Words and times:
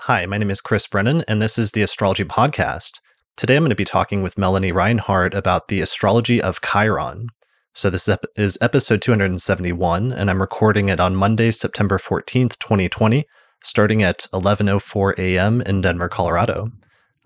Hi, 0.00 0.26
my 0.26 0.38
name 0.38 0.50
is 0.50 0.60
Chris 0.60 0.86
Brennan, 0.88 1.22
and 1.28 1.40
this 1.40 1.58
is 1.58 1.72
the 1.72 1.82
Astrology 1.82 2.24
Podcast. 2.24 2.98
Today 3.36 3.54
I'm 3.54 3.62
going 3.62 3.70
to 3.70 3.76
be 3.76 3.84
talking 3.84 4.20
with 4.20 4.38
Melanie 4.38 4.72
Reinhart 4.72 5.32
about 5.32 5.68
the 5.68 5.80
astrology 5.80 6.42
of 6.42 6.60
Chiron. 6.60 7.28
So, 7.72 7.88
this 7.88 8.08
is 8.36 8.58
episode 8.60 9.00
271, 9.00 10.10
and 10.12 10.28
I'm 10.28 10.40
recording 10.40 10.88
it 10.88 10.98
on 10.98 11.14
Monday, 11.14 11.52
September 11.52 11.98
14th, 11.98 12.58
2020, 12.58 13.26
starting 13.62 14.02
at 14.02 14.26
11.04 14.32 15.18
a.m. 15.18 15.60
in 15.60 15.82
Denver, 15.82 16.08
Colorado. 16.08 16.72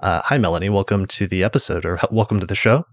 Uh, 0.01 0.21
hi, 0.23 0.37
Melanie. 0.37 0.69
Welcome 0.69 1.07
to 1.07 1.27
the 1.27 1.45
episode, 1.45 1.87
or 1.87 1.99
welcome 2.11 2.41
to 2.41 2.47
the 2.47 2.55
show. 2.55 2.85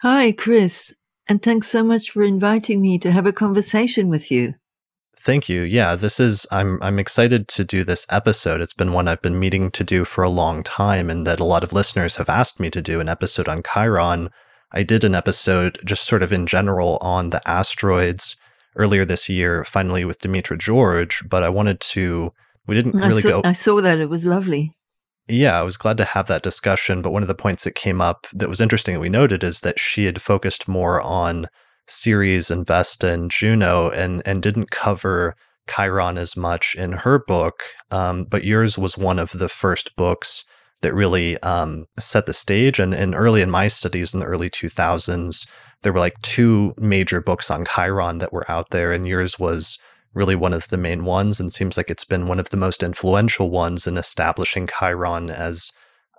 Hi, 0.00 0.32
Chris. 0.32 0.94
And 1.28 1.42
thanks 1.42 1.66
so 1.66 1.84
much 1.84 2.10
for 2.10 2.22
inviting 2.22 2.80
me 2.80 2.98
to 3.00 3.10
have 3.10 3.26
a 3.26 3.32
conversation 3.32 4.08
with 4.08 4.30
you. 4.30 4.54
Thank 5.22 5.48
you. 5.48 5.62
Yeah, 5.62 5.96
this 5.96 6.18
is 6.18 6.46
I'm 6.50 6.78
I'm 6.82 6.98
excited 6.98 7.46
to 7.48 7.64
do 7.64 7.84
this 7.84 8.06
episode. 8.10 8.60
It's 8.60 8.72
been 8.72 8.92
one 8.92 9.06
I've 9.06 9.20
been 9.20 9.38
meeting 9.38 9.70
to 9.72 9.84
do 9.84 10.04
for 10.04 10.24
a 10.24 10.30
long 10.30 10.62
time 10.62 11.10
and 11.10 11.26
that 11.26 11.40
a 11.40 11.44
lot 11.44 11.62
of 11.62 11.72
listeners 11.72 12.16
have 12.16 12.30
asked 12.30 12.58
me 12.58 12.70
to 12.70 12.80
do 12.80 13.00
an 13.00 13.08
episode 13.08 13.48
on 13.48 13.62
Chiron. 13.62 14.30
I 14.72 14.82
did 14.82 15.04
an 15.04 15.14
episode 15.14 15.78
just 15.84 16.04
sort 16.04 16.22
of 16.22 16.32
in 16.32 16.46
general 16.46 16.96
on 17.02 17.30
the 17.30 17.46
asteroids 17.48 18.36
earlier 18.76 19.04
this 19.04 19.28
year, 19.28 19.64
finally 19.64 20.04
with 20.04 20.20
Demetra 20.20 20.58
George, 20.58 21.22
but 21.28 21.42
I 21.42 21.50
wanted 21.50 21.80
to 21.80 22.32
we 22.66 22.74
didn't 22.74 22.96
really 22.96 23.18
I 23.18 23.20
saw, 23.20 23.28
go 23.28 23.42
I 23.44 23.52
saw 23.52 23.80
that 23.82 23.98
it 23.98 24.08
was 24.08 24.24
lovely. 24.24 24.72
Yeah, 25.28 25.58
I 25.58 25.62
was 25.62 25.76
glad 25.76 25.98
to 25.98 26.04
have 26.04 26.28
that 26.28 26.42
discussion, 26.42 27.02
but 27.02 27.12
one 27.12 27.22
of 27.22 27.28
the 27.28 27.34
points 27.34 27.64
that 27.64 27.74
came 27.74 28.00
up 28.00 28.26
that 28.32 28.48
was 28.48 28.60
interesting 28.60 28.94
that 28.94 29.00
we 29.00 29.10
noted 29.10 29.44
is 29.44 29.60
that 29.60 29.78
she 29.78 30.06
had 30.06 30.22
focused 30.22 30.66
more 30.66 31.00
on 31.02 31.46
Ceres 31.90 32.48
Vesta 32.48 33.08
and 33.08 33.30
Juno 33.30 33.90
and 33.90 34.22
and 34.24 34.42
didn't 34.42 34.70
cover 34.70 35.34
Chiron 35.68 36.18
as 36.18 36.36
much 36.36 36.74
in 36.74 36.92
her 36.92 37.18
book, 37.18 37.62
um, 37.90 38.24
but 38.24 38.44
yours 38.44 38.76
was 38.76 38.98
one 38.98 39.18
of 39.18 39.32
the 39.32 39.48
first 39.48 39.94
books 39.96 40.44
that 40.82 40.94
really 40.94 41.38
um, 41.42 41.86
set 41.98 42.26
the 42.26 42.34
stage. 42.34 42.78
And, 42.78 42.94
and 42.94 43.14
early 43.14 43.40
in 43.40 43.50
my 43.50 43.68
studies 43.68 44.14
in 44.14 44.20
the 44.20 44.26
early 44.26 44.50
2000s, 44.50 45.46
there 45.82 45.92
were 45.92 46.00
like 46.00 46.20
two 46.22 46.74
major 46.78 47.20
books 47.20 47.50
on 47.50 47.66
Chiron 47.66 48.18
that 48.18 48.32
were 48.32 48.50
out 48.50 48.70
there, 48.70 48.92
and 48.92 49.06
yours 49.06 49.38
was 49.38 49.78
really 50.12 50.34
one 50.34 50.52
of 50.52 50.68
the 50.68 50.76
main 50.76 51.04
ones 51.04 51.38
and 51.38 51.52
seems 51.52 51.76
like 51.76 51.88
it's 51.88 52.04
been 52.04 52.26
one 52.26 52.40
of 52.40 52.48
the 52.48 52.56
most 52.56 52.82
influential 52.82 53.48
ones 53.48 53.86
in 53.86 53.96
establishing 53.96 54.66
Chiron 54.66 55.30
as 55.30 55.70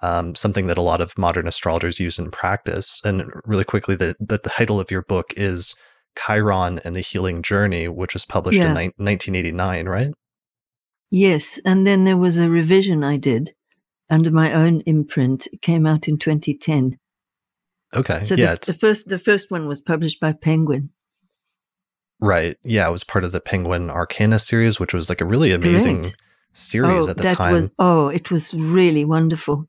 um, 0.02 0.36
something 0.36 0.68
that 0.68 0.78
a 0.78 0.82
lot 0.82 1.02
of 1.02 1.18
modern 1.18 1.48
astrologers 1.48 2.00
use 2.00 2.18
in 2.18 2.32
practice. 2.32 3.02
And 3.04 3.24
really 3.46 3.64
quickly, 3.64 3.96
the, 3.96 4.16
the 4.20 4.38
title 4.38 4.80
of 4.80 4.92
your 4.92 5.04
book 5.04 5.34
is 5.38 5.76
Chiron 6.18 6.80
and 6.84 6.96
the 6.96 7.02
Healing 7.02 7.42
Journey, 7.42 7.88
which 7.88 8.14
was 8.14 8.26
published 8.26 8.58
yeah. 8.58 8.68
in 8.68 8.74
ni- 8.74 8.94
1989, 8.98 9.88
right? 9.88 10.12
Yes. 11.10 11.60
And 11.66 11.86
then 11.86 12.04
there 12.06 12.18
was 12.18 12.38
a 12.38 12.50
revision 12.50 13.04
I 13.04 13.18
did 13.18 13.52
under 14.10 14.32
my 14.32 14.54
own 14.54 14.82
imprint. 14.82 15.48
It 15.48 15.62
came 15.62 15.86
out 15.86 16.08
in 16.08 16.18
2010. 16.18 16.98
Okay. 17.94 18.24
So 18.24 18.36
yeah, 18.36 18.56
the, 18.56 18.68
the 18.68 18.74
first 18.74 19.10
the 19.10 19.20
first 19.20 19.52
one 19.52 19.68
was 19.68 19.82
published 19.82 20.22
by 20.22 20.32
Penguin. 20.32 20.92
Right. 22.22 22.56
Yeah, 22.64 22.88
it 22.88 22.92
was 22.92 23.04
part 23.04 23.26
of 23.26 23.32
the 23.32 23.42
Penguin 23.42 23.90
Arcana 23.90 24.40
series, 24.40 24.80
which 24.80 24.94
was 24.94 25.10
like 25.10 25.22
a 25.22 25.26
really 25.26 25.52
amazing 25.52 26.04
Correct. 26.04 26.18
series 26.54 27.08
oh, 27.08 27.10
at 27.10 27.18
the 27.18 27.24
that 27.24 27.38
time. 27.38 27.54
Was, 27.54 27.70
oh, 27.80 28.08
it 28.08 28.32
was 28.32 28.54
really 28.54 29.04
wonderful. 29.04 29.68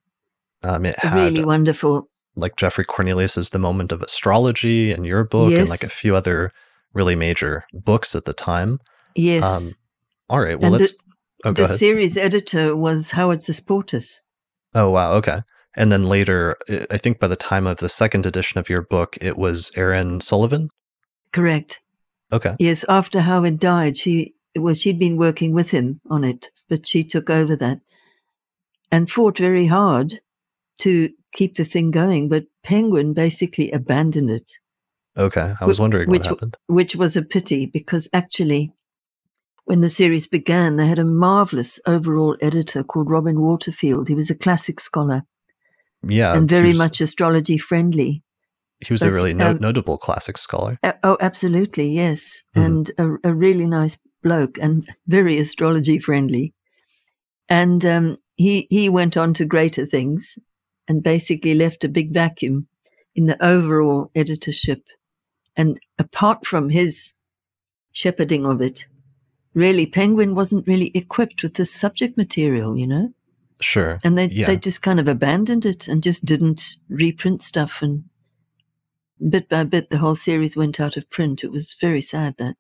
Um, 0.64 0.86
it 0.86 0.98
had 0.98 1.14
really 1.14 1.44
wonderful. 1.44 2.08
like 2.36 2.56
Geoffrey 2.56 2.84
Cornelius's 2.84 3.50
The 3.50 3.58
Moment 3.58 3.92
of 3.92 4.00
Astrology 4.02 4.92
and 4.92 5.04
your 5.04 5.24
book 5.24 5.52
and 5.52 5.68
like 5.68 5.82
a 5.82 5.88
few 5.88 6.14
other 6.16 6.50
really 6.94 7.14
major 7.16 7.64
books 7.72 8.14
at 8.14 8.24
the 8.24 8.32
time. 8.32 8.78
Yes. 9.14 9.44
Um, 9.44 9.72
all 10.30 10.40
right. 10.40 10.58
Well, 10.58 10.72
And 10.74 10.80
let's. 10.82 10.94
oh, 11.44 11.52
go 11.52 11.66
the 11.66 11.74
series 11.74 12.16
editor 12.16 12.76
was 12.76 13.10
Howard 13.10 13.38
Sasportas. 13.40 14.20
Oh, 14.74 14.90
wow. 14.90 15.12
Okay. 15.14 15.40
And 15.74 15.90
then 15.90 16.04
later, 16.04 16.56
I- 16.68 16.86
I 16.92 16.96
think 16.98 17.18
by 17.18 17.28
the 17.28 17.36
time 17.36 17.66
of 17.66 17.78
the 17.78 17.88
second 17.88 18.24
edition 18.26 18.58
of 18.58 18.68
your 18.68 18.82
book, 18.82 19.16
it 19.20 19.36
was 19.36 19.70
Erin 19.76 20.20
Sullivan. 20.20 20.68
Correct. 21.32 21.80
Okay. 22.30 22.54
Yes, 22.58 22.84
after 22.88 23.20
Howard 23.20 23.58
died, 23.58 23.96
she 23.96 24.34
well, 24.54 24.74
she'd 24.74 24.98
been 24.98 25.16
working 25.16 25.52
with 25.54 25.70
him 25.70 25.98
on 26.10 26.24
it, 26.24 26.48
but 26.68 26.86
she 26.86 27.02
took 27.04 27.30
over 27.30 27.56
that 27.56 27.80
and 28.90 29.10
fought 29.10 29.38
very 29.38 29.66
hard 29.66 30.20
to 30.80 31.10
keep 31.32 31.56
the 31.56 31.64
thing 31.64 31.90
going. 31.90 32.28
But 32.28 32.44
Penguin 32.62 33.12
basically 33.14 33.70
abandoned 33.70 34.30
it, 34.30 34.50
Okay. 35.16 35.54
I 35.60 35.64
was 35.66 35.78
wondering 35.78 36.08
which 36.08 36.20
what 36.26 36.28
happened. 36.30 36.56
which 36.68 36.96
was 36.96 37.16
a 37.16 37.22
pity 37.22 37.66
because 37.66 38.08
actually, 38.12 38.72
when 39.64 39.80
the 39.80 39.88
series 39.90 40.26
began, 40.26 40.76
they 40.76 40.86
had 40.86 40.98
a 40.98 41.04
marvelous 41.04 41.78
overall 41.86 42.36
editor 42.40 42.82
called 42.82 43.10
Robin 43.10 43.40
Waterfield. 43.40 44.08
He 44.08 44.14
was 44.14 44.30
a 44.30 44.34
classic 44.34 44.80
scholar 44.80 45.22
Yeah. 46.06 46.34
and 46.34 46.48
very 46.48 46.70
was, 46.70 46.78
much 46.78 47.00
astrology 47.00 47.58
friendly. 47.58 48.22
He 48.84 48.92
was 48.92 49.02
a 49.02 49.10
really 49.12 49.34
no- 49.34 49.50
um, 49.50 49.58
notable 49.60 49.98
classic 49.98 50.36
scholar. 50.38 50.78
Uh, 50.82 50.94
oh, 51.04 51.16
absolutely, 51.20 51.90
yes. 51.90 52.42
Mhm. 52.56 52.64
And 52.64 52.90
a, 52.98 53.30
a 53.30 53.34
really 53.34 53.66
nice 53.66 53.98
bloke 54.22 54.56
and 54.58 54.88
very 55.06 55.38
astrology 55.38 55.98
friendly. 55.98 56.54
And 57.48 57.84
um, 57.84 58.16
he 58.36 58.66
he 58.70 58.88
went 58.88 59.16
on 59.16 59.34
to 59.34 59.44
greater 59.44 59.84
things, 59.86 60.38
and 60.88 61.02
basically 61.02 61.54
left 61.54 61.84
a 61.84 61.88
big 61.88 62.12
vacuum 62.12 62.66
in 63.14 63.26
the 63.26 63.44
overall 63.44 64.10
editorship. 64.14 64.88
And 65.56 65.78
apart 65.98 66.46
from 66.46 66.70
his 66.70 67.14
shepherding 67.92 68.46
of 68.46 68.60
it, 68.60 68.86
really, 69.54 69.86
Penguin 69.86 70.34
wasn't 70.34 70.66
really 70.66 70.90
equipped 70.94 71.42
with 71.42 71.54
the 71.54 71.64
subject 71.64 72.16
material, 72.16 72.78
you 72.78 72.86
know. 72.86 73.12
Sure. 73.60 74.00
And 74.02 74.16
they 74.18 74.26
Yeah. 74.28 74.46
they 74.46 74.56
just 74.56 74.82
kind 74.82 74.98
of 74.98 75.08
abandoned 75.08 75.64
it 75.64 75.88
and 75.88 76.02
just 76.02 76.24
didn't 76.24 76.76
reprint 76.88 77.42
stuff 77.42 77.82
and. 77.82 78.04
Bit 79.28 79.48
by 79.48 79.62
bit, 79.62 79.90
the 79.90 79.98
whole 79.98 80.16
series 80.16 80.56
went 80.56 80.80
out 80.80 80.96
of 80.96 81.08
print. 81.08 81.44
It 81.44 81.52
was 81.52 81.74
very 81.80 82.00
sad 82.00 82.34
that. 82.38 82.56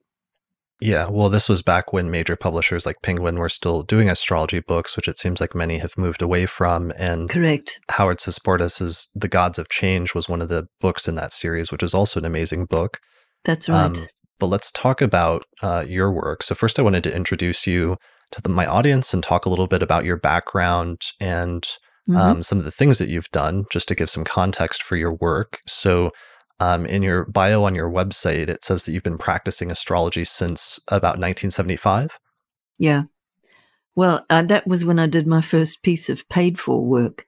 Yeah, 0.82 1.08
well, 1.08 1.28
this 1.28 1.48
was 1.48 1.62
back 1.62 1.92
when 1.92 2.10
major 2.10 2.34
publishers 2.34 2.84
like 2.84 3.02
Penguin 3.02 3.38
were 3.38 3.48
still 3.48 3.84
doing 3.84 4.10
astrology 4.10 4.58
books, 4.58 4.96
which 4.96 5.06
it 5.06 5.16
seems 5.16 5.40
like 5.40 5.54
many 5.54 5.78
have 5.78 5.96
moved 5.96 6.22
away 6.22 6.44
from. 6.44 6.92
And 6.96 7.30
Correct. 7.30 7.78
Howard 7.88 8.18
Sasportas's 8.20 9.08
The 9.14 9.28
Gods 9.28 9.60
of 9.60 9.68
Change 9.68 10.12
was 10.12 10.28
one 10.28 10.42
of 10.42 10.48
the 10.48 10.66
books 10.80 11.06
in 11.06 11.14
that 11.14 11.32
series, 11.32 11.70
which 11.70 11.84
is 11.84 11.94
also 11.94 12.18
an 12.18 12.26
amazing 12.26 12.64
book. 12.66 12.98
That's 13.44 13.68
right. 13.68 13.96
Um, 13.96 14.08
but 14.40 14.48
let's 14.48 14.72
talk 14.72 15.00
about 15.00 15.44
uh, 15.62 15.84
your 15.86 16.10
work. 16.10 16.42
So 16.42 16.56
first, 16.56 16.80
I 16.80 16.82
wanted 16.82 17.04
to 17.04 17.14
introduce 17.14 17.64
you 17.64 17.96
to 18.32 18.42
the, 18.42 18.48
my 18.48 18.66
audience 18.66 19.14
and 19.14 19.22
talk 19.22 19.46
a 19.46 19.50
little 19.50 19.68
bit 19.68 19.84
about 19.84 20.04
your 20.04 20.16
background 20.16 21.00
and 21.20 21.64
Mhm. 22.08 22.16
um, 22.16 22.42
some 22.42 22.58
of 22.58 22.64
the 22.64 22.72
things 22.72 22.98
that 22.98 23.08
you've 23.08 23.30
done, 23.30 23.64
just 23.70 23.86
to 23.86 23.94
give 23.94 24.10
some 24.10 24.24
context 24.24 24.82
for 24.82 24.96
your 24.96 25.14
work. 25.14 25.60
So, 25.68 26.10
um, 26.62 26.86
in 26.86 27.02
your 27.02 27.24
bio 27.24 27.64
on 27.64 27.74
your 27.74 27.90
website, 27.90 28.48
it 28.48 28.62
says 28.62 28.84
that 28.84 28.92
you've 28.92 29.02
been 29.02 29.18
practicing 29.18 29.70
astrology 29.70 30.24
since 30.24 30.78
about 30.88 31.18
1975. 31.18 32.10
yeah. 32.78 33.02
Well, 33.94 34.24
uh, 34.30 34.42
that 34.44 34.66
was 34.66 34.86
when 34.86 34.98
I 34.98 35.06
did 35.06 35.26
my 35.26 35.42
first 35.42 35.82
piece 35.82 36.08
of 36.08 36.26
paid 36.30 36.58
for 36.58 36.82
work. 36.82 37.26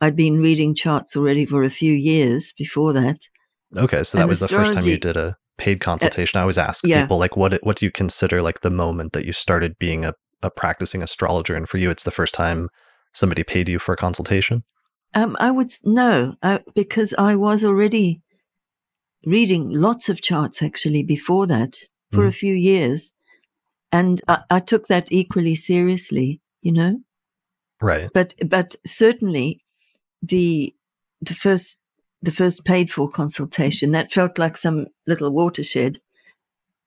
I'd 0.00 0.16
been 0.16 0.40
reading 0.40 0.74
charts 0.74 1.16
already 1.16 1.46
for 1.46 1.62
a 1.62 1.70
few 1.70 1.92
years 1.92 2.52
before 2.58 2.92
that. 2.94 3.28
Okay, 3.76 4.02
so 4.02 4.18
that 4.18 4.22
And 4.22 4.28
was 4.28 4.40
the 4.40 4.48
first 4.48 4.72
time 4.72 4.88
you 4.88 4.98
did 4.98 5.16
a 5.16 5.36
paid 5.58 5.80
consultation. 5.80 6.38
I 6.38 6.40
always 6.40 6.58
ask 6.58 6.84
yeah. 6.84 7.02
people 7.02 7.18
like, 7.18 7.36
what 7.36 7.54
what 7.62 7.76
do 7.76 7.86
you 7.86 7.92
consider 7.92 8.42
like 8.42 8.62
the 8.62 8.70
moment 8.70 9.12
that 9.12 9.26
you 9.26 9.32
started 9.32 9.78
being 9.78 10.04
a, 10.04 10.14
a 10.42 10.50
practicing 10.50 11.02
astrologer? 11.02 11.54
And 11.54 11.68
for 11.68 11.78
you, 11.78 11.88
it's 11.88 12.02
the 12.02 12.10
first 12.10 12.34
time 12.34 12.68
somebody 13.12 13.44
paid 13.44 13.68
you 13.68 13.78
for 13.78 13.92
a 13.92 13.96
consultation. 13.96 14.64
Um, 15.14 15.36
I 15.38 15.52
would 15.52 15.70
no, 15.84 16.34
uh, 16.42 16.60
because 16.74 17.14
I 17.16 17.36
was 17.36 17.62
already 17.62 18.22
reading 19.24 19.70
lots 19.70 20.08
of 20.08 20.20
charts 20.20 20.62
actually 20.62 21.02
before 21.02 21.46
that 21.46 21.76
for 22.12 22.24
a 22.26 22.30
Mhm. 22.30 22.34
few 22.34 22.54
years, 22.54 23.12
and 23.90 24.20
I, 24.28 24.38
I 24.50 24.60
took 24.60 24.86
that 24.88 25.10
equally 25.12 25.54
seriously. 25.54 26.40
You 26.62 26.72
know, 26.72 27.00
Right. 27.80 28.08
but 28.14 28.34
but 28.48 28.76
certainly 28.86 29.60
the 30.22 30.74
the 31.20 31.34
first 31.34 31.82
the 32.22 32.30
first 32.32 32.64
paid 32.64 32.90
for 32.90 33.10
consultation 33.10 33.90
that 33.92 34.12
felt 34.12 34.38
like 34.38 34.56
some 34.56 34.86
little 35.06 35.30
watershed 35.32 35.98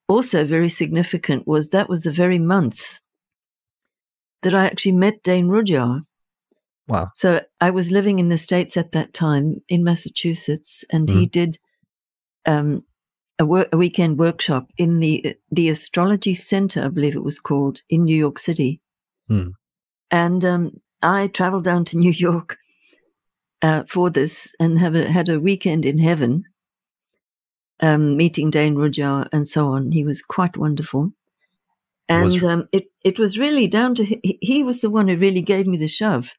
also 0.08 0.46
very 0.46 0.70
significant 0.70 1.46
was 1.46 1.70
that 1.70 1.90
was 1.90 2.04
the 2.04 2.12
very 2.12 2.40
month 2.40 3.00
that 4.44 4.54
i 4.56 4.66
actually 4.66 4.92
met 4.94 5.22
dane 5.24 5.48
rudhyar 5.48 6.00
Wow. 6.88 7.12
so 7.16 7.42
i 7.60 7.70
was 7.70 7.92
living 7.92 8.20
in 8.20 8.30
the 8.30 8.38
states 8.38 8.78
at 8.78 8.92
that 8.94 9.12
time 9.14 9.62
in 9.68 9.84
massachusetts 9.84 10.86
and 10.92 11.10
he 11.10 11.26
did 11.26 11.58
um, 12.46 12.84
a, 13.40 13.46
wor- 13.46 13.68
a 13.74 13.78
weekend 13.78 14.18
workshop 14.20 14.68
in 14.78 15.00
the 15.00 15.36
the 15.52 15.70
astrology 15.70 16.34
center 16.34 16.84
i 16.86 16.88
believe 16.88 17.16
it 17.16 17.24
was 17.24 17.40
called 17.40 17.82
in 17.90 18.04
new 18.06 18.16
york 18.18 18.40
city 18.40 18.82
Hmm. 19.28 19.50
and 20.12 20.46
um, 20.46 20.82
I 21.02 21.28
traveled 21.28 21.64
down 21.64 21.84
to 21.86 21.98
New 22.04 22.12
York 22.12 22.58
uh, 23.62 23.84
for 23.88 24.10
this 24.12 24.56
and 24.60 24.78
have 24.80 24.94
a, 24.96 25.10
had 25.12 25.30
a 25.30 25.40
weekend 25.40 25.86
in 25.86 25.98
heaven, 26.00 26.44
um, 27.80 28.16
meeting 28.18 28.52
Dane 28.52 28.76
Rudhyar 28.76 29.28
and 29.32 29.48
so 29.48 29.68
on. 29.70 29.92
He 29.92 30.04
was 30.04 30.22
quite 30.22 30.58
wonderful. 30.58 31.12
And 32.08 32.26
Was- 32.34 32.44
um, 32.44 32.68
it, 32.72 32.86
it 33.04 33.18
was 33.20 33.38
really 33.40 33.68
down 33.68 33.96
to 33.96 34.06
he, 34.06 34.38
he 34.42 34.64
was 34.64 34.82
the 34.82 34.90
one 34.90 35.08
who 35.08 35.18
really 35.18 35.42
gave 35.42 35.66
me 35.68 35.78
the 35.78 35.88
shove 35.88 36.34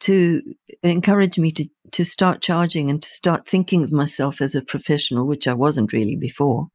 to 0.00 0.42
encourage 0.82 1.38
me 1.38 1.50
to, 1.52 1.66
to 1.92 2.04
start 2.04 2.42
charging 2.42 2.90
and 2.90 3.02
to 3.02 3.08
start 3.08 3.46
thinking 3.46 3.82
of 3.84 3.92
myself 3.92 4.40
as 4.40 4.54
a 4.54 4.62
professional, 4.62 5.26
which 5.26 5.46
I 5.46 5.54
wasn't 5.54 5.92
really 5.92 6.16
before. 6.16 6.68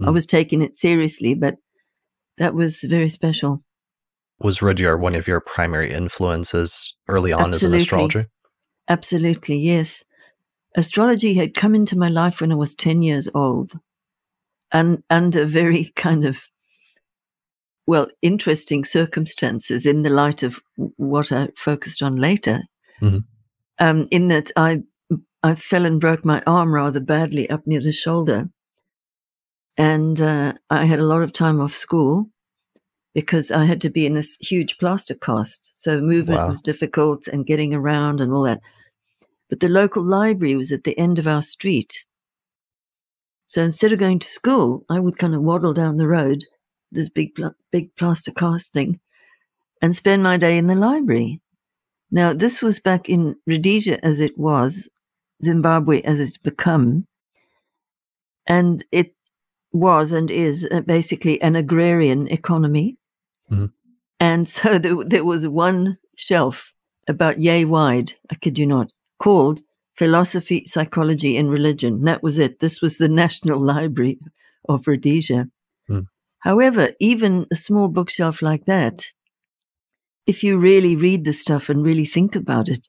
I 0.00 0.06
Mm. 0.06 0.14
was 0.14 0.26
taking 0.26 0.60
it 0.62 0.76
seriously, 0.76 1.34
but 1.34 1.56
that 2.38 2.54
was 2.54 2.82
very 2.82 3.08
special. 3.08 3.60
Was 4.40 4.58
Rudhyar 4.58 4.98
one 4.98 5.14
of 5.14 5.28
your 5.28 5.40
primary 5.40 5.92
influences 5.92 6.94
early 7.08 7.32
on 7.32 7.52
as 7.54 7.62
an 7.62 7.74
astrologer? 7.74 8.26
Absolutely, 8.88 9.56
yes. 9.56 10.04
Astrology 10.76 11.34
had 11.34 11.54
come 11.54 11.74
into 11.76 11.96
my 11.96 12.08
life 12.08 12.40
when 12.40 12.50
I 12.50 12.56
was 12.56 12.74
10 12.74 13.02
years 13.02 13.28
old 13.34 13.74
and 14.72 15.04
under 15.08 15.46
very 15.46 15.92
kind 15.96 16.24
of, 16.26 16.48
well, 17.86 18.08
interesting 18.22 18.84
circumstances 18.84 19.86
in 19.86 20.02
the 20.02 20.10
light 20.10 20.42
of 20.42 20.60
what 20.96 21.30
I 21.30 21.48
focused 21.56 22.02
on 22.02 22.16
later. 22.16 22.62
Mhm. 23.00 23.24
Um, 23.78 24.08
in 24.10 24.28
that 24.28 24.50
I, 24.56 24.82
I 25.42 25.54
fell 25.54 25.84
and 25.84 26.00
broke 26.00 26.24
my 26.24 26.42
arm 26.46 26.74
rather 26.74 27.00
badly 27.00 27.50
up 27.50 27.66
near 27.66 27.80
the 27.80 27.92
shoulder. 27.92 28.50
And 29.76 30.20
uh, 30.20 30.54
I 30.70 30.84
had 30.84 31.00
a 31.00 31.04
lot 31.04 31.22
of 31.22 31.32
time 31.32 31.60
off 31.60 31.74
school 31.74 32.30
because 33.14 33.50
I 33.50 33.64
had 33.64 33.80
to 33.82 33.90
be 33.90 34.06
in 34.06 34.14
this 34.14 34.36
huge 34.36 34.78
plaster 34.78 35.14
cast. 35.14 35.72
So 35.74 36.00
movement 36.00 36.40
Wow. 36.40 36.46
was 36.48 36.60
difficult 36.60 37.26
and 37.28 37.46
getting 37.46 37.74
around 37.74 38.20
and 38.20 38.32
all 38.32 38.42
that. 38.44 38.60
But 39.48 39.60
the 39.60 39.68
local 39.68 40.02
library 40.02 40.56
was 40.56 40.72
at 40.72 40.84
the 40.84 40.98
end 40.98 41.18
of 41.18 41.26
our 41.26 41.42
street. 41.42 42.04
So 43.46 43.62
instead 43.62 43.92
of 43.92 43.98
going 43.98 44.18
to 44.20 44.26
school, 44.28 44.84
I 44.88 44.98
would 45.00 45.18
kind 45.18 45.34
of 45.34 45.42
waddle 45.42 45.74
down 45.74 45.96
the 45.96 46.08
road, 46.08 46.44
this 46.90 47.08
big, 47.08 47.38
big 47.70 47.94
plaster 47.94 48.32
cast 48.32 48.72
thing, 48.72 49.00
and 49.82 49.94
spend 49.94 50.22
my 50.22 50.36
day 50.36 50.56
in 50.58 50.66
the 50.66 50.74
library. 50.74 51.40
Now, 52.14 52.32
this 52.32 52.62
was 52.62 52.78
back 52.78 53.08
in 53.08 53.34
Rhodesia 53.44 54.02
as 54.04 54.20
it 54.20 54.38
was, 54.38 54.88
Zimbabwe 55.44 56.00
as 56.02 56.20
it's 56.20 56.36
become. 56.36 57.08
And 58.46 58.84
it 58.92 59.16
was 59.72 60.12
and 60.12 60.30
is 60.30 60.64
uh, 60.70 60.82
basically 60.82 61.42
an 61.42 61.56
agrarian 61.56 62.28
economy. 62.28 62.96
Mhm. 63.50 63.72
And 64.20 64.46
so 64.56 64.78
there, 64.78 64.94
there 65.04 65.24
was 65.24 65.48
one 65.48 65.98
shelf 66.16 66.72
about 67.08 67.40
yay 67.40 67.64
wide, 67.64 68.12
I 68.30 68.36
kid 68.36 68.60
you 68.60 68.66
not, 68.66 68.92
called 69.18 69.62
Philosophy, 69.96 70.62
Psychology, 70.66 71.36
and 71.36 71.50
Religion. 71.50 72.02
That 72.02 72.22
was 72.22 72.38
it. 72.38 72.60
This 72.60 72.80
was 72.80 72.98
the 72.98 73.08
National 73.24 73.58
Library 73.58 74.20
of 74.68 74.86
Rhodesia. 74.86 75.48
Hmm. 75.88 76.06
However, 76.38 76.90
even 77.00 77.46
a 77.50 77.56
small 77.56 77.88
bookshelf 77.88 78.40
like 78.40 78.66
that, 78.66 79.02
if 80.26 80.42
you 80.42 80.58
really 80.58 80.96
read 80.96 81.24
the 81.24 81.32
stuff 81.32 81.68
and 81.68 81.84
really 81.84 82.06
think 82.06 82.34
about 82.34 82.68
it, 82.68 82.88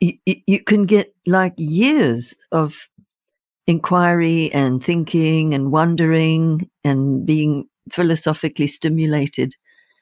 you, 0.00 0.14
you, 0.24 0.62
can 0.64 0.84
get 0.84 1.14
like 1.26 1.52
years 1.58 2.34
of 2.52 2.88
inquiry 3.66 4.50
and 4.52 4.82
thinking 4.82 5.52
and 5.52 5.70
wondering 5.70 6.70
and 6.84 7.26
being 7.26 7.68
philosophically 7.90 8.66
stimulated. 8.66 9.54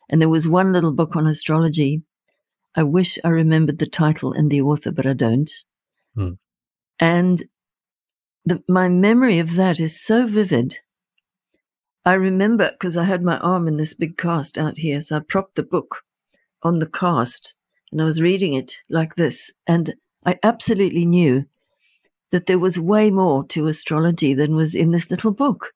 And 0.09 0.21
there 0.23 0.29
was 0.29 0.49
one 0.49 0.73
little 0.73 0.93
book 0.93 1.17
on 1.17 1.27
astrology. 1.27 2.03
I 2.75 2.85
wish 2.85 3.19
I 3.25 3.29
remembered 3.29 3.79
the 3.79 3.87
title 3.87 4.33
and 4.33 4.51
the 4.51 4.63
author, 4.63 4.93
but 4.93 5.07
I 5.07 5.15
don't. 5.15 5.51
Hmm. 6.15 6.33
And 7.01 7.45
the, 8.45 8.63
my 8.69 8.89
memory 8.89 9.39
of 9.39 9.57
that 9.57 9.81
is 9.81 10.01
so 10.01 10.27
vivid. 10.27 10.79
I 12.09 12.15
remember 12.15 12.71
because 12.71 12.97
I 12.97 13.05
had 13.05 13.23
my 13.23 13.37
arm 13.37 13.69
in 13.69 13.77
this 13.77 13.93
big 13.93 14.17
cast 14.17 14.57
out 14.57 14.79
here, 14.79 15.03
so 15.03 15.19
I 15.19 15.21
propped 15.21 15.57
the 15.57 15.63
book 15.63 16.05
on 16.63 16.79
the 16.79 16.87
cast 16.87 17.55
and 17.93 18.01
I 18.01 18.07
was 18.07 18.23
reading 18.23 18.55
it 18.55 18.77
like 18.89 19.17
this. 19.17 19.53
And 19.67 19.95
I 20.25 20.39
absolutely 20.43 21.05
knew 21.05 21.45
that 22.31 22.47
there 22.47 22.59
was 22.59 22.81
way 22.81 23.11
more 23.11 23.47
to 23.49 23.67
astrology 23.67 24.33
than 24.33 24.57
was 24.57 24.75
in 24.75 24.91
this 24.91 25.11
little 25.11 25.33
book. 25.33 25.75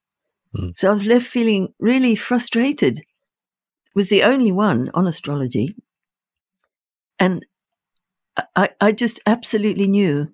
Hmm. 0.56 0.70
So 0.74 0.88
I 0.88 0.94
was 0.94 1.04
left 1.04 1.26
feeling 1.26 1.74
really 1.78 2.14
frustrated. 2.14 3.00
It 3.00 3.94
was 3.94 4.08
the 4.08 4.22
only 4.22 4.52
one 4.52 4.90
on 4.94 5.06
astrology. 5.06 5.76
And 7.18 7.44
I, 8.56 8.70
I 8.80 8.92
just 8.92 9.20
absolutely 9.26 9.86
knew 9.86 10.32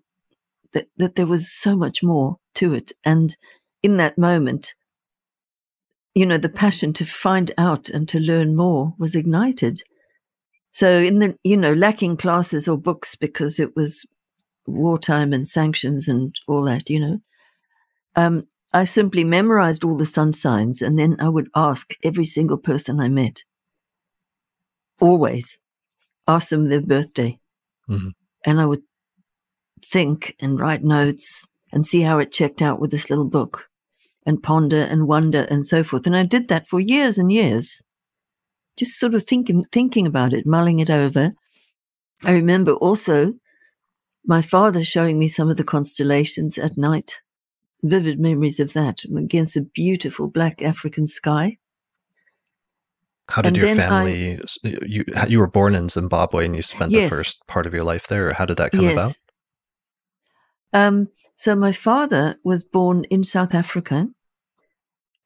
that, 0.75 0.87
that 0.97 1.17
there 1.17 1.27
was 1.27 1.51
so 1.51 1.75
much 1.75 2.05
more 2.05 2.39
to 2.55 2.73
it. 2.73 2.93
And 3.05 3.37
in 3.83 3.97
that 3.97 4.17
moment, 4.17 4.77
you 6.19 6.27
know, 6.27 6.37
the 6.37 6.49
passion 6.49 6.93
to 6.95 7.05
find 7.05 7.53
out 7.59 7.89
and 7.89 8.09
to 8.09 8.19
learn 8.19 8.57
more 8.57 8.93
was 8.99 9.15
ignited. 9.15 9.81
So 10.73 10.99
in 10.99 11.21
the, 11.21 11.39
you 11.45 11.57
know, 11.57 11.73
lacking 11.73 12.17
classes 12.17 12.67
or 12.67 12.77
books 12.77 13.15
because 13.15 13.61
it 13.61 13.77
was 13.77 14.05
wartime 14.67 15.33
and 15.33 15.47
sanctions 15.47 16.09
and 16.09 16.35
all 16.49 16.63
that, 16.63 16.91
you 16.91 16.99
know, 16.99 17.19
um, 18.17 18.49
I 18.73 18.85
simply 18.85 19.23
memorized 19.23 19.85
all 19.85 19.97
the 19.97 20.07
sun 20.07 20.33
signs 20.33 20.83
and 20.83 20.99
then 20.99 21.17
I 21.21 21.29
would 21.29 21.51
ask 21.55 21.93
every 22.03 22.25
single 22.25 22.59
person 22.59 22.99
I 22.99 23.09
met, 23.09 23.45
always 25.01 25.57
ask 26.27 26.49
them 26.49 26.69
their 26.69 26.83
birthday. 26.83 27.39
Mhm. 27.89 28.11
And 28.45 28.61
I 28.61 28.67
would 28.67 28.83
think 29.85 30.35
and 30.41 30.59
write 30.59 30.83
notes 30.83 31.47
and 31.71 31.87
see 31.87 32.01
how 32.01 32.19
it 32.19 32.33
checked 32.33 32.61
out 32.61 32.81
with 32.81 32.91
this 32.91 33.09
little 33.09 33.31
book 33.31 33.68
and 34.29 34.43
ponder 34.43 34.83
and 34.83 35.09
wonder 35.09 35.43
and 35.51 35.67
so 35.67 35.83
forth. 35.83 36.07
And 36.07 36.15
I 36.15 36.23
did 36.23 36.49
that 36.49 36.69
for 36.69 36.79
years 36.79 37.17
and 37.19 37.33
years, 37.33 37.83
just 38.77 39.01
sort 39.01 39.15
of 39.15 39.25
thinking, 39.25 39.65
thinking 39.73 40.07
about 40.07 40.33
it, 40.35 40.47
mulling 40.47 40.79
it 40.81 40.91
over. 40.91 41.33
I 42.25 42.33
remember 42.33 42.73
also 42.75 43.33
my 44.27 44.43
father 44.43 44.85
showing 44.85 45.19
me 45.19 45.29
some 45.29 45.49
of 45.49 45.57
the 45.57 45.65
constellations 45.65 46.59
at 46.59 46.77
night. 46.77 47.21
Vivid 47.83 48.19
memories 48.21 48.61
of 48.61 48.73
that 48.75 49.03
against 49.17 49.57
a 49.57 49.63
beautiful 49.63 50.29
black 50.29 50.61
African 50.63 51.07
sky. 51.07 51.57
How 53.31 53.41
did 53.43 53.49
And 53.49 53.57
your 53.57 53.67
then 53.67 53.81
I- 53.81 53.89
family? 53.89 54.41
you 54.65 55.05
you 55.29 55.39
were 55.39 55.47
born 55.47 55.75
in 55.75 55.89
Zimbabwe 55.89 56.45
and 56.47 56.57
you 56.57 56.63
spent 56.63 56.91
Yes. 56.93 57.09
the 57.09 57.17
first 57.17 57.47
part 57.47 57.67
of 57.67 57.73
your 57.75 57.85
life 57.85 58.07
there. 58.09 58.33
How 58.33 58.45
did 58.47 58.57
that 58.59 58.73
come 58.73 58.89
about? 58.89 59.17
Um, 60.73 61.09
so 61.37 61.55
my 61.55 61.73
father 61.73 62.37
was 62.43 62.65
born 62.65 63.05
in 63.11 63.23
South 63.25 63.55
Africa. 63.55 64.09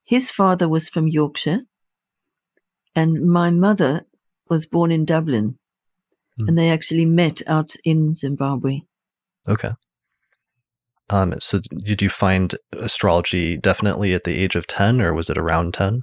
His 0.05 0.31
father 0.31 0.69
was 0.69 0.89
from 0.89 1.07
Yorkshire, 1.09 1.61
and 2.95 3.27
my 3.27 3.51
mother 3.51 4.03
was 4.49 4.67
born 4.67 4.91
in 4.91 5.05
Dublin. 5.05 5.59
Hmm. 6.39 6.49
And 6.49 6.59
they 6.59 6.71
actually 6.71 7.07
met 7.07 7.43
out 7.47 7.75
in 7.85 8.15
Zimbabwe. 8.15 8.81
Okay. 9.49 9.73
Um, 11.11 11.35
so 11.41 11.61
did 11.85 12.01
you 12.01 12.09
find 12.09 12.55
astrology 12.73 13.57
definitely 13.57 14.15
at 14.15 14.25
the 14.25 14.39
age 14.39 14.55
of 14.55 14.67
10 14.67 15.01
or 15.01 15.13
was 15.13 15.29
it 15.29 15.37
around 15.37 15.75
10? 15.75 16.01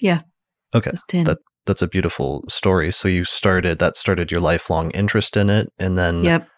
Yeah. 0.00 0.22
Okay. 0.74 0.90
I 0.90 0.92
was 0.92 1.04
10. 1.08 1.24
That- 1.24 1.38
That's 1.66 1.82
a 1.82 1.88
beautiful 1.88 2.44
story. 2.48 2.92
So 2.92 3.08
you 3.08 3.24
started, 3.24 3.78
that 3.78 3.96
started 3.96 4.30
your 4.30 4.40
lifelong 4.40 4.90
interest 4.92 5.36
in 5.36 5.50
it. 5.50 5.68
And 5.78 5.96
then 5.98 6.24
yep. 6.24 6.48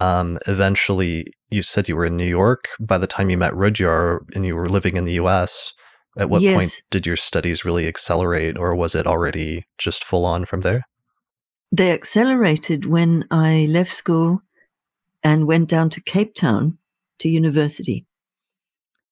um, 0.00 0.38
eventually 0.46 1.26
you 1.50 1.62
said 1.62 1.88
you 1.88 1.96
were 1.96 2.06
in 2.06 2.16
New 2.16 2.28
York 2.28 2.68
by 2.78 2.98
the 2.98 3.06
time 3.06 3.30
you 3.30 3.38
met 3.38 3.54
Rudhyar 3.54 4.20
and 4.34 4.44
you 4.44 4.54
were 4.56 4.68
living 4.68 4.96
in 4.96 5.04
the 5.04 5.14
US. 5.14 5.72
At 6.18 6.28
what 6.28 6.42
point 6.42 6.82
did 6.90 7.06
your 7.06 7.16
studies 7.16 7.64
really 7.64 7.86
accelerate 7.86 8.58
or 8.58 8.74
was 8.74 8.94
it 8.94 9.06
already 9.06 9.66
just 9.78 10.04
full 10.04 10.26
on 10.26 10.44
from 10.44 10.62
there? 10.62 10.82
They 11.70 11.92
accelerated 11.92 12.86
when 12.86 13.24
I 13.30 13.66
left 13.68 13.92
school 13.92 14.42
and 15.22 15.46
went 15.46 15.68
down 15.68 15.90
to 15.90 16.00
Cape 16.00 16.34
Town 16.34 16.78
to 17.20 17.28
university. 17.28 18.04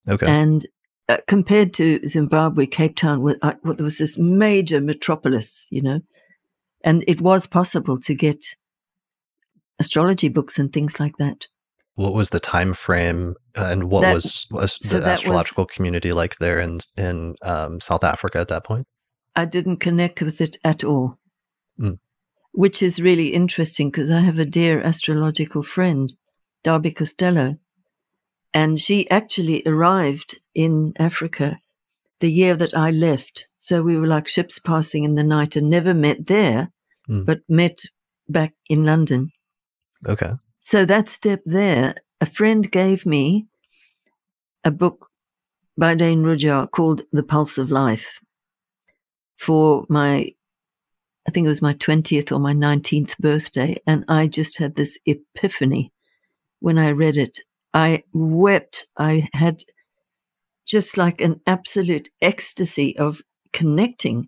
Okay. 0.07 0.27
And 0.27 0.67
uh, 1.07 1.17
compared 1.27 1.73
to 1.75 2.05
Zimbabwe, 2.07 2.65
Cape 2.65 2.95
Town 2.95 3.21
was, 3.21 3.37
uh, 3.41 3.53
well, 3.63 3.75
there 3.75 3.83
was 3.83 3.99
this 3.99 4.17
major 4.17 4.81
metropolis, 4.81 5.67
you 5.69 5.81
know, 5.81 6.01
and 6.83 7.03
it 7.07 7.21
was 7.21 7.47
possible 7.47 7.99
to 8.01 8.15
get 8.15 8.43
astrology 9.79 10.27
books 10.27 10.59
and 10.59 10.73
things 10.73 10.99
like 10.99 11.17
that. 11.17 11.47
What 11.97 12.13
was 12.13 12.29
the 12.29 12.39
time 12.39 12.73
frame 12.73 13.33
uh, 13.57 13.65
and 13.71 13.81
what 13.91 14.01
That- 14.01 14.13
was, 14.15 14.45
was 14.51 14.71
so 14.79 14.97
the 14.97 15.03
that 15.05 15.09
was- 15.11 15.19
astrological 15.19 15.65
community 15.65 16.11
like 16.13 16.37
there 16.37 16.59
in 16.59 16.79
in 16.97 17.35
um, 17.41 17.81
South 17.81 18.03
Africa 18.03 18.37
at 18.39 18.47
that 18.49 18.63
point? 18.63 18.85
I 19.35 19.45
didn't 19.45 19.77
connect 19.87 20.21
with 20.21 20.39
it 20.41 20.57
at 20.63 20.83
all, 20.83 21.17
Mm. 21.79 21.97
which 22.63 22.81
is 22.81 23.01
really 23.09 23.29
interesting 23.33 23.89
because 23.91 24.09
I 24.11 24.21
have 24.21 24.39
a 24.39 24.45
dear 24.59 24.81
astrological 24.81 25.63
friend, 25.63 26.13
Darby 26.63 26.91
Costello, 26.91 27.57
and 28.53 28.79
she 28.79 29.09
actually 29.09 29.61
arrived 29.65 30.39
in 30.53 30.93
Africa 30.99 31.59
the 32.19 32.31
year 32.31 32.55
that 32.55 32.73
I 32.75 32.89
left. 32.91 33.47
So 33.59 33.81
we 33.83 33.95
were 33.97 34.07
like 34.15 34.27
ships 34.27 34.59
passing 34.59 35.03
in 35.03 35.15
the 35.15 35.23
night 35.37 35.55
and 35.55 35.69
never 35.69 35.93
met 35.93 36.27
there, 36.27 36.71
Mm. 37.09 37.25
but 37.25 37.39
met 37.49 37.77
back 38.29 38.53
in 38.69 38.83
London. 38.85 39.31
Okay. 40.07 40.33
So 40.67 40.83
that 40.83 41.07
step 41.07 41.43
there, 41.45 41.95
a 42.19 42.25
friend 42.25 42.69
gave 42.69 43.05
me 43.05 43.47
a 44.65 44.69
book 44.69 45.07
by 45.77 45.95
Dane 45.95 46.23
Rudhyar 46.23 46.69
called 46.69 47.03
The 47.13 47.23
Pulse 47.23 47.57
of 47.57 47.71
Life. 47.71 48.19
for 49.37 49.85
my, 49.87 50.29
I 51.25 51.31
think 51.31 51.45
it 51.45 51.47
was 51.47 51.61
my 51.61 51.73
20th 51.73 52.33
or 52.33 52.39
my 52.39 52.53
19th 52.53 53.17
birthday. 53.17 53.77
And 53.87 54.03
I 54.09 54.27
just 54.27 54.57
had 54.57 54.75
this 54.75 54.99
epiphany 55.05 55.93
when 56.59 56.77
I 56.77 56.91
read 56.91 57.15
it. 57.15 57.39
I 57.73 58.03
wept. 58.11 58.87
I 58.97 59.29
had 59.31 59.63
just 60.65 60.97
like 60.97 61.21
an 61.21 61.39
absolute 61.47 62.09
ecstasy 62.21 62.97
of 62.97 63.21
connecting 63.53 64.27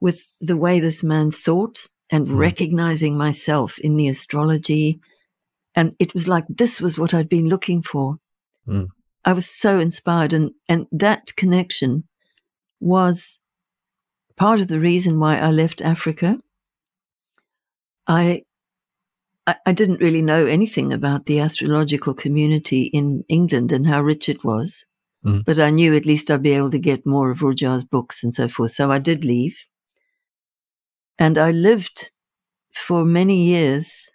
with 0.00 0.36
the 0.40 0.56
way 0.56 0.78
this 0.78 1.02
man 1.02 1.32
thought 1.32 1.88
and 2.12 2.28
mm. 2.28 2.38
recognizing 2.38 3.18
myself 3.18 3.80
in 3.80 3.96
the 3.96 4.06
astrology. 4.06 5.00
And 5.78 5.94
it 6.00 6.12
was 6.12 6.26
like 6.26 6.44
this 6.48 6.80
was 6.80 6.98
what 6.98 7.14
I'd 7.14 7.28
been 7.28 7.48
looking 7.48 7.82
for. 7.82 8.18
Mm. 8.66 8.88
I 9.24 9.32
was 9.32 9.46
so 9.48 9.78
inspired. 9.78 10.32
And, 10.32 10.50
and 10.68 10.88
that 10.90 11.36
connection 11.36 12.02
was 12.80 13.38
part 14.34 14.58
of 14.58 14.66
the 14.66 14.80
reason 14.80 15.20
why 15.20 15.38
I 15.38 15.52
left 15.52 15.80
Africa. 15.80 16.40
I, 18.08 18.42
I, 19.46 19.54
I 19.66 19.70
didn't 19.70 20.00
really 20.00 20.20
know 20.20 20.46
anything 20.46 20.92
about 20.92 21.26
the 21.26 21.38
astrological 21.38 22.12
community 22.12 22.90
in 22.92 23.24
England 23.28 23.70
and 23.70 23.86
how 23.86 24.02
rich 24.02 24.28
it 24.28 24.42
was. 24.42 24.84
Mm. 25.24 25.44
But 25.44 25.60
I 25.60 25.70
knew 25.70 25.94
at 25.94 26.06
least 26.06 26.28
I'd 26.28 26.42
be 26.42 26.54
able 26.54 26.72
to 26.72 26.80
get 26.80 27.06
more 27.06 27.30
of 27.30 27.38
Rudhyar's 27.38 27.84
books 27.84 28.24
and 28.24 28.34
so 28.34 28.48
forth. 28.48 28.72
So 28.72 28.90
I 28.90 28.98
did 28.98 29.24
leave. 29.24 29.64
And 31.20 31.38
I 31.38 31.52
lived 31.52 32.10
for 32.72 33.04
many 33.04 33.44
years 33.44 34.10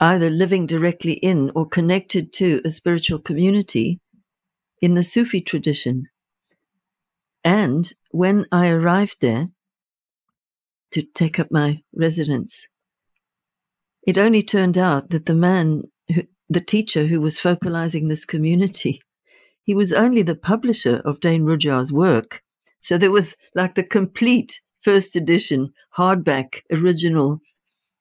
either 0.00 0.28
living 0.30 0.66
directly 0.66 1.14
in 1.14 1.50
or 1.54 1.66
connected 1.66 2.32
to 2.34 2.60
a 2.64 2.70
spiritual 2.70 3.18
community 3.18 3.98
in 4.82 4.94
the 4.94 5.02
Sufi 5.02 5.40
tradition. 5.40 6.06
And 7.44 7.92
when 8.10 8.46
I 8.52 8.68
arrived 8.68 9.16
there 9.20 9.48
to 10.92 11.02
take 11.14 11.38
up 11.38 11.48
my 11.50 11.82
residence, 11.94 12.68
it 14.06 14.18
only 14.18 14.42
turned 14.42 14.78
out 14.78 15.10
that 15.10 15.26
the 15.26 15.34
man, 15.34 15.82
who, 16.12 16.22
the 16.48 16.60
teacher 16.60 17.06
who 17.06 17.20
was 17.20 17.40
focalizing 17.40 18.08
this 18.08 18.24
community, 18.24 19.00
he 19.62 19.74
was 19.74 19.92
only 19.92 20.22
the 20.22 20.36
publisher 20.36 21.02
of 21.04 21.20
Dane 21.20 21.44
Rudhyar's 21.44 21.92
work. 21.92 22.42
So 22.80 22.98
there 22.98 23.10
was 23.10 23.34
like 23.54 23.74
the 23.74 23.82
complete 23.82 24.60
first 24.80 25.16
edition 25.16 25.72
hardback 25.96 26.60
original 26.70 27.40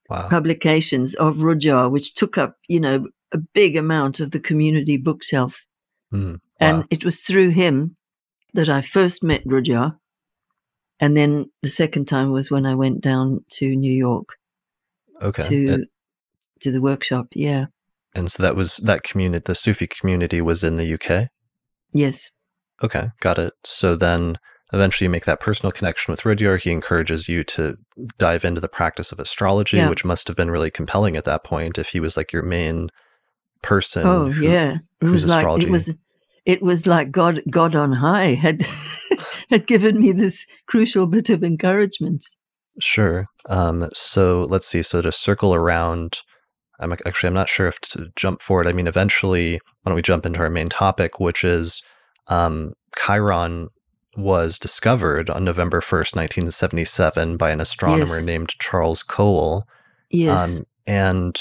wow. 0.10 0.28
publications 0.30 1.14
of 1.16 1.38
Rudhyar, 1.38 1.90
which 1.90 2.14
took 2.14 2.38
up, 2.38 2.58
you 2.68 2.80
know, 2.80 3.08
a 3.32 3.38
big 3.38 3.76
amount 3.76 4.20
of 4.20 4.32
the 4.32 4.40
community 4.40 4.98
bookshelf. 4.98 5.66
Mm, 6.14 6.34
wow. 6.34 6.40
And 6.60 6.86
it 6.90 7.04
was 7.04 7.22
through 7.22 7.50
him 7.50 7.98
that 8.54 8.70
I 8.70 8.82
first 8.82 9.24
met 9.24 9.46
Rudhyar. 9.46 9.98
And 11.00 11.18
then 11.18 11.52
the 11.62 11.70
second 11.70 12.06
time 12.06 12.32
was 12.32 12.50
when 12.50 12.66
I 12.66 12.76
went 12.76 13.02
down 13.02 13.44
to 13.52 13.76
New 13.76 13.92
York. 13.92 14.30
Okay. 15.22 15.48
To, 15.48 15.66
it, 15.74 15.90
to 16.62 16.72
the 16.72 16.82
workshop. 16.82 17.28
Yeah. 17.34 17.66
And 18.14 18.32
so 18.32 18.42
that 18.44 18.56
was 18.56 18.78
that 18.78 19.04
community, 19.04 19.44
the 19.46 19.56
Sufi 19.56 19.88
community 19.88 20.40
was 20.42 20.64
in 20.64 20.78
the 20.78 20.94
UK? 20.94 21.30
Yes. 21.92 22.32
Okay. 22.82 23.10
Got 23.20 23.40
it. 23.40 23.54
So 23.66 23.96
then 23.96 24.38
eventually 24.74 25.06
you 25.06 25.10
make 25.10 25.26
that 25.26 25.40
personal 25.40 25.72
connection 25.72 26.12
with 26.12 26.22
Rudhyar. 26.22 26.62
He 26.62 26.72
encourages 26.72 27.30
you 27.30 27.44
to 27.46 27.78
dive 28.18 28.46
into 28.46 28.62
the 28.62 28.68
practice 28.68 29.12
of 29.12 29.20
astrology, 29.20 29.78
yeah. 29.78 29.90
which 29.90 30.06
must 30.06 30.28
have 30.28 30.36
been 30.36 30.52
really 30.52 30.72
compelling 30.72 31.16
at 31.16 31.26
that 31.26 31.44
point 31.44 31.78
if 31.78 31.90
he 31.90 32.00
was 32.00 32.18
like 32.18 32.34
your 32.34 32.44
main 32.44 32.90
person. 33.62 34.06
Oh 34.06 34.32
who, 34.32 34.44
yeah. 34.44 34.78
It 35.02 35.06
was 35.06 35.28
like 35.28 35.40
astrology. 35.40 35.68
it 35.68 35.72
was 35.72 35.94
it 36.46 36.62
was 36.62 36.88
like 36.88 37.12
God 37.12 37.42
God 37.50 37.76
on 37.76 37.94
high 37.94 38.34
had 38.36 38.66
had 39.50 39.68
given 39.68 40.00
me 40.00 40.12
this 40.12 40.46
crucial 40.68 41.08
bit 41.08 41.30
of 41.30 41.44
encouragement. 41.44 42.24
Sure. 42.80 43.28
Um, 43.50 43.90
so 43.94 44.48
let's 44.50 44.68
see. 44.68 44.82
So 44.82 45.02
to 45.02 45.12
circle 45.12 45.56
around, 45.56 46.20
I'm 46.80 46.92
actually 46.92 47.28
I'm 47.28 47.34
not 47.34 47.50
sure 47.50 47.68
if 47.68 47.80
to 47.82 48.10
jump 48.16 48.42
forward. 48.42 48.68
I 48.68 48.74
mean, 48.74 48.88
eventually, 48.88 49.54
why 49.54 49.90
don't 49.90 49.96
we 49.96 50.02
jump 50.02 50.26
into 50.26 50.40
our 50.40 50.50
main 50.50 50.70
topic, 50.70 51.20
which 51.20 51.44
is 51.44 51.82
um, 52.28 52.74
Chiron 52.98 53.70
was 54.16 54.60
discovered 54.60 55.30
on 55.30 55.44
November 55.44 55.82
1st, 55.82 56.16
1977, 56.16 57.38
by 57.38 57.52
an 57.52 57.62
astronomer 57.62 58.18
yes. 58.18 58.26
named 58.26 58.50
Charles 58.60 59.04
Kowal. 59.04 59.64
Yes. 60.10 60.60
Um, 60.60 60.66
and 60.88 61.40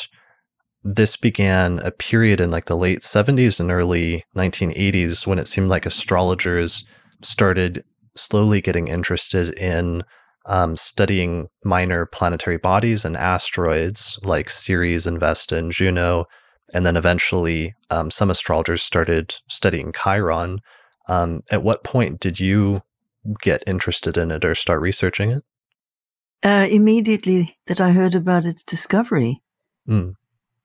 this 0.82 1.16
began 1.16 1.78
a 1.78 1.90
period 1.90 2.40
in 2.40 2.50
like 2.50 2.66
the 2.66 2.76
late 2.76 3.00
70s 3.00 3.58
and 3.58 3.70
early 3.70 4.24
1980s 4.36 5.26
when 5.26 5.38
it 5.38 5.48
seemed 5.48 5.70
like 5.70 5.86
astrologers 5.86 6.84
started 7.22 7.84
slowly 8.14 8.60
getting 8.60 8.88
interested 8.88 9.58
in 9.58 10.04
um, 10.46 10.76
studying 10.76 11.48
minor 11.64 12.04
planetary 12.06 12.58
bodies 12.58 13.04
and 13.04 13.16
asteroids 13.16 14.18
like 14.22 14.50
Ceres 14.50 15.06
and 15.06 15.18
Vesta 15.18 15.56
and 15.56 15.72
Juno. 15.72 16.26
And 16.72 16.84
then 16.84 16.96
eventually, 16.96 17.74
um, 17.90 18.10
some 18.10 18.30
astrologers 18.30 18.82
started 18.82 19.34
studying 19.48 19.92
Chiron. 19.92 20.60
Um, 21.08 21.42
at 21.50 21.62
what 21.62 21.84
point 21.84 22.20
did 22.20 22.40
you 22.40 22.82
get 23.42 23.62
interested 23.66 24.16
in 24.16 24.30
it 24.30 24.44
or 24.44 24.54
start 24.54 24.80
researching 24.80 25.30
it? 25.30 25.44
Uh, 26.42 26.66
immediately 26.70 27.56
that 27.66 27.80
I 27.80 27.92
heard 27.92 28.14
about 28.14 28.44
its 28.44 28.62
discovery. 28.62 29.42
Mm. 29.88 30.16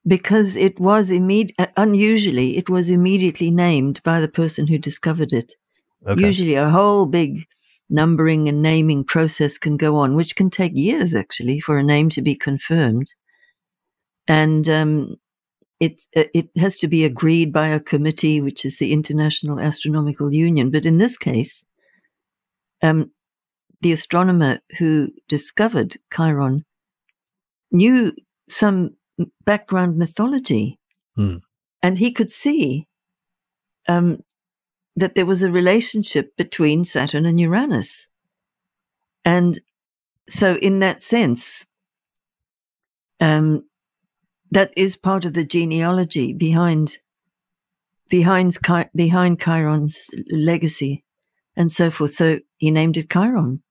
Because 0.05 0.55
it 0.55 0.79
was 0.79 1.11
immediate, 1.11 1.55
uh, 1.59 1.67
unusually, 1.77 2.57
it 2.57 2.69
was 2.69 2.89
immediately 2.89 3.51
named 3.51 4.01
by 4.03 4.19
the 4.19 4.27
person 4.27 4.67
who 4.67 4.77
discovered 4.77 5.31
it. 5.31 5.53
Okay. 6.05 6.21
Usually, 6.21 6.55
a 6.55 6.69
whole 6.69 7.05
big 7.05 7.45
numbering 7.89 8.47
and 8.47 8.61
naming 8.61 9.03
process 9.03 9.57
can 9.57 9.77
go 9.77 9.97
on, 9.97 10.15
which 10.15 10.35
can 10.35 10.49
take 10.49 10.73
years 10.75 11.15
actually 11.15 11.59
for 11.59 11.77
a 11.77 11.83
name 11.83 12.09
to 12.09 12.21
be 12.21 12.35
confirmed. 12.35 13.13
And 14.27 14.69
um, 14.69 15.15
it, 15.79 16.03
uh, 16.15 16.25
it 16.33 16.49
has 16.57 16.77
to 16.79 16.87
be 16.87 17.05
agreed 17.05 17.53
by 17.53 17.67
a 17.67 17.79
committee, 17.79 18.41
which 18.41 18.65
is 18.65 18.77
the 18.77 18.91
International 18.91 19.59
Astronomical 19.59 20.33
Union. 20.33 20.71
But 20.71 20.85
in 20.85 20.97
this 20.97 21.17
case, 21.17 21.65
um, 22.81 23.11
the 23.81 23.91
astronomer 23.91 24.59
who 24.77 25.09
discovered 25.27 25.95
Chiron 26.13 26.65
knew 27.71 28.13
some 28.47 28.95
background 29.45 29.97
mythology. 29.97 30.79
Hmm. 31.15 31.37
And 31.81 31.97
he 31.97 32.11
could 32.11 32.29
see 32.29 32.87
um, 33.87 34.23
that 34.95 35.15
there 35.15 35.25
was 35.25 35.43
a 35.43 35.51
relationship 35.51 36.35
between 36.35 36.83
Saturn 36.83 37.25
and 37.25 37.39
Uranus. 37.39 38.07
And 39.23 39.59
so, 40.27 40.55
in 40.55 40.79
that 40.79 41.01
sense, 41.01 41.65
um, 43.19 43.65
that 44.51 44.71
is 44.75 44.95
part 44.95 45.25
of 45.25 45.33
the 45.33 45.43
genealogy 45.43 46.33
behind 46.33 46.97
behind 48.09 48.57
behind 48.95 49.39
Chiron's 49.39 50.09
legacy 50.31 51.03
and 51.55 51.71
so 51.71 51.91
forth. 51.91 52.13
So 52.13 52.39
he 52.57 52.71
named 52.71 52.97
it 52.97 53.09
Chiron. 53.09 53.61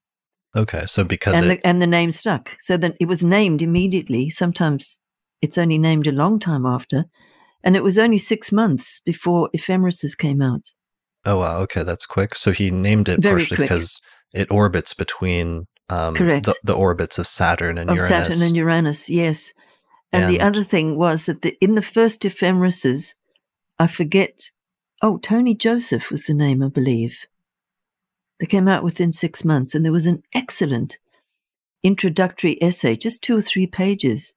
Okay, 0.57 0.85
so 0.87 1.05
because 1.05 1.35
and, 1.35 1.47
it... 1.47 1.49
the, 1.57 1.67
and 1.67 1.83
the 1.83 1.87
name 1.87 2.11
stuck, 2.13 2.57
so 2.61 2.77
then 2.77 2.95
it 3.01 3.07
was 3.07 3.23
named 3.23 3.61
immediately. 3.63 4.31
Sometimes 4.31 4.99
it's 5.43 5.59
only 5.59 5.79
named 5.79 6.07
a 6.07 6.13
long 6.13 6.39
time 6.39 6.65
after, 6.65 7.05
and 7.63 7.77
it 7.77 7.83
was 7.83 7.99
only 7.99 8.19
six 8.19 8.51
months 8.51 9.01
before 9.05 9.51
Ephemeris 9.53 10.15
came 10.15 10.41
out. 10.41 10.73
Oh 11.25 11.41
wow, 11.41 11.59
okay, 11.61 11.83
that's 11.83 12.07
quick. 12.07 12.35
So 12.35 12.53
he 12.53 12.71
named 12.71 13.09
it 13.09 13.21
Very 13.21 13.41
partially 13.41 13.57
quick. 13.57 13.69
because 13.69 13.99
it 14.33 14.51
orbits 14.51 14.95
between 14.95 15.67
um, 15.91 16.15
Correct. 16.15 16.47
The, 16.47 16.57
the, 16.65 16.75
orbits 16.75 17.19
of 17.19 17.27
Saturn 17.27 17.79
and 17.79 17.91
of 17.91 17.97
Uranus. 17.97 18.09
Saturn 18.09 18.43
and 18.43 18.57
Uranus, 18.57 19.11
yes. 19.11 19.53
And, 20.13 20.25
and 20.25 20.33
the 20.33 20.41
other 20.41 20.65
thing 20.65 20.97
was 20.97 21.27
that 21.27 21.43
the, 21.43 21.57
in 21.61 21.75
the 21.75 21.83
first 21.83 22.23
Ephemerises, 22.23 23.15
I 23.79 23.87
forget. 23.87 24.51
Oh, 25.01 25.19
Tony 25.19 25.55
Joseph 25.55 26.11
was 26.11 26.27
the 26.27 26.35
name, 26.35 26.63
I 26.63 26.69
believe. 26.69 27.27
They 28.41 28.47
came 28.47 28.69
out 28.69 28.83
within 28.83 29.13
six 29.13 29.45
months, 29.45 29.75
and 29.75 29.85
there 29.85 29.93
was 29.93 30.07
an 30.07 30.23
excellent 30.35 30.99
introductory 31.83 32.61
essay, 32.63 32.97
just 32.97 33.23
two 33.23 33.37
or 33.37 33.41
three 33.41 33.67
pages. 33.67 34.35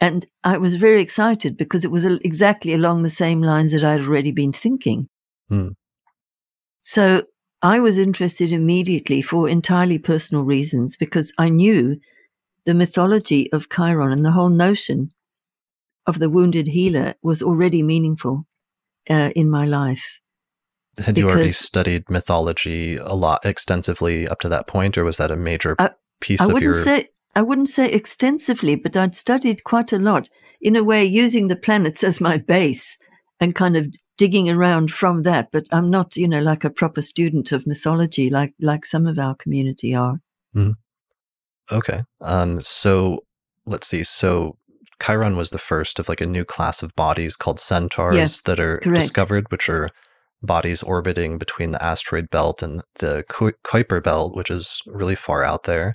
And 0.00 0.26
I 0.44 0.58
was 0.58 0.76
very 0.76 1.02
excited 1.02 1.56
because 1.56 1.84
it 1.84 1.90
was 1.90 2.04
exactly 2.04 2.72
along 2.72 3.02
the 3.02 3.10
same 3.10 3.42
lines 3.42 3.72
that 3.72 3.82
I'd 3.82 4.02
already 4.02 4.30
been 4.30 4.52
thinking. 4.52 5.08
Hmm. 5.48 5.70
So 6.82 7.24
I 7.62 7.80
was 7.80 7.98
interested 7.98 8.52
immediately 8.52 9.22
for 9.22 9.48
entirely 9.48 9.98
personal 9.98 10.44
reasons 10.44 10.96
because 10.96 11.32
I 11.36 11.48
knew 11.48 11.98
the 12.68 12.74
mythology 12.74 13.50
of 13.50 13.70
Chiron 13.70 14.12
and 14.12 14.26
the 14.26 14.32
whole 14.32 14.50
notion 14.50 15.08
of 16.06 16.18
the 16.18 16.28
wounded 16.28 16.66
healer 16.66 17.14
was 17.22 17.42
already 17.42 17.82
meaningful 17.82 18.46
uh, 19.08 19.30
in 19.34 19.48
my 19.48 19.64
life. 19.64 20.20
Had 20.98 21.16
you 21.16 21.30
already 21.30 21.48
studied 21.48 22.04
mythology 22.10 22.96
a 22.96 23.14
lot 23.14 23.46
extensively 23.46 24.28
up 24.28 24.40
to 24.40 24.50
that 24.50 24.66
point, 24.66 24.98
or 24.98 25.04
was 25.04 25.16
that 25.16 25.30
a 25.30 25.36
major 25.36 25.76
I, 25.78 25.92
piece 26.20 26.42
I 26.42 26.44
of 26.44 26.52
wouldn't 26.52 26.74
your? 26.74 26.84
Say, 26.84 27.08
I 27.34 27.40
wouldn't 27.40 27.70
say 27.70 27.90
extensively, 27.90 28.74
but 28.74 28.98
I'd 28.98 29.14
studied 29.14 29.64
quite 29.64 29.94
a 29.94 29.98
lot. 29.98 30.28
In 30.60 30.76
a 30.76 30.84
way, 30.84 31.06
using 31.06 31.48
the 31.48 31.56
planets 31.56 32.04
as 32.04 32.20
my 32.20 32.36
base 32.36 32.98
and 33.40 33.54
kind 33.54 33.78
of 33.78 33.86
digging 34.18 34.50
around 34.50 34.90
from 34.90 35.22
that, 35.22 35.48
but 35.52 35.64
I'm 35.72 35.88
not, 35.88 36.18
you 36.18 36.28
know, 36.28 36.42
like 36.42 36.64
a 36.64 36.70
proper 36.70 37.00
student 37.00 37.50
of 37.50 37.66
mythology, 37.66 38.28
like 38.28 38.52
like 38.60 38.84
some 38.84 39.06
of 39.06 39.18
our 39.18 39.34
community 39.34 39.94
are. 39.94 40.20
Okay. 41.72 42.02
Um, 42.20 42.62
so 42.62 43.24
let's 43.66 43.86
see. 43.86 44.04
So 44.04 44.56
Chiron 45.02 45.36
was 45.36 45.50
the 45.50 45.58
first 45.58 45.98
of 45.98 46.08
like 46.08 46.20
a 46.20 46.26
new 46.26 46.44
class 46.44 46.82
of 46.82 46.94
bodies 46.96 47.36
called 47.36 47.60
centaurs 47.60 48.42
that 48.42 48.58
are 48.58 48.78
correct. 48.78 49.00
discovered, 49.00 49.50
which 49.50 49.68
are 49.68 49.90
bodies 50.42 50.82
orbiting 50.82 51.38
between 51.38 51.72
the 51.72 51.82
asteroid 51.82 52.30
belt 52.30 52.62
and 52.62 52.82
the 52.96 53.24
Kuiper 53.28 54.02
belt, 54.02 54.36
which 54.36 54.50
is 54.50 54.80
really 54.86 55.16
far 55.16 55.42
out 55.44 55.64
there. 55.64 55.94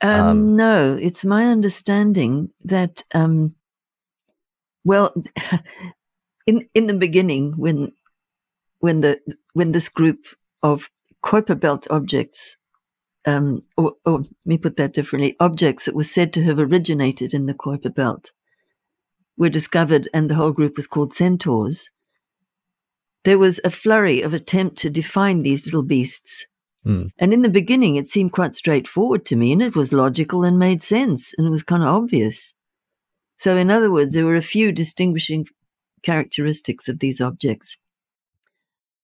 Um, 0.00 0.20
Um, 0.20 0.56
no, 0.56 0.96
it's 1.00 1.24
my 1.24 1.46
understanding 1.46 2.50
that, 2.64 3.02
um, 3.14 3.54
well, 4.84 5.12
in 6.46 6.68
in 6.74 6.86
the 6.86 6.94
beginning, 6.94 7.54
when 7.56 7.92
when 8.78 9.00
the 9.00 9.20
when 9.54 9.72
this 9.72 9.88
group 9.88 10.26
of 10.62 10.88
Kuiper 11.24 11.58
belt 11.58 11.86
objects, 11.90 12.57
um, 13.28 13.60
or, 13.76 13.94
or 14.04 14.18
let 14.18 14.46
me 14.46 14.58
put 14.58 14.76
that 14.76 14.94
differently, 14.94 15.36
objects 15.38 15.84
that 15.84 15.94
were 15.94 16.04
said 16.04 16.32
to 16.32 16.44
have 16.44 16.58
originated 16.58 17.34
in 17.34 17.46
the 17.46 17.54
Kuiper 17.54 17.94
belt 17.94 18.32
were 19.36 19.50
discovered, 19.50 20.08
and 20.14 20.28
the 20.28 20.34
whole 20.34 20.52
group 20.52 20.76
was 20.76 20.86
called 20.86 21.12
centaurs. 21.12 21.90
There 23.24 23.38
was 23.38 23.60
a 23.64 23.70
flurry 23.70 24.22
of 24.22 24.32
attempt 24.32 24.78
to 24.78 24.90
define 24.90 25.42
these 25.42 25.66
little 25.66 25.82
beasts. 25.82 26.46
Hmm. 26.84 27.08
And 27.18 27.32
in 27.34 27.42
the 27.42 27.50
beginning, 27.50 27.96
it 27.96 28.06
seemed 28.06 28.32
quite 28.32 28.54
straightforward 28.54 29.26
to 29.26 29.36
me, 29.36 29.52
and 29.52 29.62
it 29.62 29.76
was 29.76 29.92
logical 29.92 30.44
and 30.44 30.58
made 30.58 30.80
sense, 30.80 31.34
and 31.36 31.46
it 31.46 31.50
was 31.50 31.62
kind 31.62 31.82
of 31.82 31.90
obvious. 31.90 32.54
So, 33.36 33.56
in 33.56 33.70
other 33.70 33.90
words, 33.90 34.14
there 34.14 34.24
were 34.24 34.36
a 34.36 34.42
few 34.42 34.72
distinguishing 34.72 35.46
characteristics 36.02 36.88
of 36.88 36.98
these 36.98 37.20
objects. 37.20 37.76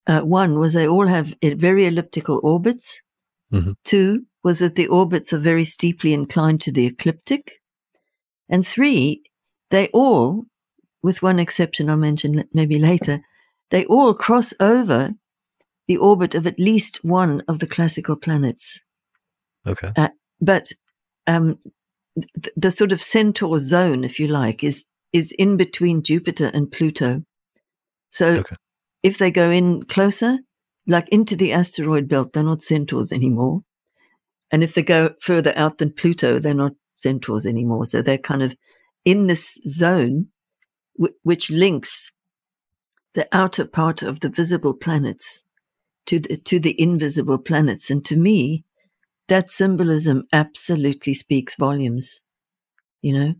Uh, 0.07 0.21
one 0.21 0.59
was 0.59 0.73
they 0.73 0.89
all 0.89 1.07
have 1.07 1.35
uh, 1.43 1.51
very 1.57 1.87
elliptical 1.87 2.41
orbits. 2.43 3.01
Mhm. 3.55 3.77
Two 3.85 4.27
was 4.43 4.59
that 4.59 4.75
the 4.75 4.89
orbits 4.89 5.33
are 5.33 5.39
very 5.39 5.65
steeply 5.65 6.13
inclined 6.13 6.61
to 6.63 6.73
the 6.73 6.87
ecliptic. 6.87 7.63
And 8.49 8.67
three, 8.67 9.23
they 9.71 9.89
all, 9.89 10.47
with 11.03 11.23
one 11.23 11.39
exception 11.39 11.89
I'll 11.89 11.97
mention 11.97 12.45
maybe 12.53 12.79
later, 12.79 13.21
they 13.71 13.85
all 13.87 14.13
cross 14.15 14.53
over 14.61 15.15
the 15.87 15.97
orbit 15.97 16.35
of 16.35 16.47
at 16.47 16.59
least 16.59 16.99
one 17.05 17.43
of 17.49 17.59
the 17.59 17.67
classical 17.67 18.17
planets. 18.17 18.83
Okay. 19.67 19.93
But 20.41 20.69
um, 21.27 21.59
th- 22.43 22.55
the 22.57 22.71
sort 22.71 22.93
of 22.93 23.01
centaur 23.03 23.59
zone, 23.59 24.05
if 24.05 24.19
you 24.19 24.29
like, 24.29 24.63
is 24.65 24.85
is 25.13 25.33
in 25.33 25.57
between 25.57 26.03
Jupiter 26.03 26.51
and 26.53 26.71
Pluto. 26.71 27.23
So 28.11 28.27
Okay. 28.39 28.57
if 29.03 29.19
they 29.19 29.31
go 29.31 29.51
in 29.51 29.85
closer, 29.85 30.39
like 30.87 31.09
into 31.09 31.37
the 31.37 31.53
asteroid 31.53 32.09
belt, 32.09 32.33
they're 32.33 32.43
not 32.43 32.63
centaurs 32.63 33.13
anymore. 33.13 33.63
And 34.51 34.63
if 34.63 34.75
they 34.75 34.83
go 34.83 35.15
further 35.21 35.53
out 35.57 35.79
than 35.79 35.93
Pluto, 35.93 36.39
they're 36.39 36.55
not 36.55 36.73
centaurs 36.97 37.47
anymore. 37.47 37.87
So 37.87 38.03
they're 38.03 38.19
kind 38.19 38.43
of 38.43 38.55
in 39.05 39.27
this 39.27 39.61
zone, 39.67 40.29
w- 40.99 41.15
which 41.23 41.51
links 41.51 42.13
the 43.15 43.29
outer 43.33 43.65
part 43.65 44.03
of 44.03 44.21
the 44.21 44.29
visible 44.29 44.75
planets 44.75 45.49
to 46.07 46.19
the 46.19 46.37
to 46.37 46.59
the 46.61 46.81
invisible 46.81 47.39
planets. 47.39 47.91
And 47.91 48.05
to 48.05 48.17
me, 48.17 48.65
that 49.29 49.51
symbolism 49.51 50.25
absolutely 50.33 51.15
speaks 51.15 51.57
volumes. 51.57 52.21
You 53.03 53.13
know. 53.13 53.35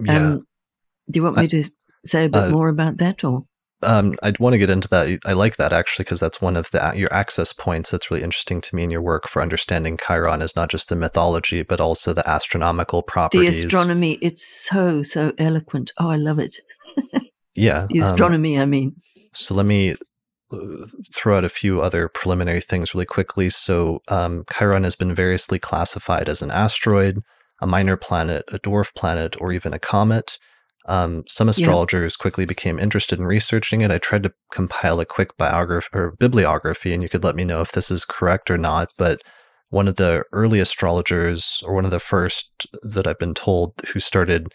Yeah. 0.00 0.32
Um, 0.32 0.46
do 1.10 1.18
you 1.18 1.22
want 1.22 1.36
me 1.36 1.46
to 1.48 1.64
say 2.04 2.24
a 2.24 2.28
bit 2.28 2.44
uh, 2.44 2.50
more 2.50 2.68
about 2.68 2.98
that, 2.98 3.24
or 3.24 3.42
Um, 3.82 4.16
I'd 4.22 4.38
want 4.38 4.54
to 4.54 4.58
get 4.58 4.70
into 4.70 4.88
that. 4.88 5.18
I 5.26 5.34
like 5.34 5.56
that 5.56 5.72
actually 5.72 6.04
because 6.04 6.20
that's 6.20 6.40
one 6.40 6.56
of 6.56 6.70
the 6.70 6.92
your 6.96 7.12
access 7.12 7.52
points 7.52 7.90
that's 7.90 8.10
really 8.10 8.22
interesting 8.22 8.60
to 8.62 8.74
me 8.74 8.82
in 8.82 8.90
your 8.90 9.02
work 9.02 9.28
for 9.28 9.42
understanding 9.42 9.98
Chiron 9.98 10.40
is 10.40 10.56
not 10.56 10.70
just 10.70 10.88
the 10.88 10.96
mythology 10.96 11.62
but 11.62 11.80
also 11.80 12.12
the 12.12 12.26
astronomical 12.28 13.02
properties. 13.02 13.60
the 13.60 13.66
astronomy? 13.66 14.18
It's 14.22 14.46
so 14.46 15.02
so 15.02 15.32
eloquent. 15.36 15.92
Oh, 15.98 16.08
I 16.08 16.16
love 16.16 16.38
it. 16.38 16.56
yeah. 17.54 17.86
The 17.96 18.00
um, 18.00 18.12
astronomy. 18.12 18.58
I 18.58 18.64
mean, 18.64 18.96
So 19.34 19.54
let 19.54 19.66
me 19.66 19.94
uh, 20.52 20.86
throw 21.14 21.36
out 21.36 21.44
a 21.44 21.50
few 21.50 21.80
other 21.80 22.08
preliminary 22.08 22.60
things 22.60 22.94
really 22.94 23.06
quickly. 23.06 23.50
So 23.50 24.00
um, 24.08 24.44
Chiron 24.50 24.84
has 24.84 24.94
been 24.94 25.14
variously 25.14 25.58
classified 25.58 26.28
as 26.28 26.40
an 26.40 26.50
asteroid, 26.50 27.20
a 27.60 27.66
minor 27.66 27.96
planet, 27.96 28.44
a 28.48 28.58
dwarf 28.58 28.94
planet, 28.94 29.36
or 29.40 29.52
even 29.52 29.74
a 29.74 29.78
comet. 29.78 30.38
Um, 30.86 31.24
some 31.28 31.48
astrologers 31.48 32.16
quickly 32.16 32.44
became 32.44 32.78
interested 32.78 33.18
in 33.18 33.24
researching 33.24 33.80
it. 33.80 33.90
I 33.90 33.98
tried 33.98 34.22
to 34.22 34.32
compile 34.52 35.00
a 35.00 35.04
quick 35.04 35.36
biography 35.36 35.88
or 35.92 36.12
bibliography, 36.12 36.92
and 36.92 37.02
you 37.02 37.08
could 37.08 37.24
let 37.24 37.36
me 37.36 37.44
know 37.44 37.60
if 37.60 37.72
this 37.72 37.90
is 37.90 38.04
correct 38.04 38.50
or 38.50 38.58
not. 38.58 38.88
But 38.96 39.20
one 39.70 39.88
of 39.88 39.96
the 39.96 40.22
early 40.32 40.60
astrologers, 40.60 41.60
or 41.66 41.74
one 41.74 41.84
of 41.84 41.90
the 41.90 42.00
first 42.00 42.66
that 42.82 43.06
I've 43.06 43.18
been 43.18 43.34
told, 43.34 43.74
who 43.92 43.98
started 43.98 44.52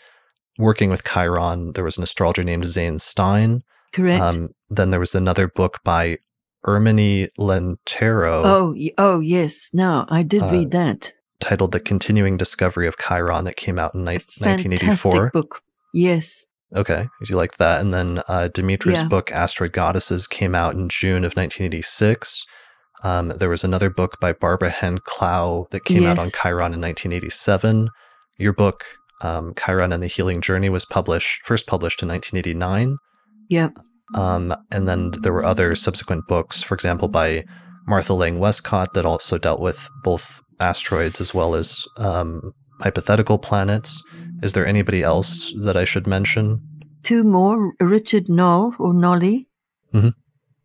working 0.58 0.90
with 0.90 1.04
Chiron, 1.04 1.74
there 1.74 1.84
was 1.84 1.98
an 1.98 2.04
astrologer 2.04 2.44
named 2.44 2.68
Zane 2.68 3.00
Stein. 3.00 3.62
correct. 3.92 4.22
Um, 4.22 4.50
then 4.70 4.90
there 4.90 5.00
was 5.00 5.14
another 5.14 5.48
book 5.50 5.80
by 5.84 6.20
Erminie 6.68 7.28
Lantero 7.40 8.46
oh, 8.46 8.76
oh 8.98 9.20
yes. 9.20 9.70
No, 9.74 10.06
I 10.10 10.24
did 10.24 10.44
uh, 10.44 10.50
read 10.52 10.72
that. 10.72 11.14
titled 11.40 11.72
The 11.72 11.80
Continuing 11.80 12.38
Discovery 12.38 12.88
of 12.88 12.98
Chiron 12.98 13.46
that 13.46 13.56
came 13.56 13.80
out 13.80 13.96
in 13.96 14.06
ni- 14.06 14.20
Fantastic 14.20 14.72
1984. 14.72 15.32
book. 15.34 15.64
Yes. 15.94 16.46
Okay, 16.76 17.10
you 17.28 17.36
liked 17.36 17.58
that. 17.58 17.82
And 17.82 17.94
then 17.94 18.22
uh, 18.28 18.48
Demetra's 18.54 19.02
Yeah. 19.02 19.08
book, 19.08 19.32
Asteroid 19.32 19.74
Goddesses, 19.74 20.26
came 20.28 20.56
out 20.56 20.74
in 20.74 20.88
June 20.88 21.26
of 21.26 21.36
1986. 21.36 22.46
Um, 23.04 23.30
there 23.30 23.50
was 23.50 23.64
another 23.64 23.90
book 23.90 24.20
by 24.22 24.32
Barbara 24.32 24.70
Hand 24.70 25.04
Clow 25.04 25.68
that 25.72 25.86
came 25.86 26.06
out 26.06 26.20
on 26.20 26.30
Chiron 26.30 26.74
in 26.74 26.80
1987. 26.80 27.90
Your 28.38 28.54
book, 28.54 28.86
um, 29.22 29.54
Chiron 29.56 29.92
and 29.92 30.02
the 30.02 30.08
Healing 30.08 30.40
Journey, 30.40 30.70
was 30.70 30.86
published 30.86 31.42
first 31.44 31.68
published 31.68 32.02
in 32.02 32.08
1989. 32.10 32.98
Yeah. 33.50 33.70
Um, 34.16 34.56
and 34.72 34.88
then 34.88 35.12
there 35.22 35.34
were 35.34 35.44
other 35.44 35.76
subsequent 35.76 36.28
books, 36.28 36.62
for 36.62 36.76
example, 36.76 37.08
by 37.08 37.44
Martha 37.88 38.14
Lang 38.14 38.40
Wescott, 38.40 38.94
that 38.94 39.06
also 39.06 39.38
dealt 39.38 39.60
with 39.60 39.90
both 40.04 40.40
asteroids 40.60 41.20
as 41.20 41.34
well 41.34 41.56
as 41.56 41.86
um, 41.98 42.54
hypothetical 42.82 43.38
planets. 43.40 44.02
Is 44.42 44.54
there 44.54 44.66
anybody 44.66 45.04
else 45.04 45.54
that 45.66 45.78
I 45.78 45.86
should 45.86 46.08
mention? 46.08 46.62
Two 47.04 47.24
more. 47.24 47.74
Richard 47.80 48.28
Nolle 48.28 48.74
or 48.80 48.94
Nolly. 48.94 49.48
Mhm. 49.94 50.14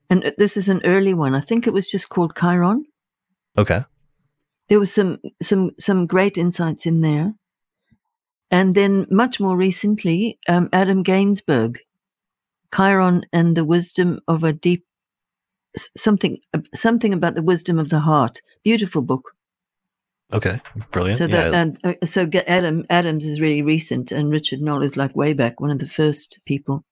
And 0.08 0.24
uh, 0.24 0.30
this 0.38 0.56
is 0.56 0.68
an 0.68 0.80
early 0.84 1.14
one. 1.14 1.34
I 1.34 1.40
think 1.40 1.66
it 1.66 1.72
was 1.72 1.90
just 1.90 2.08
called 2.08 2.34
Chiron. 2.36 2.84
Okay. 3.58 3.84
there 4.68 4.80
was 4.80 4.92
some 4.92 5.18
some 5.40 5.70
some 5.78 6.06
great 6.06 6.36
insights 6.36 6.86
in 6.86 7.00
there 7.00 7.34
and 8.50 8.74
then 8.74 9.06
much 9.10 9.38
more 9.40 9.56
recently 9.56 10.38
um, 10.48 10.68
adam 10.72 11.02
gainsburg 11.04 11.78
chiron 12.74 13.24
and 13.32 13.56
the 13.56 13.64
wisdom 13.64 14.18
of 14.26 14.42
a 14.44 14.52
deep 14.52 14.84
something 15.96 16.38
something 16.74 17.14
about 17.14 17.34
the 17.36 17.42
wisdom 17.52 17.78
of 17.78 17.88
the 17.88 18.00
heart 18.00 18.40
beautiful 18.64 19.02
book 19.02 19.35
Okay. 20.32 20.60
Brilliant. 20.90 21.18
so 21.18 21.26
that 21.28 21.52
yeah. 21.52 21.62
and 21.62 21.78
uh, 21.84 21.94
so 22.04 22.28
adam 22.48 22.84
adams 22.90 23.24
is 23.26 23.40
really 23.40 23.62
recent 23.62 24.10
and 24.10 24.28
richard 24.30 24.60
nolle 24.60 24.82
is 24.82 24.96
like 24.96 25.14
way 25.14 25.32
back 25.32 25.60
one 25.60 25.70
of 25.70 25.78
the 25.78 25.86
first 25.86 26.40
people 26.46 26.84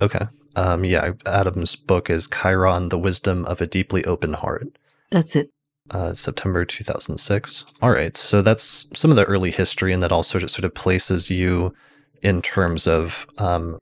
okay. 0.00 0.26
Um, 0.56 0.84
yeah. 0.84 1.12
Adam's 1.26 1.76
book 1.76 2.10
is 2.10 2.26
Chiron, 2.26 2.88
the 2.88 2.98
Wisdom 2.98 3.44
of 3.46 3.60
a 3.60 3.68
Deeply 3.68 4.04
Open 4.04 4.32
Heart. 4.32 4.66
that's 5.10 5.36
it 5.36 5.50
uh, 5.90 6.14
September 6.14 6.64
2006. 6.64 7.64
All 7.82 7.90
right, 7.90 8.16
so 8.16 8.42
that's 8.42 8.86
some 8.94 9.10
of 9.10 9.16
the 9.16 9.24
early 9.24 9.50
history, 9.50 9.92
and 9.92 10.02
that 10.02 10.12
also 10.12 10.38
just 10.38 10.54
sort 10.54 10.64
of 10.64 10.74
places 10.74 11.30
you 11.30 11.74
in 12.22 12.42
terms 12.42 12.86
of 12.86 13.26
um, 13.38 13.78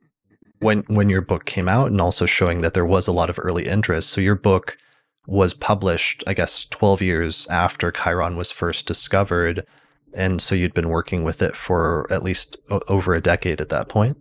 when 0.59 0.83
when 0.87 1.09
your 1.09 1.21
book 1.21 1.45
came 1.45 1.69
out, 1.69 1.91
and 1.91 2.01
also 2.01 2.25
showing 2.25 2.61
that 2.61 2.73
there 2.73 2.85
was 2.85 3.07
a 3.07 3.11
lot 3.11 3.29
of 3.29 3.39
early 3.41 3.67
interest. 3.67 4.09
So 4.09 4.21
your 4.21 4.35
book 4.35 4.77
was 5.27 5.53
published, 5.53 6.23
I 6.25 6.33
guess, 6.33 6.65
12 6.65 7.01
years 7.01 7.47
after 7.47 7.91
Chiron 7.91 8.35
was 8.35 8.51
first 8.51 8.85
discovered, 8.85 9.65
and 10.13 10.41
so 10.41 10.55
you'd 10.55 10.73
been 10.73 10.89
working 10.89 11.23
with 11.23 11.41
it 11.41 11.55
for 11.55 12.07
at 12.11 12.23
least 12.23 12.57
o- 12.69 12.81
over 12.87 13.13
a 13.13 13.21
decade 13.21 13.61
at 13.61 13.69
that 13.69 13.89
point. 13.89 14.17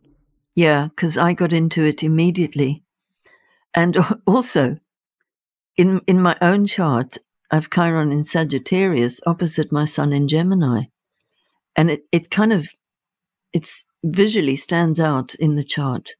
Yeah, 0.54 0.88
because 0.88 1.16
I 1.16 1.32
got 1.32 1.52
into 1.52 1.84
it 1.84 2.02
immediately. 2.02 2.84
And 3.74 3.96
also, 4.26 4.78
in 5.76 6.00
in 6.06 6.20
my 6.20 6.36
own 6.42 6.66
chart, 6.66 7.16
I've 7.50 7.70
Chiron 7.70 8.12
in 8.12 8.24
Sagittarius 8.24 9.20
opposite 9.26 9.72
my 9.72 9.84
sun 9.84 10.12
in 10.12 10.28
Gemini. 10.28 10.84
And 11.76 11.90
it, 11.90 12.02
it 12.12 12.30
kind 12.30 12.52
of 12.52 12.68
it's 13.52 13.86
visually 14.04 14.56
stands 14.56 15.00
out 15.00 15.34
in 15.36 15.54
the 15.54 15.64
chart. 15.64 16.10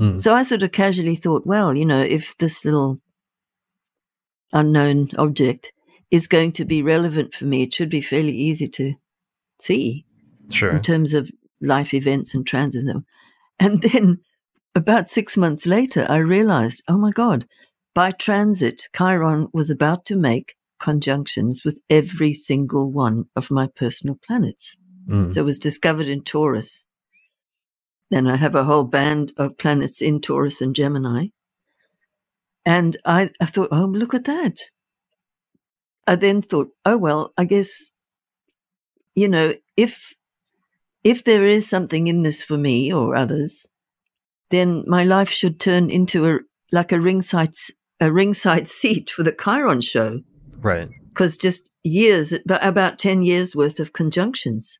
Mm. 0.00 0.20
So 0.20 0.34
I 0.34 0.42
sort 0.42 0.62
of 0.62 0.72
casually 0.72 1.16
thought, 1.16 1.46
well, 1.46 1.76
you 1.76 1.84
know, 1.84 2.00
if 2.00 2.36
this 2.38 2.64
little 2.64 3.00
unknown 4.52 5.08
object 5.16 5.72
is 6.10 6.26
going 6.26 6.52
to 6.52 6.64
be 6.64 6.82
relevant 6.82 7.34
for 7.34 7.46
me, 7.46 7.62
it 7.62 7.72
should 7.72 7.88
be 7.88 8.00
fairly 8.00 8.36
easy 8.36 8.66
to 8.68 8.94
see 9.60 10.04
Sure. 10.50 10.76
in 10.76 10.82
terms 10.82 11.14
of 11.14 11.30
life 11.60 11.94
events 11.94 12.34
and 12.34 12.46
transits. 12.46 12.90
And 13.58 13.82
then 13.82 14.18
about 14.74 15.08
six 15.08 15.36
months 15.36 15.66
later, 15.66 16.06
I 16.08 16.16
realized, 16.16 16.82
oh 16.88 16.98
my 16.98 17.10
God, 17.10 17.46
by 17.94 18.10
transit, 18.10 18.88
Chiron 18.96 19.48
was 19.52 19.70
about 19.70 20.04
to 20.06 20.16
make 20.16 20.54
conjunctions 20.80 21.62
with 21.64 21.80
every 21.88 22.34
single 22.34 22.90
one 22.90 23.24
of 23.36 23.50
my 23.50 23.68
personal 23.76 24.18
planets. 24.26 24.76
Mm. 25.08 25.32
So 25.32 25.40
it 25.40 25.44
was 25.44 25.58
discovered 25.58 26.08
in 26.08 26.22
Taurus. 26.22 26.86
Then 28.10 28.26
I 28.26 28.36
have 28.36 28.54
a 28.54 28.64
whole 28.64 28.84
band 28.84 29.32
of 29.36 29.56
planets 29.58 30.02
in 30.02 30.20
Taurus 30.20 30.60
and 30.60 30.74
Gemini. 30.74 31.28
And 32.64 32.96
I, 33.04 33.30
I 33.40 33.46
thought, 33.46 33.68
oh, 33.72 33.86
look 33.86 34.14
at 34.14 34.24
that. 34.24 34.58
I 36.06 36.16
then 36.16 36.42
thought, 36.42 36.68
oh, 36.84 36.96
well, 36.96 37.32
I 37.36 37.44
guess, 37.44 37.92
you 39.14 39.28
know, 39.28 39.54
if, 39.76 40.14
if 41.04 41.24
there 41.24 41.46
is 41.46 41.68
something 41.68 42.06
in 42.06 42.22
this 42.22 42.42
for 42.42 42.56
me 42.56 42.92
or 42.92 43.14
others, 43.16 43.66
then 44.50 44.84
my 44.86 45.04
life 45.04 45.30
should 45.30 45.58
turn 45.58 45.90
into 45.90 46.28
a, 46.28 46.38
like 46.70 46.92
a 46.92 47.00
ringside, 47.00 47.50
a 48.00 48.12
ringside 48.12 48.68
seat 48.78 49.10
for 49.10 49.22
the 49.22 49.32
Chiron 49.32 49.80
show. 49.80 50.20
Right. 50.60 50.88
Because 51.08 51.36
just 51.36 51.72
years, 51.82 52.32
about 52.48 52.98
10 52.98 53.22
years 53.22 53.54
worth 53.54 53.80
of 53.80 53.92
conjunctions. 53.92 54.78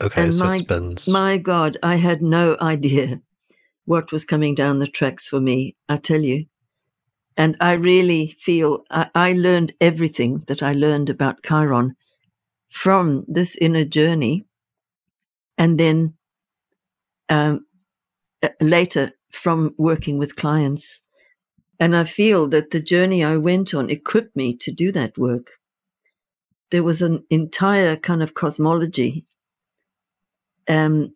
Okay, 0.00 0.24
And 0.24 0.34
so 0.34 0.44
my- 0.44 0.60
been 0.62 0.96
My 1.06 1.38
God, 1.38 1.76
I 1.82 1.96
had 1.96 2.22
no 2.22 2.56
idea 2.60 3.20
what 3.84 4.12
was 4.12 4.24
coming 4.24 4.54
down 4.54 4.78
the 4.78 4.86
tracks 4.86 5.28
for 5.28 5.40
me, 5.40 5.76
I 5.88 5.96
tell 5.96 6.22
you. 6.22 6.46
And 7.38 7.56
I 7.60 7.74
really 7.74 8.36
feel 8.38 8.84
I, 8.90 9.10
I 9.14 9.32
learned 9.34 9.74
everything 9.80 10.44
that 10.48 10.62
I 10.62 10.74
learned 10.74 11.10
about 11.10 11.44
Chiron 11.44 11.96
from 12.70 13.24
this 13.28 13.56
inner 13.56 13.84
journey. 13.86 14.46
And 15.58 15.80
then 15.80 16.14
um, 17.30 17.66
uh, 18.42 18.50
later 18.60 19.12
from 19.32 19.74
working 19.78 20.18
with 20.18 20.36
clients. 20.36 21.02
And 21.80 21.96
I 21.96 22.04
feel 22.04 22.48
that 22.48 22.70
the 22.72 22.80
journey 22.80 23.24
I 23.24 23.36
went 23.38 23.74
on 23.74 23.90
equipped 23.90 24.36
me 24.36 24.56
to 24.58 24.72
do 24.72 24.92
that 24.92 25.18
work. 25.18 25.52
There 26.70 26.84
was 26.84 27.02
an 27.02 27.24
entire 27.30 27.96
kind 27.96 28.22
of 28.22 28.34
cosmology 28.34 29.26
um, 30.68 31.12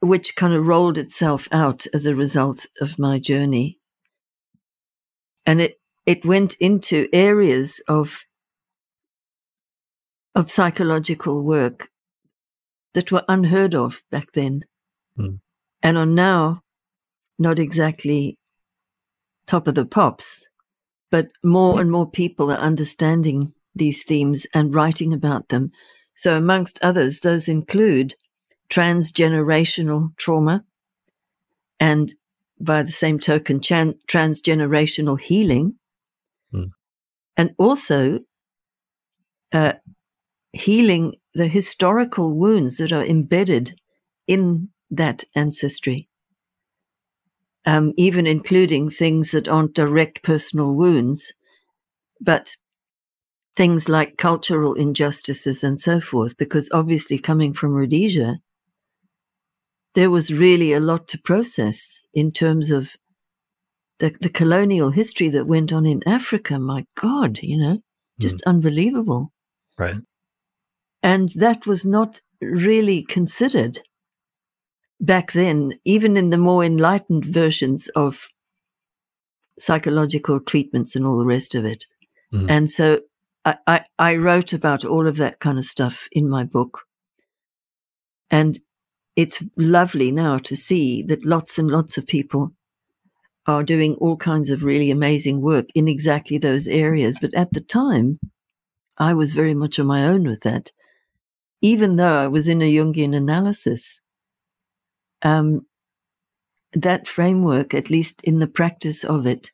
which 0.00 0.36
kind 0.36 0.52
of 0.54 0.66
rolled 0.66 0.98
itself 0.98 1.48
out 1.52 1.86
as 1.94 2.06
a 2.06 2.16
result 2.16 2.66
of 2.80 2.98
my 2.98 3.18
journey. 3.18 3.78
And 5.46 5.60
it, 5.60 5.80
it 6.06 6.24
went 6.24 6.54
into 6.54 7.08
areas 7.12 7.82
of, 7.88 8.24
of 10.34 10.50
psychological 10.50 11.42
work 11.42 11.90
that 12.94 13.12
were 13.12 13.24
unheard 13.28 13.74
of 13.74 14.02
back 14.10 14.32
then 14.32 14.64
Hmm. 15.16 15.36
and 15.82 15.96
are 15.96 16.06
now 16.06 16.62
not 17.38 17.58
exactly 17.58 18.38
top 19.46 19.68
of 19.68 19.74
the 19.74 19.84
pops, 19.86 20.48
but 21.10 21.28
more 21.44 21.80
and 21.80 21.90
more 21.90 22.10
people 22.10 22.50
are 22.50 22.58
understanding 22.58 23.52
these 23.74 24.04
themes 24.04 24.46
and 24.54 24.74
writing 24.74 25.12
about 25.12 25.48
them. 25.48 25.70
So, 26.16 26.36
amongst 26.36 26.78
others, 26.82 27.20
those 27.20 27.48
include 27.48 28.14
transgenerational 28.68 30.16
trauma 30.16 30.64
and 31.78 32.12
by 32.60 32.82
the 32.82 32.92
same 32.92 33.18
token, 33.18 33.60
chan- 33.60 33.98
transgenerational 34.08 35.18
healing, 35.18 35.74
Hmm. 36.50 36.66
and 37.36 37.54
also 37.58 38.20
uh, 39.52 39.74
healing 40.52 41.14
the 41.34 41.48
historical 41.48 42.34
wounds 42.36 42.76
that 42.76 42.92
are 42.92 43.04
embedded 43.04 43.78
in 44.26 44.68
that 44.90 45.24
ancestry, 45.34 46.08
um, 47.66 47.92
even 47.96 48.26
including 48.26 48.88
things 48.88 49.32
that 49.32 49.48
aren't 49.48 49.74
direct 49.74 50.22
personal 50.22 50.72
wounds, 50.74 51.32
but 52.20 52.56
things 53.56 53.88
like 53.88 54.16
cultural 54.16 54.74
injustices 54.74 55.64
and 55.64 55.78
so 55.80 56.00
forth, 56.00 56.36
because 56.36 56.68
obviously 56.72 57.18
coming 57.18 57.52
from 57.52 57.74
Rhodesia, 57.74 58.40
there 59.94 60.10
was 60.10 60.32
really 60.32 60.72
a 60.72 60.80
lot 60.80 61.08
to 61.08 61.18
process 61.18 62.00
in 62.12 62.32
terms 62.32 62.70
of 62.70 62.90
the, 63.98 64.14
the 64.20 64.28
colonial 64.28 64.90
history 64.90 65.28
that 65.30 65.46
went 65.46 65.72
on 65.72 65.86
in 65.86 66.02
Africa. 66.06 66.58
My 66.58 66.84
God, 66.96 67.38
you 67.42 67.56
know, 67.56 67.78
just 68.20 68.42
unbelievable. 68.46 69.32
right. 69.78 69.96
And 71.02 71.28
that 71.36 71.66
was 71.66 71.84
not 71.84 72.20
really 72.40 73.02
considered 73.02 73.80
back 75.00 75.32
then, 75.32 75.78
even 75.84 76.16
in 76.16 76.30
the 76.30 76.38
more 76.38 76.64
enlightened 76.64 77.26
versions 77.26 77.88
of 77.88 78.28
psychological 79.58 80.40
treatments 80.40 80.96
and 80.96 81.06
all 81.06 81.18
the 81.18 81.26
rest 81.26 81.54
of 81.54 81.64
it. 81.64 81.84
Mhm. 82.32 82.50
And 82.50 82.70
so 82.70 83.00
I, 83.44 83.56
I, 83.66 83.84
I 83.98 84.16
wrote 84.16 84.52
about 84.52 84.84
all 84.84 85.06
of 85.06 85.16
that 85.18 85.40
kind 85.40 85.58
of 85.58 85.66
stuff 85.66 86.08
in 86.10 86.28
my 86.28 86.42
book. 86.44 86.80
And 88.30 88.58
it's 89.16 89.42
lovely 89.56 90.10
now 90.10 90.38
to 90.38 90.56
see 90.56 91.02
that 91.04 91.24
lots 91.24 91.58
and 91.58 91.68
lots 91.70 91.96
of 91.96 92.06
people 92.06 92.52
are 93.46 93.62
doing 93.62 93.94
all 93.96 94.16
kinds 94.16 94.50
of 94.50 94.64
really 94.64 94.90
amazing 94.90 95.40
work 95.40 95.66
in 95.74 95.86
exactly 95.86 96.38
those 96.38 96.66
areas. 96.66 97.18
But 97.20 97.34
at 97.34 97.52
the 97.52 97.60
time, 97.60 98.18
I 98.96 99.14
was 99.14 99.32
very 99.32 99.54
much 99.54 99.78
on 99.78 99.86
my 99.86 100.04
own 100.06 100.24
with 100.24 100.40
that, 100.42 100.70
even 101.60 101.96
though 101.96 102.24
I 102.24 102.28
was 102.28 102.48
in 102.48 102.62
a 102.62 102.72
Jungian 102.74 103.14
analysis. 103.14 104.00
Um, 105.22 105.66
that 106.72 107.06
framework, 107.06 107.72
at 107.74 107.90
least 107.90 108.20
in 108.24 108.40
the 108.40 108.46
practice 108.46 109.04
of 109.04 109.26
it, 109.26 109.50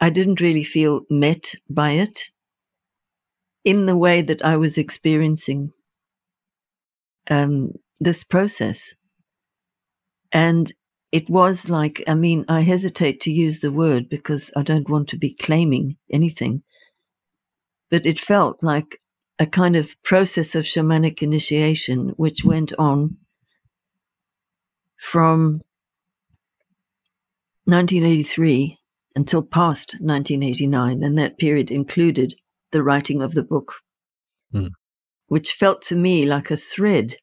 I 0.00 0.10
didn't 0.10 0.40
really 0.40 0.64
feel 0.64 1.02
met 1.08 1.52
by 1.70 1.92
it 1.92 2.30
in 3.64 3.86
the 3.86 3.96
way 3.96 4.20
that 4.22 4.44
I 4.44 4.56
was 4.56 4.76
experiencing 4.76 5.72
um, 7.30 7.72
this 8.02 8.24
process. 8.24 8.94
And 10.32 10.72
it 11.12 11.28
was 11.28 11.68
like, 11.68 12.02
I 12.06 12.14
mean, 12.14 12.44
I 12.48 12.62
hesitate 12.62 13.20
to 13.22 13.32
use 13.32 13.60
the 13.60 13.72
word 13.72 14.08
because 14.08 14.50
I 14.56 14.62
don't 14.62 14.88
want 14.88 15.08
to 15.08 15.18
be 15.18 15.34
claiming 15.34 15.96
anything, 16.10 16.62
but 17.90 18.06
it 18.06 18.18
felt 18.18 18.62
like 18.62 18.98
a 19.38 19.46
kind 19.46 19.76
of 19.76 19.94
process 20.02 20.54
of 20.54 20.64
shamanic 20.64 21.22
initiation 21.22 22.10
which 22.16 22.44
went 22.44 22.72
on 22.78 23.16
from 24.96 25.60
1983 27.64 28.78
until 29.14 29.42
past 29.42 29.96
1989, 30.00 31.02
and 31.02 31.18
that 31.18 31.38
period 31.38 31.70
included 31.70 32.34
the 32.70 32.82
writing 32.82 33.20
of 33.20 33.34
the 33.34 33.42
book, 33.42 33.74
Hmm. 34.52 34.68
which 35.26 35.52
felt 35.52 35.82
to 35.82 35.96
me 35.96 36.24
like 36.24 36.50
a 36.50 36.56
thread, 36.56 37.16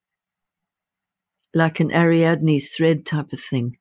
like 1.54 1.80
an 1.80 1.92
Ariadne's 1.92 2.70
thread 2.70 3.06
type 3.06 3.34
of 3.34 3.42
thing. 3.42 3.78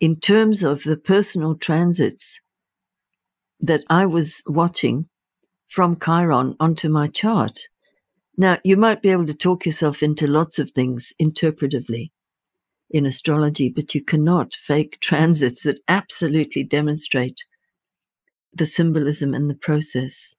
In 0.00 0.20
terms 0.20 0.62
of 0.62 0.84
the 0.84 0.96
personal 0.96 1.56
transits 1.56 2.40
that 3.60 3.84
I 3.90 4.06
was 4.06 4.42
watching 4.46 5.08
from 5.68 5.98
Chiron 6.02 6.56
onto 6.58 6.88
my 6.88 7.08
chart. 7.08 7.60
Now, 8.36 8.58
you 8.64 8.76
might 8.76 9.02
be 9.02 9.10
able 9.10 9.26
to 9.26 9.34
talk 9.34 9.66
yourself 9.66 10.02
into 10.02 10.26
lots 10.26 10.58
of 10.58 10.70
things 10.70 11.12
interpretively 11.20 12.10
in 12.90 13.04
astrology, 13.04 13.70
but 13.74 13.94
you 13.94 14.02
cannot 14.02 14.54
fake 14.54 14.98
transits 15.02 15.62
that 15.62 15.80
absolutely 15.88 16.62
demonstrate 16.64 17.44
the 18.52 18.66
symbolism 18.66 19.34
and 19.34 19.50
the 19.50 19.54
process. 19.54 20.34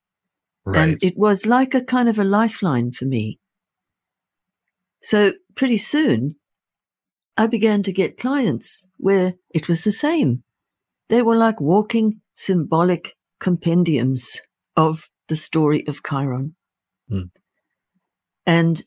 Right. 0.65 0.77
And 0.77 1.03
it 1.03 1.13
was 1.17 1.45
like 1.45 1.73
a 1.73 1.84
kind 1.84 2.10
of 2.10 2.17
a 2.17 2.23
lifeline 2.23 2.91
for 2.91 3.05
me. 3.05 3.39
So 5.01 5.34
pretty 5.59 5.77
soon, 5.77 6.37
I 7.35 7.45
began 7.45 7.83
to 7.83 7.91
get 7.91 8.17
clients 8.17 8.89
where 8.95 9.33
it 9.53 9.67
was 9.67 9.83
the 9.83 9.91
same. 9.91 10.41
They 11.09 11.21
were 11.21 11.35
like 11.35 11.59
walking 11.59 12.21
symbolic 12.33 13.17
compendiums 13.41 14.39
of 14.77 15.09
the 15.27 15.35
story 15.35 15.85
of 15.85 16.01
Chiron. 16.01 16.55
Hmm. 17.09 17.27
And 18.45 18.85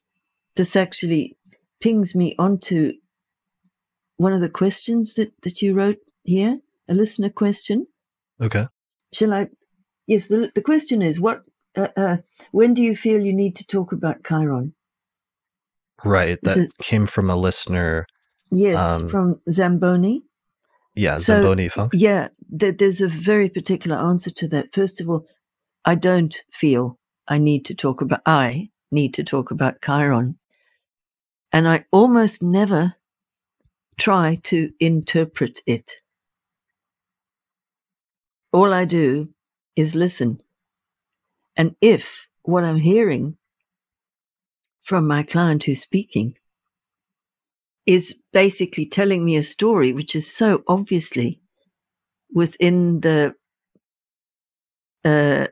this 0.56 0.74
actually 0.74 1.36
pings 1.82 2.14
me 2.14 2.34
onto 2.38 2.94
one 4.16 4.32
of 4.32 4.40
the 4.40 4.48
questions 4.48 5.14
that, 5.16 5.30
that 5.42 5.60
you 5.60 5.74
wrote 5.74 5.98
here, 6.24 6.58
a 6.88 6.94
listener 6.94 7.28
question. 7.28 7.86
okay. 8.40 8.66
Shall 9.12 9.34
I? 9.34 9.48
Yes, 10.06 10.28
the, 10.28 10.50
the 10.54 10.62
question 10.62 11.02
is 11.02 11.20
what, 11.20 11.42
uh, 11.76 11.88
uh, 11.98 12.16
when 12.50 12.72
do 12.72 12.82
you 12.82 12.96
feel 12.96 13.20
you 13.20 13.34
need 13.34 13.56
to 13.56 13.66
talk 13.66 13.92
about 13.92 14.24
Chiron? 14.24 14.72
Right. 16.04 16.38
That 16.42 16.70
came 16.80 17.06
from 17.06 17.30
a 17.30 17.36
listener. 17.36 18.06
Yes, 18.50 18.78
Um, 18.78 19.08
from 19.08 19.40
Zamboni. 19.50 20.22
Yeah, 20.94 21.16
So- 21.16 21.34
Zamboni 21.40 21.68
Funk. 21.68 21.92
Yeah, 21.94 22.28
th- 22.58 22.76
there's 22.78 23.00
a 23.00 23.08
very 23.08 23.48
particular 23.48 23.96
answer 23.96 24.30
to 24.30 24.48
that. 24.48 24.74
First 24.74 25.00
of 25.00 25.08
all, 25.08 25.26
I 25.84 25.94
don't 25.94 26.36
feel 26.52 26.98
I 27.28 27.38
need 27.38 27.64
to 27.66 27.74
talk 27.74 28.00
about, 28.02 28.20
I 28.26 28.70
need 28.90 29.14
to 29.14 29.24
talk 29.24 29.50
about 29.50 29.80
Chiron. 29.82 30.38
And 31.52 31.66
I 31.68 31.84
almost 31.92 32.42
never 32.42 32.94
try 33.98 34.36
to 34.44 34.70
interpret 34.80 35.60
it. 35.66 35.92
All 38.52 38.72
I 38.72 38.84
do 38.84 39.30
is 39.76 39.94
listen. 39.94 40.40
And 41.56 41.74
if 41.80 42.28
what 42.42 42.64
I'm 42.64 42.76
hearing 42.78 43.36
from 44.82 45.06
my 45.06 45.22
client 45.22 45.64
who's 45.64 45.80
speaking 45.80 46.34
is 47.86 48.18
basically 48.32 48.86
telling 48.86 49.24
me 49.24 49.36
a 49.36 49.42
story 49.42 49.92
which 49.92 50.14
is 50.14 50.26
so 50.26 50.62
obviously 50.68 51.40
within 52.32 53.00
the 53.00 53.34
uh, 55.04 55.46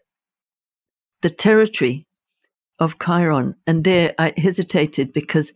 the 1.23 1.31
territory 1.31 2.07
of 2.79 2.99
Chiron, 2.99 3.57
and 3.66 3.85
there 3.85 4.14
I 4.19 4.33
hesitated 4.37 5.12
because 5.12 5.53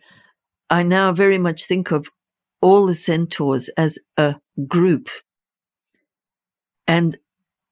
I 0.69 0.83
now 0.83 1.13
very 1.13 1.39
much 1.39 1.65
think 1.65 1.91
of 1.91 2.09
all 2.61 2.87
the 2.87 2.95
centaurs 2.95 3.69
as 3.71 3.99
a 4.17 4.37
group. 4.69 5.09
And 6.87 7.17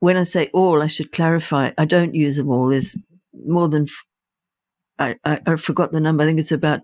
when 0.01 0.17
I 0.17 0.25
say 0.25 0.49
all, 0.53 0.83
I 0.83 0.87
should 0.87 1.13
clarify, 1.13 1.73
I 1.77 1.85
don't 1.85 2.15
use 2.15 2.37
them 2.37 2.51
all. 2.51 2.69
There's 2.69 2.97
more 3.47 3.69
than, 3.69 3.87
I, 5.03 5.17
I, 5.25 5.41
I 5.47 5.57
forgot 5.57 5.93
the 5.93 6.01
number. 6.01 6.23
I 6.23 6.27
think 6.27 6.41
it's 6.41 6.53
about 6.53 6.81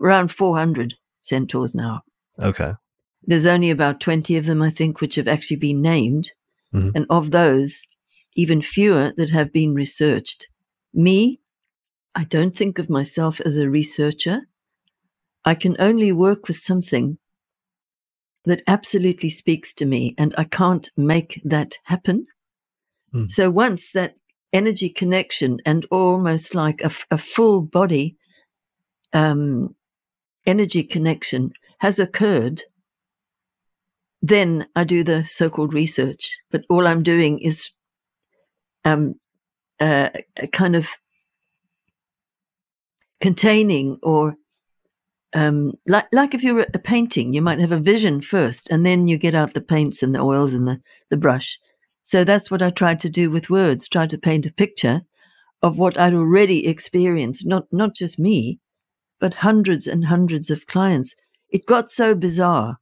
around 0.00 0.28
400 0.30 0.94
centaurs 1.20 1.74
now. 1.74 2.02
Okay. 2.38 2.72
There's 3.22 3.46
only 3.46 3.70
about 3.70 4.00
20 4.00 4.36
of 4.36 4.46
them, 4.46 4.62
I 4.62 4.70
think, 4.70 5.00
which 5.00 5.16
have 5.16 5.28
actually 5.28 5.58
been 5.58 5.82
named. 5.82 6.32
Mm-hmm. 6.74 6.90
And 6.94 7.06
of 7.10 7.30
those, 7.30 7.86
even 8.34 8.62
fewer 8.62 9.12
that 9.16 9.30
have 9.30 9.52
been 9.52 9.74
researched. 9.74 10.48
Me, 10.94 11.40
I 12.14 12.24
don't 12.24 12.54
think 12.54 12.78
of 12.78 12.90
myself 12.90 13.40
as 13.40 13.56
a 13.56 13.68
researcher. 13.68 14.42
I 15.44 15.54
can 15.54 15.76
only 15.78 16.12
work 16.12 16.48
with 16.48 16.56
something 16.56 17.18
that 18.44 18.62
absolutely 18.66 19.30
speaks 19.30 19.74
to 19.74 19.86
me, 19.86 20.14
and 20.16 20.34
I 20.38 20.44
can't 20.44 20.88
make 20.96 21.40
that 21.44 21.74
happen. 21.84 22.26
Mm. 23.14 23.30
So 23.30 23.50
once 23.50 23.92
that 23.92 24.14
energy 24.52 24.88
connection 24.88 25.58
and 25.64 25.86
almost 25.90 26.54
like 26.54 26.80
a, 26.82 26.90
a 27.10 27.18
full 27.18 27.62
body 27.62 28.16
um, 29.12 29.74
energy 30.46 30.82
connection 30.82 31.52
has 31.78 31.98
occurred, 31.98 32.62
then 34.22 34.66
I 34.76 34.84
do 34.84 35.02
the 35.02 35.24
so-called 35.24 35.72
research. 35.72 36.38
But 36.50 36.64
all 36.68 36.86
I'm 36.86 37.02
doing 37.02 37.38
is 37.38 37.70
um, 38.84 39.14
uh, 39.78 40.10
kind 40.52 40.76
of 40.76 40.88
containing 43.20 43.98
or 44.02 44.36
um, 45.32 45.74
like 45.86 46.06
like 46.12 46.34
if 46.34 46.42
you 46.42 46.54
were 46.54 46.66
a 46.74 46.78
painting, 46.78 47.32
you 47.32 47.40
might 47.40 47.60
have 47.60 47.72
a 47.72 47.78
vision 47.78 48.20
first, 48.20 48.68
and 48.68 48.84
then 48.84 49.06
you 49.06 49.16
get 49.16 49.34
out 49.34 49.54
the 49.54 49.60
paints 49.60 50.02
and 50.02 50.14
the 50.14 50.20
oils 50.20 50.54
and 50.54 50.66
the 50.66 50.80
the 51.08 51.16
brush. 51.16 51.58
So 52.10 52.24
that's 52.24 52.50
what 52.50 52.60
I 52.60 52.70
tried 52.70 52.98
to 53.00 53.08
do 53.08 53.30
with 53.30 53.50
words, 53.50 53.86
try 53.86 54.08
to 54.08 54.18
paint 54.18 54.44
a 54.44 54.52
picture 54.52 55.02
of 55.62 55.78
what 55.78 55.96
I'd 55.96 56.12
already 56.12 56.66
experienced, 56.66 57.46
not 57.46 57.68
not 57.70 57.94
just 57.94 58.18
me, 58.18 58.58
but 59.20 59.34
hundreds 59.46 59.86
and 59.86 60.06
hundreds 60.06 60.50
of 60.50 60.66
clients. 60.66 61.14
It 61.50 61.66
got 61.66 61.88
so 61.88 62.16
bizarre 62.16 62.78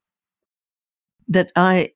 that 1.28 1.52
I 1.54 1.92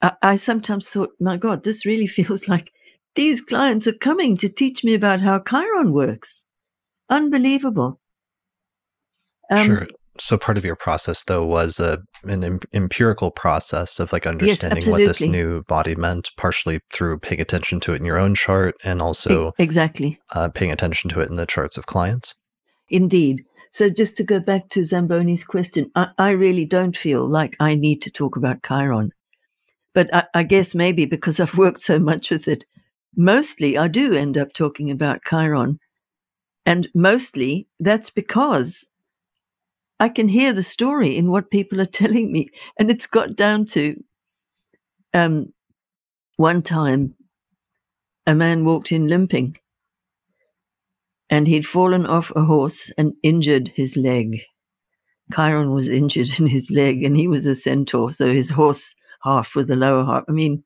I, 0.00 0.12
I 0.22 0.36
sometimes 0.36 0.88
thought, 0.88 1.10
my 1.18 1.36
God, 1.36 1.64
this 1.64 1.84
really 1.84 2.06
feels 2.18 2.46
like 2.46 2.70
these 3.16 3.40
clients 3.40 3.88
are 3.88 4.04
coming 4.08 4.36
to 4.36 4.48
teach 4.48 4.84
me 4.84 4.94
about 4.94 5.22
how 5.22 5.40
Chiron 5.40 5.92
works. 5.92 6.44
Unbelievable. 7.10 7.98
Um, 9.50 9.66
sure. 9.66 9.88
So 10.20 10.36
part 10.36 10.58
of 10.58 10.64
your 10.64 10.76
process, 10.76 11.22
though, 11.24 11.44
was 11.44 11.78
a 11.78 12.02
an 12.24 12.44
em- 12.44 12.60
empirical 12.72 13.30
process 13.30 13.98
of 13.98 14.12
like 14.12 14.26
understanding 14.26 14.82
yes, 14.82 14.88
what 14.88 14.98
this 14.98 15.20
new 15.20 15.62
body 15.64 15.94
meant, 15.94 16.30
partially 16.36 16.80
through 16.92 17.18
paying 17.18 17.40
attention 17.40 17.80
to 17.80 17.92
it 17.92 17.96
in 17.96 18.04
your 18.04 18.18
own 18.18 18.34
chart, 18.34 18.74
and 18.84 19.00
also 19.00 19.48
e- 19.48 19.52
exactly 19.58 20.18
uh, 20.34 20.48
paying 20.48 20.72
attention 20.72 21.10
to 21.10 21.20
it 21.20 21.28
in 21.28 21.36
the 21.36 21.46
charts 21.46 21.76
of 21.76 21.86
clients. 21.86 22.34
Indeed. 22.88 23.44
So 23.70 23.90
just 23.90 24.16
to 24.16 24.24
go 24.24 24.40
back 24.40 24.68
to 24.70 24.80
Zamboni's 24.80 25.44
question, 25.44 25.90
I, 25.94 26.08
I 26.18 26.30
really 26.30 26.64
don't 26.64 26.96
feel 26.96 27.28
like 27.28 27.56
I 27.60 27.74
need 27.74 28.00
to 28.02 28.10
talk 28.10 28.36
about 28.36 28.62
Chiron, 28.62 29.10
but 29.92 30.08
I, 30.14 30.24
I 30.34 30.42
guess 30.44 30.74
maybe 30.74 31.04
because 31.04 31.40
I've 31.40 31.58
worked 31.58 31.82
so 31.82 31.98
much 31.98 32.30
with 32.30 32.48
it, 32.48 32.64
mostly 33.16 33.76
I 33.76 33.88
do 33.88 34.14
end 34.14 34.38
up 34.38 34.52
talking 34.52 34.90
about 34.90 35.24
Chiron, 35.28 35.78
and 36.64 36.88
mostly 36.94 37.68
that's 37.78 38.10
because 38.10 38.86
I 39.98 40.08
can 40.08 40.28
hear 40.28 40.52
the 40.52 40.62
story 40.62 41.16
in 41.16 41.30
what 41.30 41.50
people 41.50 41.80
are 41.80 41.86
telling 42.00 42.32
me. 42.32 42.48
And 42.78 42.90
it's 42.90 43.06
got 43.06 43.36
down 43.36 43.66
to 43.66 43.96
um, 45.14 45.52
one 46.36 46.62
time 46.62 47.14
a 48.26 48.34
man 48.34 48.64
walked 48.64 48.92
in 48.92 49.06
limping 49.06 49.56
and 51.30 51.46
he'd 51.46 51.66
fallen 51.66 52.06
off 52.06 52.32
a 52.36 52.44
horse 52.44 52.90
and 52.98 53.14
injured 53.22 53.68
his 53.68 53.96
leg. 53.96 54.40
Chiron 55.34 55.72
was 55.72 55.88
injured 56.00 56.38
in 56.38 56.46
his 56.46 56.70
leg 56.70 57.02
and 57.02 57.16
he 57.16 57.28
was 57.28 57.46
a 57.46 57.54
centaur, 57.54 58.12
so 58.12 58.32
his 58.32 58.50
horse 58.50 58.94
half 59.22 59.54
with 59.54 59.68
the 59.68 59.76
lower 59.76 60.04
half. 60.04 60.24
I 60.28 60.32
mean, 60.32 60.64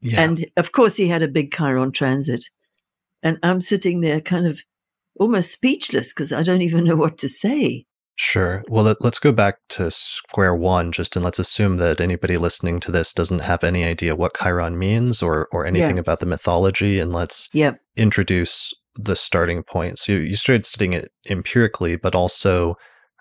yeah. 0.00 0.20
and 0.22 0.44
of 0.56 0.72
course 0.72 0.96
he 0.96 1.08
had 1.08 1.22
a 1.22 1.28
big 1.28 1.54
Chiron 1.54 1.92
transit. 1.92 2.44
And 3.22 3.38
I'm 3.42 3.60
sitting 3.60 4.00
there 4.00 4.20
kind 4.20 4.46
of 4.46 4.62
almost 5.18 5.52
speechless 5.52 6.12
because 6.12 6.32
I 6.32 6.42
don't 6.42 6.62
even 6.62 6.84
know 6.84 6.96
what 6.96 7.18
to 7.18 7.28
say. 7.28 7.86
Sure. 8.22 8.62
Well, 8.68 8.84
let, 8.84 9.02
us 9.02 9.18
go 9.18 9.32
back 9.32 9.60
to 9.70 9.90
square 9.90 10.54
one, 10.54 10.92
just 10.92 11.16
and 11.16 11.24
let's 11.24 11.38
assume 11.38 11.78
that 11.78 12.02
anybody 12.02 12.36
listening 12.36 12.78
to 12.80 12.92
this 12.92 13.14
doesn't 13.14 13.38
have 13.38 13.64
any 13.64 13.82
idea 13.82 14.14
what 14.14 14.36
Chiron 14.36 14.78
means 14.78 15.22
or 15.22 15.48
or 15.52 15.64
anything 15.64 15.96
yeah. 15.96 16.02
about 16.02 16.20
the 16.20 16.26
mythology, 16.26 17.00
and 17.00 17.14
let's 17.14 17.48
yep. 17.54 17.80
introduce 17.96 18.74
the 18.94 19.16
starting 19.16 19.62
point. 19.62 19.98
So 19.98 20.12
you, 20.12 20.18
you 20.18 20.36
started 20.36 20.66
studying 20.66 20.92
it 20.92 21.12
empirically, 21.30 21.96
but 21.96 22.14
also 22.14 22.76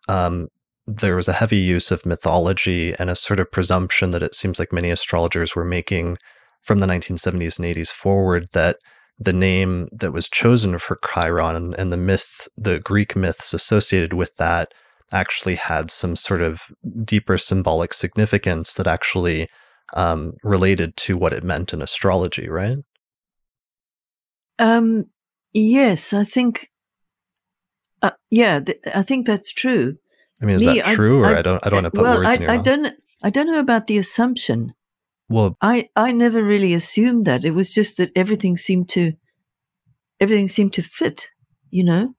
um, 0.10 0.50
there 0.86 1.16
was 1.16 1.30
a 1.30 1.34
heavy 1.34 1.56
use 1.56 1.92
of 1.92 2.06
mythology 2.06 2.94
and 3.00 3.10
a 3.10 3.16
sort 3.16 3.40
of 3.40 3.54
presumption 3.54 4.12
that 4.12 4.22
it 4.22 4.36
seems 4.36 4.60
like 4.60 4.74
many 4.74 4.90
astrologers 4.90 5.56
were 5.56 5.64
making 5.64 6.18
from 6.62 6.82
the 6.82 6.88
1970s 6.88 7.58
and 7.58 7.74
80s 7.74 7.88
forward 7.88 8.50
that 8.52 8.76
the 9.18 9.32
name 9.32 9.88
that 9.94 10.12
was 10.12 10.28
chosen 10.28 10.78
for 10.78 11.00
Chiron 11.10 11.74
and 11.74 11.90
the 11.90 11.98
myth, 11.98 12.50
the 12.58 12.80
Greek 12.80 13.16
myths 13.16 13.54
associated 13.54 14.12
with 14.12 14.36
that 14.36 14.74
actually 15.12 15.56
had 15.56 15.92
some 15.92 16.16
sort 16.16 16.42
of 16.42 16.62
deeper 17.04 17.38
symbolic 17.38 17.94
significance 17.94 18.74
that 18.76 18.88
actually 18.88 19.48
um, 19.94 20.34
related 20.44 20.96
to 20.98 21.18
what 21.18 21.34
it 21.34 21.44
meant 21.44 21.74
in 21.74 21.82
astrology, 21.82 22.48
right? 22.48 22.78
Um, 24.60 25.06
yes, 25.54 26.14
I 26.14 26.24
think. 26.24 26.68
Uh, 28.02 28.12
yeah, 28.30 28.60
th- 28.60 28.80
I 28.94 29.02
think 29.02 29.26
that's 29.26 29.52
true. 29.52 29.96
I 30.42 30.46
mean, 30.46 30.58
is 30.58 30.66
Me, 30.66 30.80
that 30.80 30.96
true, 30.96 31.24
I, 31.24 31.32
or 31.32 31.36
I, 31.36 31.40
I, 31.40 31.42
don't? 31.42 31.66
I 31.66 31.70
don't 31.70 31.78
want 31.78 31.86
to 31.86 31.92
put 31.92 32.02
well, 32.04 32.18
words 32.18 32.28
I, 32.28 32.36
in 32.36 32.42
your 32.42 32.52
I 32.52 32.56
mouth. 32.58 32.66
don't. 32.66 32.94
I 33.24 33.30
don't 33.30 33.48
know 33.48 33.60
about 33.60 33.88
the 33.88 33.98
assumption. 33.98 34.74
Well, 35.28 35.58
I 35.62 35.90
I 35.96 36.12
never 36.12 36.44
really 36.44 36.74
assumed 36.74 37.26
that. 37.26 37.44
It 37.44 37.52
was 37.52 37.74
just 37.74 37.98
that 37.98 38.12
everything 38.16 38.58
seemed 38.58 38.90
to 38.90 39.14
everything 40.20 40.48
seemed 40.48 40.74
to 40.74 40.82
fit. 40.82 41.30
You 41.70 41.84
know. 41.84 42.16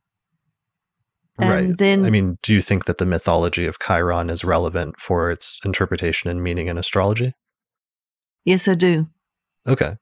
And 1.40 1.50
right. 1.50 1.79
Then, 1.79 2.05
I 2.05 2.11
mean, 2.11 2.38
do 2.42 2.53
you 2.53 2.62
think 2.62 2.85
that 2.85 2.98
the 2.98 3.07
mythology 3.07 3.66
of 3.66 3.79
Chiron 3.79 4.31
is 4.31 4.44
relevant 4.44 5.00
for 5.00 5.31
its 5.31 5.61
interpretation 5.64 6.31
and 6.31 6.42
meaning 6.42 6.68
in 6.68 6.79
astrology? 6.79 7.35
Yes, 8.44 8.68
I 8.68 8.74
do. 8.74 9.09
Okay. 9.66 9.96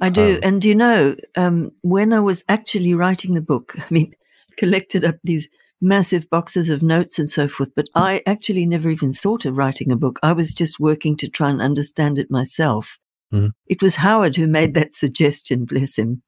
I 0.00 0.10
do. 0.10 0.34
Um, 0.36 0.40
and 0.42 0.64
you 0.64 0.74
know, 0.74 1.16
um, 1.36 1.70
when 1.82 2.12
I 2.12 2.20
was 2.20 2.44
actually 2.48 2.94
writing 2.94 3.34
the 3.34 3.40
book, 3.40 3.74
I 3.78 3.84
mean, 3.90 4.14
collected 4.56 5.04
up 5.04 5.16
these 5.22 5.48
massive 5.80 6.28
boxes 6.30 6.68
of 6.68 6.82
notes 6.82 7.18
and 7.18 7.28
so 7.28 7.48
forth, 7.48 7.70
but 7.76 7.86
I 7.94 8.22
actually 8.26 8.66
never 8.66 8.90
even 8.90 9.12
thought 9.12 9.44
of 9.44 9.56
writing 9.56 9.92
a 9.92 9.96
book. 9.96 10.18
I 10.22 10.32
was 10.32 10.54
just 10.54 10.80
working 10.80 11.16
to 11.18 11.28
try 11.28 11.50
and 11.50 11.60
understand 11.60 12.18
it 12.18 12.30
myself. 12.30 12.98
Mm-hmm. 13.32 13.48
It 13.66 13.82
was 13.82 13.96
Howard 13.96 14.36
who 14.36 14.46
made 14.46 14.74
that 14.74 14.94
suggestion, 14.94 15.64
bless 15.64 15.98
him. 15.98 16.22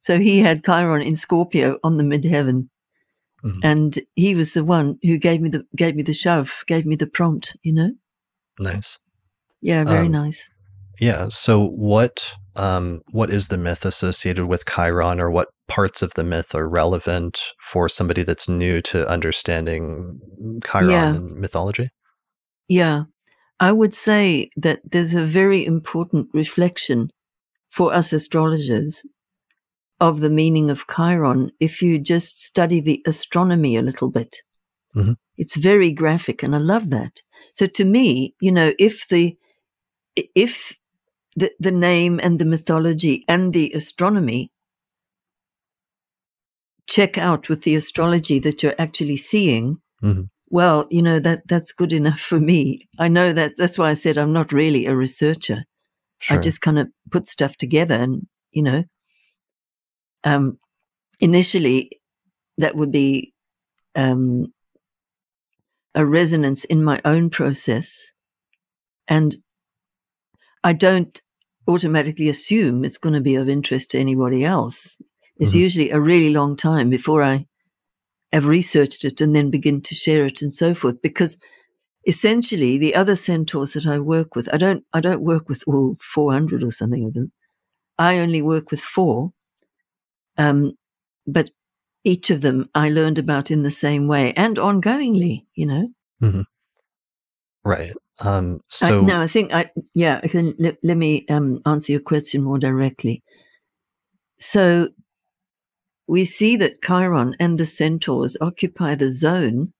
So 0.00 0.18
he 0.18 0.40
had 0.40 0.64
Chiron 0.64 1.02
in 1.02 1.14
Scorpio 1.14 1.78
on 1.84 1.98
the 1.98 2.04
midheaven 2.04 2.68
Mm-hmm. 3.44 3.60
And 3.62 4.00
he 4.16 4.34
was 4.34 4.52
the 4.52 4.64
one 4.64 4.98
who 5.02 5.16
gave 5.16 5.40
me 5.40 5.48
the 5.48 5.64
gave 5.76 5.96
me 5.96 6.02
the 6.02 6.12
shove, 6.12 6.64
gave 6.66 6.86
me 6.86 6.96
the 6.96 7.06
prompt, 7.06 7.56
you 7.62 7.72
know? 7.72 7.92
Nice. 8.58 8.98
Yeah, 9.62 9.84
very 9.84 10.06
um, 10.06 10.12
nice. 10.12 10.50
Yeah. 11.00 11.28
So 11.28 11.64
what 11.64 12.34
um 12.56 13.00
what 13.12 13.30
is 13.30 13.48
the 13.48 13.56
myth 13.56 13.84
associated 13.84 14.46
with 14.46 14.66
Chiron 14.66 15.20
or 15.20 15.30
what 15.30 15.48
parts 15.68 16.02
of 16.02 16.14
the 16.14 16.24
myth 16.24 16.54
are 16.54 16.68
relevant 16.68 17.40
for 17.60 17.88
somebody 17.88 18.22
that's 18.22 18.48
new 18.48 18.82
to 18.82 19.08
understanding 19.08 20.20
Chiron 20.64 20.90
yeah. 20.90 21.14
and 21.14 21.36
mythology? 21.36 21.90
Yeah. 22.68 23.04
I 23.60 23.72
would 23.72 23.92
say 23.92 24.50
that 24.56 24.80
there's 24.84 25.14
a 25.14 25.24
very 25.24 25.64
important 25.64 26.28
reflection 26.32 27.10
for 27.70 27.92
us 27.92 28.12
astrologers 28.12 29.02
of 30.00 30.20
the 30.20 30.30
meaning 30.30 30.70
of 30.70 30.86
Chiron 30.94 31.50
if 31.60 31.82
you 31.82 31.98
just 31.98 32.42
study 32.42 32.80
the 32.80 33.02
astronomy 33.06 33.76
a 33.76 33.82
little 33.82 34.10
bit. 34.10 34.36
Mhm. 34.94 35.16
It's 35.36 35.56
very 35.56 35.92
graphic, 35.92 36.42
and 36.42 36.54
I 36.54 36.58
love 36.58 36.90
that. 36.90 37.20
So 37.52 37.66
to 37.66 37.84
me, 37.84 38.34
you 38.40 38.52
know, 38.52 38.72
if 38.78 39.06
the 39.08 39.36
if 40.34 40.76
the 41.36 41.52
the 41.60 41.70
name 41.72 42.20
and 42.22 42.38
the 42.38 42.44
mythology 42.44 43.24
and 43.28 43.52
the 43.52 43.72
astronomy 43.72 44.50
check 46.86 47.16
out 47.16 47.48
with 47.48 47.62
the 47.62 47.74
astrology 47.76 48.38
that 48.40 48.62
you're 48.62 48.74
actually 48.78 49.16
seeing, 49.16 49.78
Mhm. 50.02 50.28
well, 50.50 50.86
you 50.90 51.02
know 51.02 51.20
that 51.20 51.46
that's 51.46 51.72
good 51.72 51.92
enough 51.92 52.20
for 52.20 52.40
me. 52.40 52.88
I 52.98 53.08
know 53.08 53.32
that 53.32 53.52
that's 53.56 53.78
why 53.78 53.90
I 53.90 53.94
said 53.94 54.18
I'm 54.18 54.32
not 54.32 54.52
really 54.52 54.86
a 54.86 54.96
researcher. 54.96 55.64
Sure. 56.18 56.36
I 56.36 56.40
just 56.40 56.60
kind 56.60 56.78
of 56.78 56.88
put 57.10 57.28
stuff 57.28 57.56
together 57.56 57.94
and, 57.94 58.26
you 58.52 58.62
know, 58.62 58.84
um, 60.24 60.58
initially 61.20 61.90
that 62.58 62.76
would 62.76 62.92
be 62.92 63.32
um, 63.94 64.52
a 65.94 66.04
resonance 66.04 66.64
in 66.64 66.82
my 66.84 67.00
own 67.04 67.30
process. 67.30 68.12
And 69.08 69.36
I 70.62 70.72
don't 70.72 71.20
automatically 71.66 72.28
assume 72.28 72.84
it's 72.84 72.98
going 72.98 73.14
to 73.14 73.20
be 73.20 73.34
of 73.34 73.48
interest 73.48 73.90
to 73.92 73.98
anybody 73.98 74.44
else. 74.44 75.00
It's 75.38 75.52
Mhm. 75.54 75.60
usually 75.60 75.90
a 75.90 76.00
really 76.00 76.30
long 76.30 76.56
time 76.56 76.90
before 76.90 77.22
I 77.22 77.46
have 78.32 78.46
researched 78.46 79.04
it 79.04 79.20
and 79.20 79.34
then 79.34 79.50
begin 79.50 79.80
to 79.82 79.94
share 79.94 80.26
it 80.26 80.42
and 80.42 80.52
so 80.52 80.74
forth 80.74 81.00
because 81.02 81.38
essentially 82.06 82.78
the 82.78 82.94
other 82.94 83.16
centaurs 83.16 83.72
that 83.74 83.86
I 83.86 83.98
work 83.98 84.36
with, 84.36 84.52
I 84.52 84.58
don't 84.58 84.84
I 84.92 85.00
don't 85.00 85.22
work 85.22 85.48
with 85.48 85.64
all 85.66 85.96
400 86.00 86.62
or 86.62 86.72
something 86.72 87.04
of 87.06 87.14
them. 87.14 87.32
I 87.98 88.18
only 88.18 88.42
work 88.42 88.70
with 88.70 88.80
four. 88.80 89.32
Um, 90.40 90.72
but 91.26 91.50
each 92.04 92.30
of 92.30 92.40
them 92.40 92.70
I 92.74 92.88
learned 92.88 93.18
about 93.18 93.50
in 93.50 93.62
the 93.62 93.70
same 93.70 94.08
way 94.08 94.32
and 94.34 94.56
ongoingly, 94.56 95.46
you 95.54 95.66
know. 95.66 95.88
right. 97.64 97.92
Um, 98.20 98.60
I, 98.80 98.88
so 98.88 99.00
no, 99.02 99.20
I 99.20 99.26
think 99.26 99.52
I 99.52 99.70
yeah, 99.94 100.20
I 100.22 100.28
can 100.28 100.54
let, 100.58 100.78
let 100.82 100.96
me 100.96 101.26
um, 101.28 101.60
answer 101.66 101.92
your 101.92 102.00
question 102.00 102.42
more 102.42 102.58
directly. 102.58 103.22
So 104.38 104.88
we 106.06 106.24
see 106.24 106.56
that 106.56 106.82
Chiron 106.82 107.36
and 107.38 107.58
the 107.58 107.66
centaurs 107.66 108.36
occupy 108.40 108.94
the 108.94 109.12
zone 109.12 109.72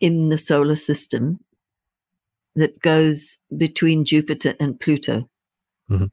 in 0.00 0.28
the 0.28 0.38
solar 0.38 0.76
system 0.76 1.40
that 2.54 2.80
goes 2.80 3.38
between 3.56 4.04
Jupiter 4.04 4.54
and 4.60 4.78
Pluto. 4.78 5.28
Mhm. 5.90 6.10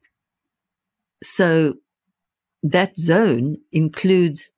So 1.22 1.74
that 2.62 2.96
zone 2.98 3.56
includes 3.72 4.50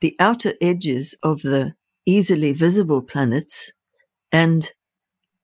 the 0.00 0.16
outer 0.18 0.54
edges 0.60 1.14
of 1.22 1.42
the 1.42 1.74
easily 2.06 2.52
visible 2.52 3.02
planets 3.02 3.72
and 4.32 4.72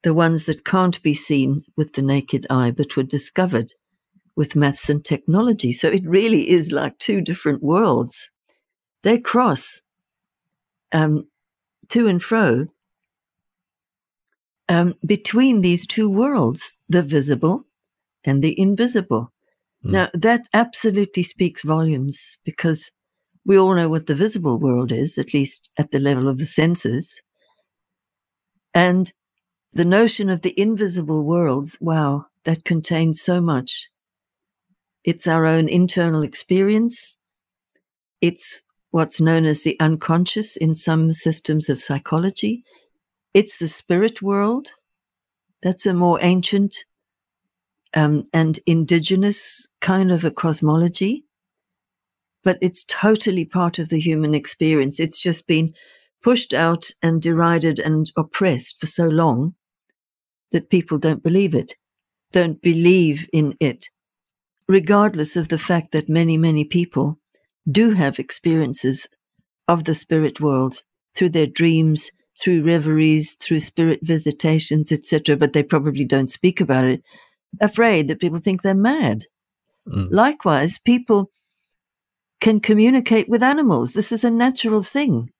the 0.03 0.14
ones 0.14 0.45
that 0.45 0.64
can't 0.64 1.03
be 1.03 1.14
seen 1.14 1.62
with 1.77 1.95
the 1.95 2.03
naked 2.03 2.47
eye 2.49 2.71
but 2.71 2.97
were 2.97 3.03
discovered 3.03 3.73
with 4.37 4.57
maths 4.57 4.90
and 4.90 5.05
technology. 5.05 5.73
So 5.73 5.88
it 5.88 6.03
really 6.07 6.51
is 6.51 6.73
like 6.73 6.99
two 6.99 7.21
different 7.21 7.62
worlds. 7.62 8.31
They 9.03 9.21
cross 9.21 9.83
um, 10.92 11.29
to 11.88 12.09
and 12.09 12.23
fro 12.23 12.66
um, 14.69 14.95
between 15.05 15.61
these 15.61 15.87
two 15.87 16.09
worlds, 16.09 16.79
the 16.88 17.03
visible 17.03 17.66
and 18.25 18.42
the 18.42 18.59
invisible. 18.59 19.33
Mm. 19.85 19.91
Now, 19.93 20.09
that 20.15 20.49
absolutely 20.55 21.23
speaks 21.23 21.62
volumes 21.62 22.39
because 22.45 22.91
we 23.45 23.59
all 23.59 23.75
know 23.75 23.89
what 23.89 24.07
the 24.07 24.15
visible 24.15 24.59
world 24.59 24.93
is, 24.93 25.19
at 25.19 25.33
least 25.33 25.71
at 25.79 25.91
the 25.91 26.01
level 26.01 26.29
of 26.29 26.39
the 26.39 26.47
senses. 26.47 27.21
And 28.75 29.12
the 29.73 29.85
notion 29.85 30.31
of 30.31 30.43
the 30.43 30.59
invisible 30.61 31.25
worlds, 31.25 31.77
wow, 31.81 32.27
that 32.45 32.65
contains 32.65 33.21
so 33.21 33.41
much. 33.41 33.89
It's 35.05 35.29
our 35.29 35.47
own 35.47 35.69
internal 35.69 36.23
experience. 36.23 37.17
It's 38.21 38.62
what's 38.91 39.21
known 39.21 39.45
as 39.45 39.62
the 39.62 39.79
unconscious 39.79 40.57
in 40.57 40.75
some 40.75 41.12
systems 41.12 41.69
of 41.69 41.81
psychology. 41.81 42.65
It's 43.35 43.59
the 43.59 43.69
spirit 43.69 44.23
world. 44.23 44.69
That's 45.62 45.87
a 45.87 45.95
more 45.95 46.19
ancient 46.23 46.77
um, 47.94 48.25
and 48.33 48.59
indigenous 48.66 49.66
kind 49.81 50.11
of 50.11 50.25
a 50.25 50.31
cosmology. 50.31 51.25
But 52.44 52.59
it's 52.61 52.85
totally 52.85 53.44
part 53.44 53.79
of 53.79 53.88
the 53.88 54.01
human 54.01 54.35
experience. 54.35 55.01
It's 55.01 55.20
just 55.20 55.46
been 55.46 55.75
pushed 56.22 56.55
out 56.55 56.90
and 57.03 57.20
derided 57.20 57.79
and 57.79 58.11
oppressed 58.16 58.81
for 58.81 58.87
so 58.87 59.07
long 59.07 59.55
that 60.53 60.70
people 60.70 60.99
don't 60.99 61.22
believe 61.22 61.55
it, 61.55 61.75
don't 62.33 62.61
believe 62.62 63.29
in 63.33 63.57
it, 63.61 63.87
regardless 64.68 65.37
of 65.37 65.49
the 65.49 65.59
fact 65.59 65.92
that 65.92 66.09
many, 66.09 66.37
many 66.37 66.64
people 66.64 67.18
do 67.70 67.92
have 67.92 68.18
experiences 68.18 69.09
of 69.68 69.85
the 69.85 69.94
spirit 69.94 70.40
world 70.40 70.83
through 71.14 71.31
their 71.31 71.46
dreams, 71.46 72.11
through 72.40 72.62
reveries, 72.62 73.35
through 73.35 73.61
spirit 73.61 74.01
visitations, 74.03 74.92
etc., 74.92 75.37
but 75.37 75.53
they 75.53 75.62
probably 75.62 76.05
don't 76.05 76.31
speak 76.31 76.61
about 76.61 76.85
it, 76.85 77.03
afraid 77.61 78.09
that 78.09 78.21
people 78.21 78.39
think 78.39 78.63
they're 78.63 78.75
mad. 78.75 79.25
Mm. 79.89 80.09
Likewise, 80.11 80.79
people 80.79 81.31
can 82.41 82.61
communicate 82.61 83.29
with 83.29 83.43
animals. 83.43 83.93
This 83.93 84.13
is 84.13 84.25
a 84.25 84.31
natural 84.31 84.83
thing. 84.83 85.31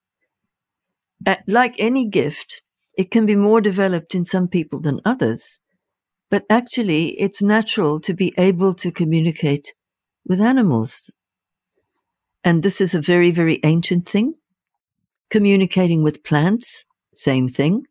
Uh, 1.27 1.37
like 1.47 1.75
any 1.79 2.09
gift, 2.09 2.62
it 2.97 3.11
can 3.11 3.27
be 3.27 3.37
more 3.37 3.61
developed 3.61 4.14
in 4.14 4.25
some 4.25 4.49
people 4.49 4.81
than 4.81 5.01
others. 5.05 5.59
But 6.31 6.45
actually, 6.51 7.21
it's 7.21 7.42
natural 7.42 8.01
to 8.01 8.14
be 8.14 8.35
able 8.37 8.75
to 8.75 8.90
communicate 8.90 9.75
with 10.27 10.40
animals. 10.40 11.11
And 12.42 12.62
this 12.62 12.81
is 12.81 12.95
a 12.95 13.01
very, 13.01 13.31
very 13.31 13.61
ancient 13.64 14.09
thing. 14.09 14.35
Communicating 15.31 16.03
with 16.03 16.25
plants, 16.25 16.85
same 17.14 17.49
thing. 17.49 17.85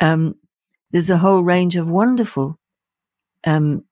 Um, 0.00 0.34
there's 0.90 1.10
a 1.10 1.18
whole 1.18 1.42
range 1.42 1.76
of 1.76 1.90
wonderful 1.90 2.59
um, 3.46 3.84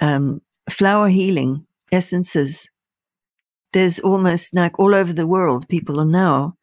um, 0.00 0.42
flower 0.70 1.08
healing 1.08 1.66
essences. 1.92 2.70
There's 3.72 4.00
almost 4.00 4.54
like 4.54 4.78
all 4.78 4.94
over 4.94 5.12
the 5.12 5.26
world, 5.26 5.68
people 5.68 6.00
are 6.00 6.06
now 6.06 6.54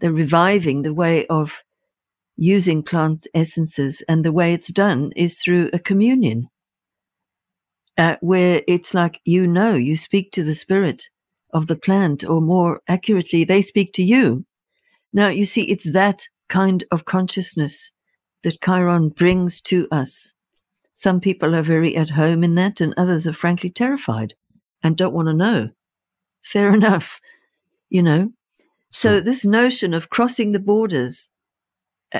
they're 0.00 0.12
reviving 0.12 0.82
the 0.82 0.92
way 0.94 1.26
of 1.28 1.62
using 2.36 2.82
plant 2.82 3.26
essences, 3.34 4.02
and 4.08 4.24
the 4.24 4.32
way 4.32 4.52
it's 4.52 4.72
done 4.72 5.12
is 5.16 5.38
through 5.38 5.70
a 5.72 5.78
communion, 5.78 6.48
uh, 7.98 8.16
where 8.20 8.62
it's 8.68 8.94
like 8.94 9.20
you 9.24 9.46
know 9.46 9.74
you 9.74 9.96
speak 9.96 10.32
to 10.32 10.44
the 10.44 10.54
spirit 10.54 11.10
of 11.52 11.68
the 11.68 11.76
plant, 11.76 12.24
or 12.24 12.40
more 12.40 12.80
accurately, 12.88 13.44
they 13.44 13.62
speak 13.62 13.92
to 13.94 14.02
you. 14.02 14.44
Now 15.12 15.28
you 15.28 15.44
see, 15.44 15.70
it's 15.70 15.92
that 15.92 16.26
kind 16.48 16.84
of 16.90 17.04
consciousness 17.04 17.92
that 18.42 18.60
Chiron 18.62 19.10
brings 19.10 19.60
to 19.62 19.88
us. 19.92 20.34
Some 20.94 21.20
people 21.20 21.54
are 21.54 21.62
very 21.62 21.96
at 21.96 22.10
home 22.10 22.44
in 22.44 22.54
that, 22.56 22.80
and 22.80 22.94
others 22.96 23.26
are 23.26 23.32
frankly 23.32 23.70
terrified 23.70 24.34
and 24.82 24.96
don't 24.96 25.14
want 25.14 25.28
to 25.28 25.34
know. 25.34 25.70
Fair 26.42 26.74
enough, 26.74 27.20
you 27.88 28.02
know. 28.02 28.32
So, 28.90 29.20
this 29.20 29.44
notion 29.44 29.94
of 29.94 30.10
crossing 30.10 30.52
the 30.52 30.60
borders 30.60 31.30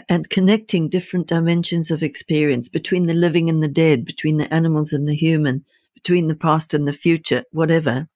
and 0.08 0.30
connecting 0.30 0.88
different 0.88 1.26
dimensions 1.26 1.90
of 1.90 2.02
experience 2.02 2.68
between 2.68 3.06
the 3.06 3.14
living 3.14 3.50
and 3.50 3.62
the 3.62 3.68
dead, 3.68 4.06
between 4.06 4.38
the 4.38 4.52
animals 4.52 4.92
and 4.92 5.06
the 5.06 5.14
human, 5.14 5.64
between 5.94 6.28
the 6.28 6.34
past 6.34 6.72
and 6.72 6.88
the 6.88 6.92
future, 6.94 7.44
whatever, 7.52 8.08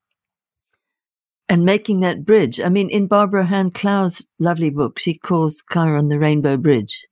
and 1.48 1.64
making 1.64 2.00
that 2.00 2.24
bridge. 2.24 2.60
I 2.60 2.68
mean, 2.68 2.90
in 2.90 3.06
Barbara 3.06 3.44
Hand 3.44 3.74
Clow's 3.74 4.24
lovely 4.38 4.70
book, 4.70 4.98
she 4.98 5.14
calls 5.14 5.62
Chiron 5.72 6.08
the 6.08 6.18
Rainbow 6.18 6.56
Bridge. 6.56 7.06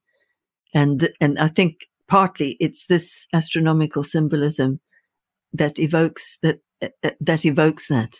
And, 0.73 1.09
and 1.21 1.39
I 1.39 1.47
think 1.47 1.85
partly 2.07 2.57
it's 2.59 2.85
this 2.87 3.27
astronomical 3.33 4.03
symbolism 4.03 4.79
that 5.53 5.79
evokes 5.79 6.37
that, 6.43 6.59
uh, 6.81 6.89
uh, 7.03 7.11
that 7.19 7.45
evokes 7.45 7.87
that. 7.87 8.17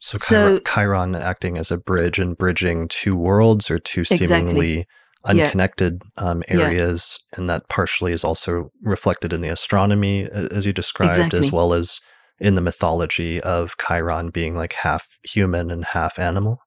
So, 0.00 0.18
So- 0.18 0.58
Chiron, 0.58 0.60
Chiron 0.64 1.14
acting 1.14 1.58
as 1.58 1.70
a 1.70 1.76
bridge 1.76 2.18
and 2.18 2.36
bridging 2.36 2.88
two 2.88 3.14
worlds 3.16 3.70
or 3.70 3.78
two 3.78 4.00
Exactly. 4.00 4.26
seemingly 4.26 4.76
Yeah. 4.78 5.44
unconnected 5.44 6.02
um, 6.16 6.42
Yeah. 6.48 6.60
areas, 6.62 7.18
and 7.36 7.48
that 7.48 7.68
partially 7.68 8.12
is 8.12 8.24
also 8.24 8.70
reflected 8.82 9.32
in 9.32 9.40
the 9.40 9.48
astronomy, 9.48 10.24
as 10.24 10.66
you 10.66 10.72
described, 10.72 11.14
Exactly. 11.16 11.46
as 11.46 11.52
well 11.52 11.72
as 11.72 12.00
in 12.40 12.56
the 12.56 12.60
mythology 12.60 13.40
of 13.40 13.76
Chiron 13.78 14.30
being 14.30 14.56
like 14.56 14.72
half 14.72 15.06
human 15.22 15.70
and 15.70 15.84
half 15.84 16.18
animal. 16.18 16.58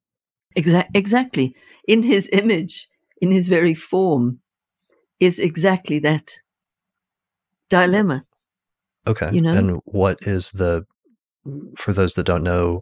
Exa- 0.56 0.88
exactly. 0.94 1.54
In 1.86 2.04
his 2.04 2.30
image, 2.32 2.88
in 3.20 3.32
his 3.32 3.50
very 3.50 3.74
form, 3.74 4.40
is 5.20 5.40
exactly 5.40 6.00
that 6.00 6.38
dilemma. 7.70 8.24
Okay. 9.08 9.32
You 9.32 9.42
know? 9.42 9.54
And 9.54 9.82
what 9.86 10.20
is 10.22 10.52
the, 10.52 10.86
for 11.78 11.94
those 11.94 12.16
that 12.16 12.26
don't 12.26 12.44
know, 12.44 12.82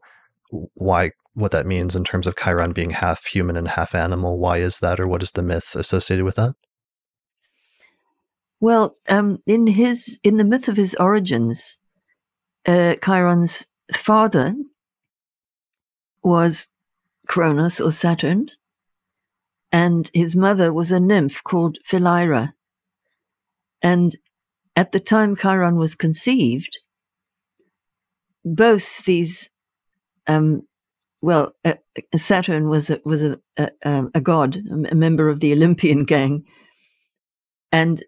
why 0.74 1.12
what 1.34 1.52
that 1.52 1.66
means 1.66 1.96
in 1.96 2.04
terms 2.04 2.28
of 2.28 2.36
Chiron 2.36 2.72
being 2.72 2.92
half 2.92 3.26
human 3.26 3.58
and 3.58 3.68
half 3.68 3.96
animal. 3.96 4.38
Why 4.38 4.58
is 4.58 4.80
that, 4.80 5.00
or 5.00 5.08
what 5.08 5.24
is 5.24 5.32
the 5.32 5.42
myth 5.42 5.76
associated 5.76 6.24
with 6.26 6.36
that? 6.36 6.54
Well, 8.60 8.94
um, 9.10 9.40
in 9.46 9.68
his 9.68 10.20
in 10.24 10.38
the 10.38 10.44
myth 10.44 10.68
of 10.68 10.78
his 10.78 10.96
origins, 10.96 11.80
uh, 12.66 12.96
Chiron's 13.04 13.66
father 13.94 14.56
was 16.24 16.74
Cronus 17.28 17.82
or 17.82 17.92
Saturn, 17.92 18.50
and 19.74 20.12
his 20.14 20.36
mother 20.36 20.72
was 20.72 20.92
a 20.92 21.00
nymph 21.00 21.44
called 21.44 21.80
Philyra. 21.84 22.54
And 23.82 24.16
at 24.76 24.92
the 24.92 25.00
time 25.00 25.36
Chiron 25.36 25.78
was 25.78 25.96
conceived, 25.96 26.78
both 28.46 29.04
these, 29.06 29.50
um, 30.28 30.62
well, 31.22 31.54
uh, 31.66 31.74
Saturn 32.16 32.70
was 32.70 32.92
a, 32.92 33.02
was 33.04 33.24
a, 33.24 33.40
a, 33.58 34.06
a 34.14 34.22
god, 34.22 34.58
a 34.90 34.96
member 34.96 35.28
of 35.28 35.40
the 35.40 35.52
Olympian 35.54 36.06
gang, 36.06 36.46
and 37.72 38.04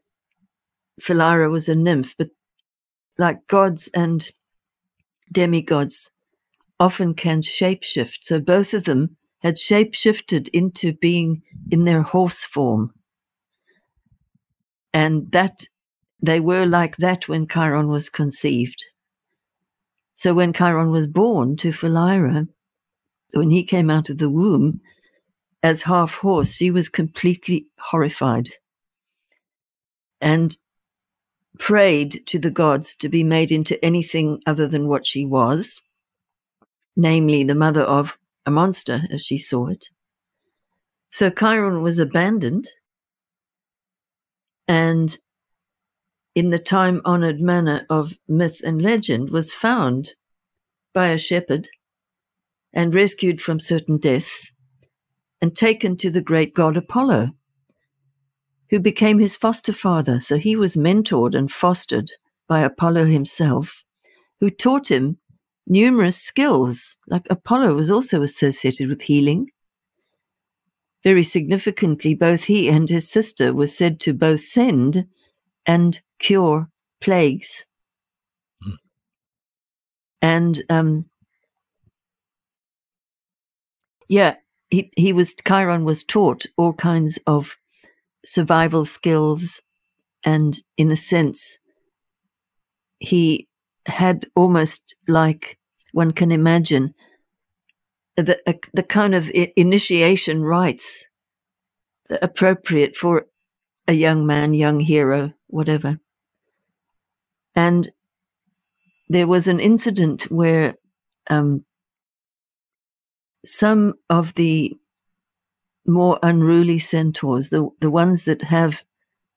Philyra 1.01 1.49
was 1.49 1.67
a 1.67 1.75
nymph. 1.75 2.15
But 2.15 2.29
like 3.17 3.47
gods 3.47 3.89
and 3.95 4.29
demigods 5.31 6.11
often 6.79 7.15
can 7.15 7.41
shapeshift, 7.41 8.19
so 8.21 8.39
both 8.39 8.73
of 8.73 8.83
them 8.83 9.17
had 9.45 9.57
shapeshifted 9.57 10.49
into 10.53 10.91
being 10.91 11.43
in 11.69 11.85
their 11.85 12.01
horse 12.01 12.43
form. 12.43 12.91
And 14.91 15.31
that 15.33 15.67
they 16.19 16.39
were 16.39 16.65
like 16.65 16.97
that 16.97 17.27
when 17.27 17.47
Chiron 17.47 17.87
was 17.87 18.09
conceived. 18.09 18.83
So 20.15 20.33
when 20.33 20.51
Chiron 20.51 20.89
was 20.89 21.05
born 21.05 21.57
to 21.57 21.69
Philyra, 21.69 22.47
when 23.35 23.51
he 23.51 23.63
came 23.63 23.91
out 23.91 24.09
of 24.09 24.17
the 24.17 24.31
womb 24.31 24.81
as 25.61 25.83
half 25.83 26.15
horse, 26.15 26.55
she 26.55 26.71
was 26.71 26.89
completely 26.89 27.67
horrified 27.77 28.49
and 30.21 30.57
prayed 31.59 32.25
to 32.25 32.39
the 32.39 32.49
gods 32.49 32.95
to 32.95 33.09
be 33.09 33.23
made 33.23 33.51
into 33.51 33.83
anything 33.85 34.41
other 34.47 34.67
than 34.67 34.87
what 34.87 35.05
she 35.05 35.23
was, 35.23 35.83
namely 36.95 37.43
the 37.43 37.53
mother 37.53 37.83
of 37.83 38.17
a 38.45 38.51
monster 38.51 39.03
as 39.09 39.25
she 39.25 39.37
saw 39.37 39.67
it. 39.67 39.89
So 41.09 41.29
Chiron 41.29 41.81
was 41.81 41.99
abandoned, 41.99 42.67
and 44.67 45.17
in 46.35 46.49
the 46.49 46.59
time 46.59 47.01
honored 47.05 47.39
manner 47.39 47.85
of 47.89 48.17
myth 48.27 48.61
and 48.63 48.81
legend, 48.81 49.29
was 49.29 49.53
found 49.53 50.13
by 50.93 51.07
a 51.07 51.17
shepherd 51.17 51.69
and 52.73 52.93
rescued 52.93 53.41
from 53.41 53.59
certain 53.59 53.97
death 53.97 54.51
and 55.41 55.55
taken 55.55 55.95
to 55.95 56.09
the 56.09 56.21
great 56.21 56.53
god 56.53 56.75
Apollo, 56.75 57.29
who 58.69 58.79
became 58.79 59.19
his 59.19 59.35
foster 59.35 59.71
father. 59.73 60.19
So 60.19 60.37
he 60.37 60.55
was 60.55 60.75
mentored 60.75 61.35
and 61.35 61.49
fostered 61.49 62.11
by 62.47 62.61
Apollo 62.61 63.05
himself, 63.05 63.83
who 64.39 64.49
taught 64.49 64.89
him 64.89 65.17
numerous 65.67 66.17
skills, 66.17 66.97
like 67.07 67.25
Apollo 67.29 67.75
was 67.75 67.89
also 67.89 68.21
associated 68.21 68.87
with 68.87 69.03
healing. 69.03 69.51
Very 71.03 71.23
significantly, 71.23 72.15
both 72.15 72.45
he 72.45 72.69
and 72.69 72.89
his 72.89 73.09
sister 73.09 73.53
were 73.53 73.67
said 73.67 73.99
to 74.01 74.13
both 74.13 74.41
send 74.41 75.05
and 75.65 76.01
cure 76.19 76.69
plagues. 76.99 77.65
Hmm. 78.63 78.71
And 80.21 80.63
um, 80.69 81.09
yeah, 84.07 84.35
he, 84.69 84.91
he 84.97 85.13
was 85.13 85.35
Chiron 85.35 85.85
was 85.85 86.03
taught 86.03 86.45
all 86.57 86.73
kinds 86.73 87.19
of 87.27 87.55
survival 88.25 88.85
skills, 88.85 89.61
and 90.23 90.61
in 90.77 90.91
a 90.91 90.95
sense, 90.95 91.59
he 92.99 93.47
had 93.87 94.25
almost 94.35 94.95
like 95.07 95.57
one 95.93 96.11
can 96.11 96.31
imagine 96.31 96.93
the, 98.15 98.39
uh, 98.47 98.53
the 98.73 98.83
kind 98.83 99.13
of 99.13 99.29
initiation 99.55 100.41
rites 100.41 101.07
appropriate 102.21 102.95
for 102.95 103.27
a 103.87 103.93
young 103.93 104.25
man, 104.25 104.53
young 104.53 104.79
hero, 104.79 105.33
whatever. 105.47 105.99
And 107.55 107.89
there 109.09 109.27
was 109.27 109.47
an 109.47 109.59
incident 109.59 110.23
where 110.23 110.75
um, 111.29 111.65
some 113.45 113.95
of 114.09 114.33
the 114.35 114.77
more 115.85 116.19
unruly 116.23 116.79
centaurs, 116.79 117.49
the 117.49 117.69
the 117.79 117.91
ones 117.91 118.25
that 118.25 118.41
have 118.41 118.83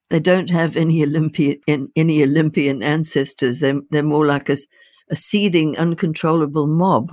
they 0.09 0.19
don't 0.19 0.49
have 0.49 0.75
any 0.75 1.03
Olympian 1.03 1.91
any 1.95 2.23
Olympian 2.23 2.81
ancestors. 2.83 3.59
They're 3.59 3.81
they're 3.91 4.03
more 4.03 4.25
like 4.25 4.49
a, 4.49 4.57
a 5.09 5.15
seething, 5.15 5.77
uncontrollable 5.77 6.67
mob 6.67 7.11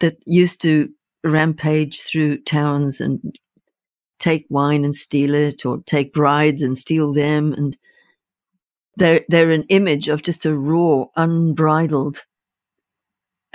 that 0.00 0.18
used 0.26 0.60
to 0.62 0.90
rampage 1.24 2.02
through 2.02 2.42
towns 2.42 3.00
and 3.00 3.38
take 4.18 4.46
wine 4.50 4.84
and 4.84 4.94
steal 4.94 5.34
it, 5.34 5.64
or 5.64 5.78
take 5.86 6.12
brides 6.12 6.62
and 6.62 6.76
steal 6.76 7.12
them, 7.12 7.52
and 7.54 7.76
they're 8.96 9.24
they're 9.28 9.50
an 9.50 9.64
image 9.68 10.08
of 10.08 10.22
just 10.22 10.44
a 10.44 10.56
raw, 10.56 11.06
unbridled, 11.16 12.24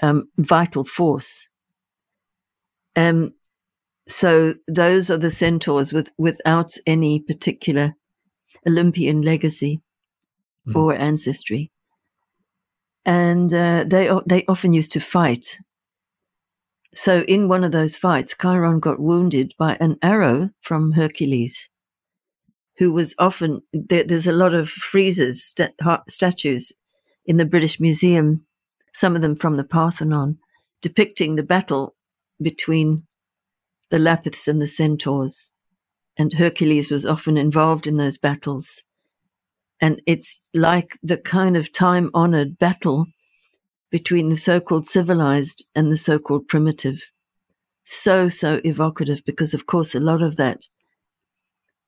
um, 0.02 0.28
vital 0.38 0.84
force. 0.84 1.49
Um, 2.95 3.34
so 4.12 4.55
those 4.68 5.09
are 5.09 5.18
the 5.18 5.30
centaurs 5.30 5.93
with 5.93 6.12
without 6.18 6.78
any 6.86 7.20
particular 7.20 7.95
Olympian 8.68 9.22
legacy 9.22 9.82
mm. 10.68 10.76
or 10.76 10.95
ancestry, 10.95 11.72
and 13.05 13.53
uh, 13.53 13.86
they 13.88 14.09
they 14.26 14.45
often 14.47 14.74
used 14.74 14.91
to 14.93 14.99
fight. 14.99 15.59
So 16.93 17.22
in 17.22 17.47
one 17.47 17.64
of 17.64 17.72
those 17.72 17.95
fights, 17.95 18.36
Chiron 18.39 18.80
got 18.80 18.99
wounded 18.99 19.53
by 19.57 19.78
an 19.80 19.97
arrow 20.01 20.49
from 20.59 20.91
Hercules, 20.91 21.70
who 22.78 22.91
was 22.91 23.16
often 23.18 23.62
there, 23.72 24.03
there's 24.03 24.28
a 24.28 24.34
lot 24.34 24.53
of 24.53 24.70
friezes 24.70 25.36
st- 25.36 25.74
statues 26.09 26.74
in 27.26 27.38
the 27.38 27.45
British 27.45 27.80
Museum, 27.80 28.45
some 28.93 29.16
of 29.16 29.22
them 29.22 29.38
from 29.38 29.55
the 29.55 29.64
Parthenon, 29.64 30.38
depicting 30.82 31.36
the 31.36 31.43
battle 31.43 31.95
between 32.41 33.07
the 33.92 34.00
Lapiths 34.00 34.48
and 34.48 34.62
the 34.62 34.68
Centaurs. 34.68 35.52
And 36.18 36.34
Hercules 36.34 36.89
was 36.89 37.06
often 37.06 37.38
involved 37.38 37.86
in 37.86 37.98
those 37.98 38.18
battles. 38.18 38.82
And 39.80 40.02
it's 40.08 40.48
like 40.54 40.98
the 41.04 41.18
kind 41.18 41.56
of 41.56 41.72
time 41.72 42.10
honored 42.14 42.58
battle 42.58 43.06
between 43.92 44.30
the 44.30 44.38
so 44.38 44.60
called 44.60 44.86
civilized 44.86 45.66
and 45.76 45.92
the 45.92 45.98
so 45.98 46.18
called 46.18 46.48
primitive. 46.48 47.12
So, 47.84 48.30
so 48.30 48.62
evocative 48.64 49.22
because, 49.26 49.54
of 49.54 49.66
course, 49.66 49.94
a 49.94 50.00
lot 50.00 50.22
of 50.22 50.38
that 50.38 50.66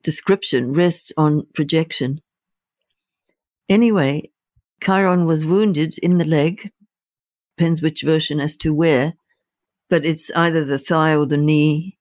description 0.04 0.74
rests 0.74 1.14
on 1.18 1.48
projection. 1.54 2.20
Anyway, 3.70 4.32
Chiron 4.84 5.26
was 5.26 5.46
wounded 5.46 5.98
in 6.00 6.18
the 6.18 6.26
leg, 6.26 6.72
depends 7.56 7.82
which 7.82 8.02
version 8.02 8.42
as 8.42 8.58
to 8.58 8.74
where, 8.74 9.14
but 9.94 10.06
it's 10.06 10.32
either 10.32 10.66
the 10.66 10.80
thigh 10.80 11.16
or 11.16 11.28
the 11.28 11.38
knee. 11.38 12.00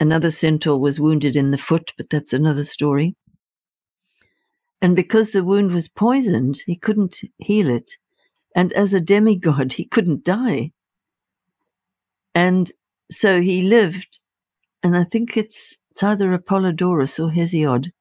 Another 0.00 0.32
centaur 0.32 0.76
was 0.76 0.98
wounded 0.98 1.36
in 1.36 1.52
the 1.52 1.56
foot, 1.56 1.92
but 1.96 2.10
that's 2.10 2.32
another 2.32 2.64
story. 2.64 3.14
And 4.82 4.96
because 4.96 5.30
the 5.30 5.44
wound 5.44 5.70
was 5.70 5.86
poisoned, 5.86 6.56
he 6.66 6.74
couldn't 6.74 7.20
heal 7.38 7.70
it. 7.70 7.92
And 8.56 8.72
as 8.72 8.92
a 8.92 9.00
demigod, 9.00 9.72
he 9.74 9.84
couldn't 9.84 10.24
die. 10.24 10.72
And 12.34 12.72
so 13.08 13.40
he 13.40 13.62
lived, 13.62 14.18
and 14.82 14.96
I 14.96 15.04
think 15.04 15.36
it's, 15.36 15.78
it's 15.92 16.02
either 16.02 16.36
Apollodorus 16.36 17.24
or 17.24 17.30
Hesiod 17.30 17.92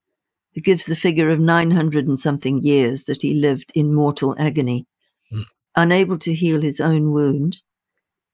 who 0.55 0.61
gives 0.61 0.87
the 0.87 0.95
figure 0.95 1.29
of 1.29 1.39
900 1.39 2.07
and 2.07 2.17
something 2.17 2.63
years 2.63 3.03
that 3.03 3.21
he 3.21 3.35
lived 3.35 3.71
in 3.75 3.93
mortal 3.93 4.35
agony, 4.39 4.87
mm. 5.31 5.43
unable 5.75 6.17
to 6.17 6.33
heal 6.33 6.63
his 6.63 6.79
own 6.79 7.11
wound 7.11 7.61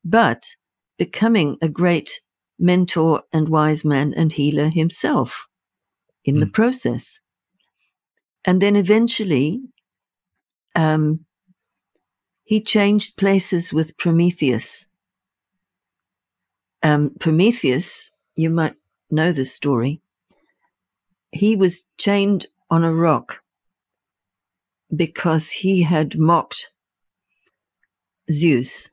but 0.05 0.55
becoming 0.97 1.57
a 1.61 1.67
great 1.67 2.21
mentor 2.59 3.23
and 3.33 3.49
wise 3.49 3.83
man 3.83 4.13
and 4.13 4.31
healer 4.31 4.69
himself 4.69 5.47
in 6.23 6.35
mm. 6.35 6.39
the 6.41 6.47
process. 6.47 7.19
And 8.45 8.61
then 8.61 8.75
eventually, 8.75 9.61
um, 10.75 11.25
he 12.43 12.61
changed 12.61 13.17
places 13.17 13.73
with 13.73 13.97
Prometheus. 13.97 14.85
Um, 16.83 17.11
Prometheus, 17.19 18.11
you 18.35 18.51
might 18.51 18.75
know 19.09 19.31
this 19.31 19.51
story. 19.51 20.01
He 21.31 21.55
was 21.55 21.85
chained 21.97 22.45
on 22.69 22.83
a 22.83 22.93
rock 22.93 23.41
because 24.95 25.49
he 25.49 25.81
had 25.81 26.17
mocked 26.19 26.69
Zeus 28.31 28.91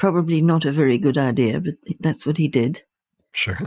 probably 0.00 0.40
not 0.40 0.64
a 0.64 0.72
very 0.72 0.96
good 0.96 1.18
idea, 1.18 1.60
but 1.60 1.74
that's 2.00 2.24
what 2.24 2.38
he 2.38 2.48
did. 2.48 2.82
Sure. 3.32 3.58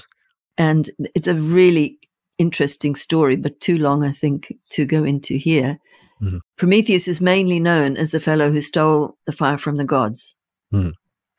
And 0.57 0.89
it's 1.15 1.27
a 1.27 1.35
really 1.35 1.99
interesting 2.39 2.95
story, 2.95 3.35
but 3.35 3.61
too 3.61 3.77
long, 3.77 4.03
I 4.03 4.11
think, 4.11 4.51
to 4.71 4.83
go 4.83 5.03
into 5.03 5.35
here. 5.37 5.77
Mm-hmm. 6.21 6.39
Prometheus 6.57 7.07
is 7.07 7.21
mainly 7.21 7.59
known 7.59 7.97
as 7.97 8.11
the 8.11 8.19
fellow 8.19 8.51
who 8.51 8.61
stole 8.61 9.15
the 9.27 9.31
fire 9.31 9.59
from 9.59 9.75
the 9.75 9.85
gods. 9.85 10.35
Mm-hmm. 10.73 10.89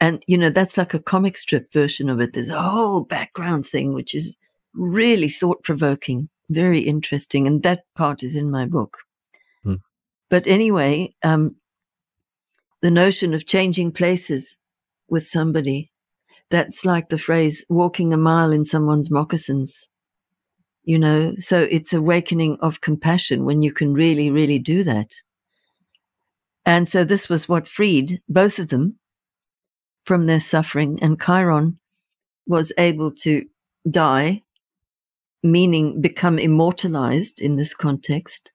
And, 0.00 0.22
you 0.28 0.38
know, 0.38 0.50
that's 0.50 0.78
like 0.78 0.94
a 0.94 1.02
comic 1.02 1.38
strip 1.38 1.72
version 1.72 2.08
of 2.08 2.20
it. 2.20 2.32
There's 2.32 2.50
a 2.50 2.62
whole 2.62 3.02
background 3.02 3.66
thing, 3.66 3.94
which 3.94 4.14
is 4.14 4.36
really 4.74 5.28
thought 5.28 5.64
provoking, 5.64 6.28
very 6.50 6.80
interesting. 6.80 7.48
And 7.48 7.64
that 7.64 7.82
part 7.96 8.22
is 8.22 8.36
in 8.36 8.48
my 8.48 8.64
book. 8.64 8.98
Mm. 9.66 9.80
But 10.30 10.46
anyway, 10.46 11.14
um, 11.24 11.56
the 12.80 12.92
notion 12.92 13.34
of 13.34 13.46
changing 13.46 13.90
places 13.90 14.56
with 15.08 15.26
somebody, 15.26 15.90
that's 16.50 16.84
like 16.84 17.08
the 17.08 17.18
phrase 17.18 17.64
walking 17.68 18.12
a 18.12 18.16
mile 18.16 18.52
in 18.52 18.64
someone's 18.64 19.10
moccasins. 19.10 19.88
You 20.84 20.98
know? 20.98 21.34
So 21.38 21.62
it's 21.62 21.92
awakening 21.92 22.58
of 22.60 22.80
compassion 22.80 23.44
when 23.44 23.62
you 23.62 23.72
can 23.72 23.94
really 23.94 24.30
really 24.30 24.58
do 24.58 24.84
that. 24.84 25.14
And 26.66 26.88
so 26.88 27.04
this 27.04 27.28
was 27.28 27.48
what 27.48 27.68
freed 27.68 28.22
both 28.28 28.58
of 28.58 28.68
them 28.68 28.98
from 30.04 30.26
their 30.26 30.40
suffering 30.40 30.98
and 31.02 31.20
chiron 31.20 31.78
was 32.46 32.72
able 32.78 33.10
to 33.10 33.46
die 33.90 34.42
meaning 35.42 36.00
become 36.00 36.38
immortalized 36.38 37.40
in 37.40 37.56
this 37.56 37.74
context 37.74 38.50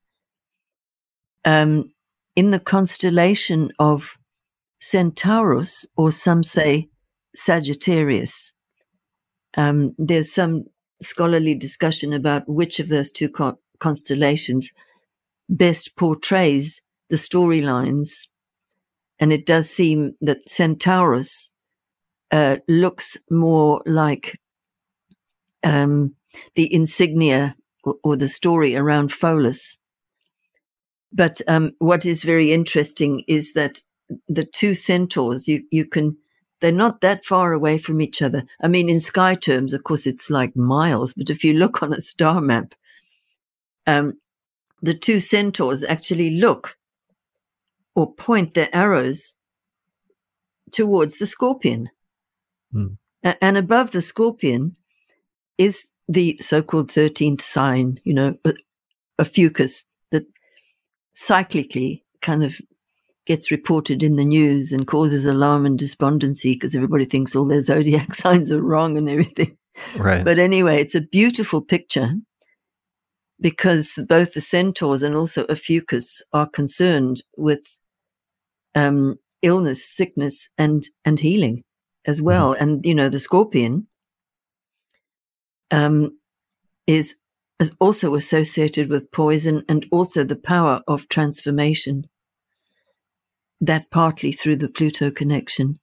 um, 1.45 1.93
in 2.36 2.52
the 2.52 2.60
constellation 2.60 3.72
of 3.80 4.18
centaurus 4.80 5.86
or 5.97 6.11
some 6.11 6.43
say 6.43 6.89
sagittarius 7.36 8.53
um, 9.57 9.95
there's 9.97 10.32
some 10.32 10.65
scholarly 11.01 11.55
discussion 11.55 12.13
about 12.13 12.47
which 12.47 12.80
of 12.80 12.88
those 12.88 13.11
two 13.11 13.30
co- 13.30 13.59
constellations 13.80 14.71
best 15.49 15.95
portrays 15.95 16.82
the 17.09 17.15
storylines. 17.15 18.27
And 19.19 19.34
it 19.34 19.45
does 19.45 19.69
seem 19.69 20.13
that 20.21 20.47
Centaurus 20.47 21.51
uh, 22.32 22.57
looks 22.67 23.17
more 23.30 23.82
like 23.86 24.39
um, 25.63 26.15
the 26.55 26.73
insignia 26.73 27.55
or, 27.84 27.95
or, 28.03 28.15
the 28.15 28.27
story 28.27 28.75
around 28.75 29.09
Pholus. 29.09 29.77
But 31.11 31.41
um, 31.47 31.71
what 31.80 32.05
is 32.05 32.23
very 32.23 32.53
interesting 32.53 33.23
is 33.27 33.53
that 33.53 33.80
the 34.28 34.45
two 34.45 34.74
centaurs, 34.74 35.47
you, 35.47 35.64
you 35.72 35.86
can 35.86 36.18
they're 36.62 36.72
not 36.72 37.01
that 37.01 37.24
far 37.24 37.53
away 37.53 37.78
from 37.78 38.01
each 38.01 38.22
other. 38.22 38.43
I 38.62 38.68
mean, 38.68 38.89
in 38.89 38.99
sky 38.99 39.36
terms, 39.36 39.74
of 39.74 39.84
course, 39.84 40.05
it's 40.05 40.30
like 40.30 40.55
miles, 40.55 41.14
but 41.14 41.30
if 41.30 41.43
you 41.43 41.53
look 41.53 41.82
on 41.82 41.93
a 41.93 42.01
star 42.01 42.41
map, 42.41 42.76
um, 43.88 44.20
the 44.82 44.93
two 44.93 45.20
centaurs 45.20 45.84
actually 45.84 46.32
look 46.32 46.78
or 47.95 48.14
point 48.14 48.53
their 48.53 48.70
arrows 48.74 49.36
towards 50.72 51.18
the 51.18 51.26
scorpion. 51.26 51.89
Hmm. 52.72 52.88
A- 53.24 53.43
and 53.43 53.57
above 53.57 53.91
the 53.91 54.01
scorpion 54.01 54.76
is 55.57 55.89
the 56.07 56.38
so 56.41 56.62
called 56.62 56.89
13th 56.89 57.41
sign, 57.41 57.99
you 58.03 58.14
know, 58.14 58.38
Ophiuchus 59.18 59.86
that 60.12 60.26
cyclically 61.16 62.03
kind 62.22 62.43
of 62.43 62.60
gets 63.30 63.51
reported 63.51 64.01
in 64.01 64.15
the 64.15 64.25
news 64.25 64.73
and 64.73 64.88
causes 64.88 65.23
alarm 65.23 65.63
and 65.63 65.77
despondency 65.77 66.53
because 66.53 66.73
everybody 66.73 67.05
thinks 67.05 67.36
all 67.36 67.45
their 67.45 67.61
zodiac 67.71 68.15
signs 68.15 68.51
are 68.51 68.61
wrong 68.61 68.97
and 68.97 69.07
everything. 69.07 69.55
Right. 69.95 70.25
But 70.25 70.39
anyway, 70.39 70.82
it's 70.82 70.95
a 70.95 71.01
beautiful 71.01 71.61
picture 71.61 72.15
because 73.39 73.99
both 74.09 74.34
the 74.34 74.41
centaurs 74.41 75.03
and 75.03 75.15
also 75.15 75.45
Ophiuchus 75.45 76.23
are 76.34 76.49
concerned 76.49 77.21
with 77.38 77.80
um, 78.73 79.19
illness, 79.43 79.86
sickness, 79.86 80.49
and 80.57 80.84
and 81.05 81.19
healing 81.19 81.63
as 82.07 82.17
mm-hmm. 82.17 82.25
well. 82.25 82.53
Mm-hmm. 82.53 82.63
And 82.63 82.86
you 82.86 82.95
know, 82.95 83.09
the 83.09 83.19
scorpion 83.19 83.86
um, 85.69 86.17
is 86.88 87.17
is 87.59 87.75
also 87.80 88.15
associated 88.15 88.89
with 88.89 89.11
poison 89.11 89.63
and 89.69 89.86
also 89.91 90.23
the 90.23 90.36
power 90.36 90.82
of 90.88 91.07
transformation 91.09 92.07
that 93.62 93.89
partly 93.91 94.32
through 94.32 94.57
the 94.57 94.70
Pluto 94.70 95.12
connection. 95.12 95.80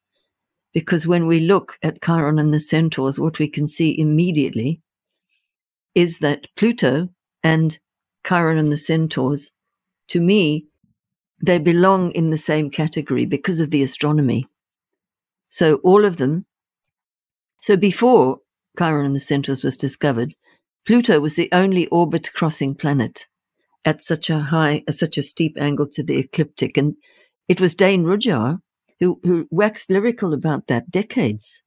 Because 0.73 1.07
when 1.07 1.27
we 1.27 1.41
look 1.41 1.79
at 1.83 2.03
Chiron 2.03 2.39
and 2.39 2.53
the 2.53 2.61
centaurs, 2.61 3.19
what 3.19 3.39
we 3.39 3.49
can 3.49 3.67
see 3.67 3.99
immediately 3.99 4.81
is 5.95 6.19
that 6.19 6.49
Pluto 6.57 7.09
and 7.43 7.79
Chiron 8.27 8.59
and 8.59 8.71
the 8.71 8.77
centaurs, 8.77 9.53
to 10.09 10.21
me, 10.21 10.67
they 11.45 11.59
belong 11.59 12.11
in 12.13 12.31
the 12.31 12.37
same 12.37 12.71
category 12.71 13.25
because 13.25 13.61
of 13.61 13.71
the 13.71 13.83
astronomy. 13.83 14.47
So 15.49 15.77
all 15.77 16.05
of 16.05 16.17
them. 16.17 16.45
So 17.63 17.77
before 17.77 18.41
Chiron 18.79 19.07
and 19.07 19.17
the 19.17 19.21
centaurs 19.21 19.63
was 19.63 19.77
discovered, 19.77 20.35
Pluto 20.87 21.21
was 21.21 21.37
the 21.37 21.49
only 21.53 21.87
orbit 21.89 22.31
crossing 22.35 22.75
planet 22.75 23.27
at 23.85 24.01
such 24.01 24.29
a 24.31 24.39
high, 24.39 24.85
at 24.87 24.95
such 24.95 25.17
a 25.17 25.23
steep 25.23 25.57
angle 25.59 25.89
to 25.93 26.03
the 26.03 26.19
ecliptic. 26.19 26.77
And 26.77 26.97
it 27.49 27.61
was 27.61 27.75
Dane 27.75 28.05
Rudhyar 28.05 28.61
who, 29.01 29.21
who 29.23 29.47
waxed 29.51 29.91
lyrical 29.91 30.33
about 30.33 30.67
that 30.67 30.91
decades 30.91 31.63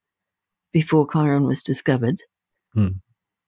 before 0.71 1.07
Chiron 1.11 1.45
was 1.45 1.63
discovered. 1.63 2.21
Hmm. 2.73 2.99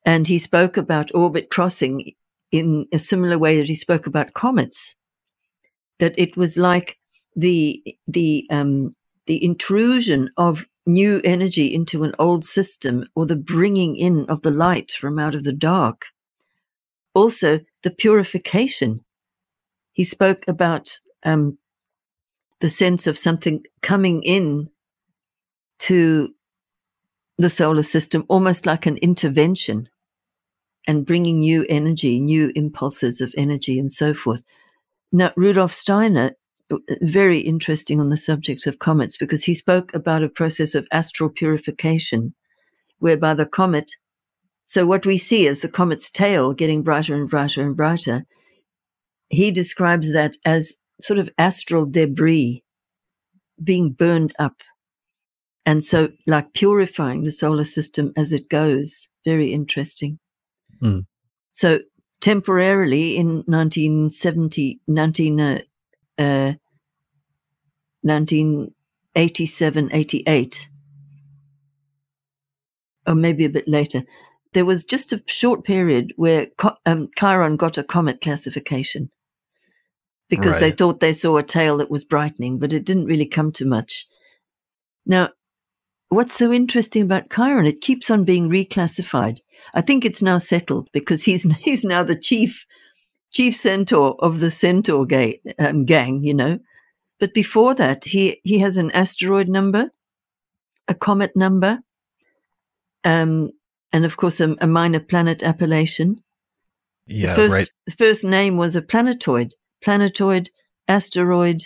And 0.05 0.27
he 0.27 0.39
spoke 0.39 0.77
about 0.77 1.13
orbit 1.13 1.49
crossing 1.49 2.13
in 2.51 2.87
a 2.91 2.99
similar 2.99 3.37
way 3.37 3.57
that 3.57 3.67
he 3.67 3.75
spoke 3.75 4.07
about 4.07 4.33
comets, 4.33 4.95
that 5.99 6.13
it 6.17 6.35
was 6.35 6.57
like 6.57 6.97
the, 7.35 7.81
the, 8.07 8.47
um, 8.49 8.91
the 9.27 9.43
intrusion 9.43 10.29
of 10.37 10.65
new 10.85 11.21
energy 11.23 11.73
into 11.73 12.03
an 12.03 12.13
old 12.17 12.43
system 12.43 13.05
or 13.15 13.25
the 13.25 13.35
bringing 13.35 13.95
in 13.95 14.25
of 14.27 14.41
the 14.41 14.51
light 14.51 14.91
from 14.91 15.19
out 15.19 15.35
of 15.35 15.43
the 15.43 15.53
dark. 15.53 16.07
Also, 17.13 17.59
the 17.83 17.91
purification. 17.91 19.01
He 19.93 20.03
spoke 20.03 20.43
about 20.47 20.89
um, 21.23 21.57
the 22.61 22.69
sense 22.69 23.07
of 23.07 23.17
something 23.17 23.63
coming 23.81 24.23
in 24.23 24.69
to 25.79 26.33
the 27.37 27.49
solar 27.49 27.83
system, 27.83 28.23
almost 28.29 28.65
like 28.65 28.85
an 28.85 28.97
intervention 28.97 29.89
and 30.87 31.05
bringing 31.05 31.39
new 31.39 31.65
energy, 31.69 32.19
new 32.19 32.51
impulses 32.55 33.19
of 33.19 33.33
energy 33.35 33.77
and 33.79 33.91
so 33.91 34.13
forth. 34.13 34.43
Now, 35.11 35.33
Rudolf 35.35 35.71
Steiner, 35.73 36.33
uh, 36.71 36.77
very 37.01 37.39
interesting 37.39 37.99
on 37.99 38.09
the 38.09 38.17
subject 38.17 38.67
of 38.67 38.79
comets 38.79 39.17
because 39.17 39.43
he 39.43 39.55
spoke 39.55 39.93
about 39.93 40.23
a 40.23 40.29
process 40.29 40.75
of 40.75 40.87
astral 40.91 41.29
purification 41.29 42.33
whereby 42.99 43.33
the 43.33 43.45
comet, 43.45 43.91
so 44.67 44.85
what 44.85 45.05
we 45.05 45.17
see 45.17 45.47
is 45.47 45.61
the 45.61 45.67
comet's 45.67 46.11
tail 46.11 46.53
getting 46.53 46.83
brighter 46.83 47.15
and 47.15 47.29
brighter 47.29 47.61
and 47.61 47.75
brighter. 47.75 48.25
He 49.29 49.49
describes 49.49 50.13
that 50.13 50.37
as 50.45 50.77
sort 51.03 51.19
of 51.19 51.29
astral 51.37 51.85
debris 51.85 52.63
being 53.63 53.91
burned 53.91 54.33
up. 54.39 54.61
And 55.65 55.83
so, 55.83 56.09
like 56.25 56.53
purifying 56.53 57.23
the 57.23 57.31
solar 57.31 57.63
system 57.63 58.13
as 58.17 58.33
it 58.33 58.49
goes. 58.49 59.09
Very 59.25 59.53
interesting. 59.53 60.17
Mm. 60.81 61.05
So, 61.51 61.81
temporarily 62.19 63.15
in 63.15 63.43
1970, 63.45 64.81
19, 64.87 65.39
uh, 65.39 65.59
uh, 66.17 66.53
1987, 68.01 69.89
88, 69.93 70.69
or 73.05 73.13
maybe 73.15 73.45
a 73.45 73.49
bit 73.49 73.67
later, 73.67 74.03
there 74.53 74.65
was 74.65 74.83
just 74.83 75.13
a 75.13 75.21
short 75.27 75.63
period 75.63 76.13
where 76.15 76.47
um, 76.87 77.09
Chiron 77.17 77.55
got 77.55 77.77
a 77.77 77.83
comet 77.83 78.19
classification 78.21 79.11
because 80.31 80.53
right. 80.53 80.61
they 80.61 80.71
thought 80.71 81.01
they 81.01 81.11
saw 81.11 81.35
a 81.35 81.43
tail 81.43 81.77
that 81.77 81.91
was 81.91 82.05
brightening, 82.05 82.57
but 82.57 82.71
it 82.71 82.85
didn't 82.85 83.05
really 83.05 83.25
come 83.25 83.51
to 83.51 83.65
much. 83.65 84.07
Now, 85.05 85.31
what's 86.07 86.31
so 86.33 86.53
interesting 86.53 87.03
about 87.03 87.29
Chiron? 87.29 87.67
It 87.67 87.81
keeps 87.81 88.09
on 88.09 88.23
being 88.23 88.49
reclassified. 88.49 89.39
I 89.73 89.81
think 89.81 90.05
it's 90.05 90.21
now 90.21 90.37
settled 90.37 90.87
because 90.93 91.25
he's 91.25 91.43
he's 91.59 91.83
now 91.83 92.01
the 92.03 92.15
chief 92.15 92.65
chief 93.29 93.57
centaur 93.57 94.15
of 94.19 94.39
the 94.39 94.49
centaur 94.49 95.05
ga- 95.05 95.41
um, 95.59 95.83
gang, 95.83 96.23
you 96.23 96.33
know. 96.33 96.59
But 97.19 97.33
before 97.33 97.75
that, 97.75 98.05
he 98.05 98.39
he 98.45 98.59
has 98.59 98.77
an 98.77 98.89
asteroid 98.91 99.49
number, 99.49 99.91
a 100.87 100.95
comet 100.95 101.35
number, 101.35 101.79
um, 103.03 103.51
and 103.91 104.05
of 104.05 104.15
course 104.15 104.39
a, 104.39 104.55
a 104.61 104.67
minor 104.67 105.01
planet 105.01 105.43
appellation. 105.43 106.23
Yeah, 107.05 107.31
the 107.31 107.35
first, 107.35 107.53
right. 107.53 107.69
The 107.85 107.91
first 107.91 108.23
name 108.23 108.55
was 108.55 108.77
a 108.77 108.81
planetoid 108.81 109.55
planetoid, 109.83 110.49
asteroid, 110.87 111.61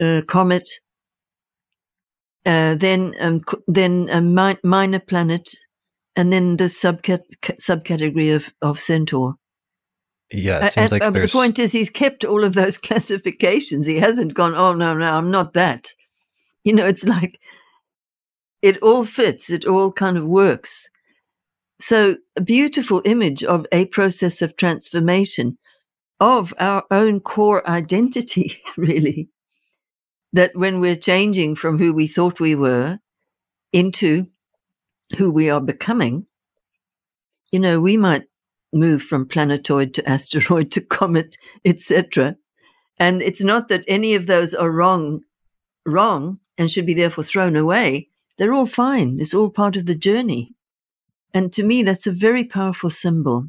uh, 0.00 0.22
comet. 0.26 0.68
uh, 2.44 2.74
then 2.76 3.14
um, 3.20 3.42
then 3.66 4.08
a 4.10 4.20
mi- 4.20 4.58
minor 4.62 5.00
planet, 5.00 5.50
and 6.14 6.32
then 6.32 6.56
the 6.56 6.64
subcat- 6.64 7.36
subcategory 7.60 8.34
of, 8.34 8.52
of 8.62 8.80
Centaur. 8.80 9.34
Yeah, 10.32 10.66
it 10.66 10.72
seems 10.72 10.92
and, 10.92 11.00
like 11.00 11.12
the 11.12 11.28
point 11.28 11.58
is 11.58 11.72
he's 11.72 11.90
kept 11.90 12.24
all 12.24 12.42
of 12.42 12.54
those 12.54 12.78
classifications. 12.88 13.86
He 13.86 13.98
hasn't 13.98 14.34
gone, 14.34 14.54
oh 14.54 14.72
no, 14.72 14.94
no, 14.94 15.16
I'm 15.16 15.30
not 15.30 15.52
that. 15.52 15.92
You 16.64 16.72
know, 16.72 16.86
it's 16.86 17.04
like 17.04 17.38
it 18.62 18.78
all 18.82 19.04
fits, 19.04 19.50
it 19.50 19.64
all 19.64 19.92
kind 19.92 20.16
of 20.16 20.24
works. 20.24 20.88
So 21.80 22.16
a 22.36 22.40
beautiful 22.40 23.02
image 23.04 23.44
of 23.44 23.66
a 23.70 23.84
process 23.86 24.42
of 24.42 24.56
transformation 24.56 25.58
of 26.20 26.54
our 26.58 26.84
own 26.90 27.20
core 27.20 27.68
identity, 27.68 28.62
really. 28.76 29.28
That 30.32 30.54
when 30.54 30.80
we're 30.80 30.96
changing 30.96 31.54
from 31.54 31.78
who 31.78 31.92
we 31.92 32.06
thought 32.06 32.40
we 32.40 32.54
were 32.54 32.98
into 33.72 34.26
who 35.16 35.30
we 35.30 35.48
are 35.50 35.60
becoming, 35.60 36.26
you 37.52 37.60
know, 37.60 37.80
we 37.80 37.96
might 37.96 38.24
move 38.72 39.02
from 39.02 39.26
planetoid 39.26 39.94
to 39.94 40.08
asteroid 40.08 40.70
to 40.72 40.80
comet, 40.80 41.36
etc. 41.64 42.36
And 42.98 43.22
it's 43.22 43.42
not 43.42 43.68
that 43.68 43.84
any 43.86 44.14
of 44.14 44.26
those 44.26 44.54
are 44.54 44.70
wrong, 44.70 45.20
wrong 45.86 46.40
and 46.58 46.70
should 46.70 46.86
be 46.86 46.94
therefore 46.94 47.24
thrown 47.24 47.56
away. 47.56 48.08
They're 48.38 48.54
all 48.54 48.66
fine. 48.66 49.18
It's 49.20 49.34
all 49.34 49.50
part 49.50 49.76
of 49.76 49.86
the 49.86 49.94
journey. 49.94 50.54
And 51.32 51.52
to 51.52 51.62
me, 51.62 51.82
that's 51.82 52.06
a 52.06 52.12
very 52.12 52.44
powerful 52.44 52.90
symbol. 52.90 53.48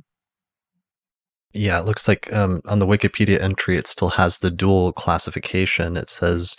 Yeah, 1.53 1.79
it 1.79 1.85
looks 1.85 2.07
like 2.07 2.31
um, 2.33 2.61
on 2.65 2.79
the 2.79 2.85
Wikipedia 2.85 3.41
entry, 3.41 3.77
it 3.77 3.87
still 3.87 4.09
has 4.09 4.39
the 4.39 4.51
dual 4.51 4.91
classification. 4.93 5.97
It 5.97 6.09
says, 6.09 6.55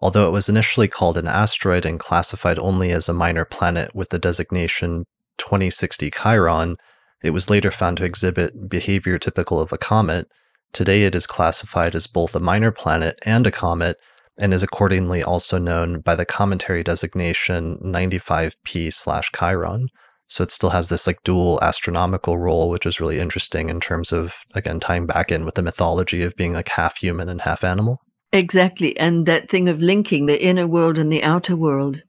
although 0.00 0.26
it 0.26 0.32
was 0.32 0.48
initially 0.48 0.88
called 0.88 1.16
an 1.16 1.28
asteroid 1.28 1.86
and 1.86 2.00
classified 2.00 2.58
only 2.58 2.90
as 2.90 3.08
a 3.08 3.14
minor 3.14 3.44
planet 3.44 3.94
with 3.94 4.10
the 4.10 4.18
designation 4.18 5.06
2060 5.38 6.10
Chiron, 6.10 6.76
it 7.22 7.30
was 7.30 7.48
later 7.48 7.70
found 7.70 7.96
to 7.98 8.04
exhibit 8.04 8.68
behavior 8.68 9.18
typical 9.18 9.60
of 9.60 9.72
a 9.72 9.78
comet. 9.78 10.28
Today, 10.72 11.04
it 11.04 11.14
is 11.14 11.26
classified 11.26 11.94
as 11.94 12.06
both 12.06 12.34
a 12.34 12.40
minor 12.40 12.72
planet 12.72 13.18
and 13.24 13.46
a 13.46 13.50
comet, 13.50 13.96
and 14.36 14.52
is 14.52 14.62
accordingly 14.62 15.22
also 15.22 15.58
known 15.58 16.00
by 16.00 16.16
the 16.16 16.26
cometary 16.26 16.82
designation 16.82 17.78
95P 17.78 18.92
slash 18.92 19.30
Chiron. 19.32 19.88
So 20.34 20.42
it 20.42 20.50
still 20.50 20.70
has 20.70 20.88
this 20.88 21.06
like 21.06 21.22
dual 21.22 21.60
astronomical 21.62 22.36
role, 22.36 22.68
which 22.68 22.86
is 22.86 22.98
really 22.98 23.20
interesting 23.20 23.70
in 23.70 23.78
terms 23.78 24.10
of, 24.10 24.34
again, 24.52 24.80
tying 24.80 25.06
back 25.06 25.30
in 25.30 25.44
with 25.44 25.54
the 25.54 25.62
mythology 25.62 26.24
of 26.24 26.34
being 26.34 26.52
like 26.52 26.68
half 26.70 26.96
human 26.96 27.28
and 27.28 27.40
half 27.40 27.62
animal. 27.62 28.00
Exactly. 28.32 28.98
And 28.98 29.26
that 29.26 29.48
thing 29.48 29.68
of 29.68 29.80
linking 29.80 30.26
the 30.26 30.44
inner 30.44 30.66
world 30.66 30.98
and 30.98 31.12
the 31.12 31.22
outer 31.22 31.54
world. 31.54 32.02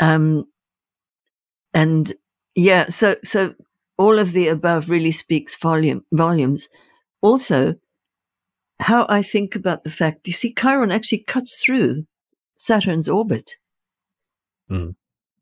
Um, 0.00 0.46
and 1.74 2.14
yeah, 2.54 2.86
so, 2.86 3.16
so 3.22 3.56
all 3.98 4.18
of 4.18 4.32
the 4.32 4.48
above 4.48 4.88
really 4.88 5.12
speaks 5.12 5.54
volume, 5.54 6.06
volumes. 6.14 6.66
Also, 7.20 7.74
how 8.80 9.04
I 9.10 9.20
think 9.20 9.54
about 9.54 9.84
the 9.84 9.90
fact, 9.90 10.26
you 10.26 10.32
see, 10.32 10.54
Chiron 10.54 10.90
actually 10.90 11.24
cuts 11.24 11.62
through 11.62 12.06
Saturn's 12.56 13.06
orbit. 13.06 13.56
Mm. 14.70 14.94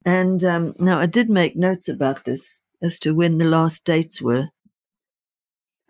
And 0.05 0.43
um, 0.45 0.75
now 0.79 0.99
I 0.99 1.07
did 1.07 1.29
make 1.29 1.57
notes 1.57 1.89
about 1.89 2.25
this 2.25 2.65
as 2.83 2.99
to 3.01 3.15
when 3.15 3.39
the 3.39 3.45
last 3.45 3.85
dates 3.85 4.21
were. 4.23 4.49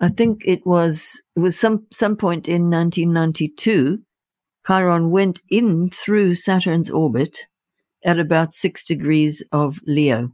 I 0.01 0.09
think 0.09 0.43
it 0.47 0.67
was 0.67 1.23
it 1.37 1.41
was 1.41 1.59
some 1.59 1.87
some 1.93 2.17
point 2.17 2.49
in 2.49 2.71
1992. 2.71 4.01
Chiron 4.67 5.11
went 5.11 5.41
in 5.51 5.89
through 5.91 6.35
Saturn's 6.35 6.91
orbit 6.91 7.47
at 8.05 8.19
about 8.19 8.53
six 8.55 8.85
degrees 8.85 9.43
of 9.53 9.81
Leo, 9.87 10.31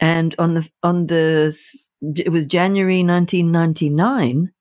and 0.00 0.34
on 0.38 0.54
the 0.54 0.68
on 0.82 1.06
the 1.06 1.56
it 2.02 2.30
was 2.30 2.46
January 2.46 3.04
1999. 3.04 4.52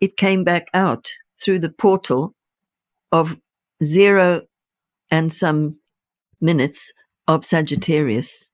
It 0.00 0.16
came 0.16 0.42
back 0.42 0.68
out 0.74 1.12
through 1.40 1.60
the 1.60 1.70
portal 1.72 2.34
of 3.12 3.36
zero 3.84 4.42
and 5.12 5.32
some 5.32 5.78
minutes 6.42 6.92
of 7.28 7.44
Sagittarius. 7.44 8.48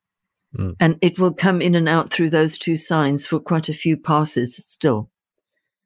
Mm. 0.56 0.76
And 0.80 0.98
it 1.02 1.18
will 1.18 1.32
come 1.32 1.60
in 1.60 1.74
and 1.74 1.88
out 1.88 2.10
through 2.10 2.30
those 2.30 2.58
two 2.58 2.76
signs 2.76 3.26
for 3.26 3.40
quite 3.40 3.68
a 3.68 3.74
few 3.74 3.96
passes 3.96 4.56
still. 4.56 5.10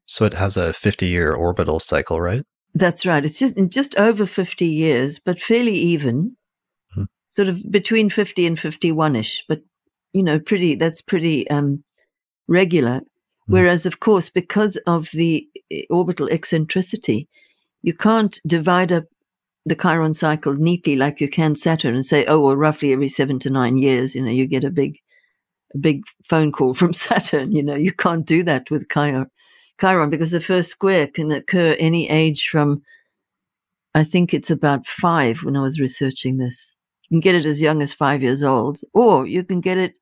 So 0.07 0.25
it 0.25 0.35
has 0.35 0.57
a 0.57 0.73
50 0.73 1.07
year 1.07 1.33
orbital 1.33 1.81
cycle, 1.81 2.21
right? 2.21 2.45
That's 2.75 3.05
right. 3.05 3.25
It's 3.25 3.39
just 3.39 3.57
just 3.71 3.99
over 3.99 4.27
50 4.27 4.67
years, 4.67 5.19
but 5.19 5.41
fairly 5.41 5.75
even. 5.75 6.37
Mm. 6.97 7.07
Sort 7.29 7.49
of 7.49 7.71
between 7.71 8.09
50 8.09 8.47
and 8.47 8.59
51 8.59 9.17
ish, 9.17 9.45
but 9.49 9.61
you 10.13 10.23
know, 10.23 10.39
pretty 10.39 10.75
that's 10.75 11.01
pretty 11.01 11.49
um, 11.51 11.83
regular. 12.49 13.01
Mm. 13.01 13.05
Whereas, 13.47 13.87
of 13.87 14.01
course, 14.01 14.31
because 14.31 14.77
of 14.87 15.11
the 15.13 15.47
eh, 15.71 15.83
orbital 15.91 16.29
eccentricity, 16.31 17.29
you 17.83 17.95
can't 17.95 18.39
divide 18.47 18.93
up 18.93 19.05
the 19.65 19.77
Chiron 19.77 20.13
cycle 20.13 20.55
neatly 20.55 20.97
like 20.97 21.21
you 21.21 21.29
can 21.29 21.55
Saturn 21.55 21.95
and 21.95 22.05
say, 22.05 22.25
oh, 22.27 22.41
well, 22.41 22.57
roughly 22.57 22.93
every 22.93 23.09
seven 23.09 23.39
to 23.41 23.51
nine 23.51 23.79
years, 23.79 24.15
you 24.15 24.23
know, 24.23 24.31
you 24.31 24.47
get 24.47 24.65
a 24.65 24.71
big, 24.71 24.99
a 25.75 25.79
big 25.79 26.03
phone 26.25 26.51
call 26.51 26.75
from 26.75 26.93
Saturn. 26.93 27.53
You 27.53 27.63
know, 27.63 27.77
you 27.77 27.93
can't 27.93 28.27
do 28.27 28.43
that 28.43 28.71
with 28.71 28.89
Chiron, 28.89 29.31
Chiron 29.81 30.11
because 30.11 30.33
the 30.33 30.41
first 30.41 30.71
square 30.71 31.07
can 31.07 31.31
occur 31.31 31.77
any 31.79 32.09
age 32.09 32.49
from, 32.49 32.83
I 33.95 34.05
think 34.05 34.35
it's 34.35 34.51
about 34.51 34.87
five 34.87 35.45
when 35.45 35.57
I 35.57 35.61
was 35.61 35.81
researching 35.81 36.39
this. 36.39 36.75
You 37.09 37.17
can 37.17 37.21
get 37.21 37.35
it 37.35 37.47
as 37.47 37.61
young 37.61 37.83
as 37.83 37.93
five 37.93 38.23
years 38.23 38.43
old, 38.43 38.81
or 38.95 39.27
you 39.27 39.45
can 39.45 39.61
get 39.61 39.79
it 39.79 39.97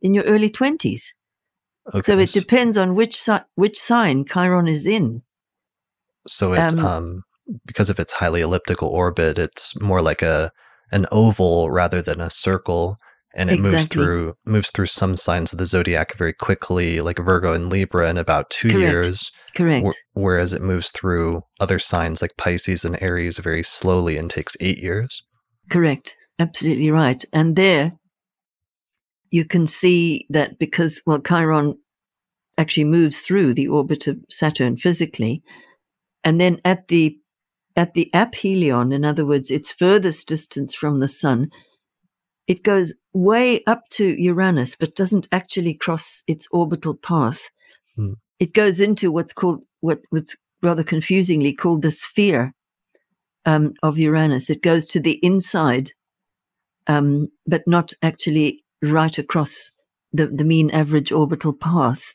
in 0.00 0.14
your 0.14 0.24
early 0.24 0.48
20s. 0.48 1.02
Okay. 1.92 2.00
So 2.00 2.18
it 2.18 2.32
depends 2.32 2.78
on 2.78 2.94
which, 2.94 3.20
si- 3.20 3.38
which 3.56 3.78
sign 3.78 4.24
Chiron 4.24 4.68
is 4.68 4.86
in. 4.86 5.22
So 6.26 6.54
it, 6.54 6.60
um, 6.60 6.78
um 6.78 7.24
because 7.66 7.90
of 7.90 7.98
its 7.98 8.12
highly 8.14 8.40
elliptical 8.40 8.88
orbit, 8.88 9.38
it's 9.38 9.78
more 9.80 10.02
like 10.02 10.22
a 10.22 10.52
an 10.92 11.06
oval 11.10 11.70
rather 11.70 12.00
than 12.00 12.20
a 12.20 12.30
circle, 12.30 12.96
and 13.34 13.50
it 13.50 13.54
exactly. 13.54 13.74
moves 13.76 13.86
through 13.88 14.34
moves 14.46 14.70
through 14.70 14.86
some 14.86 15.16
signs 15.16 15.52
of 15.52 15.58
the 15.58 15.66
zodiac 15.66 16.16
very 16.16 16.32
quickly, 16.32 17.00
like 17.00 17.18
Virgo 17.18 17.52
and 17.52 17.68
Libra, 17.68 18.08
in 18.08 18.16
about 18.16 18.50
two 18.50 18.68
Correct. 18.68 18.80
years. 18.80 19.32
Correct. 19.56 19.86
Wh- 19.86 20.16
whereas 20.16 20.52
it 20.52 20.62
moves 20.62 20.90
through 20.90 21.42
other 21.60 21.78
signs 21.78 22.22
like 22.22 22.36
Pisces 22.36 22.84
and 22.84 23.00
Aries 23.02 23.38
very 23.38 23.62
slowly 23.62 24.16
and 24.16 24.30
takes 24.30 24.56
eight 24.60 24.78
years. 24.78 25.22
Correct. 25.70 26.16
Absolutely 26.38 26.90
right. 26.90 27.24
And 27.32 27.56
there, 27.56 27.92
you 29.30 29.44
can 29.44 29.66
see 29.66 30.26
that 30.30 30.58
because 30.58 31.02
well, 31.06 31.20
Chiron 31.20 31.74
actually 32.56 32.84
moves 32.84 33.20
through 33.20 33.54
the 33.54 33.68
orbit 33.68 34.06
of 34.06 34.18
Saturn 34.30 34.76
physically, 34.76 35.42
and 36.22 36.40
then 36.40 36.60
at 36.64 36.88
the 36.88 37.18
at 37.76 37.94
the 37.94 38.10
aphelion, 38.14 38.92
in 38.92 39.04
other 39.04 39.26
words, 39.26 39.50
its 39.50 39.72
furthest 39.72 40.28
distance 40.28 40.74
from 40.74 41.00
the 41.00 41.08
sun, 41.08 41.50
it 42.46 42.62
goes 42.62 42.94
way 43.12 43.62
up 43.66 43.88
to 43.90 44.20
Uranus, 44.20 44.76
but 44.76 44.94
doesn't 44.94 45.28
actually 45.32 45.74
cross 45.74 46.22
its 46.28 46.46
orbital 46.50 46.94
path. 46.94 47.48
Hmm. 47.96 48.14
It 48.38 48.52
goes 48.52 48.80
into 48.80 49.10
what's 49.10 49.32
called, 49.32 49.64
what, 49.80 50.00
what's 50.10 50.36
rather 50.62 50.82
confusingly 50.82 51.52
called 51.52 51.82
the 51.82 51.90
sphere 51.90 52.52
um, 53.44 53.74
of 53.82 53.98
Uranus. 53.98 54.50
It 54.50 54.62
goes 54.62 54.86
to 54.88 55.00
the 55.00 55.18
inside, 55.22 55.90
um, 56.86 57.28
but 57.46 57.62
not 57.66 57.92
actually 58.02 58.64
right 58.82 59.16
across 59.18 59.72
the, 60.12 60.26
the 60.26 60.44
mean 60.44 60.70
average 60.70 61.12
orbital 61.12 61.52
path. 61.52 62.14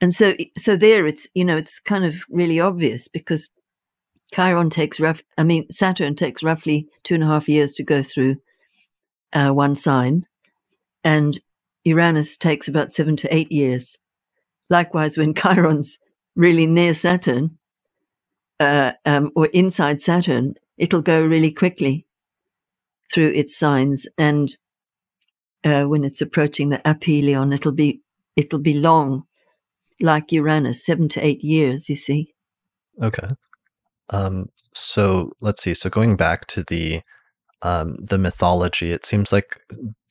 And 0.00 0.12
so, 0.12 0.34
so 0.56 0.76
there 0.76 1.06
it's, 1.06 1.28
you 1.34 1.44
know, 1.44 1.56
it's 1.56 1.78
kind 1.78 2.04
of 2.04 2.24
really 2.28 2.58
obvious 2.58 3.08
because 3.08 3.50
Chiron 4.34 4.70
takes 4.70 5.00
I 5.00 5.44
mean, 5.44 5.70
Saturn 5.70 6.14
takes 6.14 6.42
roughly 6.42 6.88
two 7.02 7.14
and 7.14 7.22
a 7.22 7.26
half 7.26 7.48
years 7.48 7.74
to 7.74 7.84
go 7.84 8.02
through 8.02 8.36
uh, 9.32 9.50
one 9.50 9.76
sign, 9.76 10.26
and 11.04 11.38
Uranus 11.84 12.36
takes 12.36 12.68
about 12.68 12.92
seven 12.92 13.16
to 13.16 13.34
eight 13.34 13.52
years. 13.52 13.98
Likewise, 14.70 15.18
when 15.18 15.34
Chiron's 15.42 15.98
really 16.34 16.66
near 16.66 16.94
Saturn 16.94 17.58
uh, 18.58 18.92
um, 19.04 19.30
or 19.36 19.46
inside 19.46 20.00
Saturn, 20.00 20.54
it'll 20.78 21.02
go 21.02 21.24
really 21.24 21.52
quickly 21.52 22.06
through 23.12 23.32
its 23.34 23.56
signs, 23.56 24.06
and 24.16 24.56
uh, 25.64 25.84
when 25.84 26.04
it's 26.04 26.22
approaching 26.22 26.70
the 26.70 26.78
aphelion, 26.88 27.52
it'll 27.52 27.72
be 27.72 28.00
it'll 28.36 28.58
be 28.58 28.74
long, 28.74 29.24
like 30.00 30.32
Uranus, 30.32 30.84
seven 30.84 31.08
to 31.08 31.24
eight 31.24 31.44
years. 31.44 31.88
You 31.90 31.96
see. 31.96 32.34
Okay. 33.00 33.28
Um, 34.12 34.46
so 34.74 35.32
let's 35.40 35.62
see. 35.62 35.74
So 35.74 35.90
going 35.90 36.16
back 36.16 36.46
to 36.48 36.62
the 36.62 37.02
um, 37.62 37.96
the 37.98 38.18
mythology, 38.18 38.92
it 38.92 39.04
seems 39.04 39.32
like 39.32 39.58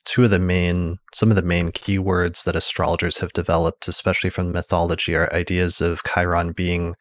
two 0.03 0.23
of 0.23 0.29
the 0.29 0.39
main 0.39 0.97
some 1.13 1.29
of 1.29 1.35
the 1.35 1.41
main 1.41 1.71
keywords 1.71 2.43
that 2.43 2.55
astrologers 2.55 3.19
have 3.19 3.33
developed, 3.33 3.87
especially 3.87 4.29
from 4.29 4.51
mythology, 4.51 5.15
are 5.15 5.33
ideas 5.33 5.79
of 5.81 6.01
Chiron 6.03 6.51
being 6.51 6.95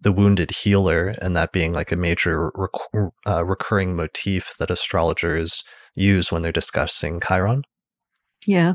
the 0.00 0.12
wounded 0.12 0.50
healer 0.50 1.14
and 1.22 1.36
that 1.36 1.52
being 1.52 1.72
like 1.72 1.92
a 1.92 1.96
major 1.96 2.50
rec- 2.54 3.10
uh, 3.26 3.44
recurring 3.44 3.96
motif 3.96 4.54
that 4.58 4.70
astrologers 4.70 5.62
use 5.94 6.30
when 6.30 6.42
they're 6.42 6.52
discussing 6.52 7.20
Chiron. 7.20 7.62
Yeah. 8.46 8.74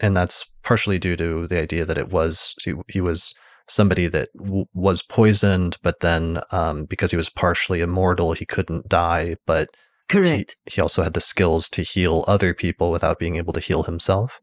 And 0.00 0.16
that's 0.16 0.44
partially 0.62 0.98
due 0.98 1.16
to 1.16 1.46
the 1.46 1.60
idea 1.60 1.84
that 1.84 1.98
it 1.98 2.10
was, 2.10 2.54
he, 2.62 2.74
he 2.88 3.00
was 3.00 3.34
somebody 3.70 4.06
that 4.08 4.28
w- 4.36 4.66
was 4.74 5.02
poisoned, 5.02 5.76
but 5.82 6.00
then 6.00 6.40
um, 6.50 6.84
because 6.84 7.10
he 7.10 7.16
was 7.16 7.28
partially 7.30 7.80
immortal, 7.80 8.32
he 8.32 8.46
couldn't 8.46 8.88
die. 8.88 9.36
But 9.46 9.68
correct. 10.08 10.56
He, 10.66 10.74
he 10.74 10.80
also 10.80 11.02
had 11.02 11.14
the 11.14 11.20
skills 11.20 11.68
to 11.70 11.82
heal 11.82 12.24
other 12.26 12.54
people 12.54 12.90
without 12.90 13.18
being 13.18 13.36
able 13.36 13.52
to 13.52 13.60
heal 13.60 13.84
himself. 13.84 14.40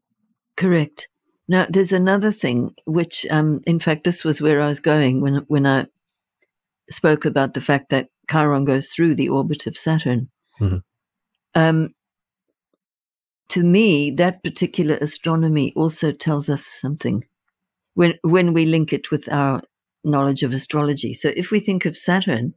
Correct. 0.55 1.07
Now, 1.47 1.65
there's 1.69 1.93
another 1.93 2.31
thing, 2.31 2.73
which, 2.85 3.25
um, 3.29 3.61
in 3.65 3.79
fact, 3.79 4.03
this 4.03 4.23
was 4.23 4.41
where 4.41 4.61
I 4.61 4.67
was 4.67 4.79
going 4.79 5.21
when 5.21 5.45
when 5.47 5.65
I 5.65 5.85
spoke 6.89 7.25
about 7.25 7.53
the 7.53 7.61
fact 7.61 7.89
that 7.89 8.09
Chiron 8.29 8.65
goes 8.65 8.89
through 8.89 9.15
the 9.15 9.29
orbit 9.29 9.67
of 9.67 9.77
Saturn. 9.77 10.29
Mm-hmm. 10.59 10.77
Um, 11.55 11.89
to 13.49 13.63
me, 13.63 14.11
that 14.11 14.43
particular 14.43 14.97
astronomy 14.99 15.73
also 15.75 16.11
tells 16.11 16.49
us 16.49 16.65
something 16.65 17.23
when 17.97 18.13
when 18.21 18.53
we 18.53 18.63
link 18.63 18.93
it 18.93 19.09
with 19.09 19.27
our 19.33 19.59
knowledge 20.03 20.43
of 20.43 20.53
astrology. 20.53 21.15
So, 21.15 21.33
if 21.35 21.49
we 21.49 21.59
think 21.59 21.83
of 21.83 21.97
Saturn 21.97 22.53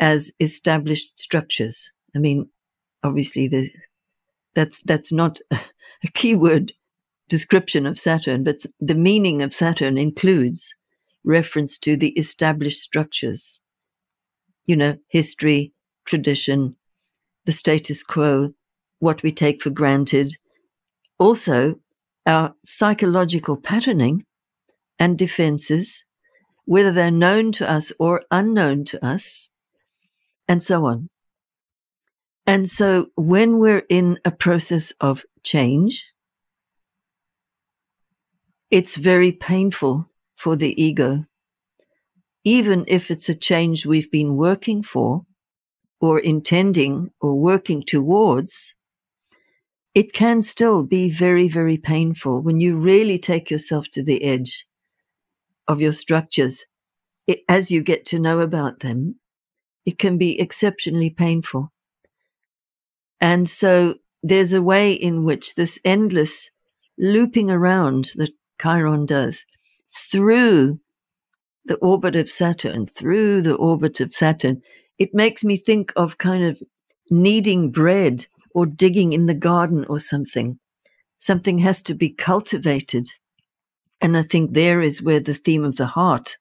as 0.00 0.32
established 0.40 1.16
structures, 1.16 1.92
I 2.16 2.18
mean, 2.18 2.50
obviously, 3.04 3.46
the 3.46 3.70
that's 4.56 4.82
that's 4.82 5.12
not 5.12 5.38
a 5.50 6.08
keyword 6.12 6.72
description 7.28 7.86
of 7.86 8.00
Saturn, 8.00 8.42
but 8.42 8.56
the 8.80 8.96
meaning 8.96 9.42
of 9.42 9.54
Saturn 9.54 9.96
includes 9.96 10.74
reference 11.22 11.78
to 11.78 11.96
the 11.96 12.10
established 12.18 12.80
structures. 12.80 13.62
You 14.66 14.74
know, 14.74 14.96
history, 15.06 15.72
tradition, 16.04 16.74
the 17.44 17.52
status 17.52 18.02
quo, 18.02 18.54
what 18.98 19.22
we 19.22 19.30
take 19.30 19.62
for 19.62 19.70
granted. 19.70 20.34
Also, 21.16 21.76
our 22.26 22.54
psychological 22.64 23.56
patterning 23.56 24.24
and 24.98 25.18
defenses, 25.18 26.04
whether 26.64 26.92
they're 26.92 27.10
known 27.10 27.52
to 27.52 27.70
us 27.70 27.92
or 27.98 28.22
unknown 28.30 28.84
to 28.84 29.04
us, 29.04 29.50
and 30.46 30.62
so 30.62 30.86
on. 30.86 31.08
And 32.46 32.68
so 32.68 33.08
when 33.14 33.58
we're 33.58 33.84
in 33.88 34.18
a 34.24 34.30
process 34.30 34.92
of 35.00 35.24
change, 35.42 36.12
it's 38.70 38.96
very 38.96 39.32
painful 39.32 40.10
for 40.36 40.56
the 40.56 40.80
ego. 40.82 41.24
Even 42.44 42.84
if 42.86 43.10
it's 43.10 43.28
a 43.28 43.34
change 43.34 43.84
we've 43.84 44.10
been 44.10 44.36
working 44.36 44.82
for 44.82 45.26
or 46.00 46.18
intending 46.18 47.10
or 47.20 47.38
working 47.38 47.82
towards, 47.82 48.74
it 49.94 50.12
can 50.12 50.42
still 50.42 50.84
be 50.84 51.10
very, 51.10 51.48
very 51.48 51.76
painful 51.76 52.40
when 52.40 52.60
you 52.60 52.76
really 52.76 53.18
take 53.18 53.50
yourself 53.50 53.88
to 53.90 54.02
the 54.02 54.22
edge 54.22 54.67
of 55.68 55.80
your 55.80 55.92
structures. 55.92 56.64
It, 57.26 57.40
as 57.48 57.70
you 57.70 57.82
get 57.82 58.06
to 58.06 58.18
know 58.18 58.40
about 58.40 58.80
them, 58.80 59.16
it 59.84 59.98
can 59.98 60.18
be 60.18 60.40
exceptionally 60.40 61.10
painful. 61.10 61.72
And 63.20 63.48
so 63.48 63.96
there's 64.22 64.52
a 64.52 64.62
way 64.62 64.92
in 64.92 65.24
which 65.24 65.54
this 65.54 65.78
endless 65.84 66.50
looping 66.98 67.50
around 67.50 68.10
that 68.16 68.32
Chiron 68.60 69.06
does 69.06 69.44
through 69.88 70.80
the 71.64 71.76
orbit 71.76 72.16
of 72.16 72.30
Saturn, 72.30 72.86
through 72.86 73.42
the 73.42 73.54
orbit 73.54 74.00
of 74.00 74.14
Saturn, 74.14 74.62
it 74.98 75.14
makes 75.14 75.44
me 75.44 75.56
think 75.56 75.92
of 75.96 76.18
kind 76.18 76.44
of 76.44 76.62
kneading 77.10 77.70
bread 77.70 78.26
or 78.54 78.66
digging 78.66 79.12
in 79.12 79.26
the 79.26 79.34
garden 79.34 79.84
or 79.88 80.00
something. 80.00 80.58
Something 81.18 81.58
has 81.58 81.82
to 81.84 81.94
be 81.94 82.10
cultivated. 82.10 83.06
And 84.00 84.16
I 84.16 84.22
think 84.22 84.52
there 84.52 84.80
is 84.80 85.02
where 85.02 85.20
the 85.20 85.34
theme 85.34 85.64
of 85.64 85.76
the 85.76 85.86
heart 85.86 86.36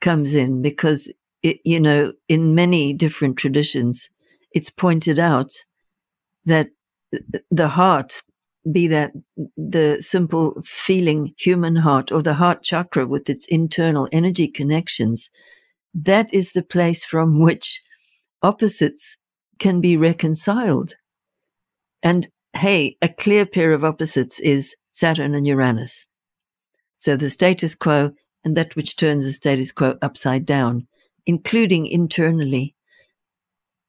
comes 0.00 0.34
in 0.34 0.62
because 0.62 1.12
it, 1.42 1.60
you 1.64 1.80
know, 1.80 2.12
in 2.28 2.54
many 2.54 2.92
different 2.92 3.36
traditions, 3.36 4.10
it's 4.52 4.70
pointed 4.70 5.18
out 5.18 5.52
that 6.44 6.70
the 7.50 7.68
heart 7.68 8.22
be 8.70 8.86
that 8.88 9.12
the 9.56 9.98
simple 10.00 10.60
feeling 10.64 11.34
human 11.38 11.76
heart 11.76 12.12
or 12.12 12.22
the 12.22 12.34
heart 12.34 12.62
chakra 12.62 13.06
with 13.06 13.30
its 13.30 13.46
internal 13.46 14.08
energy 14.12 14.48
connections, 14.48 15.30
that 15.94 16.32
is 16.34 16.52
the 16.52 16.62
place 16.62 17.04
from 17.04 17.40
which 17.44 17.80
opposites 18.42 19.18
can 19.58 19.80
be 19.80 19.96
reconciled. 19.96 20.94
And 22.02 22.28
hey, 22.54 22.96
a 23.02 23.08
clear 23.08 23.46
pair 23.46 23.72
of 23.72 23.84
opposites 23.84 24.38
is 24.40 24.74
Saturn 24.90 25.34
and 25.34 25.46
Uranus. 25.46 26.06
So 26.98 27.16
the 27.16 27.30
status 27.30 27.74
quo 27.74 28.12
and 28.44 28.56
that 28.56 28.76
which 28.76 28.96
turns 28.96 29.24
the 29.24 29.32
status 29.32 29.72
quo 29.72 29.98
upside 30.02 30.44
down, 30.46 30.86
including 31.26 31.86
internally. 31.86 32.74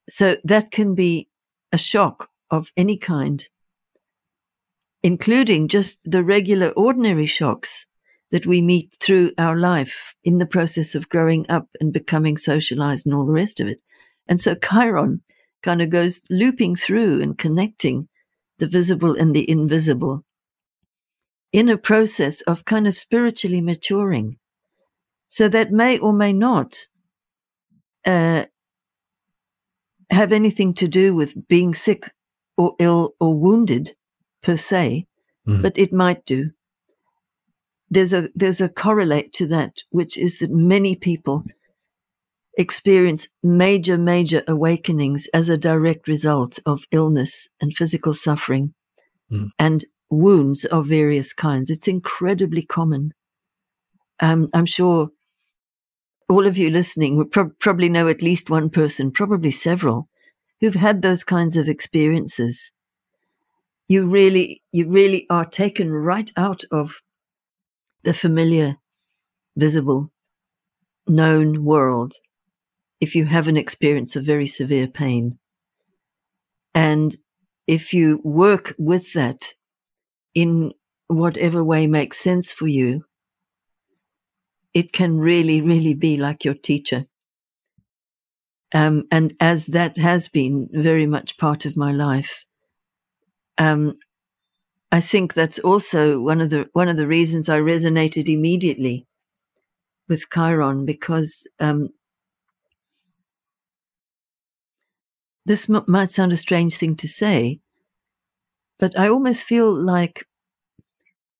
So 0.08 0.36
that 0.44 0.70
can 0.70 0.94
be 0.94 1.28
a 1.72 1.78
shock 1.78 2.30
of 2.50 2.72
any 2.76 2.96
kind 2.98 3.46
including 5.02 5.68
just 5.68 6.10
the 6.10 6.22
regular 6.22 6.68
ordinary 6.70 7.26
shocks 7.26 7.86
that 8.30 8.46
we 8.46 8.62
meet 8.62 8.94
through 9.00 9.32
our 9.38 9.56
life 9.56 10.14
in 10.22 10.38
the 10.38 10.46
process 10.46 10.94
of 10.94 11.08
growing 11.08 11.46
up 11.48 11.68
and 11.80 11.92
becoming 11.92 12.36
socialized 12.36 13.06
and 13.06 13.14
all 13.14 13.26
the 13.26 13.32
rest 13.32 13.60
of 13.60 13.66
it. 13.66 13.82
And 14.28 14.40
so 14.40 14.54
Chiron 14.54 15.22
kind 15.62 15.82
of 15.82 15.90
goes 15.90 16.20
looping 16.30 16.76
through 16.76 17.20
and 17.22 17.36
connecting 17.36 18.08
the 18.58 18.68
visible 18.68 19.16
and 19.16 19.34
the 19.34 19.48
invisible 19.50 20.24
in 21.52 21.68
a 21.68 21.78
process 21.78 22.40
of 22.42 22.64
kind 22.64 22.86
of 22.86 22.96
spiritually 22.96 23.60
maturing. 23.60 24.38
So 25.28 25.48
that 25.48 25.72
may 25.72 25.98
or 25.98 26.12
may 26.12 26.32
not 26.32 26.86
uh, 28.04 28.44
have 30.10 30.32
anything 30.32 30.74
to 30.74 30.88
do 30.88 31.14
with 31.14 31.48
being 31.48 31.74
sick 31.74 32.12
or 32.56 32.74
ill 32.78 33.14
or 33.20 33.38
wounded 33.38 33.94
per 34.42 34.56
se, 34.56 35.06
mm. 35.46 35.62
but 35.62 35.78
it 35.78 35.92
might 35.92 36.24
do. 36.24 36.50
There's 37.90 38.12
a 38.12 38.28
there's 38.34 38.60
a 38.60 38.68
correlate 38.68 39.32
to 39.34 39.46
that, 39.48 39.82
which 39.90 40.16
is 40.16 40.38
that 40.38 40.50
many 40.50 40.94
people 40.94 41.44
experience 42.56 43.28
major, 43.42 43.96
major 43.96 44.42
awakenings 44.46 45.28
as 45.32 45.48
a 45.48 45.58
direct 45.58 46.06
result 46.08 46.58
of 46.66 46.84
illness 46.92 47.48
and 47.60 47.74
physical 47.74 48.14
suffering 48.14 48.74
mm. 49.30 49.48
and 49.58 49.84
wounds 50.10 50.64
of 50.66 50.86
various 50.86 51.32
kinds. 51.32 51.70
It's 51.70 51.88
incredibly 51.88 52.62
common. 52.62 53.12
Um, 54.20 54.48
I'm 54.52 54.66
sure 54.66 55.10
all 56.28 56.46
of 56.46 56.58
you 56.58 56.70
listening 56.70 57.16
would 57.16 57.32
pro- 57.32 57.50
probably 57.58 57.88
know 57.88 58.08
at 58.08 58.22
least 58.22 58.50
one 58.50 58.70
person, 58.70 59.10
probably 59.10 59.50
several, 59.50 60.08
who've 60.60 60.74
had 60.74 61.02
those 61.02 61.24
kinds 61.24 61.56
of 61.56 61.68
experiences 61.68 62.72
you 63.90 64.08
really, 64.08 64.62
you 64.70 64.88
really 64.88 65.26
are 65.30 65.44
taken 65.44 65.90
right 65.90 66.30
out 66.36 66.62
of 66.70 67.02
the 68.04 68.14
familiar, 68.14 68.76
visible, 69.56 70.12
known 71.08 71.64
world 71.64 72.14
if 73.00 73.16
you 73.16 73.24
have 73.24 73.48
an 73.48 73.56
experience 73.56 74.14
of 74.14 74.24
very 74.24 74.46
severe 74.46 74.86
pain. 74.86 75.40
And 76.72 77.16
if 77.66 77.92
you 77.92 78.20
work 78.22 78.76
with 78.78 79.12
that 79.14 79.54
in 80.34 80.72
whatever 81.08 81.62
way 81.64 81.86
makes 81.86 82.18
sense 82.18 82.52
for 82.52 82.68
you, 82.68 83.04
it 84.74 84.92
can 84.92 85.18
really, 85.18 85.60
really 85.60 85.94
be 85.94 86.16
like 86.16 86.44
your 86.44 86.54
teacher. 86.54 87.06
Um, 88.72 89.04
and 89.10 89.34
as 89.40 89.66
that 89.66 89.96
has 89.98 90.28
been 90.28 90.68
very 90.72 91.06
much 91.06 91.38
part 91.38 91.66
of 91.66 91.76
my 91.76 91.92
life, 91.92 92.44
um, 93.58 93.98
I 94.92 95.00
think 95.00 95.34
that's 95.34 95.58
also 95.58 96.20
one 96.20 96.40
of 96.40 96.50
the 96.50 96.68
one 96.72 96.88
of 96.88 96.96
the 96.96 97.06
reasons 97.06 97.48
I 97.48 97.58
resonated 97.60 98.28
immediately 98.28 99.06
with 100.08 100.28
Chiron 100.32 100.84
because 100.84 101.46
um, 101.60 101.90
this 105.44 105.68
m- 105.68 105.84
might 105.86 106.08
sound 106.08 106.32
a 106.32 106.36
strange 106.36 106.76
thing 106.76 106.96
to 106.96 107.08
say, 107.08 107.60
but 108.80 108.98
I 108.98 109.08
almost 109.08 109.44
feel 109.44 109.72
like 109.72 110.26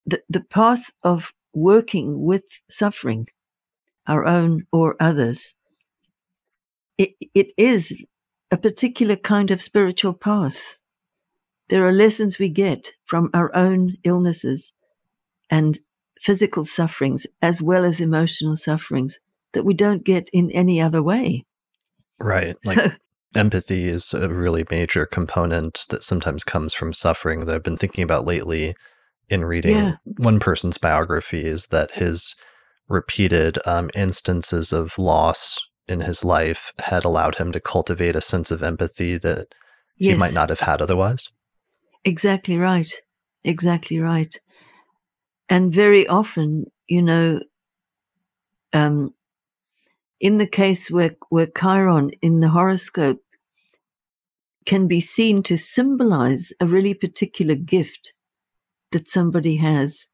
the 0.07 0.23
the 0.29 0.43
path 0.43 0.91
of 1.03 1.33
working 1.53 2.23
with 2.23 2.45
suffering, 2.71 3.27
our 4.07 4.25
own 4.25 4.67
or 4.71 4.97
others, 5.01 5.55
it, 6.99 7.15
it 7.35 7.53
is 7.57 8.05
a 8.53 8.57
particular 8.57 9.17
kind 9.17 9.51
of 9.51 9.61
spiritual 9.63 10.15
path 10.15 10.79
there 11.71 11.87
are 11.87 11.93
lessons 11.93 12.39
we 12.39 12.49
get 12.49 12.95
from 13.05 13.31
our 13.33 13.55
own 13.57 13.97
illnesses 14.03 14.73
and 15.49 15.79
physical 16.21 16.65
sufferings 16.65 17.29
as 17.41 17.63
well 17.63 17.85
as 17.85 18.01
emotional 18.01 18.57
sufferings 18.57 19.21
that 19.53 19.65
we 19.65 19.73
don't 19.73 20.05
get 20.05 20.29
in 20.33 20.51
any 20.51 20.81
other 20.81 21.03
way. 21.03 21.45
Right. 22.19 22.57
Like 22.67 22.77
so, 22.77 22.91
empathy 23.35 23.89
is 23.89 24.13
a 24.13 24.29
really 24.29 24.65
major 24.71 25.07
component 25.07 25.87
that 25.91 26.03
sometimes 26.03 26.45
comes 26.45 26.75
from 26.75 26.93
suffering 26.93 27.41
that 27.41 27.55
I've 27.55 27.63
been 27.63 27.77
thinking 27.77 28.05
about 28.05 28.27
lately 28.27 28.75
in 29.29 29.45
reading 29.45 29.77
yeah. 29.77 29.97
one 30.19 30.41
person's 30.41 30.79
biography 30.79 31.45
is 31.45 31.69
that 31.69 31.93
his 31.93 32.35
repeated 32.89 33.59
um, 33.67 33.91
instances 33.95 34.73
of 34.73 34.99
loss 34.99 35.59
in 35.87 36.01
his 36.01 36.25
life 36.25 36.73
had 36.81 37.05
allowed 37.05 37.37
him 37.37 37.53
to 37.53 37.61
cultivate 37.61 38.17
a 38.17 38.21
sense 38.21 38.51
of 38.51 38.63
empathy 38.63 39.17
that 39.17 39.49
yes. 39.97 40.15
he 40.15 40.19
might 40.19 40.35
not 40.35 40.49
have 40.49 40.61
had 40.61 40.83
otherwise. 40.83 41.25
Exactly 42.05 42.57
right. 42.57 42.93
Exactly 43.45 43.99
right. 44.01 44.35
And 45.49 45.73
very 45.73 46.07
often, 46.07 46.67
you 46.89 47.03
know, 47.03 47.41
um, 48.73 49.15
in 50.21 50.37
the 50.37 50.47
case 50.47 50.91
where, 50.91 51.17
where 51.31 51.49
Chiron 51.59 52.11
in 52.23 52.41
the 52.41 52.51
horoscope 52.51 53.23
can 54.67 54.87
be 54.87 55.01
seen 55.01 55.43
to 55.43 55.57
symbolize 55.57 56.53
a 56.61 56.67
really 56.67 56.95
particular 56.95 57.55
gift 57.55 58.13
that 58.93 59.09
somebody 59.09 59.57
has, 59.57 60.09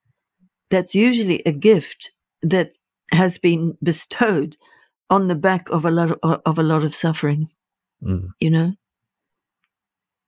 that's 0.71 0.95
usually 0.95 1.43
a 1.45 1.53
gift 1.53 2.13
that 2.43 2.79
has 3.13 3.39
been 3.39 3.77
bestowed 3.83 4.57
on 5.11 5.29
the 5.29 5.35
back 5.35 5.69
of 5.71 5.85
a 5.85 5.91
lot 5.91 6.11
of, 6.23 6.41
of 6.45 6.59
a 6.59 6.63
lot 6.63 6.85
of 6.85 6.95
suffering. 6.95 7.49
Mm. 8.03 8.29
You 8.41 8.51
know, 8.51 8.73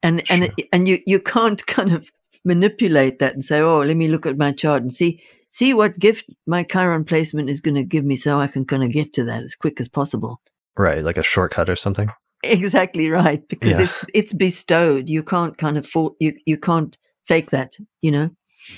and 0.03 0.27
sure. 0.27 0.37
and 0.37 0.53
and 0.73 0.89
you 0.89 1.01
you 1.07 1.21
can't 1.21 1.65
kind 1.67 1.93
of 1.93 2.11
manipulate 2.45 3.19
that 3.19 3.35
and 3.35 3.45
say, 3.45 3.61
oh, 3.61 3.81
let 3.81 3.97
me 3.97 4.09
look 4.09 4.27
at 4.27 4.39
my 4.39 4.53
chart 4.53 4.83
and 4.83 4.93
see 4.93 5.23
see 5.51 5.75
what 5.75 5.99
gift 5.99 6.27
my 6.47 6.63
Chiron 6.63 7.05
placement 7.05 7.51
is 7.51 7.61
going 7.61 7.75
to 7.75 7.85
give 7.85 8.05
me, 8.05 8.17
so 8.17 8.41
I 8.41 8.47
can 8.47 8.65
kind 8.65 8.85
of 8.85 8.91
get 8.91 9.13
to 9.15 9.25
that 9.25 9.43
as 9.43 9.55
quick 9.55 9.81
as 9.81 9.89
possible. 9.89 10.41
Right, 10.77 11.03
like 11.03 11.17
a 11.17 11.23
shortcut 11.23 11.69
or 11.69 11.77
something. 11.77 12.11
Exactly 12.45 13.09
right, 13.09 13.47
because 13.49 13.79
yeah. 13.79 13.83
it's 13.83 14.05
it's 14.15 14.33
bestowed. 14.33 15.09
You 15.09 15.23
can't 15.23 15.59
kind 15.59 15.77
of 15.77 15.87
for, 15.87 16.13
you 16.21 16.35
you 16.47 16.57
can't 16.57 16.97
fake 17.27 17.51
that. 17.51 17.77
You 18.03 18.13
know. 18.13 18.31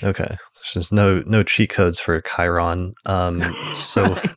Okay, 0.03 0.37
there's 0.73 0.91
no 0.91 1.21
no 1.25 1.43
cheat 1.43 1.69
codes 1.69 1.99
for 1.99 2.21
Chiron. 2.21 2.93
Um, 3.05 3.41
so. 3.73 4.17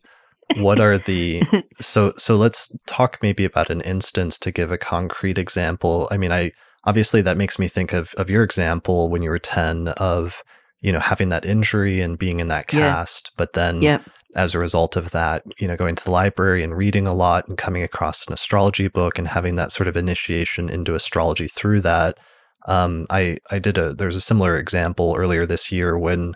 what 0.58 0.78
are 0.78 0.98
the 0.98 1.42
so 1.80 2.12
so 2.18 2.36
let's 2.36 2.70
talk 2.86 3.18
maybe 3.22 3.46
about 3.46 3.70
an 3.70 3.80
instance 3.80 4.38
to 4.38 4.52
give 4.52 4.70
a 4.70 4.76
concrete 4.76 5.38
example 5.38 6.06
i 6.10 6.18
mean 6.18 6.30
i 6.30 6.52
obviously 6.84 7.22
that 7.22 7.38
makes 7.38 7.58
me 7.58 7.66
think 7.66 7.94
of 7.94 8.12
of 8.18 8.28
your 8.28 8.42
example 8.42 9.08
when 9.08 9.22
you 9.22 9.30
were 9.30 9.38
10 9.38 9.88
of 9.88 10.42
you 10.84 10.92
know 10.92 11.00
having 11.00 11.30
that 11.30 11.46
injury 11.46 12.00
and 12.00 12.18
being 12.18 12.38
in 12.38 12.48
that 12.48 12.68
cast 12.68 13.30
yeah. 13.30 13.34
but 13.38 13.54
then 13.54 13.80
yeah. 13.80 13.98
as 14.36 14.54
a 14.54 14.58
result 14.58 14.96
of 14.96 15.10
that 15.12 15.42
you 15.58 15.66
know 15.66 15.76
going 15.76 15.96
to 15.96 16.04
the 16.04 16.10
library 16.10 16.62
and 16.62 16.76
reading 16.76 17.06
a 17.06 17.14
lot 17.14 17.48
and 17.48 17.56
coming 17.56 17.82
across 17.82 18.26
an 18.26 18.34
astrology 18.34 18.86
book 18.86 19.18
and 19.18 19.26
having 19.26 19.54
that 19.54 19.72
sort 19.72 19.88
of 19.88 19.96
initiation 19.96 20.68
into 20.68 20.94
astrology 20.94 21.48
through 21.48 21.80
that 21.80 22.18
um, 22.66 23.06
i 23.08 23.36
i 23.50 23.58
did 23.58 23.78
a 23.78 23.94
there's 23.94 24.16
a 24.16 24.20
similar 24.20 24.58
example 24.58 25.14
earlier 25.16 25.46
this 25.46 25.72
year 25.72 25.98
when 25.98 26.34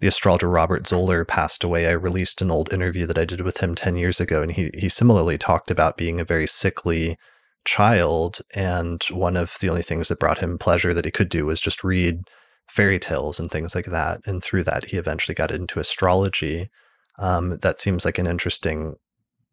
the 0.00 0.08
astrologer 0.08 0.48
Robert 0.48 0.86
Zoller 0.86 1.26
passed 1.26 1.62
away, 1.62 1.86
I 1.86 1.90
released 1.90 2.40
an 2.40 2.50
old 2.50 2.72
interview 2.72 3.04
that 3.04 3.18
I 3.18 3.26
did 3.26 3.42
with 3.42 3.58
him 3.58 3.74
10 3.74 3.96
years 3.96 4.18
ago. 4.18 4.40
And 4.40 4.50
he, 4.50 4.70
he 4.72 4.88
similarly 4.88 5.36
talked 5.36 5.70
about 5.70 5.98
being 5.98 6.18
a 6.18 6.24
very 6.24 6.46
sickly 6.46 7.18
child. 7.66 8.40
And 8.54 9.02
one 9.10 9.36
of 9.36 9.58
the 9.60 9.68
only 9.68 9.82
things 9.82 10.08
that 10.08 10.18
brought 10.18 10.38
him 10.38 10.56
pleasure 10.56 10.94
that 10.94 11.04
he 11.04 11.10
could 11.10 11.28
do 11.28 11.44
was 11.44 11.60
just 11.60 11.84
read 11.84 12.24
fairy 12.70 12.98
tales 12.98 13.38
and 13.38 13.50
things 13.50 13.74
like 13.74 13.86
that. 13.86 14.20
And 14.26 14.42
through 14.42 14.64
that, 14.64 14.84
he 14.84 14.96
eventually 14.96 15.34
got 15.34 15.50
into 15.50 15.80
astrology. 15.80 16.70
Um, 17.18 17.58
that 17.58 17.80
seems 17.80 18.04
like 18.04 18.18
an 18.18 18.26
interesting, 18.26 18.96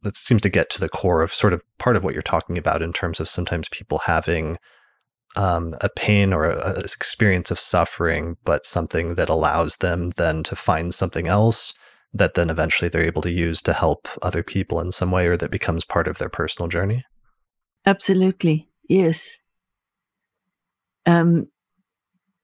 that 0.04 0.16
seems 0.16 0.42
to 0.44 0.50
get 0.50 0.70
to 0.72 0.80
the 0.80 0.90
core 0.90 1.22
of 1.22 1.34
sort 1.34 1.54
of 1.54 1.62
part 1.80 1.96
of 1.96 2.04
what 2.04 2.14
you're 2.14 2.22
talking 2.22 2.58
about 2.58 2.82
in 2.82 2.94
terms 2.94 3.20
of 3.20 3.28
sometimes 3.28 3.70
people 3.70 4.00
having 4.00 4.58
um, 5.36 5.76
a 5.82 5.90
pain 5.90 6.34
or 6.34 6.46
a, 6.46 6.58
a 6.58 6.80
experience 6.80 7.52
of 7.52 7.60
suffering, 7.60 8.38
but 8.44 8.66
something 8.66 9.16
that 9.16 9.30
allows 9.30 9.78
them 9.78 10.12
then 10.12 10.44
to 10.44 10.56
find 10.56 10.94
something 10.94 11.28
else 11.28 11.74
that 12.14 12.34
then 12.36 12.50
eventually 12.50 12.90
they're 12.90 13.06
able 13.06 13.22
to 13.22 13.32
use 13.32 13.62
to 13.62 13.74
help 13.74 14.08
other 14.22 14.44
people 14.44 14.80
in 14.80 14.92
some 14.92 15.12
way 15.12 15.28
or 15.28 15.38
that 15.38 15.52
becomes 15.52 15.84
part 15.84 16.08
of 16.08 16.18
their 16.18 16.30
personal 16.30 16.68
journey. 16.68 17.04
Absolutely. 17.86 18.70
Yes. 18.90 19.40
Um, 21.06 21.48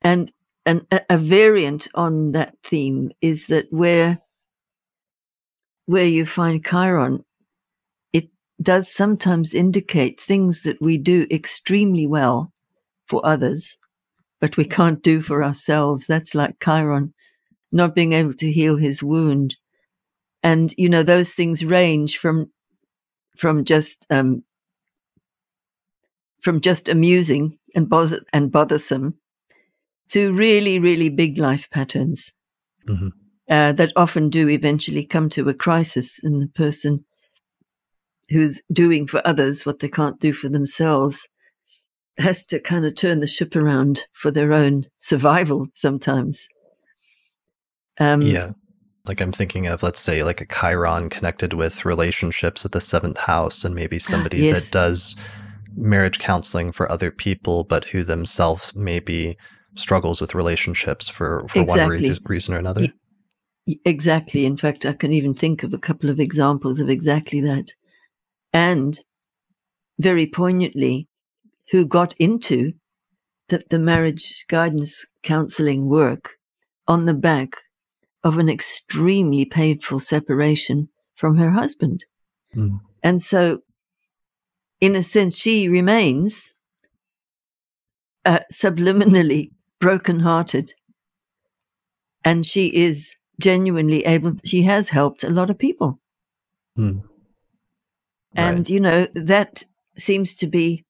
and 0.01 0.32
and 0.66 0.86
a, 0.91 1.01
a 1.09 1.18
variant 1.18 1.88
on 1.95 2.32
that 2.34 2.55
theme 2.64 3.11
is 3.22 3.47
that 3.47 3.68
where 3.72 4.20
where 5.86 6.05
you 6.05 6.26
find 6.26 6.66
Chiron, 6.66 7.26
it 8.14 8.30
does 8.61 8.89
sometimes 8.93 9.53
indicate 9.53 10.20
things 10.20 10.64
that 10.64 10.82
we 10.82 10.97
do 10.97 11.28
extremely 11.30 12.07
well 12.07 12.53
for 13.07 13.26
others, 13.26 13.78
but 14.39 14.55
we 14.55 14.64
can't 14.64 15.03
do 15.03 15.22
for 15.22 15.43
ourselves. 15.43 16.07
That's 16.07 16.34
like 16.34 16.64
Chiron 16.64 17.14
not 17.72 17.95
being 17.95 18.14
able 18.14 18.34
to 18.36 18.51
heal 18.51 18.78
his 18.78 19.03
wound. 19.03 19.57
And, 20.41 20.74
you 20.78 20.88
know, 20.88 21.03
those 21.03 21.34
things 21.34 21.66
range 21.66 22.18
from, 22.18 22.51
from 23.36 23.66
just 23.66 24.05
um, 24.09 24.43
from 26.41 26.59
just 26.59 26.89
amusing 26.89 27.57
and, 27.74 27.89
bother- 27.89 28.24
and 28.34 28.51
bothersome 28.51 29.16
to 30.09 30.33
really, 30.33 30.79
really 30.79 31.09
big 31.09 31.37
life 31.37 31.69
patterns 31.71 32.33
mm-hmm. 32.87 33.09
uh, 33.49 33.71
that 33.73 33.91
often 33.95 34.29
do 34.29 34.49
eventually 34.49 35.05
come 35.05 35.29
to 35.29 35.49
a 35.49 35.53
crisis 35.53 36.19
in 36.23 36.39
the 36.39 36.47
person 36.49 37.05
who's 38.29 38.61
doing 38.71 39.07
for 39.07 39.21
others 39.25 39.65
what 39.65 39.79
they 39.79 39.89
can't 39.89 40.19
do 40.19 40.33
for 40.33 40.49
themselves 40.49 41.27
has 42.17 42.45
to 42.45 42.59
kind 42.59 42.85
of 42.85 42.95
turn 42.95 43.19
the 43.19 43.27
ship 43.27 43.55
around 43.55 44.05
for 44.13 44.31
their 44.31 44.53
own 44.53 44.83
survival 44.99 45.67
sometimes. 45.73 46.47
Um, 47.99 48.21
yeah. 48.21 48.51
Like 49.05 49.19
I'm 49.19 49.31
thinking 49.31 49.67
of, 49.67 49.83
let's 49.83 49.99
say, 49.99 50.23
like 50.23 50.39
a 50.39 50.45
Chiron 50.45 51.09
connected 51.09 51.53
with 51.53 51.85
relationships 51.85 52.63
at 52.63 52.71
the 52.71 52.79
seventh 52.79 53.17
house, 53.17 53.65
and 53.65 53.75
maybe 53.75 53.99
somebody 53.99 54.37
yes. 54.37 54.65
that 54.65 54.71
does 54.71 55.15
marriage 55.75 56.19
counseling 56.19 56.71
for 56.71 56.89
other 56.89 57.11
people, 57.11 57.65
but 57.65 57.83
who 57.85 58.03
themselves 58.03 58.73
maybe 58.75 59.37
struggles 59.76 60.21
with 60.21 60.36
relationships 60.36 61.09
for, 61.09 61.45
for 61.49 61.61
exactly. 61.61 62.09
one 62.09 62.13
re- 62.13 62.19
reason 62.28 62.53
or 62.53 62.59
another. 62.59 62.88
Exactly. 63.86 64.45
In 64.45 64.57
fact, 64.57 64.86
I 64.86 64.93
can 64.93 65.11
even 65.11 65.34
think 65.34 65.63
of 65.63 65.74
a 65.74 65.78
couple 65.78 66.09
of 66.09 66.19
examples 66.19 66.80
of 66.80 66.89
exactly 66.89 67.41
that. 67.41 67.71
And 68.51 68.99
very 69.99 70.28
poignantly, 70.28 71.07
who 71.71 71.86
got 71.86 72.13
into 72.17 72.74
the, 73.49 73.63
the 73.69 73.80
marriage 73.80 74.45
guidance 74.49 75.05
counseling 75.24 75.88
work 75.88 76.38
on 76.88 77.05
the 77.05 77.13
back 77.13 77.55
of 78.24 78.38
an 78.38 78.49
extremely 78.49 79.45
painful 79.45 79.99
separation 79.99 80.89
from 81.15 81.38
her 81.38 81.51
husband. 81.51 82.03
Mm. 82.55 82.80
And 83.01 83.21
so 83.21 83.59
in 84.84 84.95
a 84.97 85.03
sense, 85.03 85.38
she 85.38 85.69
remains 85.69 86.53
uh, 88.26 88.39
subliminally 88.51 89.51
brokenhearted. 89.84 90.71
And 92.23 92.45
she 92.45 92.67
is 92.67 93.17
genuinely 93.41 94.05
able, 94.05 94.36
she 94.45 94.61
has 94.61 94.88
helped 94.88 95.25
a 95.25 95.29
lot 95.29 95.49
of 95.49 95.59
people. 95.59 95.99
Hmm. 96.77 96.99
And, 98.34 98.59
right. 98.59 98.69
you 98.69 98.79
know, 98.79 99.07
that 99.13 99.63
seems 99.97 100.38
to 100.38 100.47
be 100.47 100.86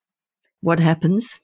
what 0.61 0.79
happens 0.79 1.39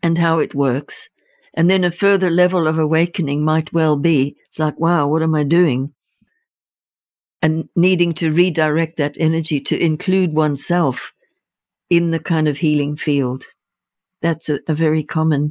and 0.00 0.16
how 0.16 0.38
it 0.38 0.54
works. 0.54 1.08
And 1.54 1.68
then 1.68 1.82
a 1.82 1.90
further 1.90 2.30
level 2.30 2.68
of 2.68 2.78
awakening 2.78 3.44
might 3.44 3.72
well 3.72 3.96
be 3.96 4.36
it's 4.46 4.60
like, 4.60 4.78
wow, 4.78 5.08
what 5.08 5.24
am 5.24 5.34
I 5.34 5.42
doing? 5.42 5.92
And 7.42 7.68
needing 7.74 8.14
to 8.14 8.30
redirect 8.30 8.96
that 8.98 9.16
energy 9.18 9.60
to 9.62 9.76
include 9.76 10.34
oneself 10.34 11.12
in 11.88 12.12
the 12.12 12.20
kind 12.20 12.46
of 12.46 12.58
healing 12.58 12.96
field. 12.96 13.46
That's 14.22 14.48
a, 14.48 14.60
a 14.68 14.74
very 14.74 15.02
common. 15.02 15.50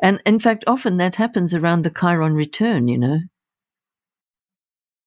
And 0.00 0.22
in 0.24 0.38
fact, 0.38 0.64
often 0.66 0.96
that 0.98 1.16
happens 1.16 1.54
around 1.54 1.82
the 1.82 1.90
Chiron 1.90 2.34
return, 2.34 2.88
you 2.88 2.98
know. 2.98 3.18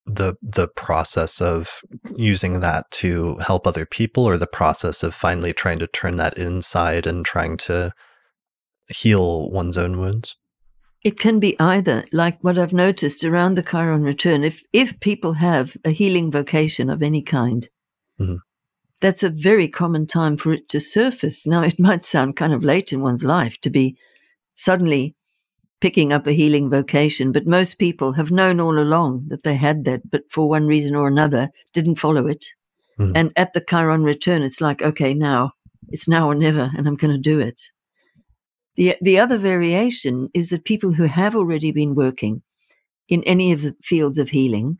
The 0.06 0.36
the 0.42 0.68
process 0.68 1.42
of 1.42 1.82
using 2.16 2.60
that 2.60 2.89
to 2.92 3.38
help 3.38 3.66
other 3.68 3.86
people 3.86 4.26
or 4.26 4.38
the 4.38 4.48
process 4.48 5.04
of 5.04 5.14
finally 5.14 5.54
trying 5.54 5.80
to 5.80 5.88
turn 5.88 6.18
that 6.18 6.38
inside 6.38 7.06
and 7.06 7.24
trying 7.24 7.58
to 7.58 7.94
heal 8.88 9.50
one's 9.50 9.78
own 9.78 10.00
wounds? 10.00 10.36
It 11.04 11.18
can 11.20 11.39
be 11.39 11.60
either, 11.60 12.04
like 12.12 12.44
what 12.44 12.58
I've 12.58 12.74
noticed 12.74 13.24
around 13.24 13.56
the 13.56 13.64
Chiron 13.64 14.04
return. 14.04 14.44
If 14.44 14.64
if 14.74 15.00
people 15.00 15.34
have 15.34 15.78
a 15.86 15.92
healing 15.92 16.32
vocation 16.32 16.89
of 16.89 17.02
any 17.02 17.22
kind, 17.22 17.70
mm-hmm 18.20 18.38
that's 19.02 19.24
a 19.24 19.30
very 19.30 19.68
common 19.68 20.08
time 20.08 20.38
for 20.38 20.54
it 20.54 20.70
to 20.70 20.80
surface. 20.80 21.46
Now, 21.46 21.64
it 21.64 21.80
might 21.80 22.04
sound 22.04 22.38
kind 22.38 22.54
of 22.54 22.64
late 22.64 22.94
in 22.94 23.02
one's 23.02 23.24
life 23.24 23.60
to 23.62 23.70
be 23.70 23.98
suddenly 24.64 25.16
picking 25.82 26.14
up 26.14 26.28
a 26.28 26.32
healing 26.32 26.70
vocation, 26.70 27.32
but 27.32 27.47
most 27.47 27.80
people 27.80 28.14
have 28.14 28.32
known 28.32 28.59
all 28.59 28.78
along 28.78 29.26
that 29.30 29.43
they 29.43 29.55
had 29.55 29.84
that, 29.86 30.09
but 30.09 30.24
for 30.30 30.47
one 30.47 30.68
reason 30.68 30.95
or 30.95 31.07
another 31.07 31.49
didn't 31.74 31.95
follow 31.95 32.28
it. 32.28 32.45
Mm. 32.99 33.12
And 33.16 33.34
at 33.36 33.53
the 33.53 33.66
Chiron 33.68 34.03
return, 34.03 34.43
it's 34.43 34.62
like, 34.62 34.82
okay, 34.82 35.14
now 35.14 35.53
it's 35.89 36.07
now 36.07 36.28
or 36.28 36.36
never, 36.36 36.72
and 36.78 36.88
I'm 36.88 36.95
going 36.95 37.12
to 37.12 37.18
do 37.18 37.39
it. 37.39 37.59
The, 38.76 38.95
the 39.01 39.20
other 39.20 39.38
variation 39.38 40.30
is 40.34 40.49
that 40.49 40.66
people 40.66 40.93
who 40.93 41.03
have 41.03 41.36
already 41.36 41.72
been 41.72 41.95
working 41.95 42.41
in 43.09 43.24
any 43.24 43.51
of 43.51 43.64
the 43.64 43.76
fields 43.82 44.18
of 44.18 44.30
healing, 44.30 44.80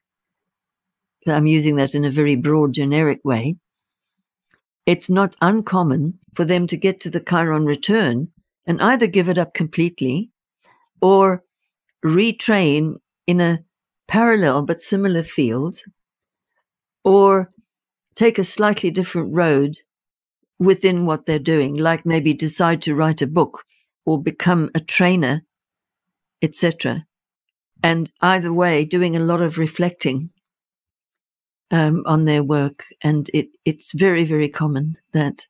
I'm 1.28 1.48
using 1.48 1.76
that 1.76 1.96
in 1.96 2.06
a 2.06 2.12
very 2.12 2.36
broad, 2.36 2.74
generic 2.74 3.20
way, 3.24 3.56
it's 4.86 5.10
not 5.10 5.36
uncommon 5.42 6.20
for 6.36 6.46
them 6.46 6.68
to 6.68 6.78
get 6.78 7.00
to 7.02 7.10
the 7.10 7.20
Chiron 7.20 7.66
return 7.66 8.30
and 8.66 8.82
either 8.82 9.08
give 9.08 9.30
it 9.30 9.38
up 9.38 9.54
completely 9.54 10.32
or 11.02 11.44
retrain 12.04 12.96
in 13.28 13.42
a 13.42 13.60
parallel 14.08 14.64
but 14.64 14.82
similar 14.82 15.24
field 15.24 15.78
or 17.04 17.52
take 18.16 18.38
a 18.38 18.44
slightly 18.44 18.92
different 18.92 19.34
road 19.34 19.78
within 20.60 21.06
what 21.06 21.26
they're 21.26 21.40
doing, 21.40 21.76
like 21.76 22.06
maybe 22.06 22.34
decide 22.34 22.82
to 22.84 22.94
write 22.94 23.22
a 23.22 23.28
book 23.28 23.64
or 24.06 24.22
become 24.22 24.70
a 24.76 24.80
trainer, 24.80 25.42
etc. 26.42 27.06
And 27.82 28.12
either 28.22 28.54
way, 28.54 28.86
doing 28.86 29.16
a 29.16 29.20
lot 29.20 29.42
of 29.42 29.58
reflecting 29.58 30.30
um, 31.72 32.04
on 32.06 32.26
their 32.26 32.44
work, 32.44 32.86
and 33.02 33.30
it 33.34 33.48
it's 33.66 33.94
very 33.94 34.24
very 34.24 34.50
common 34.50 34.98
that. 35.14 35.48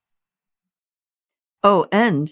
Oh, 1.63 1.85
and 1.91 2.31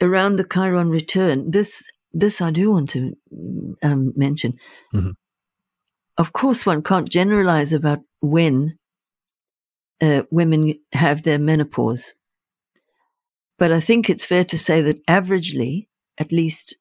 around 0.00 0.36
the 0.36 0.44
Chiron 0.44 0.90
return, 0.90 1.50
this 1.50 1.84
this 2.12 2.40
I 2.40 2.50
do 2.50 2.72
want 2.72 2.90
to 2.90 3.16
um, 3.82 4.12
mention. 4.16 4.54
Mm-hmm. 4.94 5.10
Of 6.18 6.32
course, 6.32 6.64
one 6.64 6.82
can't 6.82 7.10
generalize 7.10 7.72
about 7.74 8.00
when 8.20 8.78
uh, 10.00 10.22
women 10.30 10.74
have 10.92 11.22
their 11.22 11.38
menopause, 11.38 12.14
but 13.58 13.70
I 13.70 13.80
think 13.80 14.08
it's 14.08 14.24
fair 14.24 14.44
to 14.44 14.58
say 14.58 14.80
that 14.82 15.04
averagely, 15.06 15.88
at 16.18 16.32
least 16.32 16.76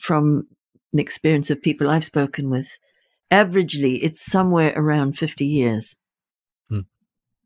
from 0.00 0.46
the 0.92 1.02
experience 1.02 1.50
of 1.50 1.62
people 1.62 1.90
I've 1.90 2.04
spoken 2.04 2.50
with, 2.50 2.78
averagely 3.30 3.98
it's 4.02 4.24
somewhere 4.24 4.72
around 4.76 5.18
fifty 5.18 5.46
years. 5.46 5.96
Mm. 6.70 6.86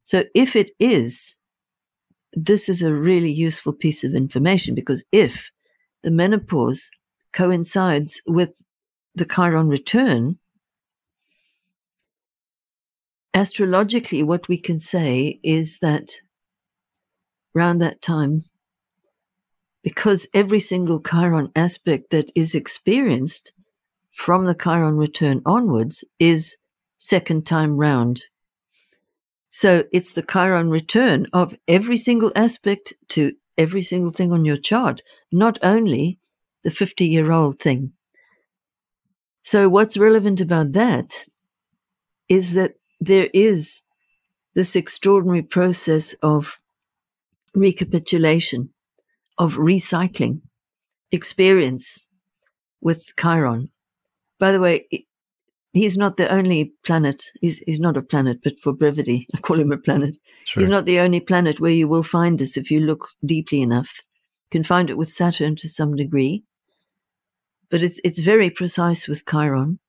So 0.05 0.25
if 0.35 0.55
it 0.55 0.73
is 0.79 1.37
this 2.37 2.69
is 2.69 2.83
a 2.83 2.93
really 2.93 3.33
useful 3.33 3.73
piece 3.73 4.05
of 4.05 4.15
information 4.15 4.75
because 4.75 5.05
if 5.11 5.51
the 6.03 6.11
menopause 6.11 6.91
coincides 7.33 8.21
with 8.27 8.63
the 9.15 9.25
Chiron 9.25 9.69
return, 9.69 10.39
astrologically, 13.33 14.23
what 14.23 14.49
we 14.49 14.59
can 14.59 14.79
say 14.79 15.41
is 15.43 15.79
that 15.79 16.13
around 17.57 17.79
that 17.79 18.03
time, 18.03 18.43
because 19.83 20.29
every 20.35 20.61
single 20.61 21.01
Chiron 21.01 21.51
aspect 21.57 22.11
that 22.11 22.31
is 22.35 22.55
experienced 22.55 23.53
from 24.13 24.45
the 24.45 24.55
Chiron 24.55 24.97
return 24.97 25.41
onwards 25.47 26.05
is 26.19 26.57
second 26.99 27.47
time 27.47 27.79
round. 27.79 28.25
So 29.59 29.85
it's 29.91 30.13
the 30.13 30.23
Chiron 30.23 30.69
return 30.69 31.29
of 31.33 31.57
every 31.67 31.97
single 31.97 32.31
aspect 32.37 32.93
to 33.09 33.33
every 33.57 33.83
single 33.83 34.11
thing 34.11 34.31
on 34.31 34.45
your 34.45 34.59
chart, 34.59 35.01
not 35.33 35.59
only 35.63 36.19
the 36.63 36.71
50 36.71 37.07
year 37.07 37.33
old 37.33 37.59
thing. 37.59 37.93
So 39.45 39.71
what's 39.71 39.97
relevant 39.97 40.43
about 40.43 40.73
that 40.73 41.25
is 42.29 42.53
that 42.53 42.75
there 43.01 43.31
is 43.33 43.81
this 44.55 44.77
extraordinary 44.77 45.41
process 45.41 46.13
of 46.23 46.61
recapitulation, 47.55 48.75
of 49.39 49.55
recycling 49.55 50.43
experience 51.11 52.09
with 52.83 53.11
Chiron. 53.19 53.71
By 54.39 54.53
the 54.53 54.61
way, 54.61 54.87
he's 55.77 55.97
not 55.97 56.17
the 56.17 56.33
only 56.33 56.73
planet. 56.85 57.23
He's, 57.41 57.59
he's 57.59 57.81
not 57.81 57.97
a 57.97 58.03
planet, 58.03 58.41
but 58.43 58.59
for 58.61 58.73
brevity, 58.73 59.27
I 59.35 59.39
call 59.39 59.61
him 59.61 59.73
a 59.73 59.79
planet. 59.79 60.17
Sure. 60.45 60.63
He's 60.63 60.71
not 60.71 60.87
the 60.87 61.01
only 61.01 61.21
planet 61.21 61.61
where 61.61 61.71
you 61.71 61.89
will 61.89 62.03
find 62.03 62.39
this 62.39 62.57
if 62.57 62.71
you 62.71 62.81
look 62.81 63.09
deeply 63.25 63.63
enough. 63.63 63.91
You 64.47 64.61
can 64.61 64.65
find 64.65 64.91
it 64.91 64.97
with 64.97 65.11
Saturn 65.11 65.57
to 65.57 65.69
some 65.69 65.97
degree, 65.97 66.45
but 67.69 67.83
it's 67.83 68.01
it's 68.05 68.21
very 68.21 68.49
precise 68.49 69.09
with 69.09 69.27
Chiron, 69.29 69.81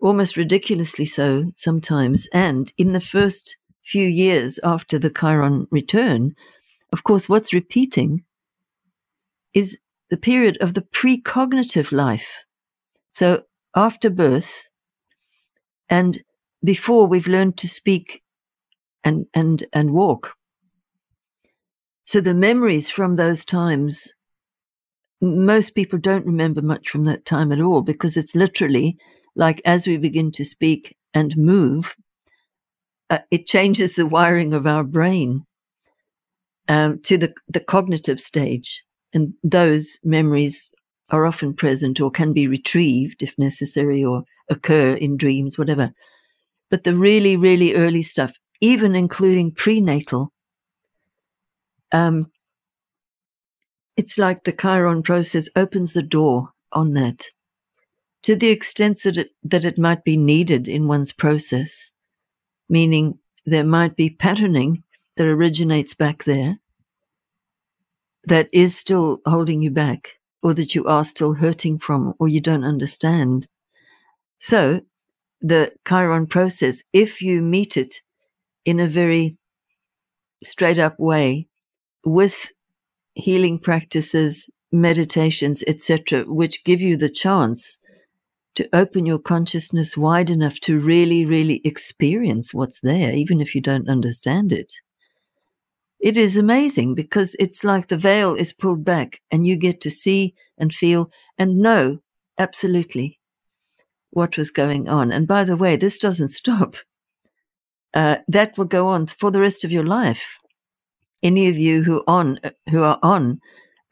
almost 0.00 0.36
ridiculously 0.36 1.06
so 1.06 1.50
sometimes. 1.56 2.28
And 2.32 2.72
in 2.78 2.92
the 2.92 3.00
first 3.00 3.56
few 3.84 4.06
years 4.06 4.60
after 4.62 4.98
the 4.98 5.10
Chiron 5.10 5.66
return, 5.70 6.36
of 6.92 7.02
course, 7.02 7.28
what's 7.28 7.52
repeating 7.52 8.24
is 9.52 9.78
the 10.10 10.16
period 10.16 10.56
of 10.60 10.74
the 10.74 10.82
precognitive 10.82 11.90
life. 11.90 12.44
So 13.12 13.42
after 13.74 14.10
birth, 14.10 14.68
and 15.90 16.22
before 16.64 17.06
we've 17.06 17.26
learned 17.26 17.58
to 17.58 17.68
speak 17.68 18.22
and, 19.02 19.26
and, 19.34 19.64
and 19.72 19.92
walk. 19.92 20.34
So 22.04 22.20
the 22.20 22.34
memories 22.34 22.88
from 22.88 23.16
those 23.16 23.44
times, 23.44 24.14
most 25.20 25.74
people 25.74 25.98
don't 25.98 26.26
remember 26.26 26.62
much 26.62 26.88
from 26.88 27.04
that 27.04 27.24
time 27.24 27.52
at 27.52 27.60
all 27.60 27.82
because 27.82 28.16
it's 28.16 28.34
literally 28.34 28.96
like 29.36 29.60
as 29.64 29.86
we 29.86 29.96
begin 29.96 30.30
to 30.32 30.44
speak 30.44 30.96
and 31.12 31.36
move, 31.36 31.94
uh, 33.10 33.18
it 33.30 33.46
changes 33.46 33.96
the 33.96 34.06
wiring 34.06 34.54
of 34.54 34.66
our 34.66 34.84
brain 34.84 35.44
um, 36.68 37.00
to 37.02 37.18
the, 37.18 37.34
the 37.48 37.60
cognitive 37.60 38.20
stage. 38.20 38.84
And 39.12 39.34
those 39.42 39.98
memories 40.04 40.70
are 41.10 41.26
often 41.26 41.54
present 41.54 42.00
or 42.00 42.10
can 42.10 42.32
be 42.32 42.46
retrieved 42.46 43.22
if 43.22 43.36
necessary 43.38 44.04
or 44.04 44.24
occur 44.50 44.94
in 44.94 45.16
dreams, 45.16 45.56
whatever. 45.56 45.92
But 46.70 46.84
the 46.84 46.96
really, 46.96 47.36
really 47.36 47.74
early 47.74 48.02
stuff, 48.02 48.32
even 48.60 48.94
including 48.94 49.52
prenatal, 49.52 50.32
um, 51.92 52.30
it's 53.96 54.18
like 54.18 54.44
the 54.44 54.52
Chiron 54.52 55.02
process 55.02 55.48
opens 55.56 55.92
the 55.92 56.02
door 56.02 56.50
on 56.72 56.94
that 56.94 57.26
to 58.22 58.36
the 58.36 58.50
extent 58.50 59.02
that 59.04 59.16
it, 59.16 59.30
that 59.42 59.64
it 59.64 59.78
might 59.78 60.04
be 60.04 60.16
needed 60.16 60.68
in 60.68 60.86
one's 60.86 61.12
process, 61.12 61.90
meaning 62.68 63.18
there 63.46 63.64
might 63.64 63.96
be 63.96 64.10
patterning 64.10 64.82
that 65.16 65.26
originates 65.26 65.94
back 65.94 66.24
there 66.24 66.58
that 68.24 68.48
is 68.52 68.76
still 68.76 69.20
holding 69.24 69.62
you 69.62 69.70
back 69.70 70.18
or 70.42 70.52
that 70.54 70.74
you 70.74 70.84
are 70.84 71.04
still 71.04 71.34
hurting 71.34 71.78
from 71.78 72.14
or 72.18 72.28
you 72.28 72.40
don't 72.40 72.64
understand. 72.64 73.48
So 74.40 74.80
the 75.40 75.72
Chiron 75.86 76.26
process, 76.26 76.82
if 76.92 77.22
you 77.22 77.42
meet 77.42 77.76
it 77.76 77.96
in 78.64 78.80
a 78.80 78.88
very 78.88 79.38
straight 80.42 80.78
up 80.78 80.98
way 80.98 81.48
with 82.04 82.52
healing 83.14 83.58
practices, 83.58 84.48
meditations, 84.72 85.62
etc., 85.66 86.24
which 86.24 86.64
give 86.64 86.80
you 86.80 86.96
the 86.96 87.10
chance 87.10 87.78
to 88.54 88.68
open 88.72 89.06
your 89.06 89.18
consciousness 89.18 89.96
wide 89.96 90.30
enough 90.30 90.58
to 90.60 90.80
really, 90.80 91.24
really 91.26 91.60
experience 91.64 92.54
what's 92.54 92.80
there, 92.80 93.12
even 93.12 93.40
if 93.40 93.54
you 93.54 93.60
don't 93.60 93.88
understand 93.88 94.52
it. 94.52 94.72
It 96.00 96.16
is 96.16 96.38
amazing 96.38 96.94
because 96.94 97.36
it's 97.38 97.62
like 97.62 97.88
the 97.88 97.98
veil 97.98 98.34
is 98.34 98.54
pulled 98.54 98.84
back 98.86 99.20
and 99.30 99.46
you 99.46 99.56
get 99.56 99.82
to 99.82 99.90
see 99.90 100.34
and 100.56 100.72
feel 100.72 101.10
and 101.38 101.58
know 101.58 101.98
absolutely 102.38 103.19
what 104.10 104.36
was 104.36 104.50
going 104.50 104.88
on. 104.88 105.12
And 105.12 105.26
by 105.26 105.44
the 105.44 105.56
way, 105.56 105.76
this 105.76 105.98
doesn't 105.98 106.28
stop. 106.42 106.76
Uh, 107.92 108.16
that 108.28 108.56
will 108.56 108.66
go 108.66 108.88
on 108.88 109.06
for 109.06 109.30
the 109.30 109.40
rest 109.40 109.64
of 109.64 109.72
your 109.72 109.84
life. 109.84 110.38
Any 111.22 111.48
of 111.48 111.56
you 111.56 111.82
who 111.82 112.02
on 112.06 112.38
who 112.70 112.82
are 112.82 112.98
on 113.02 113.40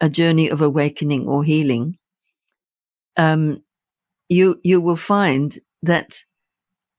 a 0.00 0.08
journey 0.08 0.48
of 0.48 0.62
awakening 0.62 1.26
or 1.26 1.42
healing, 1.42 1.96
um, 3.16 3.62
you 4.28 4.60
you 4.62 4.80
will 4.80 4.96
find 4.96 5.58
that 5.82 6.22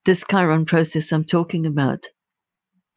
this 0.05 0.25
Chiron 0.29 0.65
process 0.65 1.11
I'm 1.11 1.23
talking 1.23 1.65
about 1.65 2.07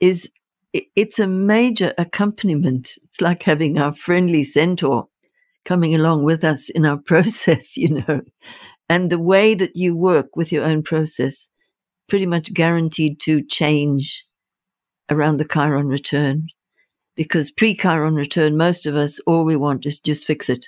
is 0.00 0.30
it's 0.72 1.18
a 1.18 1.26
major 1.28 1.94
accompaniment. 1.96 2.98
It's 3.04 3.20
like 3.20 3.44
having 3.44 3.78
our 3.78 3.94
friendly 3.94 4.42
centaur 4.42 5.08
coming 5.64 5.94
along 5.94 6.24
with 6.24 6.42
us 6.42 6.70
in 6.70 6.84
our 6.84 6.96
process, 7.06 7.76
you 7.76 8.02
know 8.06 8.22
and 8.92 9.08
the 9.08 9.18
way 9.18 9.54
that 9.54 9.74
you 9.74 9.96
work 9.96 10.36
with 10.36 10.52
your 10.52 10.64
own 10.64 10.82
process 10.82 11.48
pretty 12.10 12.26
much 12.26 12.52
guaranteed 12.52 13.18
to 13.20 13.42
change 13.42 14.26
around 15.08 15.38
the 15.38 15.48
Chiron 15.48 15.88
return. 15.88 16.48
Because 17.16 17.50
pre 17.50 17.74
Chiron 17.74 18.16
return, 18.16 18.54
most 18.54 18.84
of 18.84 18.94
us, 18.94 19.18
all 19.20 19.46
we 19.46 19.56
want 19.56 19.86
is 19.86 19.98
just 19.98 20.26
fix 20.26 20.50
it. 20.50 20.66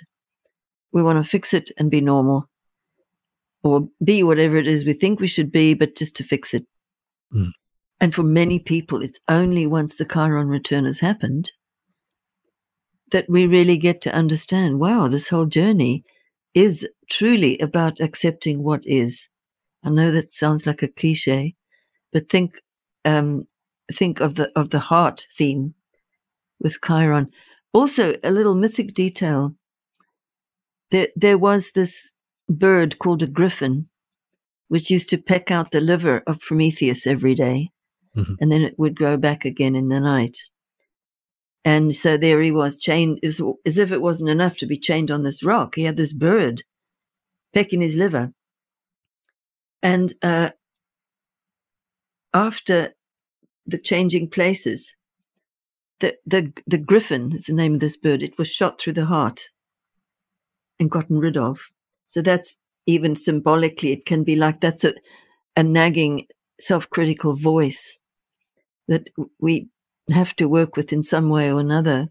We 0.91 1.03
want 1.03 1.23
to 1.23 1.29
fix 1.29 1.53
it 1.53 1.69
and 1.77 1.91
be 1.91 2.01
normal 2.01 2.49
or 3.61 3.87
be 4.03 4.23
whatever 4.23 4.57
it 4.57 4.65
is 4.65 4.85
we 4.85 4.93
think 4.93 5.19
we 5.19 5.27
should 5.27 5.51
be, 5.51 5.75
but 5.75 5.95
just 5.95 6.15
to 6.15 6.23
fix 6.23 6.51
it. 6.55 6.65
Mm. 7.31 7.51
And 8.01 8.15
for 8.15 8.23
many 8.23 8.57
people, 8.57 9.03
it's 9.03 9.19
only 9.29 9.67
once 9.67 9.97
the 9.97 10.05
Chiron 10.05 10.47
return 10.47 10.85
has 10.85 10.99
happened 10.99 11.51
that 13.11 13.29
we 13.29 13.45
really 13.45 13.77
get 13.77 14.01
to 14.01 14.15
understand 14.15 14.79
wow, 14.79 15.07
this 15.07 15.29
whole 15.29 15.45
journey 15.45 16.03
is 16.55 16.87
truly 17.09 17.59
about 17.59 17.99
accepting 17.99 18.63
what 18.63 18.81
is. 18.85 19.29
I 19.83 19.89
know 19.89 20.09
that 20.11 20.29
sounds 20.29 20.65
like 20.65 20.81
a 20.81 20.87
cliche, 20.87 21.55
but 22.11 22.29
think 22.29 22.61
um, 23.03 23.45
think 23.91 24.19
of 24.19 24.35
the 24.35 24.51
of 24.55 24.71
the 24.71 24.79
heart 24.79 25.27
theme 25.37 25.75
with 26.59 26.79
Chiron. 26.83 27.29
Also, 27.73 28.15
a 28.23 28.31
little 28.31 28.55
mythic 28.55 28.93
detail. 28.93 29.55
There, 30.91 31.07
there 31.15 31.37
was 31.37 31.71
this 31.71 32.13
bird 32.47 32.99
called 32.99 33.21
a 33.21 33.27
griffin, 33.27 33.89
which 34.69 34.89
used 34.89 35.09
to 35.09 35.17
peck 35.17 35.51
out 35.51 35.71
the 35.71 35.81
liver 35.81 36.23
of 36.25 36.39
Prometheus 36.39 37.05
every 37.05 37.35
day, 37.35 37.69
mm-hmm. 38.15 38.33
and 38.39 38.51
then 38.51 38.61
it 38.61 38.79
would 38.79 38.95
grow 38.95 39.17
back 39.17 39.43
again 39.43 39.75
in 39.75 39.89
the 39.89 39.99
night. 39.99 40.37
And 41.65 41.95
so 41.95 42.15
there 42.15 42.41
he 42.43 42.51
was, 42.51 42.79
chained 42.79 43.19
as, 43.23 43.41
as 43.65 43.79
if 43.79 43.91
it 43.91 44.01
wasn't 44.01 44.29
enough 44.29 44.55
to 44.57 44.67
be 44.67 44.77
chained 44.77 45.09
on 45.09 45.23
this 45.23 45.43
rock. 45.43 45.73
He 45.75 45.85
had 45.85 45.97
this 45.97 46.13
bird 46.13 46.61
pecking 47.55 47.81
his 47.81 47.95
liver. 47.95 48.33
And 49.81 50.13
uh, 50.21 50.51
after 52.35 52.93
the 53.65 53.79
changing 53.79 54.29
places, 54.29 54.95
the, 56.01 56.15
the, 56.25 56.53
the 56.67 56.77
griffin 56.77 57.31
is 57.35 57.45
the 57.47 57.53
name 57.53 57.73
of 57.73 57.79
this 57.79 57.97
bird. 57.97 58.21
It 58.21 58.37
was 58.37 58.47
shot 58.47 58.79
through 58.79 58.93
the 58.93 59.05
heart 59.05 59.49
and 60.79 60.91
gotten 60.91 61.17
rid 61.17 61.35
of. 61.35 61.59
So 62.05 62.21
that's 62.21 62.61
even 62.85 63.15
symbolically, 63.15 63.91
it 63.91 64.05
can 64.05 64.23
be 64.23 64.35
like 64.35 64.61
that's 64.61 64.83
a, 64.83 64.93
a 65.55 65.63
nagging, 65.63 66.27
self 66.59 66.87
critical 66.91 67.35
voice 67.35 67.99
that 68.87 69.09
we 69.39 69.69
have 70.11 70.35
to 70.35 70.47
work 70.47 70.75
with 70.75 70.93
in 70.93 71.01
some 71.01 71.29
way 71.29 71.51
or 71.51 71.59
another 71.59 72.09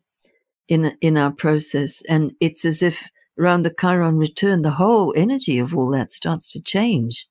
in, 0.69 0.97
in 1.01 1.17
our 1.17 1.31
process. 1.31 2.03
And 2.09 2.33
it's 2.41 2.65
as 2.65 2.83
if 2.83 3.09
around 3.39 3.63
the 3.63 3.75
Chiron 3.79 4.17
return, 4.17 4.63
the 4.63 4.71
whole 4.73 5.13
energy 5.17 5.59
of 5.59 5.77
all 5.77 5.91
that 5.91 6.13
starts 6.13 6.51
to 6.53 6.63
change. 6.63 7.27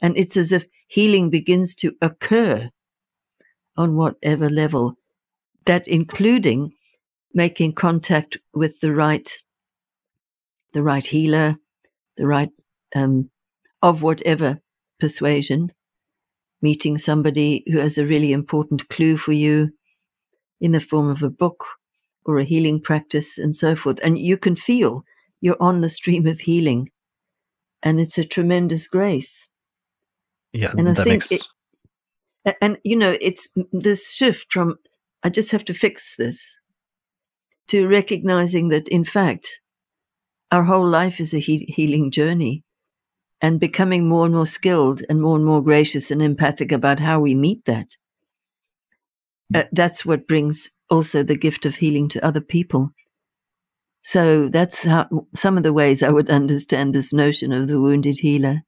And 0.00 0.16
it's 0.16 0.36
as 0.36 0.52
if 0.52 0.66
healing 0.88 1.30
begins 1.30 1.74
to 1.76 1.94
occur 2.00 2.70
on 3.76 3.96
whatever 3.96 4.48
level, 4.48 4.94
that 5.64 5.88
including 5.88 6.72
making 7.32 7.72
contact 7.72 8.36
with 8.52 8.80
the 8.80 8.94
right, 8.94 9.28
the 10.72 10.82
right 10.82 11.04
healer, 11.04 11.56
the 12.16 12.26
right, 12.26 12.50
um, 12.94 13.30
of 13.82 14.02
whatever 14.02 14.60
persuasion, 15.00 15.72
meeting 16.64 16.96
somebody 16.98 17.62
who 17.70 17.78
has 17.78 17.98
a 17.98 18.06
really 18.06 18.32
important 18.32 18.88
clue 18.88 19.18
for 19.18 19.32
you 19.32 19.70
in 20.60 20.72
the 20.72 20.80
form 20.80 21.10
of 21.10 21.22
a 21.22 21.28
book 21.28 21.64
or 22.24 22.38
a 22.38 22.44
healing 22.44 22.80
practice 22.80 23.36
and 23.36 23.54
so 23.54 23.76
forth. 23.76 24.00
And 24.02 24.18
you 24.18 24.38
can 24.38 24.56
feel 24.56 25.04
you're 25.42 25.60
on 25.60 25.82
the 25.82 25.90
stream 25.90 26.26
of 26.26 26.40
healing. 26.40 26.88
And 27.82 28.00
it's 28.00 28.16
a 28.16 28.24
tremendous 28.24 28.88
grace. 28.88 29.50
Yeah, 30.54 30.72
and 30.78 30.88
I 30.88 30.94
think 30.94 31.30
makes... 31.30 31.32
it, 31.32 32.56
and 32.62 32.78
you 32.82 32.96
know, 32.96 33.14
it's 33.20 33.52
this 33.72 34.14
shift 34.14 34.50
from 34.50 34.78
I 35.22 35.28
just 35.28 35.52
have 35.52 35.66
to 35.66 35.74
fix 35.74 36.16
this 36.16 36.56
to 37.68 37.86
recognizing 37.86 38.70
that 38.70 38.88
in 38.88 39.04
fact 39.04 39.60
our 40.50 40.64
whole 40.64 40.88
life 40.88 41.20
is 41.20 41.34
a 41.34 41.38
he- 41.38 41.72
healing 41.76 42.10
journey 42.10 42.63
and 43.44 43.60
becoming 43.60 44.08
more 44.08 44.24
and 44.24 44.34
more 44.34 44.46
skilled 44.46 45.02
and 45.10 45.20
more 45.20 45.36
and 45.36 45.44
more 45.44 45.62
gracious 45.62 46.10
and 46.10 46.22
empathic 46.22 46.72
about 46.72 46.98
how 46.98 47.20
we 47.20 47.34
meet 47.34 47.62
that. 47.66 47.88
Uh, 49.54 49.64
that's 49.70 50.06
what 50.06 50.26
brings 50.26 50.70
also 50.88 51.22
the 51.22 51.36
gift 51.36 51.66
of 51.66 51.76
healing 51.76 52.08
to 52.08 52.24
other 52.24 52.40
people. 52.40 52.88
So 54.02 54.48
that's 54.48 54.84
how 54.84 55.26
some 55.34 55.58
of 55.58 55.62
the 55.62 55.74
ways 55.74 56.02
I 56.02 56.08
would 56.08 56.30
understand 56.30 56.94
this 56.94 57.12
notion 57.12 57.52
of 57.52 57.68
the 57.68 57.78
wounded 57.78 58.16
healer. 58.20 58.62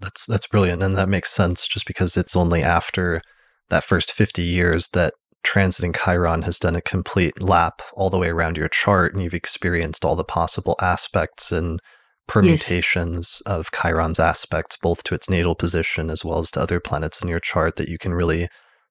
That's 0.00 0.26
that's 0.26 0.46
brilliant, 0.46 0.82
and 0.82 0.94
that 0.98 1.08
makes 1.08 1.32
sense. 1.32 1.66
Just 1.66 1.86
because 1.86 2.14
it's 2.14 2.36
only 2.36 2.62
after 2.62 3.22
that 3.70 3.84
first 3.84 4.12
fifty 4.12 4.42
years 4.42 4.88
that 4.92 5.14
transiting 5.46 5.96
Chiron 5.96 6.42
has 6.42 6.58
done 6.58 6.76
a 6.76 6.82
complete 6.82 7.40
lap 7.40 7.80
all 7.94 8.10
the 8.10 8.18
way 8.18 8.28
around 8.28 8.58
your 8.58 8.68
chart, 8.68 9.14
and 9.14 9.22
you've 9.22 9.32
experienced 9.32 10.04
all 10.04 10.14
the 10.14 10.24
possible 10.24 10.76
aspects 10.78 11.50
and 11.50 11.80
permutations 12.28 13.42
yes. 13.44 13.52
of 13.52 13.70
Chiron's 13.72 14.20
aspects, 14.20 14.76
both 14.76 15.02
to 15.04 15.14
its 15.14 15.28
natal 15.28 15.56
position 15.56 16.10
as 16.10 16.24
well 16.24 16.38
as 16.38 16.50
to 16.52 16.60
other 16.60 16.78
planets 16.78 17.20
in 17.20 17.28
your 17.28 17.40
chart, 17.40 17.76
that 17.76 17.88
you 17.88 17.98
can 17.98 18.14
really 18.14 18.48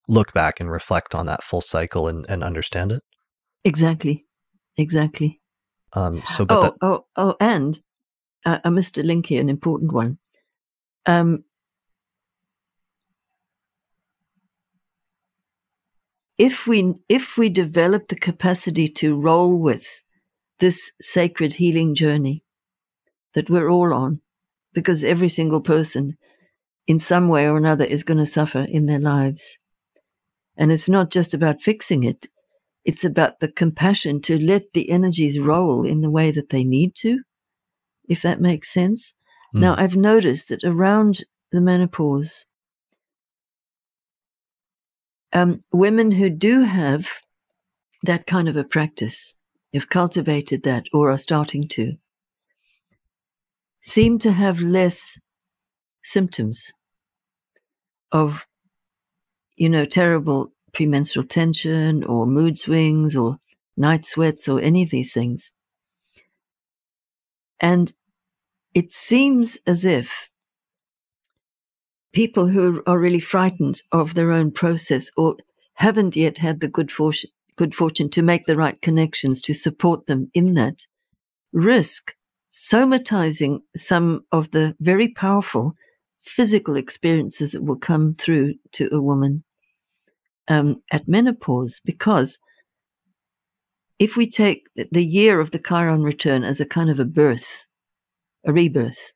look 0.09 0.33
back 0.33 0.59
and 0.59 0.69
reflect 0.69 1.15
on 1.15 1.25
that 1.27 1.43
full 1.43 1.61
cycle 1.61 2.07
and, 2.07 2.25
and 2.27 2.43
understand 2.43 2.91
it. 2.91 3.03
Exactly. 3.63 4.25
Exactly. 4.77 5.39
Um, 5.93 6.21
so, 6.25 6.45
but 6.45 6.57
oh, 6.57 6.61
that- 6.61 6.73
oh, 6.81 7.05
oh, 7.15 7.35
and 7.39 7.79
uh, 8.45 8.59
I 8.63 8.69
missed 8.69 8.97
a 8.97 9.03
link 9.03 9.27
here, 9.27 9.41
an 9.41 9.49
important 9.49 9.93
one. 9.93 10.17
Um, 11.05 11.45
if 16.37 16.67
we 16.67 16.93
if 17.09 17.37
we 17.37 17.49
develop 17.49 18.09
the 18.09 18.15
capacity 18.15 18.87
to 18.87 19.19
roll 19.19 19.57
with 19.57 20.03
this 20.59 20.91
sacred 21.01 21.53
healing 21.53 21.95
journey 21.95 22.43
that 23.37 23.51
we're 23.51 23.69
all 23.69 23.93
on, 23.93 24.19
because 24.73 25.03
every 25.03 25.29
single 25.29 25.61
person 25.61 26.17
in 26.87 26.97
some 26.97 27.27
way 27.27 27.47
or 27.47 27.55
another 27.55 27.85
is 27.85 28.03
going 28.03 28.17
to 28.17 28.25
suffer 28.25 28.65
in 28.67 28.87
their 28.87 28.99
lives. 28.99 29.59
And 30.57 30.71
it's 30.71 30.89
not 30.89 31.11
just 31.11 31.35
about 31.35 31.61
fixing 31.61 32.03
it. 32.03 32.25
It's 32.83 33.05
about 33.05 33.39
the 33.39 33.51
compassion 33.51 34.21
to 34.21 34.39
let 34.39 34.73
the 34.73 34.89
energies 34.89 35.37
roll 35.37 35.85
in 35.85 36.01
the 36.01 36.09
way 36.09 36.31
that 36.31 36.49
they 36.49 36.63
need 36.63 36.95
to, 36.95 37.19
if 38.09 38.23
that 38.23 38.41
makes 38.41 38.73
sense. 38.73 39.13
Mm. 39.53 39.59
Now, 39.59 39.75
I've 39.77 39.95
noticed 39.95 40.49
that 40.49 40.63
around 40.63 41.23
the 41.51 41.61
menopause, 41.61 42.47
um, 45.31 45.63
women 45.71 46.09
who 46.09 46.31
do 46.31 46.63
have 46.63 47.07
that 48.01 48.25
kind 48.25 48.49
of 48.49 48.57
a 48.57 48.63
practice, 48.63 49.35
have 49.73 49.89
cultivated 49.89 50.63
that 50.63 50.87
or 50.91 51.11
are 51.11 51.19
starting 51.19 51.67
to, 51.67 51.97
seem 53.87 54.19
to 54.19 54.31
have 54.31 54.59
less 54.59 55.17
symptoms 56.03 56.73
of 58.11 58.45
you 59.55 59.69
know, 59.69 59.85
terrible 59.85 60.51
premenstrual 60.73 61.25
tension 61.25 62.03
or 62.03 62.27
mood 62.27 62.57
swings 62.57 63.15
or 63.15 63.37
night 63.75 64.05
sweats 64.05 64.47
or 64.47 64.61
any 64.61 64.83
of 64.83 64.91
these 64.91 65.13
things. 65.13 65.53
And 67.59 67.91
it 68.73 68.91
seems 68.91 69.57
as 69.65 69.83
if 69.83 70.29
people 72.13 72.47
who 72.47 72.83
are 72.85 72.99
really 72.99 73.19
frightened 73.19 73.81
of 73.91 74.13
their 74.13 74.31
own 74.31 74.51
process 74.51 75.09
or 75.17 75.37
haven't 75.75 76.15
yet 76.15 76.37
had 76.39 76.59
the 76.59 76.67
good 76.67 76.91
fortune, 76.91 77.31
good 77.55 77.73
fortune 77.73 78.09
to 78.09 78.21
make 78.21 78.45
the 78.45 78.57
right 78.57 78.79
connections 78.81 79.41
to 79.43 79.53
support 79.53 80.05
them 80.07 80.29
in 80.33 80.53
that 80.55 80.85
risk 81.53 82.16
somatizing 82.57 83.59
some 83.75 84.25
of 84.31 84.51
the 84.51 84.75
very 84.79 85.09
powerful 85.13 85.75
physical 86.19 86.75
experiences 86.75 87.51
that 87.51 87.63
will 87.63 87.77
come 87.77 88.13
through 88.15 88.55
to 88.71 88.89
a 88.91 89.01
woman 89.01 89.43
um, 90.47 90.81
at 90.91 91.07
menopause 91.07 91.79
because 91.85 92.39
if 93.99 94.17
we 94.17 94.27
take 94.27 94.67
the 94.75 95.05
year 95.05 95.39
of 95.39 95.51
the 95.51 95.59
Chiron 95.59 96.03
return 96.03 96.43
as 96.43 96.59
a 96.59 96.65
kind 96.65 96.89
of 96.89 96.99
a 96.99 97.05
birth, 97.05 97.65
a 98.45 98.53
rebirth, 98.53 99.13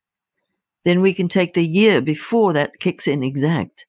then 0.85 1.01
we 1.01 1.13
can 1.13 1.27
take 1.27 1.53
the 1.53 1.65
year 1.65 2.01
before 2.01 2.53
that 2.53 2.79
kicks 2.79 3.07
in 3.07 3.23
exact 3.23 3.85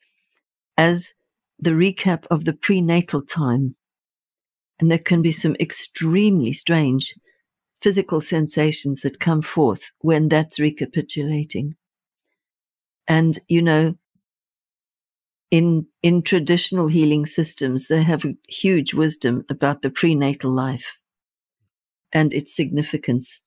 as 0.76 1.14
the 1.58 1.70
recap 1.70 2.24
of 2.30 2.44
the 2.44 2.52
prenatal 2.52 3.22
time. 3.22 3.74
And 4.78 4.90
there 4.90 4.98
can 4.98 5.22
be 5.22 5.32
some 5.32 5.56
extremely 5.60 6.52
strange 6.52 7.14
physical 7.82 8.20
sensations 8.20 9.02
that 9.02 9.20
come 9.20 9.42
forth 9.42 9.90
when 10.00 10.28
that's 10.28 10.60
recapitulating. 10.60 11.76
And, 13.08 13.38
you 13.48 13.62
know, 13.62 13.94
in 15.52 15.86
in 16.02 16.22
traditional 16.22 16.88
healing 16.88 17.26
systems, 17.26 17.86
they 17.86 18.02
have 18.02 18.24
a 18.24 18.36
huge 18.48 18.92
wisdom 18.94 19.44
about 19.48 19.82
the 19.82 19.90
prenatal 19.90 20.50
life 20.50 20.98
and 22.12 22.32
its 22.32 22.54
significance. 22.54 23.42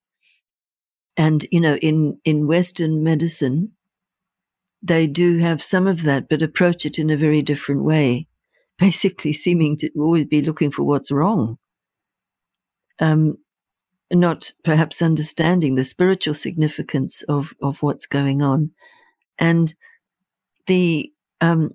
And 1.18 1.46
you 1.52 1.60
know, 1.60 1.76
in 1.78 2.22
in 2.24 2.48
Western 2.48 3.04
medicine, 3.04 3.74
they 4.82 5.06
do 5.08 5.38
have 5.40 5.62
some 5.62 5.86
of 5.88 6.04
that, 6.04 6.30
but 6.30 6.42
approach 6.42 6.86
it 6.86 6.98
in 6.98 7.10
a 7.10 7.18
very 7.18 7.42
different 7.42 7.84
way, 7.84 8.28
basically 8.78 9.34
seeming 9.46 9.76
to 9.78 9.90
always 9.98 10.26
be 10.26 10.42
looking 10.42 10.72
for 10.72 10.84
what's 10.84 11.12
wrong. 11.12 11.58
Um, 13.00 13.38
not 14.12 14.52
perhaps 14.64 15.02
understanding 15.02 15.76
the 15.76 15.84
spiritual 15.84 16.34
significance 16.34 17.24
of, 17.24 17.54
of 17.62 17.82
what's 17.82 18.06
going 18.06 18.42
on. 18.42 18.72
And 19.38 19.74
the, 20.68 21.12
um, 21.42 21.72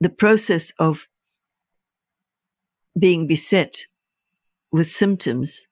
the 0.00 0.10
process 0.10 0.72
of 0.78 1.08
being 2.98 3.26
beset 3.26 3.86
with 4.72 4.90
symptoms 4.90 5.66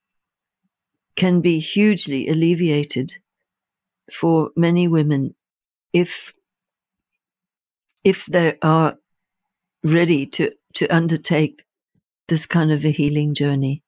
can 1.17 1.41
be 1.41 1.59
hugely 1.59 2.29
alleviated 2.29 3.17
for 4.13 4.51
many 4.57 4.87
women 4.87 5.35
if 5.93 6.35
if 8.05 8.27
they 8.27 8.57
are 8.63 8.97
ready 9.83 10.27
to 10.27 10.53
to 10.75 10.87
undertake 10.89 11.65
this 12.29 12.47
kind 12.47 12.71
of 12.71 12.85
a 12.85 12.91
healing 12.91 13.35
journey 13.35 13.83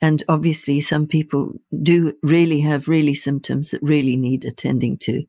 and 0.00 0.22
obviously 0.28 0.80
some 0.80 1.06
people 1.06 1.52
do 1.82 2.12
really 2.22 2.60
have 2.60 2.88
really 2.88 3.14
symptoms 3.14 3.70
that 3.70 3.82
really 3.82 4.16
need 4.16 4.44
attending 4.44 4.96
to 4.98 5.24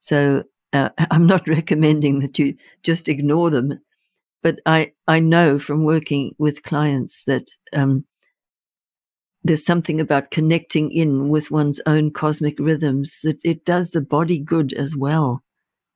so 0.00 0.42
uh, 0.72 0.90
i'm 1.10 1.26
not 1.26 1.46
recommending 1.48 2.20
that 2.20 2.38
you 2.38 2.54
just 2.82 3.08
ignore 3.08 3.50
them 3.50 3.78
but 4.42 4.60
i 4.66 4.92
i 5.08 5.18
know 5.20 5.58
from 5.58 5.84
working 5.84 6.34
with 6.38 6.62
clients 6.62 7.24
that 7.24 7.50
um, 7.72 8.04
there's 9.44 9.64
something 9.64 10.00
about 10.00 10.30
connecting 10.30 10.90
in 10.92 11.28
with 11.28 11.50
one's 11.50 11.80
own 11.86 12.10
cosmic 12.10 12.58
rhythms 12.58 13.20
that 13.22 13.38
it 13.44 13.64
does 13.64 13.90
the 13.90 14.00
body 14.00 14.38
good 14.38 14.72
as 14.72 14.96
well. 14.96 15.42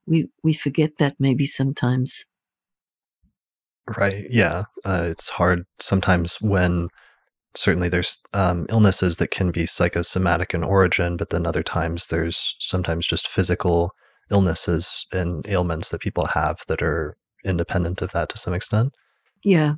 We 0.07 0.29
we 0.43 0.53
forget 0.53 0.99
that 0.99 1.17
maybe 1.19 1.47
sometimes. 1.47 2.27
Right. 3.99 4.27
Yeah. 4.31 4.65
Uh, 4.85 5.07
it's 5.11 5.29
hard 5.29 5.65
sometimes 5.79 6.39
when 6.41 6.89
certainly 7.57 7.89
there's 7.89 8.21
um, 8.33 8.67
illnesses 8.69 9.17
that 9.17 9.31
can 9.31 9.51
be 9.51 9.67
psychosomatic 9.67 10.55
in 10.55 10.63
origin, 10.63 11.17
but 11.17 11.31
then 11.31 11.47
other 11.47 11.63
times 11.63 12.09
there's 12.09 12.55
sometimes 12.61 13.07
just 13.07 13.29
physical 13.29 13.93
illnesses 14.31 15.07
and 15.13 15.47
ailments 15.49 15.91
that 15.91 16.01
people 16.01 16.27
have 16.27 16.59
that 16.69 16.83
are 16.83 17.17
independent 17.45 18.03
of 18.03 18.13
that 18.13 18.29
to 18.29 18.39
some 18.39 18.55
extent. 18.55 18.93
Yeah. 19.45 19.75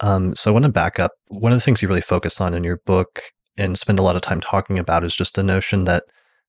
Um, 0.00 0.34
so 0.34 0.50
I 0.50 0.52
want 0.52 0.64
to 0.64 0.72
back 0.72 0.98
up. 0.98 1.12
One 1.28 1.52
of 1.52 1.56
the 1.56 1.62
things 1.62 1.80
you 1.80 1.88
really 1.88 2.00
focus 2.00 2.40
on 2.40 2.54
in 2.54 2.64
your 2.64 2.78
book 2.84 3.22
and 3.56 3.78
spend 3.78 3.98
a 3.98 4.02
lot 4.02 4.16
of 4.16 4.22
time 4.22 4.40
talking 4.40 4.78
about 4.78 5.04
is 5.04 5.14
just 5.14 5.34
the 5.34 5.42
notion 5.42 5.84
that 5.84 6.04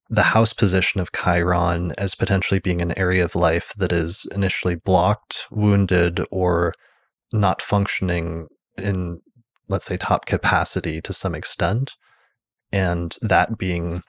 the 0.09 0.23
house 0.23 0.53
position 0.53 0.99
of 0.99 1.11
Chiron 1.13 1.93
as 1.97 2.15
potentially 2.15 2.59
being 2.59 2.81
an 2.81 2.97
area 2.97 3.23
of 3.23 3.35
life 3.35 3.73
that 3.77 3.91
is 3.91 4.25
initially 4.33 4.75
blocked, 4.75 5.45
wounded, 5.49 6.21
or 6.29 6.73
not 7.31 7.61
functioning 7.61 8.47
in, 8.77 9.21
let's 9.67 9.85
say, 9.85 9.97
top 9.97 10.25
capacity 10.25 11.01
to 11.01 11.13
some 11.13 11.35
extent. 11.35 11.93
And 12.71 13.15
that 13.21 13.57
being 13.57 14.01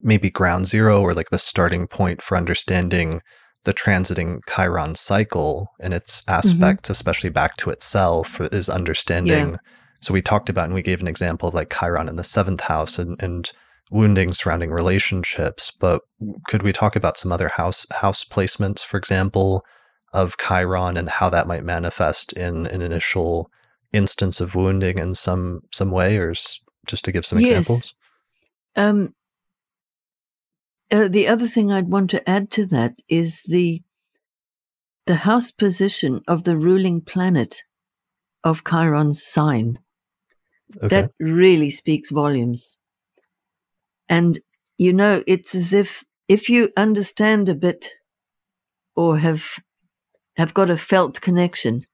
maybe 0.00 0.30
ground 0.30 0.66
zero 0.66 1.00
or 1.00 1.14
like 1.14 1.30
the 1.30 1.38
starting 1.38 1.86
point 1.86 2.22
for 2.22 2.36
understanding 2.36 3.20
the 3.64 3.72
transiting 3.72 4.40
Chiron 4.48 4.94
cycle 4.94 5.68
and 5.80 5.94
its 5.94 6.24
mm-hmm. 6.24 6.62
mm-hmm. 6.62 6.92
especially 6.92 7.30
back 7.30 7.56
to 7.58 7.70
itself, 7.70 8.40
is 8.40 8.68
understanding. 8.68 9.50
Yeah. 9.52 9.56
So 10.00 10.12
we 10.12 10.22
talked 10.22 10.48
about 10.48 10.64
and 10.64 10.74
we 10.74 10.82
gave 10.82 11.00
an 11.00 11.06
example 11.06 11.48
of 11.48 11.54
like 11.54 11.72
Chiron 11.72 12.08
in 12.08 12.16
the 12.16 12.24
seventh 12.24 12.62
house 12.62 12.98
and, 12.98 13.22
and 13.22 13.50
wounding 13.90 14.32
surrounding 14.32 14.72
relationships. 14.72 15.70
But 15.70 16.02
could 16.48 16.62
we 16.62 16.72
talk 16.72 16.96
about 16.96 17.18
some 17.18 17.30
other 17.30 17.48
house 17.48 17.86
house 17.92 18.24
placements, 18.24 18.80
for 18.84 18.96
example, 18.96 19.64
of 20.12 20.36
Chiron 20.38 20.96
and 20.96 21.08
how 21.08 21.30
that 21.30 21.46
might 21.46 21.62
manifest 21.62 22.32
in 22.32 22.66
an 22.66 22.82
initial 22.82 23.48
instance 23.92 24.40
of 24.40 24.54
wounding 24.54 24.98
in 24.98 25.14
some 25.14 25.62
some 25.72 25.90
way, 25.90 26.16
or 26.16 26.34
just 26.86 27.04
to 27.04 27.12
give 27.12 27.26
some 27.26 27.40
yes. 27.40 27.60
examples? 27.60 27.94
Um, 28.74 29.14
uh, 30.90 31.08
the 31.08 31.28
other 31.28 31.48
thing 31.48 31.70
I'd 31.70 31.88
want 31.88 32.10
to 32.10 32.28
add 32.28 32.50
to 32.52 32.66
that 32.66 33.00
is 33.08 33.42
the 33.48 33.82
the 35.06 35.16
house 35.16 35.50
position 35.50 36.20
of 36.28 36.44
the 36.44 36.56
ruling 36.56 37.00
planet 37.00 37.62
of 38.44 38.64
Chiron's 38.64 39.22
sign. 39.22 39.78
Okay. 40.76 40.88
That 40.88 41.10
really 41.18 41.70
speaks 41.70 42.10
volumes. 42.10 42.76
And 44.08 44.38
you 44.78 44.92
know, 44.92 45.22
it's 45.26 45.54
as 45.54 45.72
if 45.72 46.04
if 46.28 46.48
you 46.48 46.70
understand 46.76 47.48
a 47.48 47.54
bit 47.54 47.90
or 48.96 49.18
have 49.18 49.58
have 50.36 50.54
got 50.54 50.70
a 50.70 50.76
felt 50.76 51.20
connection 51.20 51.84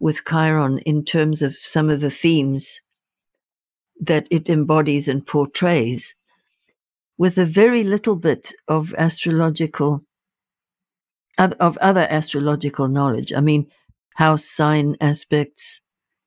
with 0.00 0.24
Chiron 0.24 0.78
in 0.80 1.04
terms 1.04 1.42
of 1.42 1.56
some 1.56 1.90
of 1.90 2.00
the 2.00 2.10
themes 2.10 2.80
that 4.00 4.28
it 4.30 4.48
embodies 4.48 5.08
and 5.08 5.26
portrays, 5.26 6.14
with 7.16 7.36
a 7.36 7.44
very 7.44 7.82
little 7.82 8.16
bit 8.16 8.52
of 8.68 8.94
astrological 8.94 10.02
of 11.38 11.76
other 11.78 12.06
astrological 12.10 12.88
knowledge. 12.88 13.32
I 13.32 13.40
mean, 13.40 13.66
house 14.16 14.44
sign 14.44 14.96
aspects, 15.00 15.80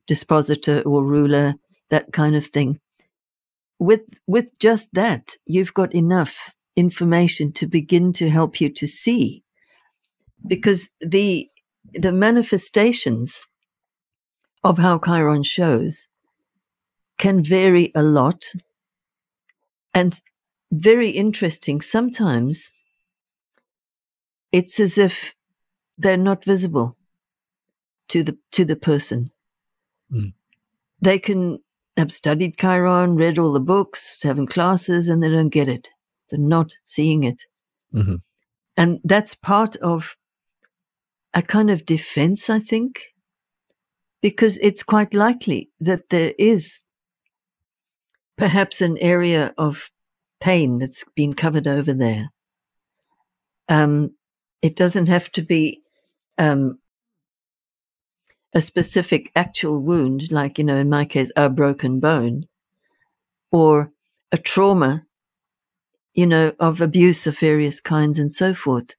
dispositor 0.08 0.82
or 0.86 1.04
ruler, 1.06 1.56
that 1.90 2.14
kind 2.14 2.36
of 2.36 2.46
thing. 2.48 2.80
With 3.80 4.02
with 4.28 4.58
just 4.60 4.94
that, 4.94 5.36
you've 5.46 5.74
got 5.74 5.94
enough 5.96 6.54
information 6.76 7.52
to 7.54 7.68
begin 7.68 8.14
to 8.14 8.30
help 8.30 8.62
you 8.62 8.70
to 8.70 8.88
see, 8.88 9.44
because 10.46 10.90
the 11.02 11.48
the 11.94 12.12
manifestations 12.12 13.46
of 14.64 14.78
how 14.78 15.00
Chiron 15.00 15.44
shows 15.44 16.10
can 17.18 17.44
vary 17.44 17.92
a 17.96 18.04
lot, 18.04 18.54
and 19.94 20.20
very 20.72 21.10
interesting. 21.10 21.82
Sometimes 21.82 22.72
it's 24.52 24.80
as 24.80 24.98
if 24.98 25.36
they're 25.98 26.18
not 26.18 26.44
visible 26.44 26.96
to 28.10 28.24
the 28.24 28.38
to 28.52 28.66
the 28.66 28.76
person. 28.76 29.32
Mm. 30.12 30.34
They 31.02 31.20
can 31.20 31.60
have 31.98 32.12
studied 32.12 32.58
Chiron, 32.58 33.16
read 33.16 33.38
all 33.38 33.54
the 33.54 33.60
books, 33.60 34.22
having 34.24 34.48
classes, 34.48 35.10
and 35.10 35.22
they 35.22 35.30
don't 35.30 35.50
get 35.50 35.68
it. 35.68 35.90
They're 36.30 36.40
not 36.40 36.74
seeing 36.84 37.24
it. 37.24 37.44
Mm-hmm. 37.94 38.16
And 38.78 39.00
that's 39.04 39.36
part 39.36 39.76
of 39.78 40.16
a 41.34 41.42
kind 41.42 41.70
of 41.70 41.86
defense, 41.86 42.50
I 42.50 42.60
think, 42.60 43.00
because 44.22 44.58
it's 44.62 44.84
quite 44.84 45.14
likely 45.14 45.70
that 45.80 46.10
there 46.10 46.34
is 46.38 46.84
perhaps 48.38 48.82
an 48.82 48.98
area 49.00 49.54
of 49.58 49.92
pain 50.40 50.78
that's 50.80 51.04
been 51.16 51.34
covered 51.34 51.68
over 51.68 51.94
there. 51.94 52.32
Um, 53.70 54.16
it 54.62 54.76
doesn't 54.76 55.08
have 55.08 55.32
to 55.34 55.42
be 55.42 55.82
um, 56.38 56.80
a 58.54 58.62
specific 58.62 59.32
actual 59.36 59.80
wound, 59.82 60.32
like, 60.32 60.58
you 60.58 60.64
know, 60.64 60.78
in 60.78 60.90
my 60.90 61.06
case, 61.06 61.32
a 61.36 61.50
broken 61.50 62.00
bone, 62.00 62.46
or 63.52 63.92
a 64.32 64.38
trauma, 64.38 65.06
you 66.14 66.28
know, 66.28 66.54
of 66.60 66.82
abuse 66.82 67.26
of 67.28 67.38
various 67.40 67.80
kinds 67.80 68.20
and 68.20 68.32
so 68.34 68.54
forth. 68.54 68.96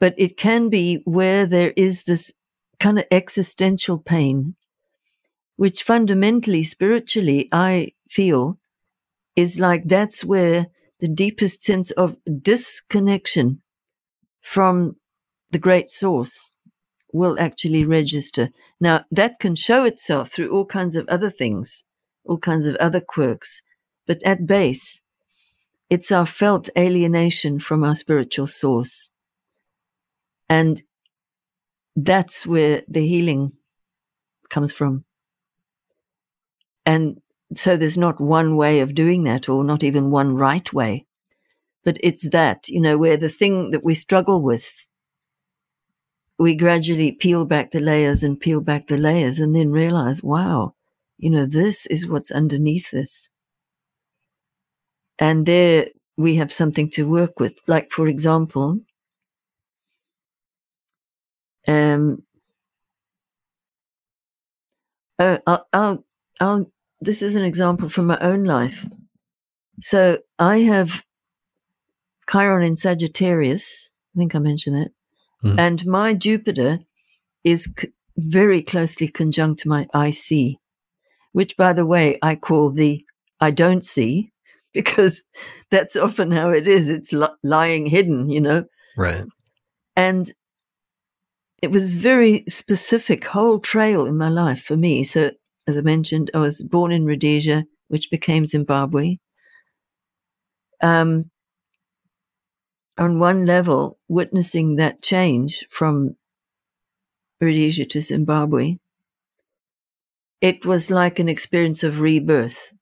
But 0.00 0.14
it 0.18 0.36
can 0.36 0.68
be 0.68 1.02
where 1.04 1.46
there 1.46 1.72
is 1.76 2.04
this 2.04 2.32
kind 2.84 2.98
of 2.98 3.06
existential 3.10 3.98
pain, 3.98 4.54
which 5.56 5.82
fundamentally, 5.82 6.62
spiritually, 6.62 7.48
I 7.50 7.92
feel 8.10 8.58
is 9.34 9.58
like 9.58 9.84
that's 9.86 10.22
where 10.22 10.66
the 11.00 11.08
deepest 11.08 11.62
sense 11.62 11.92
of 11.92 12.18
disconnection 12.42 13.62
from 14.42 14.96
the 15.50 15.58
great 15.58 15.88
source 15.88 16.56
will 17.10 17.40
actually 17.40 17.86
register. 17.86 18.50
Now, 18.78 19.06
that 19.10 19.38
can 19.38 19.54
show 19.54 19.84
itself 19.84 20.30
through 20.30 20.50
all 20.50 20.66
kinds 20.66 20.94
of 20.94 21.08
other 21.08 21.30
things, 21.30 21.84
all 22.26 22.36
kinds 22.36 22.66
of 22.66 22.76
other 22.76 23.00
quirks. 23.00 23.62
But 24.06 24.22
at 24.24 24.46
base, 24.46 25.00
it's 25.88 26.12
our 26.12 26.26
felt 26.26 26.68
alienation 26.76 27.60
from 27.60 27.82
our 27.82 27.94
spiritual 27.94 28.46
source. 28.46 29.14
And 30.50 30.82
that's 31.96 32.46
where 32.46 32.82
the 32.88 33.06
healing 33.06 33.52
comes 34.50 34.72
from. 34.72 35.04
And 36.86 37.20
so 37.54 37.76
there's 37.76 37.98
not 37.98 38.20
one 38.20 38.56
way 38.56 38.80
of 38.80 38.94
doing 38.94 39.24
that 39.24 39.48
or 39.48 39.64
not 39.64 39.82
even 39.82 40.10
one 40.10 40.34
right 40.34 40.70
way. 40.72 41.06
But 41.84 41.98
it's 42.02 42.30
that, 42.30 42.68
you 42.68 42.80
know, 42.80 42.98
where 42.98 43.16
the 43.16 43.28
thing 43.28 43.70
that 43.72 43.84
we 43.84 43.94
struggle 43.94 44.42
with, 44.42 44.86
we 46.38 46.54
gradually 46.54 47.12
peel 47.12 47.44
back 47.44 47.70
the 47.72 47.80
layers 47.80 48.22
and 48.22 48.40
peel 48.40 48.60
back 48.60 48.86
the 48.86 48.96
layers 48.96 49.38
and 49.38 49.54
then 49.54 49.70
realize, 49.70 50.22
wow, 50.22 50.74
you 51.18 51.30
know, 51.30 51.46
this 51.46 51.86
is 51.86 52.06
what's 52.08 52.30
underneath 52.30 52.90
this. 52.90 53.30
And 55.18 55.46
there 55.46 55.88
we 56.16 56.36
have 56.36 56.52
something 56.52 56.88
to 56.90 57.08
work 57.08 57.40
with. 57.40 57.60
Like, 57.66 57.90
for 57.90 58.06
example, 58.08 58.80
um, 61.68 62.22
uh, 65.18 65.38
I'll, 65.46 65.66
I'll, 65.72 66.04
I'll 66.40 66.72
this 67.00 67.22
is 67.22 67.34
an 67.34 67.44
example 67.44 67.88
from 67.88 68.06
my 68.06 68.18
own 68.20 68.44
life. 68.44 68.86
So 69.80 70.18
I 70.38 70.58
have 70.58 71.04
Chiron 72.30 72.64
in 72.64 72.76
Sagittarius. 72.76 73.90
I 74.14 74.18
think 74.18 74.34
I 74.34 74.38
mentioned 74.38 74.76
that. 74.76 74.90
Mm. 75.44 75.58
And 75.58 75.86
my 75.86 76.14
Jupiter 76.14 76.78
is 77.42 77.72
c- 77.78 77.92
very 78.16 78.62
closely 78.62 79.08
conjunct 79.08 79.60
to 79.60 79.68
my 79.68 79.86
IC, 79.94 80.56
which, 81.32 81.56
by 81.56 81.72
the 81.72 81.86
way, 81.86 82.18
I 82.22 82.36
call 82.36 82.70
the 82.70 83.04
I 83.40 83.50
don't 83.50 83.84
see 83.84 84.32
because 84.72 85.24
that's 85.70 85.96
often 85.96 86.30
how 86.30 86.50
it 86.50 86.66
is. 86.66 86.88
It's 86.88 87.12
li- 87.12 87.28
lying 87.42 87.86
hidden, 87.86 88.30
you 88.30 88.40
know? 88.40 88.64
Right. 88.96 89.24
And 89.96 90.32
it 91.62 91.70
was 91.70 91.92
very 91.92 92.44
specific 92.48 93.24
whole 93.24 93.58
trail 93.58 94.06
in 94.06 94.16
my 94.16 94.28
life 94.28 94.62
for 94.62 94.76
me. 94.76 95.04
So, 95.04 95.30
as 95.66 95.76
I 95.76 95.80
mentioned, 95.80 96.30
I 96.34 96.38
was 96.38 96.62
born 96.62 96.92
in 96.92 97.06
Rhodesia, 97.06 97.64
which 97.88 98.10
became 98.10 98.46
Zimbabwe. 98.46 99.18
Um, 100.82 101.30
on 102.98 103.18
one 103.18 103.46
level, 103.46 103.98
witnessing 104.08 104.76
that 104.76 105.02
change 105.02 105.66
from 105.68 106.16
Rhodesia 107.40 107.86
to 107.86 108.00
Zimbabwe, 108.00 108.78
it 110.40 110.66
was 110.66 110.90
like 110.90 111.18
an 111.18 111.28
experience 111.28 111.82
of 111.82 112.00
rebirth. 112.00 112.72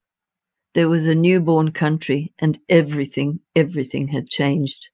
There 0.73 0.89
was 0.89 1.07
a 1.07 1.15
newborn 1.15 1.71
country 1.71 2.33
and 2.39 2.59
everything, 2.69 3.39
everything 3.55 4.09
had 4.09 4.29
changed. 4.29 4.89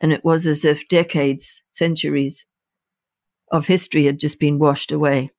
And 0.00 0.12
it 0.12 0.24
was 0.24 0.46
as 0.46 0.64
if 0.64 0.88
decades, 0.88 1.64
centuries 1.72 2.46
of 3.50 3.66
history 3.66 4.04
had 4.04 4.18
just 4.18 4.40
been 4.40 4.58
washed 4.58 4.92
away. 4.92 5.30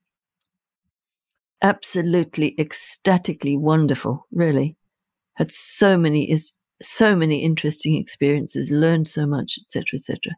Absolutely 1.62 2.56
ecstatically 2.60 3.58
wonderful, 3.58 4.28
really. 4.32 4.78
Had 5.36 5.52
so 5.52 5.98
many 5.98 6.30
is 6.30 6.54
so 6.82 7.16
many 7.16 7.44
interesting 7.44 7.96
experiences, 7.96 8.70
learned 8.72 9.08
so 9.08 9.26
much, 9.26 9.58
etc., 9.62 9.98
etc. 9.98 10.34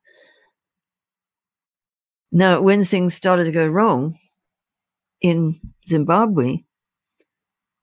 Now, 2.32 2.62
when 2.62 2.86
things 2.86 3.14
started 3.14 3.46
to 3.46 3.52
go 3.52 3.68
wrong 3.68 4.16
in 5.22 5.56
Zimbabwe, 5.88 6.58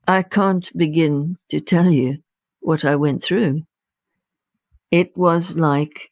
I 0.07 0.23
can't 0.23 0.71
begin 0.77 1.37
to 1.49 1.61
tell 1.61 1.91
you 1.91 2.19
what 2.61 2.85
I 2.85 2.97
went 2.97 3.23
through. 3.23 3.63
It 4.91 5.17
was 5.17 5.57
like 5.57 6.11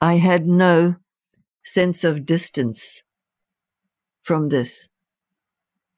I 0.00 0.14
had 0.16 0.46
no 0.46 0.96
sense 1.64 2.04
of 2.04 2.26
distance 2.26 3.02
from 4.22 4.48
this. 4.48 4.88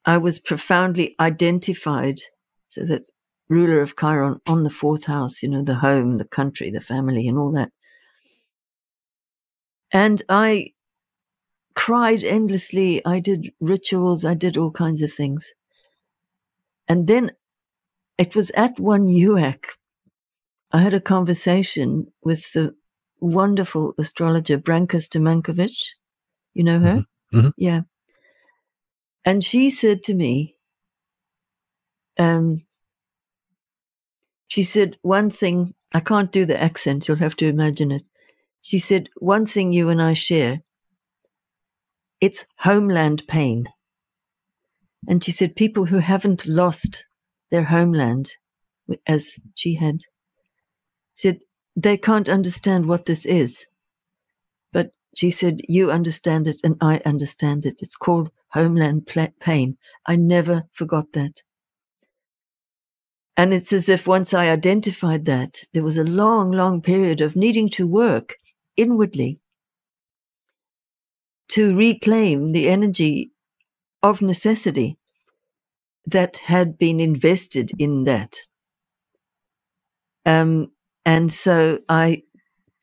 I 0.05 0.17
was 0.17 0.39
profoundly 0.39 1.15
identified, 1.19 2.19
so 2.67 2.85
that 2.85 3.09
ruler 3.49 3.81
of 3.81 3.95
Chiron 3.95 4.39
on 4.47 4.63
the 4.63 4.69
fourth 4.69 5.05
house, 5.05 5.41
you 5.41 5.49
know, 5.49 5.63
the 5.63 5.75
home, 5.75 6.17
the 6.17 6.25
country, 6.25 6.69
the 6.69 6.81
family, 6.81 7.27
and 7.27 7.37
all 7.37 7.51
that. 7.53 7.71
And 9.91 10.21
I 10.29 10.73
cried 11.75 12.23
endlessly. 12.23 13.05
I 13.05 13.19
did 13.19 13.51
rituals, 13.59 14.25
I 14.25 14.33
did 14.33 14.57
all 14.57 14.71
kinds 14.71 15.01
of 15.01 15.13
things. 15.13 15.53
And 16.87 17.07
then 17.07 17.31
it 18.17 18.35
was 18.35 18.51
at 18.51 18.79
one 18.79 19.05
UAC, 19.05 19.65
I 20.71 20.79
had 20.79 20.93
a 20.93 21.01
conversation 21.01 22.07
with 22.23 22.51
the 22.53 22.75
wonderful 23.25 23.93
astrologer 23.97 24.57
Branka 24.57 24.97
Stamenkovic. 24.97 25.77
You 26.53 26.63
know 26.63 26.79
her? 26.79 27.05
Mm-hmm. 27.33 27.37
Mm-hmm. 27.37 27.49
Yeah. 27.57 27.81
And 29.25 29.43
she 29.43 29.69
said 29.69 30.03
to 30.03 30.13
me, 30.13 30.55
um, 32.17 32.61
she 34.47 34.63
said, 34.63 34.97
one 35.01 35.29
thing, 35.29 35.73
I 35.93 35.99
can't 35.99 36.31
do 36.31 36.45
the 36.45 36.61
accent, 36.61 37.07
you'll 37.07 37.17
have 37.17 37.35
to 37.37 37.47
imagine 37.47 37.91
it. 37.91 38.07
She 38.61 38.79
said, 38.79 39.09
one 39.17 39.45
thing 39.45 39.73
you 39.73 39.89
and 39.89 40.01
I 40.01 40.13
share, 40.13 40.61
it's 42.21 42.45
homeland 42.59 43.27
pain. 43.27 43.65
And 45.07 45.23
she 45.23 45.31
said, 45.31 45.55
people 45.55 45.85
who 45.85 45.99
haven't 45.99 46.45
lost 46.45 47.05
their 47.51 47.63
homeland, 47.63 48.31
as 49.07 49.39
she 49.55 49.75
had, 49.75 50.01
said, 51.15 51.39
they 51.75 51.97
can't 51.97 52.29
understand 52.29 52.85
what 52.85 53.05
this 53.05 53.25
is. 53.25 53.67
But 54.71 54.91
she 55.15 55.31
said, 55.31 55.61
you 55.67 55.91
understand 55.91 56.47
it 56.47 56.61
and 56.63 56.77
I 56.81 57.01
understand 57.05 57.65
it. 57.65 57.75
It's 57.79 57.95
called 57.95 58.31
homeland 58.49 59.07
pain. 59.39 59.77
I 60.05 60.15
never 60.15 60.63
forgot 60.71 61.13
that. 61.13 61.43
And 63.37 63.53
it's 63.53 63.73
as 63.73 63.89
if 63.89 64.07
once 64.07 64.33
I 64.33 64.49
identified 64.49 65.25
that, 65.25 65.65
there 65.73 65.83
was 65.83 65.97
a 65.97 66.05
long, 66.05 66.51
long 66.51 66.81
period 66.81 67.19
of 67.19 67.35
needing 67.35 67.69
to 67.71 67.85
work 67.85 68.35
inwardly 68.77 69.39
to 71.49 71.75
reclaim 71.75 72.53
the 72.53 72.69
energy 72.69 73.31
of 74.01 74.21
necessity 74.21 74.97
that 76.05 76.37
had 76.37 76.77
been 76.77 76.99
invested 76.99 77.71
in 77.77 78.05
that. 78.05 78.37
Um, 80.25 80.71
and 81.05 81.31
so 81.31 81.79
I 81.87 82.23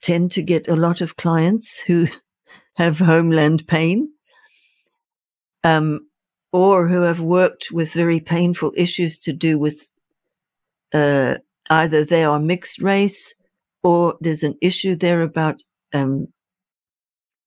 tend 0.03 0.31
to 0.32 0.43
get 0.43 0.69
a 0.69 0.77
lot 0.77 1.01
of 1.01 1.16
clients 1.16 1.81
who 1.81 2.09
have 2.77 2.99
homeland 2.99 3.66
pain, 3.66 4.12
um, 5.65 6.09
or 6.53 6.89
who 6.89 7.03
have 7.03 7.20
worked 7.20 7.70
with 7.73 7.93
very 7.94 8.20
painful 8.20 8.73
issues 8.77 9.19
to 9.19 9.32
do 9.32 9.59
with 9.59 9.90
uh, 10.93 11.36
either 11.70 12.05
they 12.05 12.24
are 12.24 12.39
mixed 12.39 12.82
race 12.82 13.35
or 13.82 14.16
there's 14.20 14.43
an 14.43 14.57
issue 14.61 14.94
there 14.94 15.23
about 15.23 15.62
um, 15.93 16.28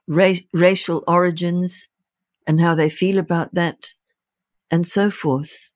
ra- 0.08 0.34
racial 0.54 1.04
origins 1.08 1.90
and 2.48 2.60
how 2.60 2.76
they 2.76 2.90
feel 2.90 3.18
about 3.18 3.54
that 3.54 3.94
and 4.72 4.86
so 4.86 5.10
forth. 5.10 5.72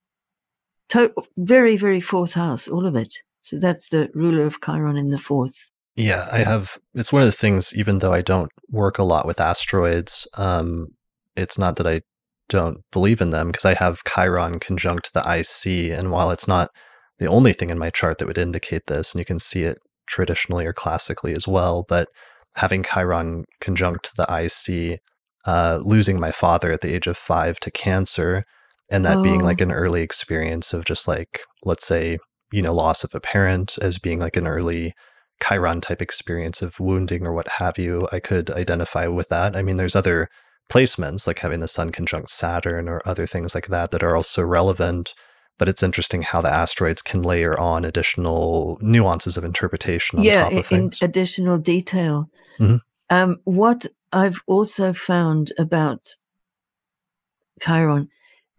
To- 0.90 1.14
very, 1.38 1.78
very 1.78 2.00
fourth 2.00 2.34
house, 2.34 2.68
all 2.68 2.86
of 2.86 2.96
it. 2.96 3.14
So 3.50 3.60
that's 3.60 3.90
the 3.90 4.10
ruler 4.14 4.46
of 4.46 4.62
Chiron 4.64 4.96
in 4.96 5.10
the 5.10 5.18
fourth. 5.18 5.56
Yeah, 5.96 6.30
I 6.32 6.40
have. 6.44 6.78
It's 6.94 7.12
one 7.12 7.24
of 7.24 7.28
the 7.28 7.32
things, 7.32 7.74
even 7.74 7.98
though 7.98 8.14
I 8.14 8.22
don't 8.22 8.52
work 8.72 9.00
a 9.00 9.04
lot 9.04 9.26
with 9.26 9.42
asteroids, 9.42 10.28
um, 10.38 10.90
it's 11.36 11.58
not 11.58 11.78
that 11.78 11.88
I 11.88 12.02
don't 12.48 12.78
believe 12.92 13.22
in 13.22 13.32
them 13.32 13.48
because 13.48 13.66
I 13.66 13.74
have 13.74 14.04
Chiron 14.08 14.60
conjunct 14.60 15.14
the 15.14 15.22
IC. 15.22 15.98
And 15.98 16.12
while 16.12 16.30
it's 16.30 16.48
not 16.48 16.70
the 17.18 17.26
only 17.26 17.52
thing 17.52 17.72
in 17.72 17.80
my 17.80 17.90
chart 17.90 18.20
that 18.20 18.28
would 18.28 18.38
indicate 18.38 18.84
this, 18.86 19.14
and 19.14 19.20
you 19.20 19.26
can 19.26 19.40
see 19.40 19.64
it 19.64 19.80
traditionally 20.08 20.68
or 20.68 20.74
classically 20.74 21.34
as 21.34 21.48
well, 21.48 21.86
but 21.90 22.08
having 22.56 22.84
Chiron 22.84 23.46
conjunct 23.62 24.12
the 24.16 24.28
IC, 24.30 25.00
uh, 25.46 25.80
losing 25.82 26.20
my 26.20 26.32
father 26.32 26.72
at 26.72 26.82
the 26.82 26.94
age 26.94 27.08
of 27.08 27.18
five 27.18 27.60
to 27.62 27.72
cancer, 27.72 28.44
and 28.92 29.04
that 29.06 29.18
oh. 29.18 29.24
being 29.24 29.42
like 29.42 29.60
an 29.60 29.72
early 29.72 30.02
experience 30.02 30.72
of 30.72 30.86
just 30.86 31.08
like, 31.08 31.42
let's 31.66 31.86
say, 31.86 32.20
you 32.52 32.62
know, 32.62 32.74
loss 32.74 33.04
of 33.04 33.14
a 33.14 33.20
parent 33.20 33.78
as 33.82 34.00
being 34.00 34.20
like 34.20 34.38
an 34.38 34.48
early 34.48 34.94
Chiron 35.42 35.82
type 35.82 36.02
experience 36.02 36.62
of 36.62 36.80
wounding 36.80 37.26
or 37.26 37.34
what 37.34 37.48
have 37.48 37.78
you, 37.78 38.08
I 38.12 38.20
could 38.20 38.52
identify 38.52 39.08
with 39.08 39.30
that. 39.30 39.56
I 39.56 39.62
mean, 39.62 39.78
there's 39.78 39.96
other 39.96 40.30
placements 40.70 41.26
like 41.26 41.40
having 41.40 41.60
the 41.60 41.68
sun 41.68 41.92
conjunct 41.92 42.30
Saturn 42.30 42.88
or 42.88 43.02
other 43.06 43.26
things 43.26 43.56
like 43.56 43.68
that 43.68 43.92
that 43.92 44.04
are 44.04 44.16
also 44.16 44.44
relevant. 44.44 45.14
But 45.58 45.68
it's 45.68 45.84
interesting 45.84 46.22
how 46.22 46.42
the 46.42 46.54
asteroids 46.54 47.02
can 47.02 47.22
layer 47.22 47.60
on 47.60 47.84
additional 47.84 48.78
nuances 48.82 49.36
of 49.36 49.44
interpretation. 49.44 50.22
yeah, 50.22 50.48
in 50.72 50.92
additional 51.02 51.58
detail. 51.58 52.30
Mm-hmm. 52.60 52.78
Um, 53.10 53.38
what 53.44 53.86
I've 54.14 54.42
also 54.48 54.94
found 54.94 55.52
about 55.58 56.16
Chiron, 57.62 58.10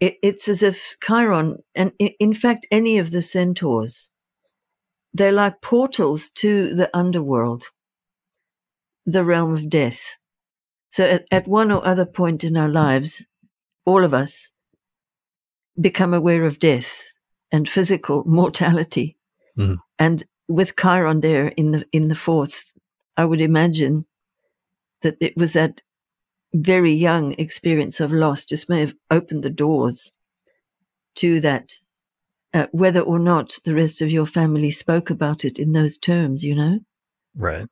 it, 0.00 0.16
it's 0.22 0.48
as 0.48 0.62
if 0.62 0.96
Chiron, 1.04 1.62
and 1.74 1.92
in, 1.98 2.32
fact, 2.32 2.66
any 2.70 2.98
of 2.98 3.10
the 3.10 3.22
centaurs, 3.22 4.10
they're 5.12 5.32
like 5.32 5.60
portals 5.60 6.30
to 6.30 6.74
the 6.74 6.90
underworld, 6.96 7.66
the 9.04 9.24
realm 9.24 9.52
of 9.52 9.68
death. 9.68 10.16
So 10.90 11.04
at, 11.04 11.26
at 11.30 11.46
one 11.46 11.70
or 11.70 11.86
other 11.86 12.06
point 12.06 12.42
in 12.42 12.56
our 12.56 12.68
lives, 12.68 13.24
all 13.84 14.04
of 14.04 14.14
us 14.14 14.50
become 15.80 16.14
aware 16.14 16.44
of 16.44 16.58
death 16.58 17.04
and 17.52 17.68
physical 17.68 18.24
mortality. 18.26 19.16
Mm-hmm. 19.58 19.74
And 19.98 20.24
with 20.48 20.76
Chiron 20.76 21.20
there 21.20 21.48
in 21.48 21.72
the 21.72 21.84
in 21.92 22.08
the 22.08 22.14
fourth, 22.14 22.72
I 23.16 23.24
would 23.24 23.40
imagine 23.40 24.06
that 25.02 25.16
it 25.20 25.36
was 25.36 25.52
that 25.52 25.82
very 26.54 26.92
young 26.92 27.32
experience 27.34 28.00
of 28.00 28.12
loss 28.12 28.44
just 28.44 28.68
may 28.68 28.80
have 28.80 28.94
opened 29.10 29.42
the 29.42 29.50
doors 29.50 30.12
to 31.16 31.40
that, 31.40 31.72
uh, 32.54 32.66
whether 32.72 33.00
or 33.00 33.18
not 33.18 33.58
the 33.64 33.74
rest 33.74 34.00
of 34.00 34.10
your 34.10 34.26
family 34.26 34.70
spoke 34.70 35.10
about 35.10 35.44
it 35.44 35.58
in 35.58 35.72
those 35.72 35.96
terms, 35.96 36.42
you 36.42 36.54
know? 36.54 36.80
Right. 37.36 37.66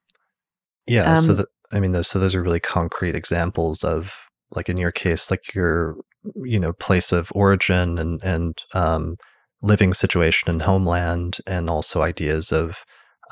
Yeah. 0.86 1.16
Um, 1.16 1.24
so 1.24 1.34
that, 1.34 1.46
I 1.72 1.80
mean, 1.80 1.92
those, 1.92 2.08
so 2.08 2.18
those 2.18 2.34
are 2.34 2.42
really 2.42 2.60
concrete 2.60 3.14
examples 3.14 3.84
of, 3.84 4.12
like 4.50 4.68
in 4.68 4.78
your 4.78 4.92
case, 4.92 5.30
like 5.30 5.54
your 5.54 5.96
you 6.36 6.58
know 6.58 6.72
place 6.72 7.12
of 7.12 7.30
origin 7.34 7.98
and 7.98 8.22
and 8.22 8.58
um, 8.74 9.16
living 9.62 9.94
situation 9.94 10.50
and 10.50 10.62
homeland, 10.62 11.38
and 11.46 11.68
also 11.68 12.02
ideas 12.02 12.52
of 12.52 12.76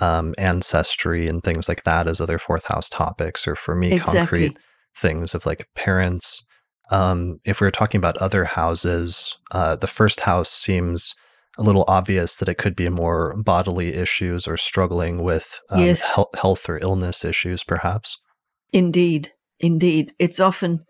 um, 0.00 0.34
ancestry 0.38 1.26
and 1.26 1.42
things 1.42 1.68
like 1.68 1.84
that 1.84 2.06
as 2.06 2.20
other 2.20 2.38
fourth 2.38 2.66
house 2.66 2.88
topics, 2.88 3.46
or 3.46 3.54
for 3.56 3.74
me, 3.74 3.92
Exactly. 3.92 4.50
concrete 4.50 4.58
things 4.96 5.34
of 5.34 5.46
like 5.46 5.68
parents. 5.74 6.44
Um, 6.90 7.40
if 7.44 7.60
we 7.60 7.66
are 7.66 7.72
talking 7.72 7.98
about 7.98 8.16
other 8.18 8.44
houses, 8.44 9.36
uh, 9.50 9.76
the 9.76 9.86
first 9.86 10.20
house 10.20 10.50
seems 10.50 11.14
a 11.58 11.62
little 11.62 11.84
obvious 11.88 12.36
that 12.36 12.48
it 12.48 12.58
could 12.58 12.76
be 12.76 12.88
more 12.88 13.34
bodily 13.36 13.94
issues 13.94 14.46
or 14.46 14.56
struggling 14.56 15.22
with 15.22 15.58
um, 15.70 15.80
Yes. 15.80 16.14
hel- 16.14 16.30
health 16.38 16.68
or 16.68 16.78
illness 16.82 17.24
issues, 17.24 17.64
perhaps. 17.64 18.18
Indeed, 18.72 19.32
indeed. 19.58 20.12
It's 20.18 20.38
often 20.38 20.84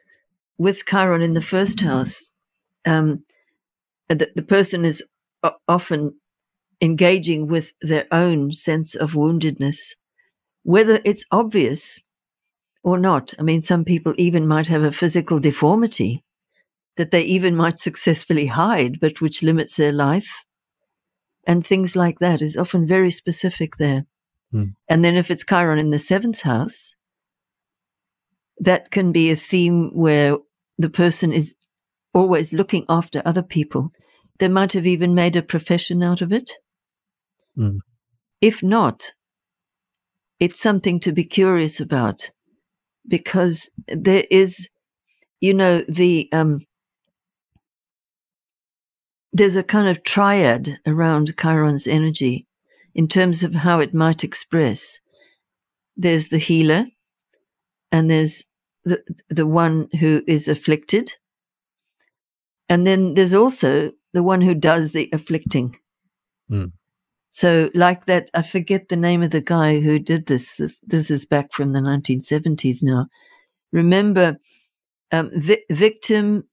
with 0.58 0.84
Chiron 0.86 1.22
in 1.22 1.34
the 1.34 1.42
first 1.42 1.80
house, 1.80 2.32
um, 2.84 3.24
the, 4.08 4.30
the 4.34 4.42
person 4.42 4.84
is 4.84 5.02
often 5.68 6.18
engaging 6.80 7.46
with 7.46 7.72
their 7.80 8.06
own 8.10 8.52
sense 8.52 8.94
of 8.94 9.12
woundedness, 9.12 9.94
whether 10.62 11.00
it's 11.04 11.24
obvious 11.30 12.00
or 12.86 12.98
not. 12.98 13.34
I 13.36 13.42
mean, 13.42 13.62
some 13.62 13.84
people 13.84 14.14
even 14.16 14.46
might 14.46 14.68
have 14.68 14.84
a 14.84 14.92
physical 14.92 15.40
deformity 15.40 16.22
that 16.96 17.10
they 17.10 17.22
even 17.22 17.56
might 17.56 17.80
successfully 17.80 18.46
hide, 18.46 19.00
but 19.00 19.20
which 19.20 19.42
limits 19.42 19.76
their 19.76 19.90
life. 19.90 20.44
And 21.48 21.66
things 21.66 21.96
like 21.96 22.20
that 22.20 22.40
is 22.40 22.56
often 22.56 22.86
very 22.86 23.10
specific 23.10 23.78
there. 23.78 24.06
Hmm. 24.52 24.66
And 24.88 25.04
then 25.04 25.16
if 25.16 25.32
it's 25.32 25.44
Chiron 25.44 25.80
in 25.80 25.90
the 25.90 25.98
seventh 25.98 26.42
house, 26.42 26.94
that 28.58 28.92
can 28.92 29.10
be 29.10 29.32
a 29.32 29.36
theme 29.36 29.90
where 29.92 30.38
the 30.78 30.88
person 30.88 31.32
is 31.32 31.56
always 32.14 32.52
looking 32.52 32.84
after 32.88 33.20
other 33.24 33.42
people. 33.42 33.90
They 34.38 34.48
might 34.48 34.74
have 34.74 34.86
even 34.86 35.12
made 35.12 35.34
a 35.34 35.42
profession 35.42 36.04
out 36.04 36.22
of 36.22 36.32
it. 36.32 36.52
Mm. 37.58 37.80
If 38.40 38.62
not, 38.62 39.12
it's 40.38 40.60
something 40.60 41.00
to 41.00 41.10
be 41.10 41.24
curious 41.24 41.80
about 41.80 42.30
because 43.08 43.70
there 43.88 44.24
is, 44.30 44.68
you 45.40 45.54
know, 45.54 45.82
the, 45.88 46.28
um, 46.32 46.60
there's 49.32 49.56
a 49.56 49.62
kind 49.62 49.88
of 49.88 50.02
triad 50.02 50.78
around 50.86 51.36
Chiron's 51.36 51.86
energy 51.86 52.46
in 52.94 53.06
terms 53.06 53.42
of 53.42 53.54
how 53.54 53.80
it 53.80 53.92
might 53.92 54.24
express. 54.24 55.00
There's 55.96 56.28
the 56.28 56.38
healer, 56.38 56.86
and 57.92 58.10
there's 58.10 58.46
the 58.84 59.02
the 59.28 59.46
one 59.46 59.88
who 60.00 60.22
is 60.26 60.48
afflicted, 60.48 61.12
and 62.68 62.86
then 62.86 63.14
there's 63.14 63.34
also 63.34 63.92
the 64.12 64.22
one 64.22 64.40
who 64.40 64.54
does 64.54 64.92
the 64.92 65.10
afflicting. 65.12 65.76
Hmm. 66.48 66.66
So, 67.36 67.70
like 67.74 68.06
that, 68.06 68.30
I 68.34 68.42
forget 68.42 68.88
the 68.88 68.96
name 68.96 69.22
of 69.22 69.30
the 69.30 69.42
guy 69.42 69.80
who 69.80 69.98
did 69.98 70.26
this. 70.26 70.56
This, 70.56 70.80
this 70.86 71.10
is 71.10 71.26
back 71.26 71.52
from 71.52 71.74
the 71.74 71.80
1970s 71.80 72.78
now. 72.82 73.08
Remember, 73.72 74.38
um, 75.12 75.30
vi- 75.34 75.64
victim 75.70 76.44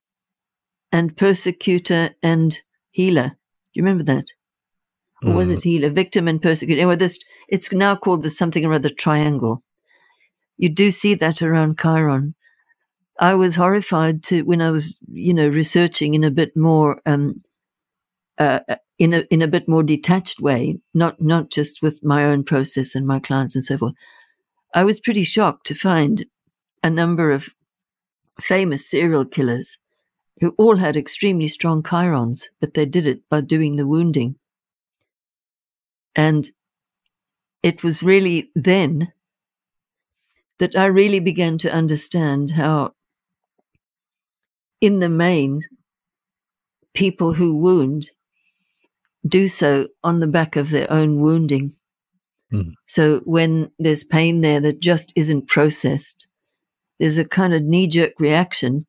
and 0.92 1.16
persecutor 1.16 2.10
and 2.22 2.58
healer. 2.92 3.28
Do 3.28 3.36
you 3.74 3.84
remember 3.84 4.04
that? 4.04 4.26
Or 5.24 5.34
was 5.34 5.48
Mm. 5.48 5.54
it 5.54 5.62
healer, 5.64 5.90
victim 5.90 6.28
and 6.28 6.42
persecutor? 6.42 6.80
Anyway, 6.80 6.96
this 6.96 7.18
it's 7.48 7.72
now 7.72 7.96
called 7.96 8.22
the 8.24 8.30
something 8.30 8.64
or 8.66 8.74
other 8.74 8.90
triangle. 8.90 9.62
You 10.58 10.70
do 10.70 10.90
see 10.90 11.14
that 11.16 11.42
around 11.42 11.78
Chiron. 11.80 12.34
I 13.20 13.34
was 13.34 13.56
horrified 13.56 14.22
to 14.24 14.42
when 14.42 14.62
I 14.62 14.70
was, 14.72 14.98
you 15.12 15.34
know, 15.34 15.48
researching 15.48 16.14
in 16.14 16.24
a 16.24 16.30
bit 16.32 16.56
more, 16.56 17.00
um, 17.06 17.36
uh, 18.38 18.60
in 18.98 19.12
a 19.12 19.20
in 19.30 19.42
a 19.42 19.48
bit 19.48 19.68
more 19.68 19.82
detached 19.82 20.40
way, 20.40 20.78
not 20.92 21.20
not 21.20 21.50
just 21.50 21.82
with 21.82 22.04
my 22.04 22.24
own 22.24 22.44
process 22.44 22.94
and 22.94 23.06
my 23.06 23.18
clients 23.18 23.54
and 23.54 23.64
so 23.64 23.78
forth. 23.78 23.94
I 24.74 24.84
was 24.84 25.00
pretty 25.00 25.24
shocked 25.24 25.66
to 25.68 25.74
find 25.74 26.24
a 26.82 26.90
number 26.90 27.30
of 27.30 27.48
famous 28.40 28.88
serial 28.88 29.24
killers 29.24 29.78
who 30.40 30.54
all 30.58 30.76
had 30.76 30.96
extremely 30.96 31.48
strong 31.48 31.82
chirons, 31.82 32.46
but 32.60 32.74
they 32.74 32.86
did 32.86 33.06
it 33.06 33.28
by 33.28 33.40
doing 33.40 33.76
the 33.76 33.86
wounding. 33.86 34.36
And 36.16 36.50
it 37.62 37.82
was 37.82 38.02
really 38.02 38.50
then 38.54 39.12
that 40.58 40.76
I 40.76 40.86
really 40.86 41.20
began 41.20 41.58
to 41.58 41.72
understand 41.72 42.52
how, 42.52 42.94
in 44.80 45.00
the 45.00 45.08
main, 45.08 45.62
people 46.94 47.32
who 47.32 47.56
wound 47.56 48.10
do 49.26 49.48
so 49.48 49.88
on 50.02 50.20
the 50.20 50.26
back 50.26 50.56
of 50.56 50.70
their 50.70 50.90
own 50.90 51.20
wounding. 51.20 51.72
Hmm. 52.50 52.70
So 52.86 53.20
when 53.24 53.70
there's 53.78 54.04
pain 54.04 54.40
there 54.42 54.60
that 54.60 54.80
just 54.80 55.12
isn't 55.16 55.48
processed, 55.48 56.28
there's 56.98 57.18
a 57.18 57.24
kind 57.26 57.54
of 57.54 57.62
knee 57.62 57.88
jerk 57.88 58.12
reaction 58.18 58.86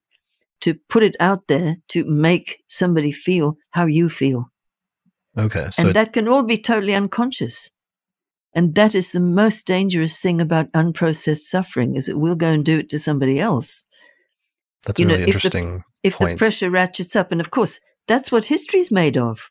to 0.62 0.76
put 0.90 1.04
it 1.04 1.16
out 1.20 1.48
there 1.48 1.78
to 1.90 2.04
make 2.06 2.64
somebody 2.68 3.12
feel 3.12 3.58
how 3.72 3.86
you 3.86 4.10
feel. 4.10 4.52
Okay. 5.38 5.70
So 5.72 5.84
And 5.88 5.96
that 5.96 6.14
can 6.14 6.28
all 6.28 6.44
be 6.44 6.58
totally 6.58 6.96
unconscious. 6.96 7.72
And 8.54 8.74
that 8.76 8.96
is 8.96 9.12
the 9.12 9.20
most 9.20 9.68
dangerous 9.68 10.20
thing 10.20 10.40
about 10.40 10.72
unprocessed 10.72 11.40
suffering 11.50 11.96
is 11.96 12.08
it 12.08 12.18
will 12.18 12.36
go 12.36 12.48
and 12.54 12.64
do 12.64 12.80
it 12.80 12.90
to 12.90 13.00
somebody 13.00 13.40
else. 13.40 13.84
that's 14.86 15.00
you 15.00 15.06
a 15.06 15.10
know, 15.10 15.16
really 15.16 15.30
if 15.30 15.42
the- 15.42 15.48
interesting 15.48 15.84
If 16.04 16.18
the 16.20 16.36
pressure 16.38 16.70
ratchets 16.70 17.16
up, 17.16 17.32
and 17.32 17.42
of 17.42 17.50
course, 17.52 17.80
that's 18.08 18.32
what 18.32 18.46
history's 18.46 18.92
made 18.92 19.18
of. 19.18 19.50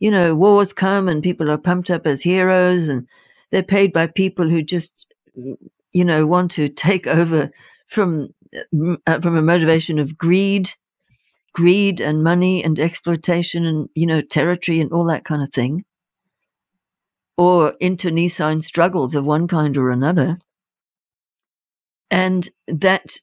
You 0.00 0.10
know, 0.10 0.34
wars 0.34 0.72
come 0.72 1.08
and 1.08 1.22
people 1.22 1.50
are 1.50 1.58
pumped 1.58 1.90
up 1.90 2.06
as 2.06 2.22
heroes 2.22 2.88
and 2.88 3.06
they're 3.50 3.62
paid 3.62 3.92
by 3.92 4.06
people 4.06 4.48
who 4.48 4.62
just, 4.62 5.06
you 5.92 6.04
know, 6.04 6.26
want 6.26 6.50
to 6.52 6.68
take 6.68 7.06
over 7.18 7.50
from, 7.86 8.28
uh, 9.06 9.20
from 9.20 9.36
a 9.36 9.42
motivation 9.42 9.98
of 9.98 10.16
greed, 10.16 10.70
greed 11.52 12.00
and 12.00 12.22
money 12.22 12.62
and 12.62 12.78
exploitation 12.78 13.66
and, 13.66 13.88
you 13.94 14.06
know, 14.06 14.20
territory 14.20 14.80
and 14.80 14.92
all 14.92 15.04
that 15.06 15.24
kind 15.24 15.42
of 15.42 15.52
thing. 15.52 15.84
Or 17.36 17.74
internecine 17.80 18.60
struggles 18.62 19.14
of 19.14 19.24
one 19.24 19.46
kind 19.48 19.76
or 19.76 19.90
another. 19.90 20.38
And 22.10 22.48
that 22.66 23.16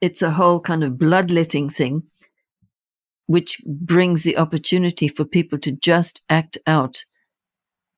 it's 0.00 0.22
a 0.22 0.32
whole 0.32 0.60
kind 0.60 0.84
of 0.84 0.98
bloodletting 0.98 1.68
thing, 1.70 2.04
which 3.26 3.60
brings 3.66 4.22
the 4.22 4.36
opportunity 4.38 5.08
for 5.08 5.24
people 5.24 5.58
to 5.58 5.72
just 5.72 6.20
act 6.28 6.58
out 6.66 7.04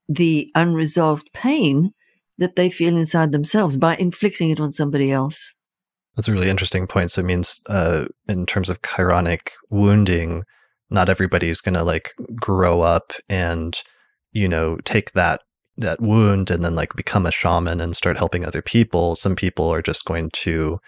the 0.08 0.50
unresolved 0.54 1.30
pain 1.32 1.92
that 2.38 2.56
they 2.56 2.70
feel 2.70 2.96
inside 2.96 3.32
themselves 3.32 3.76
by 3.76 3.96
inflicting 3.96 4.50
it 4.50 4.60
on 4.60 4.72
somebody 4.72 5.12
else. 5.12 5.54
That's 6.16 6.28
a 6.28 6.32
really 6.32 6.48
interesting 6.48 6.86
point. 6.86 7.10
So 7.10 7.20
it 7.20 7.26
means, 7.26 7.60
uh, 7.66 8.06
in 8.28 8.46
terms 8.46 8.68
of 8.68 8.82
chironic 8.82 9.50
wounding, 9.70 10.44
not 10.90 11.08
everybody's 11.08 11.60
going 11.60 11.74
to 11.74 11.84
like 11.84 12.12
grow 12.34 12.80
up 12.80 13.12
and, 13.28 13.78
you 14.32 14.48
know, 14.48 14.78
take 14.84 15.12
that 15.12 15.42
that 15.76 16.00
wound 16.00 16.50
and 16.50 16.64
then 16.64 16.74
like 16.74 16.96
become 16.96 17.24
a 17.24 17.30
shaman 17.30 17.80
and 17.80 17.96
start 17.96 18.16
helping 18.16 18.44
other 18.44 18.62
people. 18.62 19.14
Some 19.14 19.36
people 19.36 19.72
are 19.72 19.82
just 19.82 20.04
going 20.04 20.30
to 20.30 20.80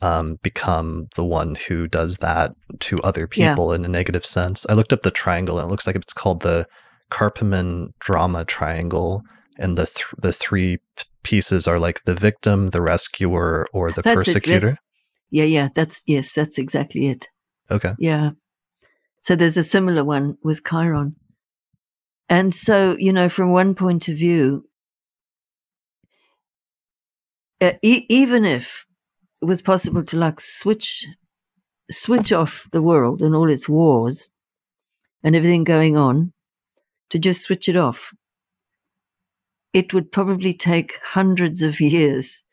um, 0.00 0.36
become 0.42 1.08
the 1.16 1.24
one 1.24 1.56
who 1.66 1.86
does 1.88 2.18
that 2.18 2.52
to 2.80 3.00
other 3.02 3.28
Yeah. 3.34 3.50
people 3.50 3.72
in 3.72 3.84
a 3.84 3.88
negative 3.88 4.24
sense. 4.24 4.64
I 4.68 4.74
looked 4.74 4.92
up 4.92 5.02
the 5.02 5.10
triangle 5.10 5.58
and 5.58 5.66
it 5.66 5.70
looks 5.70 5.86
like 5.86 5.96
it's 5.96 6.12
called 6.12 6.42
the 6.42 6.66
Karpman 7.10 7.88
drama 8.00 8.44
triangle, 8.44 9.22
and 9.58 9.76
the 9.78 9.86
th- 9.86 10.06
the 10.22 10.32
three 10.32 10.78
pieces 11.22 11.66
are 11.66 11.78
like 11.78 12.04
the 12.04 12.14
victim, 12.14 12.70
the 12.70 12.82
rescuer, 12.82 13.66
or 13.72 13.90
the 13.90 14.02
That's 14.02 14.28
it, 14.28 14.34
persecutor. 14.34 14.78
Yeah, 15.30 15.44
yeah, 15.44 15.68
that's 15.74 16.02
yes, 16.06 16.32
that's 16.32 16.58
exactly 16.58 17.06
it. 17.08 17.28
Okay. 17.70 17.94
Yeah. 17.98 18.30
So 19.22 19.36
there's 19.36 19.56
a 19.56 19.64
similar 19.64 20.04
one 20.04 20.38
with 20.42 20.62
Chiron. 20.64 21.16
And 22.30 22.54
so, 22.54 22.96
you 22.98 23.12
know, 23.12 23.28
from 23.28 23.50
one 23.52 23.74
point 23.74 24.08
of 24.08 24.16
view, 24.16 24.64
uh, 27.60 27.72
e- 27.82 28.06
even 28.08 28.44
if 28.44 28.86
it 29.42 29.44
was 29.44 29.62
possible 29.62 30.04
to 30.04 30.16
like 30.16 30.40
switch 30.40 31.06
switch 31.90 32.32
off 32.32 32.68
the 32.72 32.82
world 32.82 33.22
and 33.22 33.34
all 33.34 33.48
its 33.50 33.68
wars 33.68 34.30
and 35.22 35.34
everything 35.34 35.64
going 35.64 35.96
on 35.96 36.32
to 37.10 37.18
just 37.18 37.42
switch 37.42 37.68
it 37.68 37.76
off. 37.76 38.12
It 39.72 39.94
would 39.94 40.12
probably 40.12 40.52
take 40.52 40.98
hundreds 41.02 41.62
of 41.62 41.80
years 41.80 42.44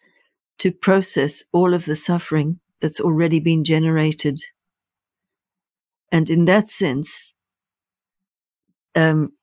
to 0.60 0.72
process 0.72 1.44
all 1.52 1.74
of 1.74 1.86
the 1.86 1.96
suffering 1.96 2.60
that's 2.82 3.00
already 3.00 3.40
been 3.40 3.64
generated. 3.64 4.40
And 6.12 6.30
in 6.30 6.46
that 6.46 6.68
sense 6.68 7.36
um, 8.96 9.34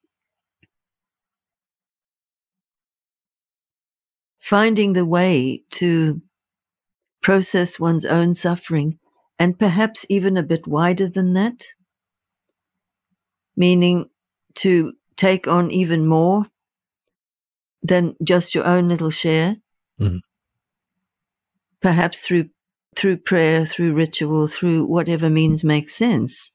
finding 4.41 4.95
the 4.95 5.05
way 5.05 5.63
to 5.71 6.21
process 7.23 7.81
one's 7.81 8.05
own 8.05 8.35
suffering 8.35 8.99
and 9.39 9.59
perhaps 9.59 10.05
even 10.09 10.37
a 10.37 10.43
bit 10.43 10.67
wider 10.67 11.09
than 11.09 11.33
that, 11.33 11.69
meaning 13.57 14.11
to 14.55 14.93
take 15.17 15.49
on 15.49 15.71
even 15.71 16.07
more 16.07 16.47
than 17.83 18.15
just 18.23 18.55
your 18.55 18.65
own 18.65 18.89
little 18.89 19.11
share. 19.11 19.57
Mm-hmm. 20.01 20.19
Perhaps 21.81 22.21
through 22.21 22.51
through 22.95 23.17
prayer, 23.17 23.65
through 23.65 23.95
ritual, 23.95 24.47
through 24.47 24.85
whatever 24.85 25.31
means 25.31 25.65
makes 25.65 25.95
sense. 25.95 26.53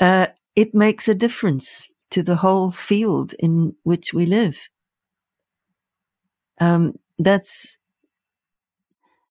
Uh, 0.00 0.26
it 0.56 0.74
makes 0.74 1.06
a 1.06 1.14
difference 1.14 1.88
to 2.10 2.22
the 2.22 2.36
whole 2.36 2.70
field 2.70 3.32
in 3.38 3.76
which 3.84 4.12
we 4.12 4.26
live. 4.26 4.68
Um, 6.58 6.98
that's 7.18 7.78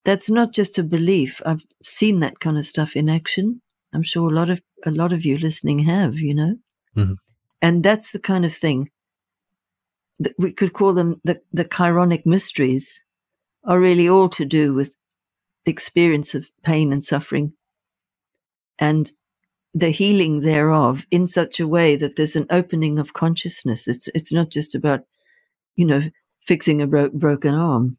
that's 0.09 0.31
not 0.31 0.53
just 0.53 0.79
a 0.79 0.83
belief. 0.83 1.39
I've 1.45 1.63
seen 1.83 2.19
that 2.21 2.39
kind 2.39 2.57
of 2.57 2.65
stuff 2.65 2.95
in 2.95 3.09
action. 3.09 3.61
I'm 3.93 4.01
sure 4.01 4.27
a 4.27 4.33
lot 4.33 4.49
of 4.49 4.59
a 4.83 4.89
lot 4.89 5.13
of 5.13 5.23
you 5.23 5.37
listening 5.37 5.79
have, 5.79 6.17
you 6.17 6.33
know, 6.33 6.55
mm-hmm. 6.97 7.13
and 7.61 7.83
that's 7.83 8.11
the 8.11 8.19
kind 8.19 8.43
of 8.43 8.53
thing 8.53 8.89
that 10.17 10.33
we 10.39 10.51
could 10.51 10.73
call 10.73 10.93
them 10.93 11.21
the 11.23 11.41
the 11.53 11.65
chironic 11.65 12.25
mysteries 12.25 13.03
are 13.63 13.79
really 13.79 14.09
all 14.09 14.29
to 14.29 14.45
do 14.45 14.73
with 14.73 14.95
the 15.65 15.71
experience 15.71 16.33
of 16.33 16.49
pain 16.63 16.91
and 16.91 17.03
suffering, 17.03 17.53
and 18.79 19.11
the 19.75 19.91
healing 19.91 20.41
thereof 20.41 21.05
in 21.11 21.27
such 21.27 21.59
a 21.59 21.67
way 21.67 21.95
that 21.95 22.15
there's 22.15 22.35
an 22.35 22.47
opening 22.49 22.97
of 22.97 23.13
consciousness. 23.13 23.87
It's 23.87 24.07
it's 24.15 24.33
not 24.33 24.49
just 24.49 24.73
about, 24.73 25.01
you 25.75 25.85
know, 25.85 26.01
fixing 26.47 26.81
a 26.81 26.87
bro- 26.87 27.11
broken 27.13 27.53
arm. 27.53 27.97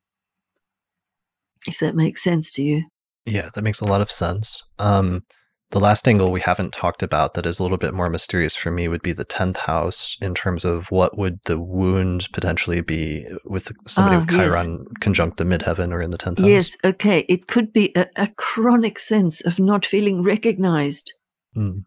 If 1.66 1.78
that 1.80 1.94
makes 1.94 2.22
sense 2.22 2.52
to 2.52 2.62
you. 2.62 2.84
Yeah, 3.26 3.50
that 3.54 3.62
makes 3.62 3.80
a 3.80 3.84
lot 3.84 4.00
of 4.00 4.10
sense. 4.10 4.62
Um, 4.78 5.24
the 5.70 5.78
last 5.78 6.08
angle 6.08 6.32
we 6.32 6.40
haven't 6.40 6.72
talked 6.72 7.02
about 7.02 7.34
that 7.34 7.46
is 7.46 7.58
a 7.58 7.62
little 7.62 7.78
bit 7.78 7.94
more 7.94 8.10
mysterious 8.10 8.56
for 8.56 8.72
me 8.72 8.88
would 8.88 9.02
be 9.02 9.12
the 9.12 9.24
10th 9.24 9.58
house 9.58 10.16
in 10.20 10.34
terms 10.34 10.64
of 10.64 10.90
what 10.90 11.16
would 11.16 11.38
the 11.44 11.60
wound 11.60 12.28
potentially 12.32 12.80
be 12.80 13.24
with 13.44 13.70
somebody 13.86 14.16
ah, 14.16 14.18
with 14.20 14.30
Chiron 14.30 14.78
yes. 14.78 14.96
conjunct 15.00 15.36
the 15.36 15.44
midheaven 15.44 15.92
or 15.92 16.00
in 16.00 16.10
the 16.10 16.18
10th 16.18 16.38
house? 16.38 16.48
Yes, 16.48 16.76
okay. 16.82 17.24
It 17.28 17.46
could 17.46 17.72
be 17.72 17.92
a, 17.94 18.06
a 18.16 18.28
chronic 18.36 18.98
sense 18.98 19.40
of 19.42 19.60
not 19.60 19.86
feeling 19.86 20.22
recognized 20.22 21.12
Mm. 21.56 21.84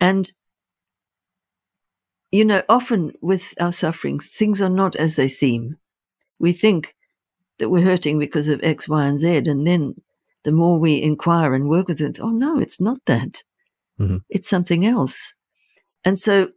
And, 0.00 0.30
you 2.30 2.44
know, 2.44 2.62
often 2.68 3.12
with 3.20 3.54
our 3.60 3.72
sufferings, 3.72 4.30
things 4.30 4.60
are 4.60 4.70
not 4.70 4.96
as 4.96 5.16
they 5.16 5.28
seem. 5.28 5.76
We 6.38 6.52
think 6.52 6.94
that 7.62 7.68
we're 7.68 7.84
hurting 7.84 8.18
because 8.18 8.48
of 8.48 8.58
X, 8.64 8.88
Y, 8.88 9.06
and 9.06 9.20
Z. 9.20 9.44
And 9.46 9.64
then 9.64 9.94
the 10.42 10.50
more 10.50 10.80
we 10.80 11.00
inquire 11.00 11.54
and 11.54 11.68
work 11.68 11.86
with 11.86 12.00
it, 12.00 12.18
oh, 12.18 12.30
no, 12.30 12.58
it's 12.58 12.80
not 12.80 12.98
that. 13.06 13.44
Mm-hmm. 14.00 14.16
It's 14.28 14.48
something 14.48 14.84
else. 14.84 15.34
And 16.04 16.18
so, 16.18 16.48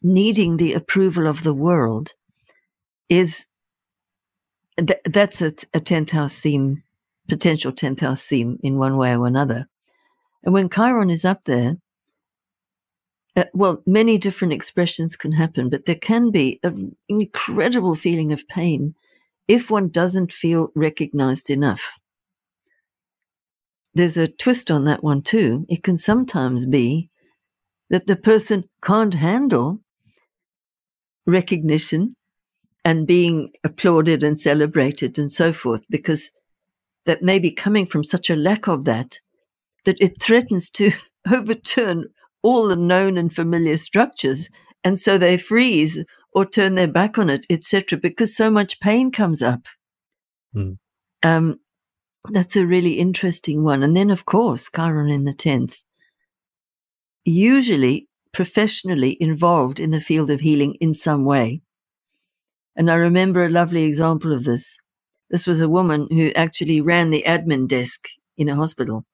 needing 0.00 0.56
the 0.56 0.72
approval 0.72 1.26
of 1.26 1.42
the 1.42 1.52
world 1.52 2.14
is 3.10 3.44
th- 4.78 5.02
that's 5.04 5.42
a, 5.42 5.48
a 5.74 5.80
10th 5.80 6.12
house 6.12 6.40
theme, 6.40 6.82
potential 7.28 7.70
10th 7.70 8.00
house 8.00 8.24
theme 8.24 8.58
in 8.62 8.78
one 8.78 8.96
way 8.96 9.14
or 9.14 9.26
another. 9.26 9.68
And 10.42 10.54
when 10.54 10.70
Chiron 10.70 11.10
is 11.10 11.26
up 11.26 11.44
there, 11.44 11.76
uh, 13.36 13.44
well, 13.52 13.82
many 13.84 14.16
different 14.16 14.54
expressions 14.54 15.14
can 15.14 15.32
happen, 15.32 15.68
but 15.68 15.84
there 15.84 15.94
can 15.94 16.30
be 16.30 16.58
an 16.62 16.96
incredible 17.10 17.96
feeling 17.96 18.32
of 18.32 18.48
pain 18.48 18.94
if 19.52 19.70
one 19.70 19.88
doesn't 19.88 20.32
feel 20.32 20.70
recognized 20.74 21.50
enough. 21.50 21.98
There's 23.92 24.16
a 24.16 24.26
twist 24.26 24.70
on 24.70 24.84
that 24.84 25.04
one 25.04 25.20
too. 25.20 25.66
It 25.68 25.82
can 25.82 25.98
sometimes 25.98 26.64
be 26.64 27.10
that 27.90 28.06
the 28.06 28.16
person 28.16 28.64
can't 28.82 29.12
handle 29.12 29.80
recognition 31.26 32.16
and 32.82 33.06
being 33.06 33.50
applauded 33.62 34.24
and 34.24 34.40
celebrated 34.40 35.18
and 35.18 35.30
so 35.30 35.52
forth 35.52 35.84
because 35.90 36.30
that 37.04 37.22
may 37.22 37.38
be 37.38 37.50
coming 37.50 37.84
from 37.84 38.02
such 38.02 38.30
a 38.30 38.36
lack 38.36 38.66
of 38.66 38.86
that 38.86 39.18
that 39.84 40.00
it 40.00 40.18
threatens 40.18 40.70
to 40.70 40.92
overturn 41.30 42.06
all 42.42 42.68
the 42.68 42.76
known 42.76 43.18
and 43.18 43.34
familiar 43.34 43.76
structures. 43.76 44.48
And 44.82 44.98
so 44.98 45.18
they 45.18 45.36
freeze 45.36 46.02
or 46.32 46.46
turn 46.46 46.74
their 46.74 46.88
back 46.88 47.18
on 47.18 47.30
it, 47.30 47.46
etc., 47.50 47.98
because 47.98 48.34
so 48.34 48.50
much 48.50 48.80
pain 48.80 49.10
comes 49.10 49.42
up. 49.42 49.66
Mm. 50.54 50.78
Um, 51.22 51.60
that's 52.30 52.56
a 52.56 52.66
really 52.66 52.94
interesting 52.94 53.64
one. 53.64 53.82
And 53.82 53.96
then, 53.96 54.10
of 54.10 54.24
course, 54.24 54.70
Chiron 54.74 55.10
in 55.10 55.24
the 55.24 55.34
10th, 55.34 55.82
usually 57.24 58.08
professionally 58.32 59.16
involved 59.20 59.78
in 59.78 59.90
the 59.90 60.00
field 60.00 60.30
of 60.30 60.40
healing 60.40 60.74
in 60.80 60.94
some 60.94 61.24
way. 61.24 61.62
And 62.74 62.90
I 62.90 62.94
remember 62.94 63.44
a 63.44 63.50
lovely 63.50 63.84
example 63.84 64.32
of 64.32 64.44
this. 64.44 64.78
This 65.30 65.46
was 65.46 65.60
a 65.60 65.68
woman 65.68 66.08
who 66.10 66.30
actually 66.34 66.80
ran 66.80 67.10
the 67.10 67.24
admin 67.26 67.68
desk 67.68 68.08
in 68.36 68.48
a 68.48 68.54
hospital. 68.54 69.04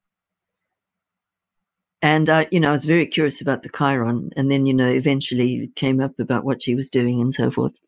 And 2.00 2.30
I, 2.30 2.46
you 2.52 2.60
know, 2.60 2.68
I 2.68 2.72
was 2.72 2.84
very 2.84 3.06
curious 3.06 3.40
about 3.40 3.62
the 3.62 3.70
Chiron, 3.76 4.30
and 4.36 4.50
then 4.50 4.66
you 4.66 4.74
know, 4.74 4.88
eventually 4.88 5.56
it 5.64 5.76
came 5.76 6.00
up 6.00 6.18
about 6.20 6.44
what 6.44 6.62
she 6.62 6.74
was 6.74 6.90
doing 6.90 7.20
and 7.20 7.34
so 7.34 7.50
forth. 7.50 7.78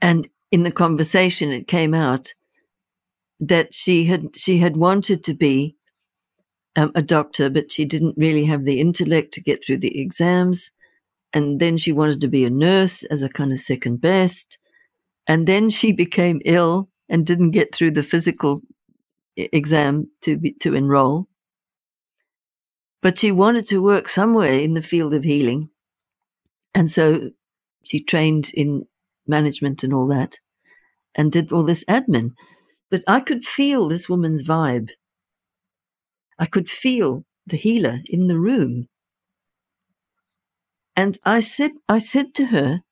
And 0.00 0.28
in 0.52 0.62
the 0.62 0.72
conversation, 0.72 1.50
it 1.52 1.66
came 1.66 1.94
out 1.94 2.32
that 3.40 3.74
she 3.74 4.04
had 4.04 4.36
she 4.36 4.58
had 4.58 4.76
wanted 4.76 5.24
to 5.24 5.34
be 5.34 5.76
um, 6.76 6.92
a 6.94 7.02
doctor, 7.02 7.50
but 7.50 7.72
she 7.72 7.84
didn't 7.84 8.16
really 8.16 8.44
have 8.44 8.64
the 8.64 8.80
intellect 8.80 9.34
to 9.34 9.42
get 9.42 9.64
through 9.64 9.78
the 9.78 10.00
exams. 10.00 10.70
And 11.32 11.60
then 11.60 11.76
she 11.76 11.92
wanted 11.92 12.20
to 12.22 12.28
be 12.28 12.44
a 12.44 12.50
nurse 12.50 13.04
as 13.04 13.22
a 13.22 13.28
kind 13.28 13.52
of 13.52 13.60
second 13.60 14.00
best. 14.00 14.58
And 15.26 15.46
then 15.46 15.68
she 15.70 15.92
became 16.04 16.40
ill 16.44 16.88
and 17.08 17.26
didn't 17.26 17.52
get 17.52 17.74
through 17.74 17.92
the 17.92 18.02
physical 18.02 18.60
exam 19.36 20.08
to 20.22 20.36
be, 20.36 20.52
to 20.54 20.74
enroll 20.74 21.28
but 23.02 23.18
she 23.18 23.32
wanted 23.32 23.66
to 23.68 23.82
work 23.82 24.08
somewhere 24.08 24.52
in 24.52 24.74
the 24.74 24.82
field 24.82 25.14
of 25.14 25.24
healing. 25.24 25.70
And 26.74 26.90
so 26.90 27.30
she 27.82 28.02
trained 28.02 28.50
in 28.54 28.86
management 29.26 29.82
and 29.82 29.94
all 29.94 30.06
that 30.08 30.38
and 31.14 31.32
did 31.32 31.52
all 31.52 31.64
this 31.64 31.84
admin. 31.84 32.32
But 32.90 33.02
I 33.06 33.20
could 33.20 33.44
feel 33.44 33.88
this 33.88 34.08
woman's 34.08 34.42
vibe. 34.42 34.90
I 36.38 36.46
could 36.46 36.68
feel 36.68 37.24
the 37.46 37.56
healer 37.56 38.00
in 38.06 38.26
the 38.26 38.38
room. 38.38 38.88
And 40.96 41.18
I 41.24 41.40
said, 41.40 41.72
I 41.88 41.98
said 41.98 42.34
to 42.34 42.46
her, 42.46 42.82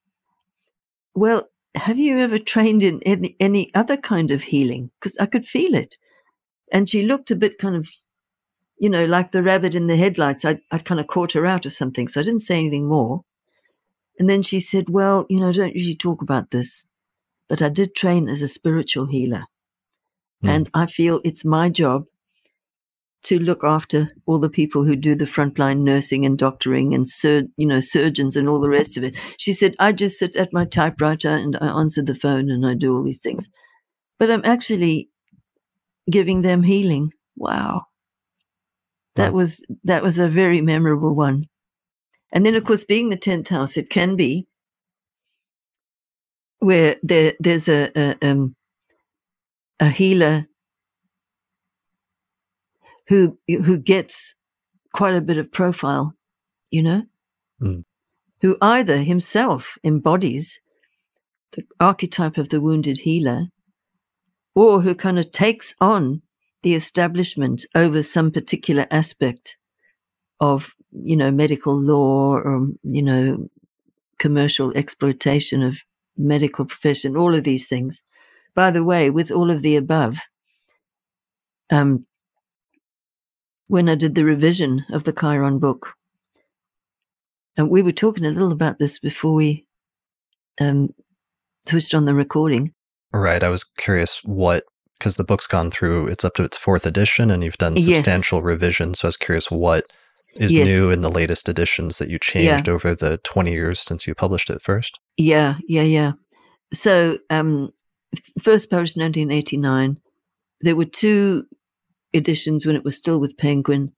well, 1.15 1.49
have 1.75 1.99
you 1.99 2.19
ever 2.19 2.39
trained 2.39 2.83
in 2.83 3.03
any, 3.03 3.37
any 3.39 3.75
other 3.75 3.97
kind 3.97 4.31
of 4.31 4.45
healing? 4.45 4.91
Because 4.99 5.17
I 5.19 5.27
could 5.27 5.47
feel 5.47 5.75
it. 5.75 5.97
And 6.73 6.89
she 6.89 7.03
looked 7.03 7.31
a 7.31 7.37
bit 7.37 7.59
kind 7.59 7.77
of 7.77 7.89
you 8.79 8.89
know, 8.89 9.05
like 9.05 9.33
the 9.33 9.43
rabbit 9.43 9.75
in 9.75 9.87
the 9.87 9.97
headlights, 9.97 10.45
I, 10.45 10.61
I 10.71 10.79
kind 10.79 11.01
of 11.01 11.07
caught 11.07 11.33
her 11.33 11.47
out 11.47 11.67
of 11.67 11.73
something. 11.73 12.09
So 12.09 12.21
I 12.21 12.25
didn't 12.25 12.41
say 12.41 12.59
anything 12.59 12.89
more. 12.89 13.23
And 14.19 14.29
then 14.29 14.43
she 14.43 14.61
said, 14.61 14.89
Well, 14.89 15.27
you 15.29 15.41
know, 15.41 15.49
I 15.49 15.53
don't 15.53 15.75
usually 15.75 15.97
talk 15.97 16.23
about 16.23 16.51
this, 16.51 16.87
but 17.49 17.63
I 17.63 17.69
did 17.69 17.95
train 17.95 18.29
as 18.29 18.43
a 18.43 18.49
spiritual 18.49 19.07
healer. 19.07 19.45
Mm. 20.45 20.49
And 20.49 20.71
I 20.75 20.87
feel 20.87 21.21
it's 21.25 21.45
my 21.45 21.69
job 21.69 22.05
to 23.25 23.39
look 23.39 23.65
after 23.65 24.09
all 24.27 24.39
the 24.39 24.49
people 24.49 24.85
who 24.85 24.95
do 24.95 25.17
the 25.17 25.25
frontline 25.25 25.79
nursing 25.79 26.25
and 26.25 26.39
doctoring 26.39 26.95
and 26.95 27.09
sur- 27.09 27.49
you 27.57 27.67
know 27.67 27.81
surgeons 27.81 28.37
and 28.37 28.49
all 28.49 28.61
the 28.61 28.71
rest 28.71 28.97
of 28.97 29.03
it. 29.03 29.19
She 29.39 29.53
said, 29.53 29.75
"I 29.81 29.91
just 29.91 30.19
sit 30.19 30.37
at 30.37 30.53
my 30.53 30.65
typewriter 30.65 31.31
and 31.31 31.57
I 31.61 31.67
answer 31.67 32.03
the 32.03 32.15
phone 32.15 32.49
and 32.49 32.65
I 32.65 32.75
do 32.75 32.95
all 32.95 33.03
these 33.03 33.21
things, 33.21 33.49
but 34.19 34.31
I'm 34.31 34.45
actually 34.45 35.11
giving 36.09 36.43
them 36.43 36.63
healing." 36.63 37.13
Wow 37.37 37.88
that 39.19 39.32
was 39.32 39.65
that 39.85 40.03
was 40.03 40.19
a 40.19 40.28
very 40.28 40.61
memorable 40.61 41.15
one. 41.15 41.47
And 42.32 42.45
then, 42.45 42.55
of 42.55 42.65
course, 42.65 42.85
being 42.85 43.09
the 43.09 43.16
tenth 43.16 43.49
house, 43.49 43.77
it 43.77 43.90
can 43.90 44.16
be 44.16 44.47
where 46.59 46.97
there 47.03 47.35
there's 47.40 47.69
a 47.69 47.90
a, 47.97 48.16
um, 48.23 48.55
a 49.81 49.89
healer 49.89 50.47
who 53.09 53.39
who 53.49 53.78
gets 53.78 54.35
quite 54.93 55.15
a 55.15 55.20
bit 55.20 55.39
of 55.39 55.53
profile, 55.53 56.15
you 56.70 56.82
know, 56.82 57.03
mm. 57.61 57.85
who 58.40 58.57
either 58.61 58.99
himself 58.99 59.78
embodies 59.85 60.61
the 61.53 61.65
archetype 61.81 62.36
of 62.36 62.51
the 62.51 62.61
wounded 62.61 62.99
healer, 62.99 63.47
or 64.55 64.82
who 64.82 64.95
kind 64.95 65.19
of 65.19 65.32
takes 65.32 65.74
on 65.81 66.23
the 66.63 66.75
establishment 66.75 67.65
over 67.75 68.03
some 68.03 68.31
particular 68.31 68.87
aspect 68.91 69.57
of, 70.41 70.75
you 70.93 71.17
know, 71.17 71.31
medical 71.31 71.75
law 71.75 72.35
or, 72.35 72.69
you 72.83 73.03
know, 73.03 73.49
commercial 74.19 74.77
exploitation 74.77 75.63
of 75.63 75.79
medical 76.17 76.65
profession, 76.65 77.17
all 77.17 77.35
of 77.35 77.45
these 77.45 77.69
things. 77.69 78.03
By 78.55 78.71
the 78.71 78.85
way, 78.85 79.11
with 79.11 79.31
all 79.31 79.51
of 79.51 79.63
the 79.63 79.77
above, 79.77 80.19
um, 81.71 82.07
when 83.69 83.89
I 83.89 83.95
did 83.95 84.15
the 84.15 84.25
revision 84.25 84.85
of 84.91 85.05
the 85.05 85.13
Chiron 85.13 85.59
book. 85.59 85.95
And 87.57 87.71
we 87.71 87.83
were 87.83 87.93
talking 87.93 88.25
a 88.25 88.31
little 88.31 88.53
about 88.53 88.79
this 88.79 88.99
before 88.99 89.35
we 89.35 89.67
um, 90.61 90.95
switched 91.67 91.95
on 91.95 92.07
the 92.07 92.15
recording. 92.15 92.73
Right. 93.13 93.43
I 93.43 93.49
was 93.49 93.65
curious 93.65 94.21
what, 94.25 94.65
because 94.99 95.16
the 95.16 95.25
book's 95.25 95.47
gone 95.47 95.70
through, 95.70 96.09
it's 96.09 96.25
up 96.25 96.35
to 96.35 96.43
its 96.43 96.57
fourth 96.57 96.87
edition 96.87 97.31
and 97.31 97.45
you've 97.45 97.59
done 97.59 97.77
substantial 97.79 98.39
yes. 98.39 98.45
revisions. 98.45 99.01
So 99.01 99.07
I 99.07 99.09
was 99.09 99.16
curious 99.16 99.51
what 99.51 99.87
is 100.37 100.53
yes. 100.53 100.66
new 100.66 100.91
in 100.91 101.01
the 101.01 101.11
latest 101.11 101.49
editions 101.49 101.99
that 101.99 102.09
you 102.09 102.19
changed 102.19 102.69
yeah. 102.69 102.73
over 102.73 102.95
the 102.95 103.19
20 103.19 103.53
years 103.53 103.81
since 103.81 104.07
you 104.07 104.15
published 104.15 104.51
it 104.51 104.62
first? 104.62 104.99
Yeah, 105.16 105.57
yeah, 105.66 105.83
yeah. 105.83 106.12
So, 106.73 107.19
um, 107.31 107.73
first 108.41 108.70
published 108.70 108.97
in 108.97 109.03
1989. 109.03 109.99
There 110.61 110.77
were 110.77 110.85
two 110.85 111.47
editions 112.12 112.66
when 112.66 112.77
it 112.77 112.85
was 112.85 112.97
still 112.97 113.20
with 113.20 113.39
Penguin, 113.39 113.93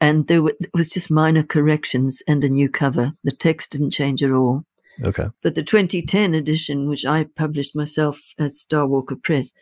and 0.00 0.26
there 0.26 0.42
were, 0.42 0.54
was 0.72 0.90
just 0.90 1.10
minor 1.10 1.42
corrections 1.42 2.22
and 2.28 2.42
a 2.44 2.48
new 2.48 2.68
cover. 2.68 3.12
The 3.22 3.32
text 3.32 3.72
didn't 3.72 3.92
change 3.92 4.22
at 4.22 4.32
all. 4.32 4.64
Okay. 5.02 5.26
But 5.42 5.54
the 5.54 5.62
2010 5.62 6.34
edition, 6.34 6.88
which 6.88 7.04
I 7.04 7.24
published 7.24 7.74
myself 7.74 8.20
at 8.38 8.52
Starwalker 8.52 9.20
Press, 9.22 9.52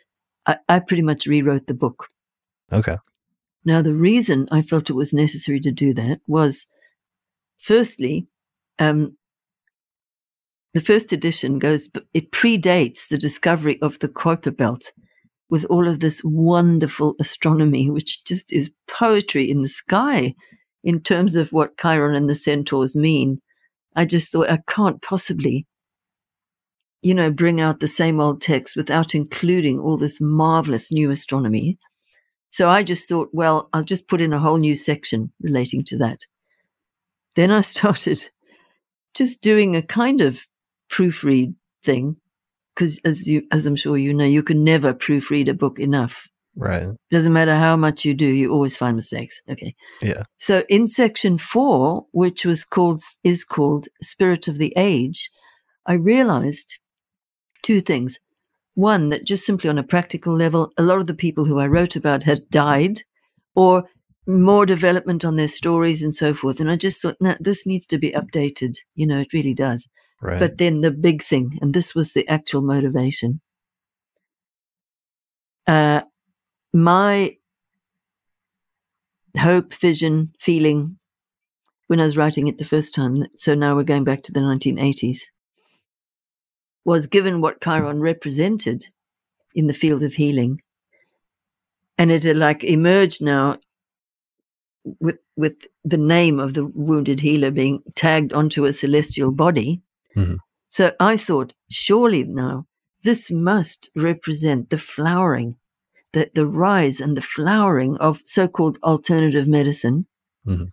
I, 0.47 0.57
I 0.69 0.81
pretty 0.81 1.03
much 1.03 1.27
rewrote 1.27 1.67
the 1.67 1.75
book. 1.75 2.09
Okay. 2.73 2.97
Now, 3.65 3.83
the 3.83 3.95
reason 3.95 4.49
I 4.51 4.63
felt 4.63 4.91
it 4.91 4.95
was 4.95 5.13
necessary 5.13 5.61
to 5.61 5.71
do 5.71 5.95
that 5.95 6.21
was 6.27 6.67
firstly, 7.59 8.27
um, 8.79 9.17
the 10.75 10.81
first 10.81 11.13
edition 11.13 11.59
goes, 11.59 11.89
it 12.13 12.33
predates 12.33 13.09
the 13.09 13.19
discovery 13.19 13.81
of 13.83 13.99
the 14.01 14.09
Kuiper 14.09 14.57
Belt 14.57 14.93
with 15.49 15.65
all 15.67 15.87
of 15.87 16.01
this 16.01 16.23
wonderful 16.25 17.15
astronomy, 17.21 17.91
which 17.91 18.25
just 18.25 18.53
is 18.53 18.71
poetry 18.89 19.51
in 19.51 19.63
the 19.63 19.69
sky 19.69 20.35
in 20.83 21.01
terms 21.01 21.37
of 21.37 21.53
what 21.53 21.79
Chiron 21.79 22.17
and 22.17 22.29
the 22.29 22.35
centaurs 22.35 22.97
mean. 22.97 23.41
I 23.95 24.07
just 24.07 24.33
thought 24.33 24.51
I 24.51 24.61
can't 24.67 25.03
possibly, 25.03 25.67
you 27.03 27.15
know, 27.15 27.31
bring 27.31 27.61
out 27.61 27.81
the 27.81 27.89
same 27.89 28.21
old 28.21 28.41
text 28.41 28.77
without 28.77 29.15
including 29.15 29.79
all 29.79 29.97
this 29.97 30.21
marvelous 30.21 30.93
new 30.93 31.11
astronomy. 31.11 31.79
So 32.51 32.69
I 32.69 32.83
just 32.83 33.09
thought, 33.09 33.31
well, 33.33 33.69
I'll 33.73 33.83
just 33.83 34.09
put 34.09 34.21
in 34.21 34.33
a 34.33 34.39
whole 34.39 34.59
new 34.59 34.77
section 34.77 35.33
relating 35.41 35.85
to 35.85 35.99
that. 35.99 36.21
Then 37.35 37.51
I 37.51 37.61
started 37.63 38.29
just 39.15 39.43
doing 39.43 39.75
a 39.75 39.83
kind 39.83 40.21
of 40.21 40.47
proofread 40.91 41.55
thing 41.83 42.17
because 42.75 43.01
as 43.05 43.29
you 43.29 43.43
as 43.51 43.67
i'm 43.67 43.77
sure 43.77 43.97
you 43.99 44.15
know 44.15 44.25
you 44.25 44.43
can 44.43 44.63
never 44.63 44.95
proofread 44.95 45.49
a 45.49 45.55
book 45.55 45.79
enough. 45.79 46.29
Right. 46.55 46.89
Doesn't 47.11 47.33
matter 47.33 47.55
how 47.55 47.77
much 47.77 48.05
you 48.05 48.13
do 48.13 48.27
you 48.27 48.53
always 48.53 48.77
find 48.77 48.95
mistakes. 48.95 49.41
Okay. 49.49 49.75
Yeah. 50.03 50.25
So 50.39 50.65
in 50.69 50.87
section 50.87 51.39
4 51.39 52.05
which 52.13 52.45
was 52.45 52.63
called 52.65 53.01
is 53.25 53.43
called 53.43 53.89
spirit 54.03 54.49
of 54.49 54.59
the 54.59 54.73
age 54.77 55.31
i 55.87 55.95
realized 55.95 56.79
two 57.63 57.81
things. 57.81 58.19
One 58.75 59.11
that 59.11 59.27
just 59.27 59.45
simply 59.45 59.69
on 59.69 59.79
a 59.79 59.83
practical 59.83 60.35
level 60.35 60.73
a 60.79 60.83
lot 60.83 60.99
of 60.99 61.07
the 61.07 61.15
people 61.15 61.45
who 61.45 61.59
i 61.59 61.67
wrote 61.67 61.95
about 61.95 62.23
had 62.23 62.49
died 62.51 63.03
or 63.55 63.85
more 64.27 64.65
development 64.65 65.25
on 65.25 65.37
their 65.37 65.49
stories 65.49 66.03
and 66.03 66.15
so 66.15 66.33
forth. 66.33 66.59
And 66.61 66.71
i 66.71 66.77
just 66.77 67.03
thought 67.03 67.17
no 67.21 67.35
this 67.41 67.67
needs 67.67 67.87
to 67.89 67.99
be 67.99 68.13
updated. 68.13 68.77
You 68.95 69.07
know 69.07 69.21
it 69.21 69.33
really 69.33 69.55
does. 69.55 69.87
Right. 70.23 70.39
But 70.39 70.59
then 70.59 70.83
the 70.83 70.93
big 70.93 71.21
thing, 71.21 71.59
and 71.61 71.75
this 71.75 71.95
was 71.95 72.13
the 72.13 72.27
actual 72.29 72.63
motivation. 72.63 73.41
Uh, 75.67 76.03
my 76.73 77.37
hope, 79.39 79.75
vision, 79.75 80.33
feeling 80.39 80.99
when 81.89 82.01
I 82.01 82.05
was 82.05 82.17
writing 82.17 82.49
it 82.49 82.59
the 82.59 82.65
first 82.65 82.95
time, 82.95 83.25
so 83.35 83.55
now 83.55 83.75
we're 83.75 83.83
going 83.83 84.05
back 84.05 84.23
to 84.23 84.33
the 84.33 84.41
1980s, 84.41 85.23
was 86.85 87.07
given 87.07 87.41
what 87.41 87.63
Chiron 87.63 88.01
represented 88.01 88.87
in 89.55 89.67
the 89.67 89.75
field 89.75 90.03
of 90.03 90.15
healing. 90.15 90.61
And 91.99 92.11
it 92.11 92.23
had 92.25 92.37
like 92.37 92.65
emerged 92.65 93.23
now 93.23 93.59
with 94.99 95.19
with 95.37 95.67
the 95.85 95.99
name 95.99 96.41
of 96.41 96.55
the 96.55 96.65
wounded 96.67 97.21
healer 97.21 97.51
being 97.51 97.83
tagged 97.95 98.33
onto 98.33 98.65
a 98.65 98.73
celestial 98.73 99.31
body 99.31 99.83
Mm-hmm. 100.17 100.37
So 100.69 100.93
I 101.01 101.17
thought, 101.17 101.55
surely 101.71 102.25
now 102.25 102.67
this 103.03 103.31
must 103.31 103.91
represent 103.97 104.71
the 104.71 104.79
flowering, 104.79 105.57
the, 106.13 106.31
the 106.35 106.47
rise 106.47 107.01
and 107.01 107.17
the 107.17 107.23
flowering 107.23 107.97
of 107.99 108.21
so 108.25 108.49
called 108.49 108.79
alternative 108.83 109.47
medicine, 109.47 110.07
mm-hmm. 110.47 110.65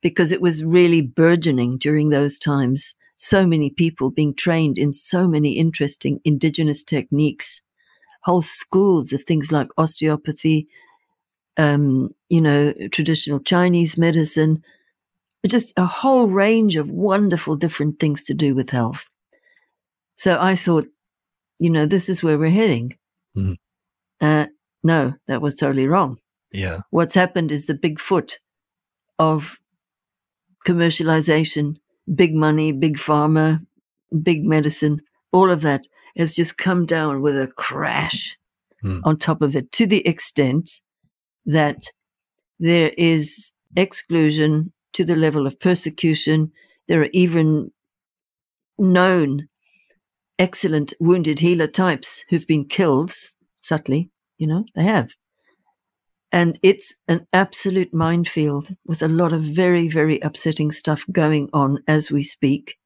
because 0.00 0.32
it 0.32 0.40
was 0.40 0.64
really 0.64 1.02
burgeoning 1.02 1.78
during 1.78 2.10
those 2.10 2.38
times. 2.38 2.94
So 3.16 3.46
many 3.46 3.70
people 3.70 4.10
being 4.10 4.34
trained 4.34 4.78
in 4.78 4.92
so 4.92 5.28
many 5.28 5.52
interesting 5.52 6.20
indigenous 6.24 6.84
techniques, 6.84 7.62
whole 8.22 8.42
schools 8.42 9.12
of 9.12 9.22
things 9.24 9.52
like 9.52 9.68
osteopathy, 9.78 10.68
um, 11.56 12.14
you 12.28 12.40
know, 12.40 12.72
traditional 12.90 13.40
Chinese 13.40 13.96
medicine, 13.96 14.62
just 15.46 15.72
a 15.76 15.86
whole 15.86 16.26
range 16.26 16.76
of 16.76 16.90
wonderful 16.90 17.56
different 17.56 18.00
things 18.00 18.24
to 18.24 18.34
do 18.34 18.54
with 18.54 18.70
health. 18.70 19.08
So 20.16 20.38
I 20.40 20.56
thought, 20.56 20.86
you 21.58 21.70
know, 21.70 21.86
this 21.86 22.08
is 22.08 22.22
where 22.22 22.38
we're 22.38 22.50
heading. 22.50 22.96
Mm. 23.36 23.56
Uh, 24.20 24.46
no, 24.82 25.14
that 25.26 25.42
was 25.42 25.54
totally 25.54 25.86
wrong. 25.86 26.18
Yeah. 26.52 26.80
What's 26.90 27.14
happened 27.14 27.52
is 27.52 27.66
the 27.66 27.74
big 27.74 27.98
foot 27.98 28.38
of 29.18 29.58
commercialization, 30.66 31.76
big 32.14 32.34
money, 32.34 32.72
big 32.72 32.96
pharma, 32.96 33.58
big 34.22 34.44
medicine, 34.44 35.00
all 35.32 35.50
of 35.50 35.62
that 35.62 35.86
has 36.16 36.34
just 36.34 36.58
come 36.58 36.86
down 36.86 37.20
with 37.20 37.36
a 37.36 37.48
crash 37.48 38.36
mm. 38.84 39.00
on 39.04 39.16
top 39.16 39.42
of 39.42 39.56
it 39.56 39.70
to 39.72 39.86
the 39.86 40.06
extent 40.06 40.80
that 41.46 41.84
there 42.58 42.92
is 42.96 43.52
exclusion 43.76 44.72
to 44.92 45.04
the 45.04 45.16
level 45.16 45.46
of 45.46 45.58
persecution. 45.58 46.52
There 46.86 47.02
are 47.02 47.10
even 47.12 47.72
known 48.78 49.48
excellent 50.38 50.92
wounded 51.00 51.40
healer 51.40 51.66
types 51.66 52.24
who've 52.28 52.46
been 52.46 52.66
killed 52.66 53.12
subtly, 53.60 54.10
you 54.38 54.46
know, 54.46 54.64
they 54.74 54.84
have. 54.84 55.10
And 56.34 56.58
it's 56.64 56.96
an 57.06 57.28
absolute 57.32 57.94
minefield 57.94 58.74
with 58.84 59.02
a 59.02 59.08
lot 59.08 59.32
of 59.32 59.40
very, 59.40 59.86
very 59.86 60.18
upsetting 60.18 60.72
stuff 60.72 61.06
going 61.12 61.48
on 61.52 61.78
as 61.86 62.10
we 62.10 62.24
speak. 62.24 62.76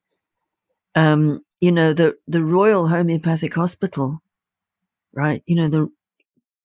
Um, 0.95 1.41
you 1.59 1.73
know, 1.73 1.95
the, 1.95 2.19
the 2.27 2.45
Royal 2.45 2.89
Homeopathic 2.89 3.55
Hospital, 3.55 4.21
right? 5.15 5.43
You 5.47 5.57
know, 5.57 5.69
the, 5.69 5.89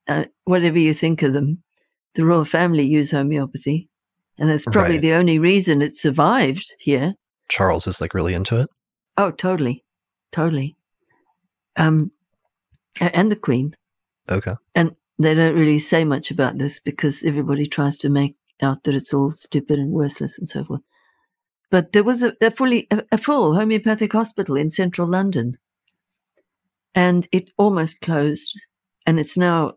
uh, 0.09 0.25
whatever 0.43 0.77
you 0.77 0.93
think 0.93 1.21
of 1.21 1.31
them, 1.31 1.63
the 2.15 2.25
royal 2.25 2.43
family 2.43 2.85
use 2.85 3.11
homeopathy. 3.11 3.87
And 4.37 4.49
that's 4.49 4.65
probably 4.65 4.95
right. 4.95 5.01
the 5.01 5.13
only 5.13 5.39
reason 5.39 5.81
it 5.81 5.95
survived 5.95 6.75
here. 6.79 7.13
Charles 7.47 7.87
is 7.87 8.01
like 8.01 8.13
really 8.13 8.33
into 8.33 8.59
it. 8.59 8.69
Oh, 9.15 9.31
totally. 9.31 9.85
Totally. 10.33 10.75
Um, 11.77 12.11
and 12.99 13.31
the 13.31 13.37
Queen. 13.37 13.73
Okay. 14.29 14.55
And 14.75 14.97
they 15.25 15.33
don't 15.33 15.55
really 15.55 15.79
say 15.79 16.05
much 16.05 16.31
about 16.31 16.57
this 16.57 16.79
because 16.79 17.23
everybody 17.23 17.65
tries 17.65 17.97
to 17.99 18.09
make 18.09 18.35
out 18.61 18.83
that 18.83 18.95
it's 18.95 19.13
all 19.13 19.31
stupid 19.31 19.79
and 19.79 19.91
worthless 19.91 20.39
and 20.39 20.47
so 20.47 20.63
forth. 20.63 20.81
But 21.71 21.91
there 21.91 22.03
was 22.03 22.23
a, 22.23 22.35
a 22.41 22.51
fully 22.51 22.87
a, 23.11 23.17
full 23.17 23.55
homeopathic 23.55 24.13
hospital 24.13 24.55
in 24.55 24.69
central 24.69 25.07
London, 25.07 25.57
and 26.93 27.27
it 27.31 27.51
almost 27.57 28.01
closed, 28.01 28.59
and 29.05 29.19
it's 29.19 29.37
now 29.37 29.73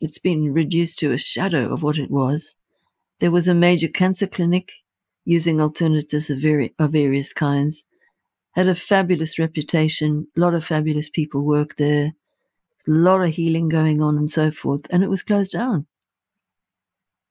it's 0.00 0.18
been 0.18 0.52
reduced 0.52 0.98
to 1.00 1.12
a 1.12 1.18
shadow 1.18 1.72
of 1.72 1.82
what 1.82 1.98
it 1.98 2.10
was. 2.10 2.56
There 3.20 3.30
was 3.30 3.48
a 3.48 3.54
major 3.54 3.88
cancer 3.88 4.26
clinic 4.26 4.72
using 5.24 5.60
alternatives 5.60 6.30
of, 6.30 6.40
vari- 6.40 6.74
of 6.78 6.92
various 6.92 7.32
kinds. 7.32 7.86
Had 8.54 8.68
a 8.68 8.74
fabulous 8.74 9.38
reputation. 9.38 10.28
A 10.36 10.40
lot 10.40 10.54
of 10.54 10.64
fabulous 10.64 11.08
people 11.08 11.44
worked 11.44 11.78
there. 11.78 12.12
Lot 12.88 13.20
of 13.20 13.28
healing 13.28 13.68
going 13.68 14.00
on 14.00 14.16
and 14.16 14.30
so 14.30 14.50
forth. 14.50 14.86
And 14.90 15.04
it 15.04 15.10
was 15.10 15.22
closed 15.22 15.52
down 15.52 15.86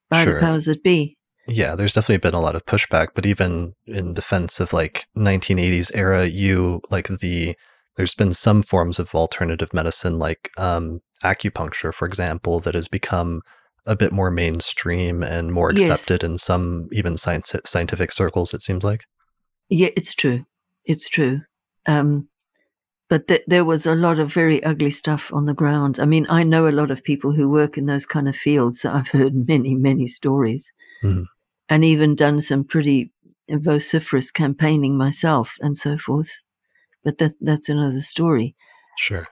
by 0.09 0.23
sure. 0.23 0.35
the 0.35 0.39
powers 0.39 0.65
that 0.65 0.83
be. 0.83 1.17
Yeah, 1.47 1.75
there's 1.75 1.93
definitely 1.93 2.17
been 2.17 2.33
a 2.33 2.41
lot 2.41 2.55
of 2.55 2.65
pushback, 2.65 3.09
but 3.15 3.25
even 3.25 3.73
in 3.85 4.13
defense 4.13 4.59
of 4.59 4.73
like 4.73 5.05
1980s 5.17 5.91
era, 5.95 6.25
you 6.25 6.81
like 6.91 7.07
the 7.07 7.55
there's 7.95 8.13
been 8.13 8.33
some 8.33 8.61
forms 8.61 8.99
of 8.99 9.15
alternative 9.15 9.73
medicine 9.73 10.19
like 10.19 10.51
um, 10.57 10.99
acupuncture, 11.23 11.93
for 11.93 12.05
example, 12.05 12.59
that 12.59 12.75
has 12.75 12.87
become 12.87 13.41
a 13.87 13.95
bit 13.95 14.11
more 14.11 14.29
mainstream 14.29 15.23
and 15.23 15.51
more 15.51 15.69
accepted 15.71 16.21
yes. 16.21 16.29
in 16.29 16.37
some 16.37 16.89
even 16.91 17.17
science, 17.17 17.55
scientific 17.65 18.11
circles. 18.11 18.53
It 18.53 18.61
seems 18.61 18.83
like. 18.83 19.05
Yeah, 19.69 19.89
it's 19.95 20.13
true. 20.13 20.45
It's 20.85 21.09
true. 21.09 21.41
Um, 21.87 22.29
but 23.09 23.27
th- 23.27 23.43
there 23.47 23.63
was 23.65 23.85
a 23.85 23.95
lot 23.95 24.19
of 24.19 24.33
very 24.33 24.63
ugly 24.63 24.89
stuff 24.91 25.31
on 25.33 25.45
the 25.45 25.53
ground. 25.53 25.99
I 25.99 26.05
mean, 26.05 26.25
I 26.29 26.43
know 26.43 26.67
a 26.67 26.71
lot 26.79 26.91
of 26.91 27.03
people 27.03 27.31
who 27.33 27.49
work 27.49 27.77
in 27.77 27.85
those 27.85 28.05
kind 28.05 28.27
of 28.27 28.35
fields. 28.35 28.81
So 28.81 28.91
I've 28.91 29.09
heard 29.09 29.33
many, 29.47 29.75
many 29.75 30.07
stories 30.07 30.71
Mhm. 31.03 31.25
and 31.69 31.85
even 31.85 32.15
done 32.15 32.41
some 32.41 32.63
pretty 32.63 33.11
vociferous 33.49 34.31
campaigning 34.31 34.97
myself 34.97 35.55
and 35.61 35.77
so 35.77 35.97
forth. 35.97 36.31
But 37.03 37.17
that, 37.19 37.33
that's 37.39 37.69
another 37.69 38.01
story. 38.01 38.55
Sure. 38.97 39.27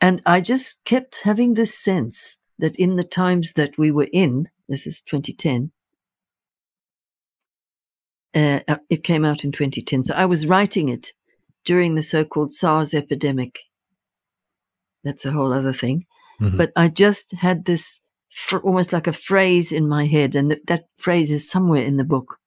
And 0.00 0.20
I 0.26 0.40
just 0.42 0.84
kept 0.84 1.22
having 1.22 1.54
this 1.54 1.74
sense 1.74 2.40
that 2.58 2.76
in 2.76 2.96
the 2.96 3.04
times 3.04 3.54
that 3.54 3.78
we 3.78 3.90
were 3.90 4.08
in, 4.12 4.48
this 4.68 4.86
is 4.86 5.00
2010, 5.00 5.70
uh, 8.34 8.60
uh, 8.68 8.76
it 8.90 9.02
came 9.04 9.24
out 9.24 9.44
in 9.44 9.52
2010. 9.52 10.02
So 10.04 10.14
I 10.14 10.26
was 10.26 10.46
writing 10.46 10.88
it 10.88 11.12
during 11.64 11.94
the 11.94 12.02
so 12.02 12.24
called 12.24 12.52
SARS 12.52 12.94
epidemic. 12.94 13.58
That's 15.02 15.24
a 15.24 15.32
whole 15.32 15.52
other 15.52 15.72
thing. 15.72 16.06
Mhm. 16.40 16.56
But 16.56 16.72
I 16.76 16.88
just 16.88 17.32
had 17.32 17.64
this 17.64 18.00
fr- 18.30 18.58
almost 18.58 18.92
like 18.92 19.06
a 19.06 19.12
phrase 19.12 19.72
in 19.72 19.88
my 19.88 20.06
head, 20.06 20.34
and 20.34 20.50
that, 20.50 20.66
that 20.66 20.84
phrase 20.96 21.30
is 21.30 21.50
somewhere 21.50 21.84
in 21.84 21.96
the 21.96 22.04
book 22.04 22.38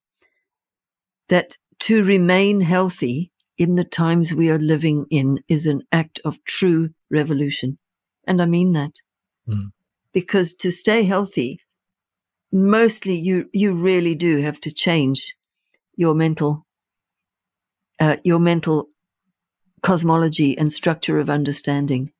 that 1.30 1.57
to 1.80 2.03
remain 2.03 2.61
healthy 2.61 3.31
in 3.57 3.76
the 3.76 3.84
times 3.84 4.34
we 4.34 4.49
are 4.49 4.60
living 4.60 5.06
in 5.10 5.44
is 5.48 5.65
an 5.65 5.81
act 5.91 6.19
of 6.26 6.44
true 6.44 6.89
revolution. 7.10 7.77
And 8.26 8.41
I 8.41 8.45
mean 8.45 8.73
that. 8.73 9.02
Mm. 9.48 9.72
Because 10.14 10.53
to 10.56 10.72
stay 10.72 11.03
healthy, 11.03 11.60
mostly 12.52 13.15
you, 13.15 13.49
you 13.53 13.73
really 13.73 14.15
do 14.15 14.41
have 14.41 14.60
to 14.61 14.72
change 14.72 15.35
your 15.95 16.14
mental, 16.14 16.65
uh, 17.99 18.18
your 18.23 18.39
mental 18.39 18.89
cosmology 19.81 20.57
and 20.57 20.71
structure 20.71 21.19
of 21.19 21.29
understanding. 21.29 22.11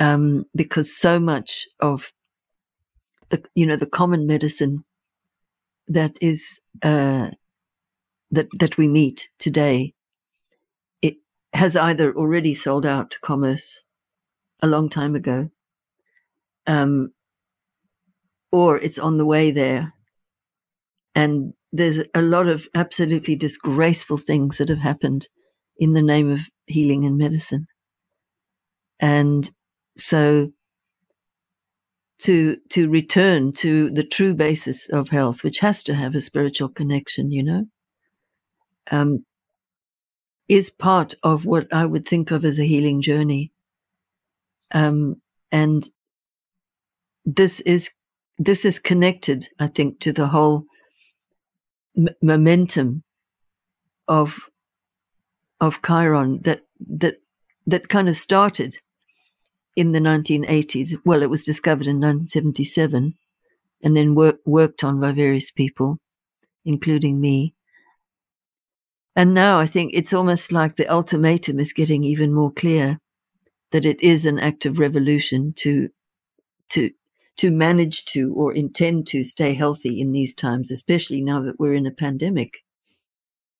Um, 0.00 0.46
because 0.54 0.96
so 0.96 1.18
much 1.20 1.66
of 1.80 2.12
the, 3.28 3.42
you 3.54 3.66
know, 3.66 3.76
the 3.76 3.86
common 3.86 4.26
medicine 4.26 4.84
that 5.88 6.16
is, 6.20 6.60
uh, 6.82 7.30
that, 8.30 8.48
that 8.58 8.78
we 8.78 8.88
meet 8.88 9.28
today, 9.38 9.94
it 11.02 11.16
has 11.52 11.76
either 11.76 12.14
already 12.14 12.54
sold 12.54 12.86
out 12.86 13.10
to 13.10 13.20
commerce 13.20 13.84
a 14.62 14.66
long 14.66 14.88
time 14.88 15.14
ago, 15.14 15.50
um, 16.66 17.12
or 18.50 18.78
it's 18.78 18.98
on 18.98 19.18
the 19.18 19.26
way 19.26 19.50
there. 19.50 19.92
And 21.14 21.52
there's 21.72 21.98
a 22.14 22.22
lot 22.22 22.48
of 22.48 22.68
absolutely 22.74 23.36
disgraceful 23.36 24.16
things 24.16 24.58
that 24.58 24.68
have 24.70 24.78
happened 24.78 25.28
in 25.78 25.92
the 25.92 26.02
name 26.02 26.30
of 26.30 26.40
healing 26.66 27.04
and 27.04 27.18
medicine. 27.18 27.66
And 29.00 29.50
so 29.96 30.52
to 32.20 32.56
to 32.70 32.88
return 32.88 33.52
to 33.52 33.90
the 33.90 34.04
true 34.04 34.34
basis 34.34 34.88
of 34.88 35.08
health, 35.08 35.42
which 35.42 35.58
has 35.58 35.82
to 35.84 35.94
have 35.94 36.14
a 36.14 36.20
spiritual 36.20 36.68
connection, 36.68 37.32
you 37.32 37.42
know, 37.42 37.66
um, 38.90 39.24
is 40.48 40.70
part 40.70 41.14
of 41.22 41.44
what 41.44 41.66
I 41.72 41.84
would 41.84 42.06
think 42.06 42.30
of 42.30 42.44
as 42.44 42.58
a 42.58 42.64
healing 42.64 43.02
journey. 43.02 43.52
Um, 44.72 45.20
and 45.50 45.88
this 47.24 47.60
is 47.60 47.90
this 48.38 48.64
is 48.64 48.78
connected, 48.78 49.48
I 49.58 49.66
think, 49.66 50.00
to 50.00 50.12
the 50.12 50.28
whole 50.28 50.64
m- 51.96 52.08
momentum 52.22 53.02
of 54.08 54.48
of 55.62 55.80
Chiron 55.80 56.42
that 56.42 56.62
that 56.80 57.18
that 57.66 57.88
kind 57.88 58.08
of 58.08 58.16
started 58.16 58.78
in 59.76 59.92
the 59.92 60.00
1980s. 60.00 60.94
Well, 61.04 61.22
it 61.22 61.30
was 61.30 61.44
discovered 61.44 61.86
in 61.86 62.00
1977, 62.00 63.14
and 63.82 63.96
then 63.96 64.16
work, 64.16 64.40
worked 64.44 64.82
on 64.82 65.00
by 65.00 65.12
various 65.12 65.50
people, 65.52 65.98
including 66.64 67.20
me. 67.20 67.54
And 69.14 69.32
now 69.34 69.60
I 69.60 69.66
think 69.66 69.92
it's 69.94 70.12
almost 70.12 70.50
like 70.50 70.74
the 70.74 70.92
ultimatum 70.92 71.60
is 71.60 71.72
getting 71.72 72.02
even 72.02 72.34
more 72.34 72.52
clear 72.52 72.98
that 73.70 73.86
it 73.86 74.00
is 74.02 74.26
an 74.26 74.40
act 74.40 74.66
of 74.66 74.80
revolution 74.80 75.52
to 75.58 75.90
to 76.70 76.90
to 77.36 77.50
manage 77.52 78.04
to 78.06 78.34
or 78.34 78.52
intend 78.52 79.06
to 79.06 79.22
stay 79.22 79.54
healthy 79.54 80.00
in 80.00 80.12
these 80.12 80.34
times, 80.34 80.70
especially 80.72 81.22
now 81.22 81.40
that 81.40 81.58
we're 81.60 81.74
in 81.74 81.86
a 81.86 81.90
pandemic. 81.92 82.64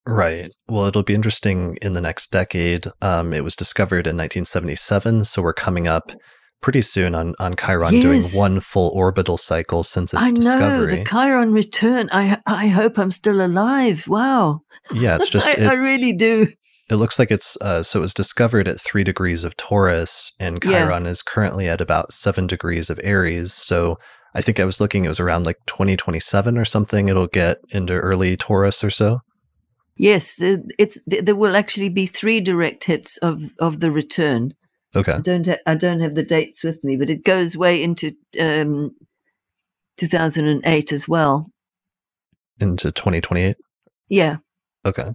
Right. 0.07 0.51
Well, 0.69 0.87
it'll 0.87 1.03
be 1.05 1.15
interesting 1.15 1.77
in 1.81 1.93
the 1.93 2.01
next 2.01 2.31
decade. 2.33 2.87
Um, 3.01 3.33
it 3.33 3.45
was 3.45 3.55
discovered 3.55 4.07
in 4.07 4.16
1977, 4.16 5.24
so 5.24 5.43
we're 5.43 5.53
coming 5.53 5.87
up 5.87 6.11
pretty 6.61 6.83
soon 6.83 7.15
on 7.15 7.35
on 7.41 7.55
Chiron 7.57 7.95
Yes. 7.95 8.03
doing 8.03 8.23
one 8.41 8.61
full 8.61 8.91
orbital 8.95 9.37
cycle 9.37 9.83
since 9.83 10.12
its 10.12 10.23
I 10.23 10.31
know 10.31 10.59
discovery. 10.59 10.97
the 10.97 11.05
Chiron 11.05 11.53
return. 11.53 12.09
I 12.12 12.39
I 12.47 12.69
hope 12.69 12.99
I'm 12.99 13.11
still 13.11 13.45
alive. 13.45 14.07
Wow. 14.09 14.61
yeah, 14.93 15.16
it's 15.16 15.29
just 15.37 15.47
I, 15.47 15.53
it, 15.53 15.66
I 15.66 15.74
really 15.74 16.12
do. 16.12 16.49
it 16.91 16.97
looks 16.97 17.19
like 17.19 17.31
it's 17.31 17.57
uh, 17.61 17.83
so 17.83 17.99
it 18.01 18.03
was 18.03 18.15
discovered 18.15 18.66
at 18.69 18.81
three 18.81 19.05
degrees 19.05 19.45
of 19.45 19.57
Taurus, 19.57 20.33
and 20.41 20.62
Yeah. 20.65 20.85
Chiron 20.85 21.07
is 21.07 21.23
currently 21.23 21.69
at 21.69 21.81
about 21.81 22.12
seven 22.12 22.47
degrees 22.47 22.91
of 22.91 22.99
Aries. 23.05 23.53
So 23.55 23.99
I 24.35 24.41
think 24.43 24.59
I 24.61 24.65
was 24.65 24.81
looking; 24.81 25.05
it 25.05 25.09
was 25.09 25.20
around 25.20 25.47
like 25.47 25.59
2027 25.66 26.57
or 26.59 26.65
something. 26.65 27.09
It'll 27.09 27.27
get 27.29 27.59
into 27.70 27.93
early 27.95 28.37
Taurus 28.37 28.83
or 28.85 28.91
so. 28.91 29.20
Yes, 30.03 30.37
it's 30.41 30.99
th- 31.09 31.24
there 31.24 31.37
will 31.37 31.55
actually 31.55 31.89
be 31.89 32.07
three 32.07 32.41
direct 32.41 32.83
hits 32.85 33.19
of 33.19 33.53
of 33.61 33.79
the 33.79 33.93
return. 33.93 34.53
Okay. 34.97 35.12
I 35.12 35.20
don't 35.20 35.47
ha- 35.47 35.62
I 35.65 35.77
don't 35.77 36.01
have 36.01 36.16
the 36.16 36.24
dates 36.24 36.65
with 36.65 36.83
me, 36.83 36.97
but 36.97 37.09
it 37.09 37.23
goes 37.24 37.57
way 37.57 37.81
into 37.81 38.12
um, 38.41 38.91
2008 39.99 40.93
as 40.93 41.09
well. 41.09 41.51
Into 42.59 42.91
2028. 42.91 43.57
Yeah, 44.09 44.37
Okay. 44.85 45.12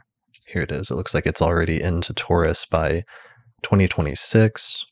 Here 0.47 0.61
it 0.61 0.71
is. 0.71 0.89
It 0.89 0.95
looks 0.95 1.13
like 1.13 1.25
it's 1.27 1.41
already 1.41 1.81
into 1.81 2.13
Taurus 2.13 2.65
by 2.65 3.03
2026. 3.63 4.85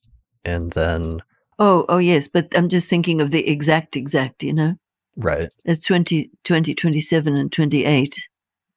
And 0.43 0.73
then, 0.73 1.21
Oh, 1.57 1.85
oh 1.87 1.97
yes, 1.99 2.27
but 2.27 2.47
I'm 2.57 2.67
just 2.67 2.89
thinking 2.89 3.21
of 3.21 3.31
the 3.31 3.47
exact, 3.47 3.95
exact, 3.95 4.43
you 4.43 4.51
know. 4.53 4.75
right. 5.15 5.49
It's 5.63 5.85
20, 5.85 6.29
20 6.43 6.75
27 6.75 7.37
and 7.37 7.49
28. 7.51 8.15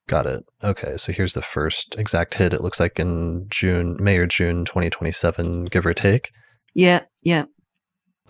Got 0.08 0.26
it. 0.26 0.42
Okay. 0.64 0.96
So 0.96 1.12
here's 1.12 1.34
the 1.34 1.42
first 1.42 1.94
exact 1.98 2.34
hit. 2.34 2.54
It 2.54 2.62
looks 2.62 2.80
like 2.80 2.98
in 2.98 3.46
June, 3.50 3.96
May 4.00 4.16
or 4.16 4.26
June 4.26 4.64
2027, 4.64 5.66
give 5.66 5.86
or 5.86 5.94
take. 5.94 6.30
Yeah, 6.74 7.02
yeah. 7.22 7.44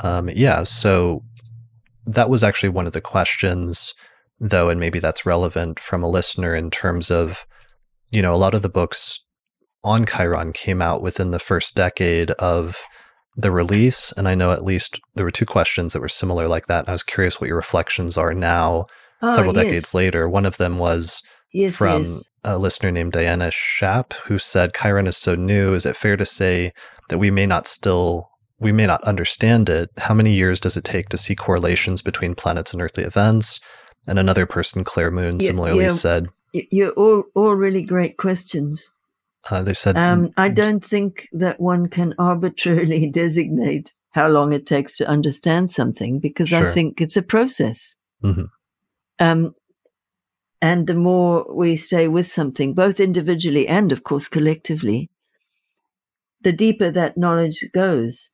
Um, 0.01 0.29
yeah. 0.29 0.65
So 0.65 1.23
that 2.05 2.29
was 2.29 2.43
actually 2.43 2.71
one 2.71 2.87
of 2.87 2.93
the 2.93 3.01
questions, 3.01 3.95
though, 4.41 4.69
and 4.69 4.81
maybe 4.81 4.99
that's 4.99 5.25
relevant 5.25 5.79
from 5.79 6.03
a 6.03 6.11
listener 6.11 6.55
in 6.55 6.71
terms 6.71 7.11
of, 7.11 7.47
you 8.11 8.23
know, 8.23 8.35
a 8.35 8.37
lot 8.37 8.55
of 8.55 8.63
the 8.63 8.69
books 8.69 9.21
on 9.85 10.05
Chiron 10.05 10.53
came 10.53 10.83
out 10.83 11.01
within 11.01 11.31
the 11.31 11.39
first 11.39 11.77
decade 11.77 12.33
of 12.33 12.77
the 13.37 13.53
release. 13.53 14.13
And 14.17 14.27
I 14.27 14.35
know 14.35 14.51
at 14.51 14.65
least 14.65 15.01
there 15.15 15.25
were 15.25 15.31
two 15.31 15.47
questions 15.47 15.93
that 15.93 16.01
were 16.01 16.09
similar 16.09 16.49
like 16.49 16.67
that. 16.67 16.81
And 16.81 16.89
I 16.89 16.93
was 16.93 17.05
curious 17.05 17.41
what 17.41 17.47
your 17.47 17.57
reflections 17.57 18.17
are 18.19 18.35
now, 18.35 18.87
Oh, 19.21 19.33
several 19.33 19.55
yes. 19.55 19.65
decades 19.65 19.95
later. 19.95 20.29
One 20.29 20.47
of 20.47 20.57
them 20.59 20.79
was 20.79 21.23
Yes, 21.53 21.77
from 21.77 22.05
yes. 22.05 22.25
a 22.45 22.59
listener 22.59 22.91
named 22.91 23.13
Diana 23.13 23.47
Schapp, 23.51 24.13
who 24.25 24.39
said 24.39 24.75
Chiron 24.75 25.07
is 25.07 25.17
so 25.17 25.35
new. 25.35 25.75
Is 25.75 25.87
it 25.87 25.97
fair 25.97 26.17
to 26.17 26.27
say 26.27 26.73
that 27.09 27.19
we 27.19 27.31
may 27.31 27.47
not 27.47 27.67
still 27.67 28.31
we 28.61 28.73
may 28.73 28.87
not 28.87 29.03
understand 29.05 29.69
it? 29.69 29.91
How 29.99 30.15
many 30.15 30.33
years 30.33 30.61
does 30.61 30.77
it 30.77 30.85
take 30.85 31.09
to 31.11 31.19
see 31.19 31.35
correlations 31.37 32.03
between 32.03 32.35
planets 32.35 32.73
and 32.73 32.83
earthly 32.83 33.05
events? 33.05 33.61
And 34.07 34.19
another 34.19 34.47
person, 34.47 34.85
Claire 34.85 35.11
Moon, 35.11 35.39
similarly 35.41 35.85
yeah. 35.85 35.93
said 35.93 36.29
You're 36.53 36.93
all 36.93 37.25
all 37.35 37.55
really 37.55 37.83
great 37.83 38.17
questions. 38.17 38.91
uh, 39.51 39.63
they 39.63 39.75
said 39.75 39.97
Um, 39.97 40.31
I 40.37 40.49
don't 40.49 40.85
think 40.85 41.29
that 41.33 41.61
one 41.61 41.87
can 41.89 42.15
arbitrarily 42.19 43.09
designate 43.09 43.93
how 44.13 44.29
long 44.29 44.53
it 44.53 44.67
takes 44.67 44.97
to 44.97 45.09
understand 45.09 45.71
something 45.71 46.19
because 46.19 46.49
Sure. 46.49 46.71
I 46.71 46.73
think 46.75 47.01
it's 47.01 47.17
a 47.17 47.23
process. 47.23 47.95
Mhm. 48.25 48.49
Um, 49.21 49.53
and 50.61 50.87
the 50.87 50.95
more 50.95 51.47
we 51.55 51.77
stay 51.77 52.09
with 52.09 52.31
something, 52.31 52.75
both 52.75 53.01
individually 53.01 53.69
and, 53.69 53.93
of 53.93 54.03
course, 54.05 54.29
collectively, 54.29 55.11
the 56.43 56.53
deeper 56.53 56.91
that 56.91 57.17
knowledge 57.17 57.65
goes. 57.73 58.31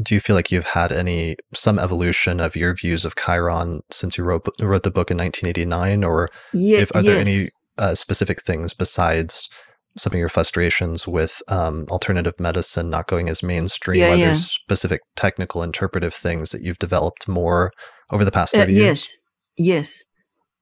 Do 0.00 0.14
you 0.14 0.20
feel 0.20 0.36
like 0.36 0.52
you've 0.52 0.64
had 0.64 0.92
any 0.92 1.36
some 1.54 1.78
evolution 1.78 2.38
of 2.38 2.54
your 2.54 2.74
views 2.74 3.04
of 3.04 3.16
Chiron 3.16 3.80
since 3.90 4.16
you 4.16 4.22
wrote 4.22 4.46
wrote 4.60 4.84
the 4.84 4.92
book 4.92 5.10
in 5.10 5.16
1989, 5.16 6.04
or 6.04 6.28
if 6.54 6.94
are 6.94 7.02
there 7.02 7.18
any 7.20 7.48
uh, 7.78 7.94
specific 7.96 8.40
things 8.40 8.72
besides 8.74 9.48
some 9.96 10.12
of 10.12 10.18
your 10.18 10.28
frustrations 10.28 11.08
with 11.08 11.42
um, 11.48 11.84
alternative 11.90 12.38
medicine 12.38 12.90
not 12.90 13.08
going 13.08 13.28
as 13.28 13.42
mainstream? 13.42 13.98
Yeah, 14.00 14.10
are 14.12 14.16
yeah. 14.16 14.26
there 14.26 14.36
specific 14.36 15.00
technical 15.16 15.64
interpretive 15.64 16.14
things 16.14 16.50
that 16.50 16.62
you've 16.62 16.78
developed 16.78 17.26
more 17.26 17.72
over 18.12 18.24
the 18.24 18.30
past 18.30 18.54
Uh, 18.54 18.58
30 18.58 18.74
years? 18.74 18.84
yes, 18.84 19.16
yes. 19.56 20.04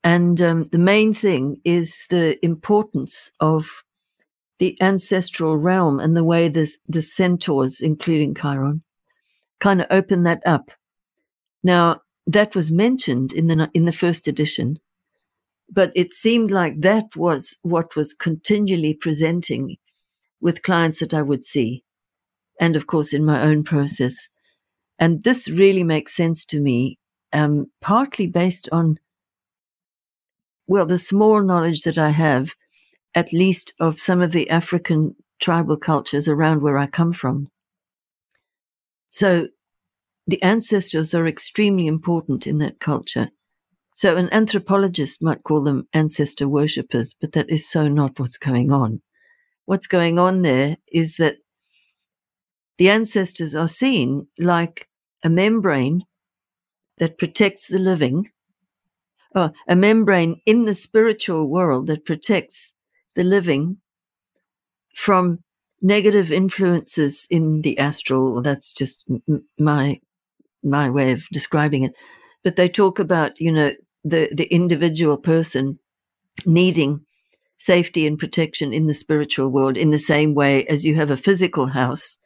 And 0.07 0.41
um, 0.41 0.69
the 0.70 0.78
main 0.78 1.15
thing 1.15 1.61
is 1.65 2.07
the 2.11 2.39
importance 2.45 3.33
of 3.41 3.83
the 4.61 4.81
ancestral 4.81 5.57
realm 5.57 5.99
and 5.99 6.16
the 6.16 6.23
way 6.23 6.49
this, 6.49 6.78
the 6.87 7.03
centaurs, 7.03 7.81
including 7.81 8.33
Chiron, 8.33 8.85
kind 9.59 9.81
of 9.81 9.89
open 9.91 10.23
that 10.23 10.43
up. 10.47 10.70
Now, 11.65 12.03
that 12.24 12.55
was 12.55 12.70
mentioned 12.70 13.33
in 13.33 13.49
the, 13.49 13.69
in 13.74 13.85
the 13.85 13.93
first 13.93 14.28
edition, 14.28 14.78
but 15.69 15.91
it 15.97 16.15
seemed 16.15 16.53
like 16.53 16.83
that 16.83 17.16
was 17.16 17.57
what 17.62 17.97
was 17.97 18.15
continually 18.15 18.95
presenting 18.95 19.77
with 20.41 20.62
clients 20.62 21.01
that 21.01 21.15
I 21.15 21.23
would 21.23 21.43
see. 21.43 21.83
And 22.61 22.77
of 22.77 22.87
course, 22.87 23.12
in 23.12 23.24
my 23.24 23.43
own 23.43 23.65
process. 23.65 24.28
And 25.01 25.24
this 25.24 25.49
really 25.49 25.83
makes 25.83 26.15
sense 26.15 26.45
to 26.47 26.61
me, 26.61 27.01
um, 27.33 27.73
partly 27.81 28.28
based 28.28 28.69
on, 28.70 29.01
well, 30.67 30.87
the 30.87 30.99
small 30.99 31.43
knowledge 31.43 31.83
that 31.83 31.99
I 31.99 32.11
have, 32.11 32.55
at 33.15 33.33
least 33.33 33.73
of 33.81 33.99
some 33.99 34.21
of 34.21 34.33
the 34.33 34.51
African 34.51 35.15
tribal 35.41 35.77
cultures 35.77 36.29
around 36.29 36.63
where 36.63 36.79
I 36.79 36.87
come 36.87 37.13
from. 37.13 37.49
So 39.11 39.49
the 40.27 40.43
ancestors 40.43 41.15
are 41.15 41.27
extremely 41.27 41.87
important 41.87 42.47
in 42.47 42.59
that 42.59 42.81
culture. 42.81 43.31
So 43.95 44.17
an 44.17 44.29
anthropologist 44.33 45.23
might 45.23 45.45
call 45.45 45.63
them 45.63 45.89
ancestor 45.93 46.49
worshippers, 46.49 47.15
but 47.19 47.33
that 47.33 47.49
is 47.49 47.69
so 47.69 47.89
not 47.89 48.19
what's 48.19 48.37
going 48.37 48.71
on. 48.73 49.01
What's 49.65 49.87
going 49.87 50.19
on 50.19 50.43
there 50.43 50.77
is 50.93 51.17
that 51.17 51.37
the 52.79 52.91
ancestors 52.91 53.55
are 53.55 53.69
seen 53.69 54.29
like 54.39 54.89
a 55.25 55.31
membrane 55.31 56.05
that 56.99 57.19
protects 57.19 57.69
the 57.69 57.79
living, 57.79 58.31
or 59.37 59.53
a 59.69 59.77
membrane 59.77 60.41
in 60.47 60.65
the 60.65 60.75
spiritual 60.75 61.49
world 61.49 61.89
that 61.89 62.07
protects 62.07 62.75
the 63.17 63.25
living 63.25 63.79
from 64.95 65.41
negative 65.83 66.33
influences 66.33 67.27
in 67.31 67.63
the 67.63 67.79
astral. 67.79 68.43
That's 68.43 68.73
just 68.73 69.05
m- 69.29 69.45
my 69.59 70.01
my 70.65 70.91
way 70.91 71.13
of 71.13 71.27
describing 71.33 71.85
it. 71.85 71.95
But 72.45 72.57
they 72.57 72.69
talk 72.69 72.99
about, 72.99 73.41
you 73.41 73.53
know, 73.53 73.73
the, 74.05 74.31
the 74.35 74.47
individual 74.53 75.19
person 75.19 75.79
needing 76.47 77.03
safety 77.59 78.07
and 78.07 78.19
protection 78.19 78.73
in 78.73 78.87
the 78.87 78.95
spiritual 78.95 79.51
world 79.51 79.77
in 79.77 79.91
the 79.91 79.99
same 79.99 80.35
way 80.35 80.67
as 80.67 80.85
you 80.85 80.97
have 80.97 81.11
a 81.11 81.17
physical 81.17 81.67
house 81.69 82.19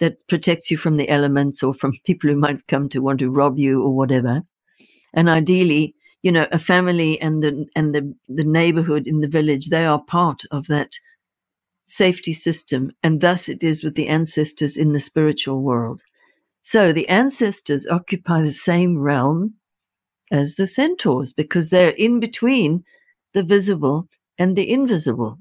that 0.00 0.26
protects 0.28 0.70
you 0.70 0.76
from 0.78 0.96
the 0.98 1.08
elements 1.08 1.62
or 1.62 1.74
from 1.74 1.92
people 2.06 2.30
who 2.30 2.36
might 2.36 2.66
come 2.68 2.88
to 2.90 3.00
want 3.00 3.20
to 3.20 3.30
rob 3.30 3.58
you 3.58 3.82
or 3.82 3.94
whatever. 3.96 4.42
And 5.14 5.28
ideally, 5.30 5.94
you 6.24 6.32
know, 6.32 6.48
a 6.50 6.58
family 6.58 7.20
and 7.20 7.44
the 7.44 7.66
and 7.76 7.94
the 7.94 8.14
the 8.28 8.44
neighborhood 8.44 9.06
in 9.06 9.20
the 9.20 9.28
village, 9.28 9.68
they 9.68 9.86
are 9.86 10.02
part 10.02 10.42
of 10.50 10.66
that 10.68 10.92
safety 11.86 12.32
system. 12.32 12.92
And 13.02 13.20
thus 13.22 13.48
it 13.48 13.64
is 13.64 13.84
with 13.84 13.94
the 13.94 14.08
ancestors 14.08 14.76
in 14.76 14.92
the 14.92 15.00
spiritual 15.00 15.62
world. 15.62 16.02
So 16.62 16.92
the 16.92 17.08
ancestors 17.08 17.86
occupy 17.86 18.42
the 18.42 18.52
same 18.52 18.98
realm 18.98 19.54
as 20.30 20.56
the 20.56 20.66
centaurs 20.66 21.32
because 21.32 21.70
they're 21.70 21.96
in 21.98 22.20
between 22.20 22.84
the 23.34 23.42
visible 23.42 24.08
and 24.38 24.56
the 24.56 24.70
invisible. 24.70 25.38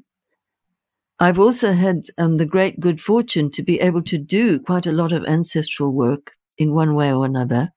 I've 1.20 1.40
also 1.40 1.74
had 1.74 2.08
um, 2.18 2.38
the 2.38 2.46
great 2.46 2.80
good 2.80 3.02
fortune 3.02 3.52
to 3.52 3.64
be 3.64 3.82
able 3.82 4.04
to 4.04 4.18
do 4.18 4.60
quite 4.60 4.88
a 4.88 4.94
lot 4.94 5.12
of 5.12 5.26
ancestral 5.26 5.92
work 5.92 6.34
in 6.58 6.74
one 6.74 6.96
way 6.96 7.14
or 7.14 7.26
another 7.26 7.73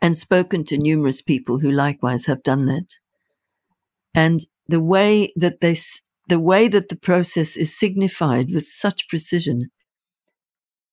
and 0.00 0.16
spoken 0.16 0.64
to 0.64 0.78
numerous 0.78 1.20
people 1.20 1.58
who 1.58 1.70
likewise 1.70 2.26
have 2.26 2.42
done 2.42 2.66
that. 2.66 2.94
And 4.14 4.44
the 4.66 4.80
way 4.80 5.32
that 5.36 5.60
they, 5.60 5.76
the 6.28 6.38
way 6.38 6.68
that 6.68 6.88
the 6.88 6.96
process 6.96 7.56
is 7.56 7.76
signified 7.76 8.50
with 8.52 8.66
such 8.66 9.08
precision 9.08 9.70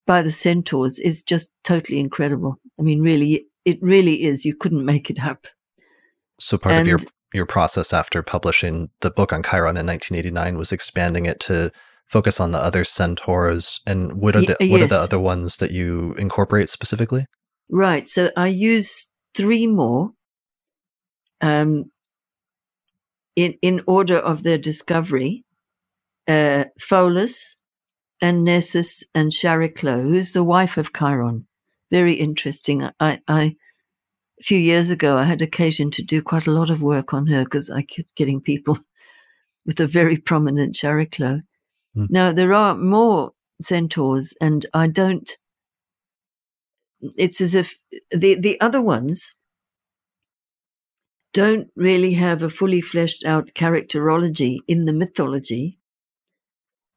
by 0.06 0.22
the 0.22 0.32
centaurs 0.32 0.99
is 0.99 1.23
just 1.23 1.52
totally 1.64 1.99
incredible. 1.99 2.60
I 2.80 2.84
mean, 2.84 3.02
really, 3.02 3.48
it 3.64 3.80
really 3.82 4.23
is. 4.23 4.45
You 4.45 4.56
couldn't 4.56 4.86
make 4.86 5.10
it 5.10 5.23
up. 5.23 5.48
So 6.40 6.57
part 6.57 6.76
and, 6.76 6.82
of 6.82 6.88
your 6.88 6.99
your 7.34 7.45
process 7.45 7.91
after 7.91 8.22
publishing 8.23 8.90
the 9.02 9.11
book 9.11 9.34
on 9.34 9.44
Chiron 9.44 9.77
in 9.77 9.86
1989 9.86 10.57
was 10.57 10.72
expanding 10.72 11.26
it 11.26 11.40
to 11.41 11.72
focus 12.07 12.40
on 12.40 12.52
the 12.52 12.60
other 12.60 12.84
centaurs. 12.84 13.82
And 13.86 14.22
what 14.22 14.36
are 14.36 14.41
the 14.41 14.56
y- 14.60 14.68
what 14.69 14.82
are 14.82 14.88
the 14.88 14.95
other 14.95 15.19
ones 15.19 15.57
that 15.57 15.72
you 15.72 16.14
incorporate 16.18 16.69
specifically? 16.69 17.26
Right. 17.69 18.07
So 18.07 18.31
I 18.35 18.47
use 18.47 19.09
three 19.33 19.67
more. 19.67 20.11
Um, 21.41 21.91
in 23.35 23.55
in 23.61 23.81
order 23.85 24.17
of 24.17 24.43
their 24.43 24.57
discovery, 24.57 25.43
uh, 26.27 26.65
Pholus, 26.79 27.57
and 28.21 28.43
Nessus 28.43 29.03
and 29.13 29.31
Chariclo, 29.31 30.01
who's 30.01 30.31
the 30.31 30.43
wife 30.43 30.77
of 30.77 30.93
Chiron. 30.93 31.45
Very 31.91 32.13
interesting. 32.13 32.89
I, 32.99 33.21
I, 33.27 33.55
a 34.39 34.43
few 34.43 34.57
years 34.57 34.89
ago, 34.89 35.17
I 35.17 35.23
had 35.23 35.41
occasion 35.41 35.91
to 35.91 36.01
do 36.01 36.21
quite 36.21 36.47
a 36.47 36.51
lot 36.51 36.69
of 36.69 36.81
work 36.81 37.13
on 37.13 37.27
her 37.27 37.43
because 37.43 37.69
I 37.69 37.81
kept 37.81 38.15
getting 38.15 38.41
people 38.41 38.77
with 39.65 39.79
a 39.79 39.87
very 39.87 40.17
prominent 40.17 40.75
Chariclo. 40.75 41.43
Mm. 41.95 42.07
Now, 42.09 42.31
there 42.31 42.53
are 42.53 42.75
more 42.75 43.33
centaurs, 43.61 44.33
and 44.41 44.65
I 44.73 44.87
don't, 44.87 45.29
it's 47.18 47.41
as 47.41 47.56
if 47.56 47.77
the, 48.11 48.36
the 48.36 48.60
other 48.61 48.82
ones 48.82 49.34
don't 51.34 51.69
really 51.76 52.14
have 52.14 52.44
a 52.44 52.49
fully 52.49 52.82
fleshed 52.82 53.26
out 53.26 53.48
characterology 53.53 54.60
in 54.68 54.86
the 54.86 54.94
mythology 54.94 55.77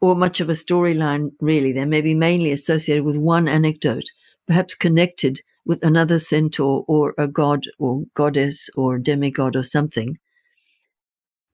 or 0.00 0.14
much 0.14 0.40
of 0.40 0.48
a 0.48 0.52
storyline, 0.52 1.32
really. 1.40 1.72
They 1.72 1.84
may 1.84 2.00
be 2.00 2.14
mainly 2.14 2.52
associated 2.52 3.04
with 3.04 3.16
one 3.16 3.48
anecdote, 3.48 4.04
perhaps 4.46 4.74
connected 4.74 5.40
with 5.66 5.82
another 5.84 6.18
centaur 6.18 6.84
or 6.86 7.14
a 7.18 7.26
god 7.26 7.64
or 7.78 8.04
goddess 8.14 8.70
or 8.76 8.98
demigod 8.98 9.56
or 9.56 9.64
something. 9.64 10.18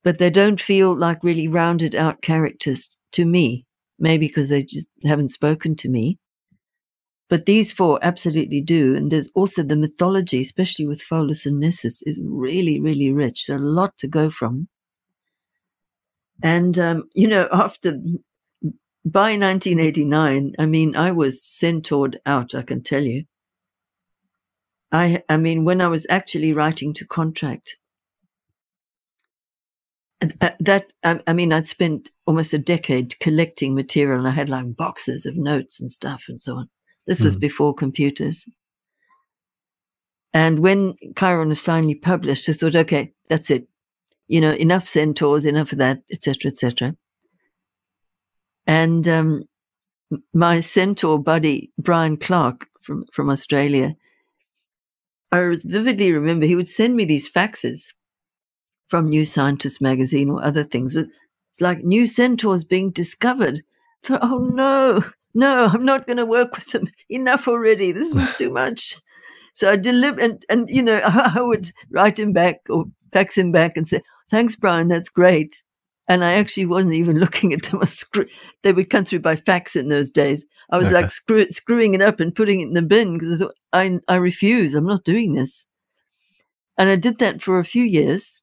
But 0.03 0.19
they 0.19 0.31
don't 0.31 0.61
feel 0.61 0.95
like 0.95 1.25
really 1.25 1.49
rounded 1.49 1.95
out 1.95 2.21
characters 2.21 2.99
to 3.13 3.25
me, 3.25 3.65
maybe 3.99 4.27
because 4.27 4.51
they 4.51 4.63
just 4.63 4.89
haven't 5.05 5.31
spoken 5.31 5.75
to 5.77 5.89
me. 5.89 6.19
But 7.29 7.47
these 7.47 7.73
four 7.73 7.99
absolutely 8.03 8.61
do. 8.61 8.95
And 8.95 9.11
there's 9.11 9.31
also 9.35 9.63
the 9.63 9.77
mythology, 9.77 10.41
especially 10.41 10.87
with 10.87 11.03
Pholus 11.03 11.47
and 11.47 11.59
Nessus, 11.59 12.03
is 12.03 12.21
really, 12.23 12.81
really 12.81 13.11
rich. 13.11 13.47
There's 13.47 13.61
a 13.61 13.65
lot 13.65 13.97
to 13.99 14.07
go 14.07 14.29
from. 14.31 14.69
And, 16.43 16.79
um, 16.79 17.05
you 17.15 17.29
know, 17.29 17.49
after 17.53 17.99
by 19.05 19.37
1989, 19.37 20.55
I 20.59 20.67
mean, 20.67 20.97
I 20.97 21.13
was 21.13 21.45
centaured 21.45 22.21
out, 22.25 22.55
I 22.55 22.63
can 22.63 22.83
tell 22.83 23.03
you. 23.03 23.25
I, 24.91 25.23
I 25.29 25.37
mean, 25.37 25.65
when 25.65 25.81
I 25.81 25.89
was 25.89 26.07
actually 26.09 26.53
writing 26.53 26.95
to 26.95 27.07
contract, 27.07 27.79
uh, 30.41 30.51
that, 30.61 30.93
I, 31.03 31.21
I 31.27 31.33
mean, 31.33 31.53
I'd 31.53 31.67
spent 31.67 32.11
almost 32.27 32.55
a 32.55 32.59
decade 32.59 33.19
collecting 33.19 33.75
material 33.75 34.19
and 34.19 34.29
I 34.29 34.31
had 34.31 34.49
like 34.49 34.77
boxes 34.77 35.27
of 35.27 35.37
notes 35.37 35.81
and 35.81 35.91
stuff 35.91 36.25
and 36.29 36.41
so 36.41 36.57
on. 36.57 36.71
This 37.07 37.21
was 37.21 37.37
mm. 37.37 37.41
before 37.41 37.75
computers. 37.75 38.49
And 40.33 40.59
when 40.59 40.95
Chiron 41.17 41.51
was 41.51 41.61
finally 41.61 41.95
published, 41.95 42.49
I 42.49 42.53
thought, 42.53 42.75
okay, 42.75 43.13
that's 43.29 43.51
it. 43.51 43.69
You 44.27 44.41
know, 44.41 44.53
enough 44.53 44.87
centaurs, 44.87 45.47
enough 45.47 45.73
of 45.73 45.79
that, 45.79 46.03
etc., 46.11 46.51
etc. 46.51 46.97
And 48.67 49.07
um, 49.07 49.45
my 50.33 50.61
centaur 50.61 51.19
buddy, 51.19 51.71
Brian 51.79 52.17
Clark 52.17 52.67
from, 52.83 53.05
from 53.13 53.31
Australia, 53.31 53.95
I 55.31 55.55
vividly 55.65 56.13
remember 56.13 56.47
he 56.47 56.57
would 56.57 56.69
send 56.69 56.97
me 56.97 57.05
these 57.05 57.31
faxes 57.31 57.95
from 58.89 59.09
New 59.09 59.25
Scientist 59.25 59.81
magazine 59.81 60.31
or 60.31 60.45
other 60.45 60.65
things. 60.65 60.95
But 60.95 61.07
it's 61.51 61.61
like 61.61 61.85
new 61.85 62.07
centaurs 62.07 62.65
being 62.65 62.91
discovered. 62.91 63.63
I 64.05 64.07
thought, 64.07 64.21
oh 64.23 64.39
no, 64.39 65.05
no, 65.35 65.67
I'm 65.67 65.85
not 65.85 66.07
going 66.07 66.17
to 66.19 66.27
work 66.27 66.55
with 66.55 66.71
them. 66.73 66.89
Enough 67.09 67.49
already. 67.49 67.93
This 67.93 68.15
was 68.15 68.35
too 68.37 68.51
much. 68.63 68.97
So 69.53 69.71
I 69.71 69.77
deliver, 69.77 70.21
and, 70.21 70.43
and 70.49 70.69
you 70.69 70.83
know, 70.83 71.01
I 71.05 71.41
would 71.41 71.71
write 71.91 72.19
him 72.19 72.33
back 72.33 72.61
or 72.69 72.87
fax 73.13 73.37
him 73.37 73.53
back 73.53 73.77
and 73.77 73.87
say, 73.87 74.01
"Thanks, 74.31 74.57
Brian. 74.57 74.89
That's 74.89 75.09
great." 75.09 75.55
and 76.09 76.25
I 76.25 76.35
actually 76.35 76.67
wasn't 76.67 76.95
even 76.95 77.19
looking 77.19 77.53
at 77.53 77.63
them. 77.63 77.81
They 78.63 78.73
would 78.73 78.91
come 78.91 79.05
through 79.05 79.21
by 79.21 79.37
fax 79.37 79.77
in 79.77 79.89
those 79.89 80.13
days. 80.13 80.45
I 80.71 80.77
was 80.77 80.87
okay. 80.87 80.95
like 80.95 81.11
screw- 81.11 81.51
screwing 81.51 81.95
it 81.95 82.03
up 82.03 82.21
and 82.21 82.35
putting 82.35 82.61
it 82.61 82.69
in 82.69 82.75
the 82.75 82.83
bin 82.83 83.15
because 83.15 83.35
I 83.35 83.39
thought, 83.39 83.55
I, 83.73 83.99
I 84.09 84.17
refuse. 84.17 84.75
I'm 84.75 84.87
not 84.87 85.05
doing 85.05 85.35
this. 85.35 85.67
And 86.77 86.91
I 86.91 86.97
did 86.97 87.19
that 87.19 87.41
for 87.41 87.59
a 87.59 87.65
few 87.65 87.85
years. 87.85 88.43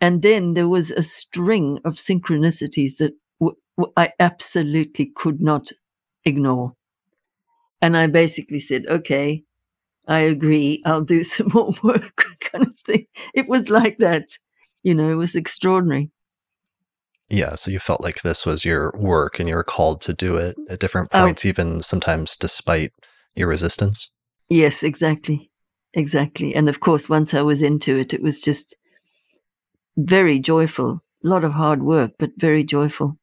And 0.00 0.22
then 0.22 0.54
there 0.54 0.68
was 0.68 0.90
a 0.90 1.02
string 1.02 1.78
of 1.84 1.94
synchronicities 1.94 2.96
that 2.98 3.14
I 3.96 4.12
absolutely 4.20 5.06
could 5.14 5.40
not 5.40 5.70
ignore. 6.24 6.74
And 7.80 7.96
I 7.96 8.06
basically 8.06 8.60
said, 8.60 8.86
okay, 8.86 9.44
I 10.06 10.20
agree. 10.20 10.82
I'll 10.84 11.00
do 11.02 11.24
some 11.24 11.48
more 11.52 11.74
work 11.82 12.24
kind 12.40 12.66
of 12.66 12.76
thing. 12.78 13.06
It 13.34 13.48
was 13.48 13.70
like 13.70 13.98
that. 13.98 14.28
You 14.82 14.94
know, 14.94 15.10
it 15.10 15.14
was 15.14 15.34
extraordinary. 15.34 16.10
Yeah, 17.28 17.54
so 17.54 17.70
you 17.70 17.78
felt 17.78 18.02
like 18.02 18.20
this 18.22 18.44
was 18.44 18.64
your 18.64 18.92
work 18.94 19.40
and 19.40 19.48
you 19.48 19.54
were 19.54 19.64
called 19.64 20.02
to 20.02 20.12
do 20.12 20.36
it 20.36 20.56
at 20.68 20.80
different 20.80 21.08
Oh. 21.14 21.20
points, 21.22 21.46
even 21.46 21.82
sometimes 21.82 22.36
despite 22.36 22.92
your 23.34 23.48
resistance. 23.48 24.10
Yes, 24.50 24.82
exactly. 24.82 25.50
Exactly. 25.94 26.54
And 26.54 26.68
of 26.68 26.80
course, 26.80 27.08
once 27.08 27.32
I 27.32 27.40
was 27.42 27.62
into 27.62 27.96
it, 27.96 28.12
it 28.12 28.22
was 28.22 28.42
just 28.42 28.76
very 29.96 30.40
joyful. 30.40 31.02
A 31.24 31.28
lot 31.28 31.44
of 31.44 31.52
hard 31.52 31.82
work, 31.82 32.12
but 32.18 32.32
very 32.36 32.64
joyful. 32.64 33.18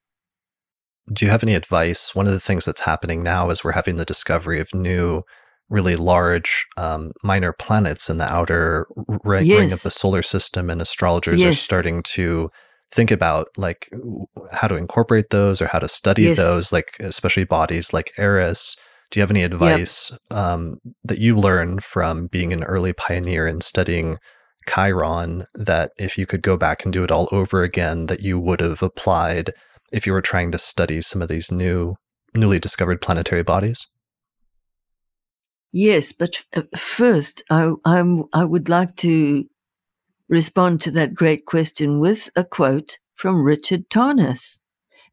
Do 1.12 1.26
you 1.26 1.32
have 1.32 1.44
any 1.44 1.56
advice? 1.56 2.14
One 2.14 2.28
of 2.28 2.34
the 2.34 2.40
things 2.40 2.66
that's 2.66 2.82
happening 2.82 3.24
now 3.24 3.50
is 3.50 3.64
we're 3.64 3.72
having 3.72 3.96
the 3.96 4.06
discovery 4.06 4.60
of 4.60 4.74
new, 4.74 5.24
really 5.70 5.96
large 5.96 6.68
um, 6.78 7.12
minor 7.24 7.54
planets 7.54 8.10
in 8.10 8.18
the 8.18 8.32
outer 8.32 8.88
ring, 9.24 9.50
ring 9.50 9.74
of 9.74 9.84
the 9.84 9.92
solar 9.92 10.22
system, 10.22 10.70
and 10.70 10.82
astrologers 10.82 11.42
are 11.44 11.54
starting 11.54 12.04
to 12.04 12.52
think 12.92 13.12
about 13.12 13.50
like 13.58 13.90
how 14.52 14.68
to 14.68 14.76
incorporate 14.76 15.30
those 15.30 15.62
or 15.62 15.68
how 15.68 15.80
to 15.80 15.88
study 15.88 16.24
Yes. 16.24 16.38
those, 16.38 16.72
like 16.72 16.96
especially 17.00 17.44
bodies 17.44 17.94
like 17.94 18.14
Eris. 18.18 18.76
Do 19.12 19.20
you 19.20 19.22
have 19.22 19.32
any 19.32 19.44
advice 19.44 20.12
um, 20.30 20.80
that 21.04 21.20
you 21.20 21.36
learned 21.36 21.84
from 21.84 22.28
being 22.28 22.54
an 22.54 22.64
early 22.64 22.94
pioneer 22.94 23.48
in 23.48 23.62
studying 23.62 24.18
Chiron 24.68 25.46
that 25.56 25.92
if 25.98 26.18
you 26.18 26.28
could 26.28 26.44
go 26.44 26.58
back 26.58 26.84
and 26.84 26.94
do 26.94 27.04
it 27.04 27.12
all 27.12 27.28
over 27.32 27.64
again, 27.64 28.06
that 28.06 28.22
you 28.22 28.40
would 28.40 28.60
have 28.62 28.84
applied 28.84 29.52
if 29.92 30.06
you 30.06 30.14
were 30.14 30.22
trying 30.22 30.52
to 30.52 30.58
study 30.58 31.02
some 31.02 31.22
of 31.22 31.28
these 31.28 31.52
new, 31.52 31.96
newly 32.36 32.60
discovered 32.60 33.02
planetary 33.02 33.44
bodies? 33.44 33.88
Yes, 35.72 36.12
but 36.12 36.44
uh, 36.56 36.64
first, 36.76 37.44
I, 37.50 37.74
I'm, 37.86 38.24
I 38.34 38.44
would 38.44 38.70
like 38.70 38.96
to 38.98 39.46
respond 40.28 40.82
to 40.82 40.92
that 40.92 41.14
great 41.14 41.46
question 41.46 42.00
with 42.00 42.30
a 42.36 42.44
quote 42.44 42.98
from 43.16 43.44
Richard 43.44 43.90
Tarnas. 43.90 44.60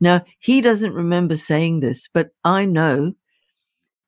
Now, 0.00 0.24
he 0.38 0.60
doesn't 0.60 0.92
remember 0.92 1.36
saying 1.36 1.80
this, 1.80 2.08
but 2.12 2.30
I 2.44 2.64
know 2.64 3.14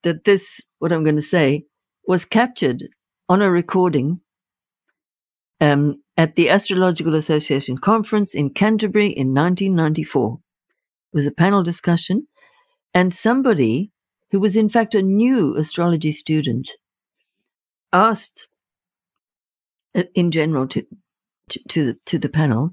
that 0.02 0.24
this, 0.24 0.62
what 0.78 0.92
I'm 0.92 1.02
going 1.02 1.16
to 1.16 1.22
say, 1.22 1.64
was 2.06 2.24
captured 2.24 2.84
on 3.28 3.42
a 3.42 3.50
recording 3.50 4.20
um, 5.60 6.02
at 6.16 6.36
the 6.36 6.50
Astrological 6.50 7.14
Association 7.14 7.78
conference 7.78 8.34
in 8.34 8.50
Canterbury 8.50 9.06
in 9.06 9.34
1994. 9.34 10.38
It 11.12 11.16
was 11.16 11.26
a 11.26 11.32
panel 11.32 11.62
discussion, 11.62 12.26
and 12.94 13.12
somebody 13.12 13.92
who 14.30 14.40
was 14.40 14.56
in 14.56 14.68
fact 14.68 14.94
a 14.94 15.02
new 15.02 15.56
astrology 15.56 16.12
student 16.12 16.70
asked 17.92 18.48
uh, 19.94 20.04
in 20.14 20.30
general 20.30 20.66
to 20.68 20.84
to, 21.48 21.60
to 21.68 21.86
the 21.86 21.98
to 22.04 22.18
the 22.18 22.28
panel 22.28 22.72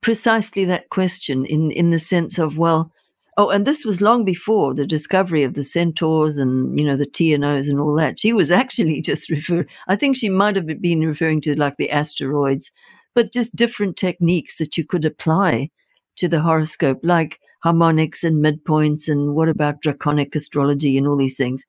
precisely 0.00 0.64
that 0.64 0.90
question 0.90 1.44
in 1.44 1.70
in 1.70 1.90
the 1.90 1.98
sense 1.98 2.38
of 2.38 2.58
well 2.58 2.90
oh 3.36 3.50
and 3.50 3.64
this 3.64 3.84
was 3.84 4.00
long 4.00 4.24
before 4.24 4.74
the 4.74 4.86
discovery 4.86 5.44
of 5.44 5.54
the 5.54 5.62
centaurs 5.62 6.36
and 6.36 6.78
you 6.78 6.84
know 6.84 6.96
the 6.96 7.06
TNOs 7.06 7.68
and 7.68 7.80
all 7.80 7.94
that 7.94 8.18
she 8.18 8.32
was 8.32 8.50
actually 8.62 9.00
just 9.00 9.30
referring. 9.30 9.66
I 9.86 9.96
think 9.96 10.16
she 10.16 10.28
might 10.28 10.56
have 10.56 10.66
been 10.80 11.06
referring 11.06 11.40
to 11.42 11.58
like 11.58 11.76
the 11.76 11.90
asteroids 11.90 12.70
but 13.14 13.32
just 13.32 13.56
different 13.56 13.96
techniques 13.96 14.58
that 14.58 14.76
you 14.76 14.84
could 14.84 15.04
apply 15.04 15.70
to 16.16 16.28
the 16.28 16.40
horoscope 16.40 17.00
like 17.02 17.38
harmonics 17.60 18.24
and 18.24 18.44
midpoints 18.44 19.08
and 19.08 19.34
what 19.34 19.48
about 19.48 19.80
draconic 19.82 20.34
astrology 20.34 20.98
and 20.98 21.06
all 21.08 21.16
these 21.16 21.36
things 21.36 21.64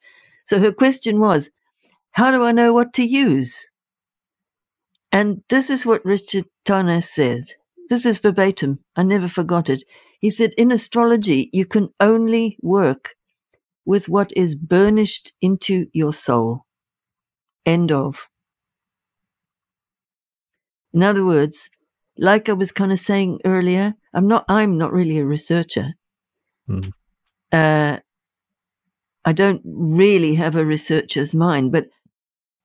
so 0.46 0.60
her 0.60 0.72
question 0.72 1.20
was 1.20 1.52
how 2.12 2.32
do 2.32 2.44
I 2.44 2.52
know 2.52 2.74
what 2.74 2.94
to 2.96 3.04
use 3.04 3.68
and 5.12 5.44
this 5.50 5.70
is 5.70 5.86
what 5.86 6.06
Richard 6.06 6.46
Tarnas 6.66 7.06
said. 7.06 7.44
This 7.90 8.06
is 8.06 8.20
verbatim. 8.20 8.80
I 8.96 9.04
never 9.04 9.28
forgot 9.28 9.70
it. 9.70 9.84
He 10.22 10.30
said, 10.30 10.54
in 10.58 10.72
astrology, 10.72 11.50
you 11.54 11.66
can 11.66 11.90
only 12.00 12.58
work 12.62 13.16
with 13.86 14.10
what 14.10 14.32
is 14.36 14.56
burnished 14.56 15.34
into 15.42 15.88
your 15.94 16.14
soul. 16.14 16.66
End 17.66 17.92
of. 17.92 18.30
In 20.94 21.04
other 21.04 21.26
words, 21.26 21.70
like 22.18 22.50
I 22.50 22.54
was 22.54 22.72
kind 22.72 22.92
of 22.92 23.00
saying 23.00 23.40
earlier, 23.46 23.96
I'm 24.14 24.28
not, 24.28 24.46
I'm 24.48 24.78
not 24.78 24.94
really 24.94 25.18
a 25.18 25.26
researcher. 25.26 25.94
Hmm. 26.68 26.90
Uh, 27.52 28.00
I 29.26 29.34
don't 29.34 29.62
really 29.66 30.36
have 30.36 30.56
a 30.56 30.66
researcher's 30.66 31.36
mind, 31.36 31.72
but 31.72 31.88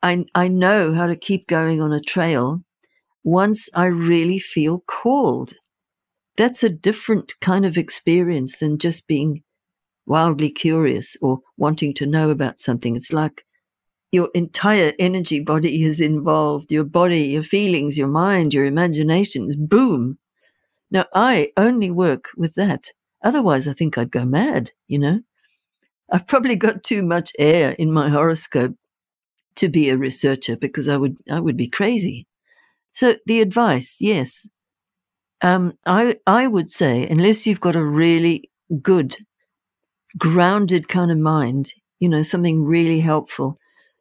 I, 0.02 0.24
I 0.34 0.48
know 0.48 0.94
how 0.94 1.06
to 1.06 1.16
keep 1.16 1.46
going 1.46 1.80
on 1.80 1.92
a 1.92 2.00
trail 2.00 2.62
once 3.22 3.68
I 3.74 3.86
really 3.86 4.38
feel 4.38 4.80
called. 4.86 5.52
That's 6.36 6.62
a 6.62 6.68
different 6.68 7.34
kind 7.40 7.64
of 7.64 7.78
experience 7.78 8.58
than 8.58 8.78
just 8.78 9.06
being 9.06 9.42
wildly 10.06 10.50
curious 10.50 11.16
or 11.22 11.40
wanting 11.56 11.94
to 11.94 12.06
know 12.06 12.30
about 12.30 12.58
something. 12.58 12.96
It's 12.96 13.12
like 13.12 13.44
your 14.12 14.30
entire 14.34 14.92
energy 14.98 15.40
body 15.40 15.82
is 15.82 16.00
involved 16.00 16.70
your 16.70 16.84
body, 16.84 17.28
your 17.28 17.42
feelings, 17.42 17.98
your 17.98 18.08
mind, 18.08 18.54
your 18.54 18.64
imaginations. 18.64 19.56
Boom. 19.56 20.18
Now, 20.90 21.06
I 21.14 21.52
only 21.56 21.90
work 21.90 22.30
with 22.36 22.54
that. 22.54 22.88
Otherwise, 23.22 23.66
I 23.68 23.72
think 23.72 23.98
I'd 23.98 24.10
go 24.10 24.24
mad, 24.24 24.70
you 24.86 24.98
know? 24.98 25.20
I've 26.10 26.26
probably 26.26 26.56
got 26.56 26.84
too 26.84 27.02
much 27.02 27.32
air 27.38 27.72
in 27.72 27.92
my 27.92 28.08
horoscope 28.08 28.76
to 29.56 29.68
be 29.68 29.90
a 29.90 29.96
researcher 29.96 30.56
because 30.56 30.88
I 30.88 30.96
would 30.96 31.16
I 31.30 31.40
would 31.40 31.56
be 31.56 31.68
crazy. 31.68 32.26
So 32.92 33.16
the 33.26 33.40
advice, 33.40 33.98
yes, 34.00 34.48
um, 35.42 35.74
I 35.86 36.18
I 36.26 36.46
would 36.46 36.70
say 36.70 37.06
unless 37.08 37.46
you've 37.46 37.60
got 37.60 37.76
a 37.76 37.84
really 37.84 38.50
good, 38.82 39.16
grounded 40.18 40.88
kind 40.88 41.10
of 41.10 41.18
mind, 41.18 41.72
you 42.00 42.08
know, 42.08 42.22
something 42.22 42.64
really 42.64 43.00
helpful, 43.00 43.58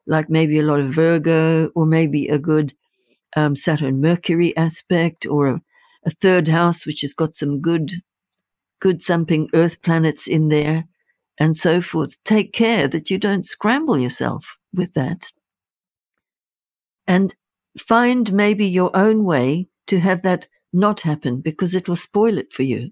like 0.07 0.29
maybe 0.29 0.59
a 0.59 0.63
lot 0.63 0.79
of 0.79 0.93
Virgo 0.93 1.69
or 1.75 1.85
maybe 1.85 2.27
a 2.27 2.37
good 2.37 2.73
um, 3.35 3.55
Saturn 3.55 4.01
Mercury 4.01 4.55
aspect 4.57 5.25
or 5.25 5.47
a, 5.47 5.61
a 6.05 6.11
third 6.11 6.47
house 6.47 6.85
which 6.85 7.01
has 7.01 7.13
got 7.13 7.35
some 7.35 7.61
good, 7.61 7.91
good 8.79 9.01
thumping 9.01 9.49
Earth 9.53 9.81
planets 9.81 10.27
in 10.27 10.49
there, 10.49 10.85
and 11.39 11.57
so 11.57 11.81
forth. 11.81 12.23
Take 12.23 12.53
care 12.53 12.87
that 12.87 13.09
you 13.09 13.17
don't 13.17 13.45
scramble 13.45 13.97
yourself 13.97 14.57
with 14.73 14.93
that 14.93 15.31
and 17.07 17.35
find 17.77 18.33
maybe 18.33 18.65
your 18.65 18.95
own 18.95 19.23
way 19.25 19.67
to 19.87 19.99
have 19.99 20.21
that 20.23 20.47
not 20.71 21.01
happen 21.01 21.41
because 21.41 21.75
it'll 21.75 21.95
spoil 21.95 22.37
it 22.37 22.51
for 22.51 22.63
you. 22.63 22.91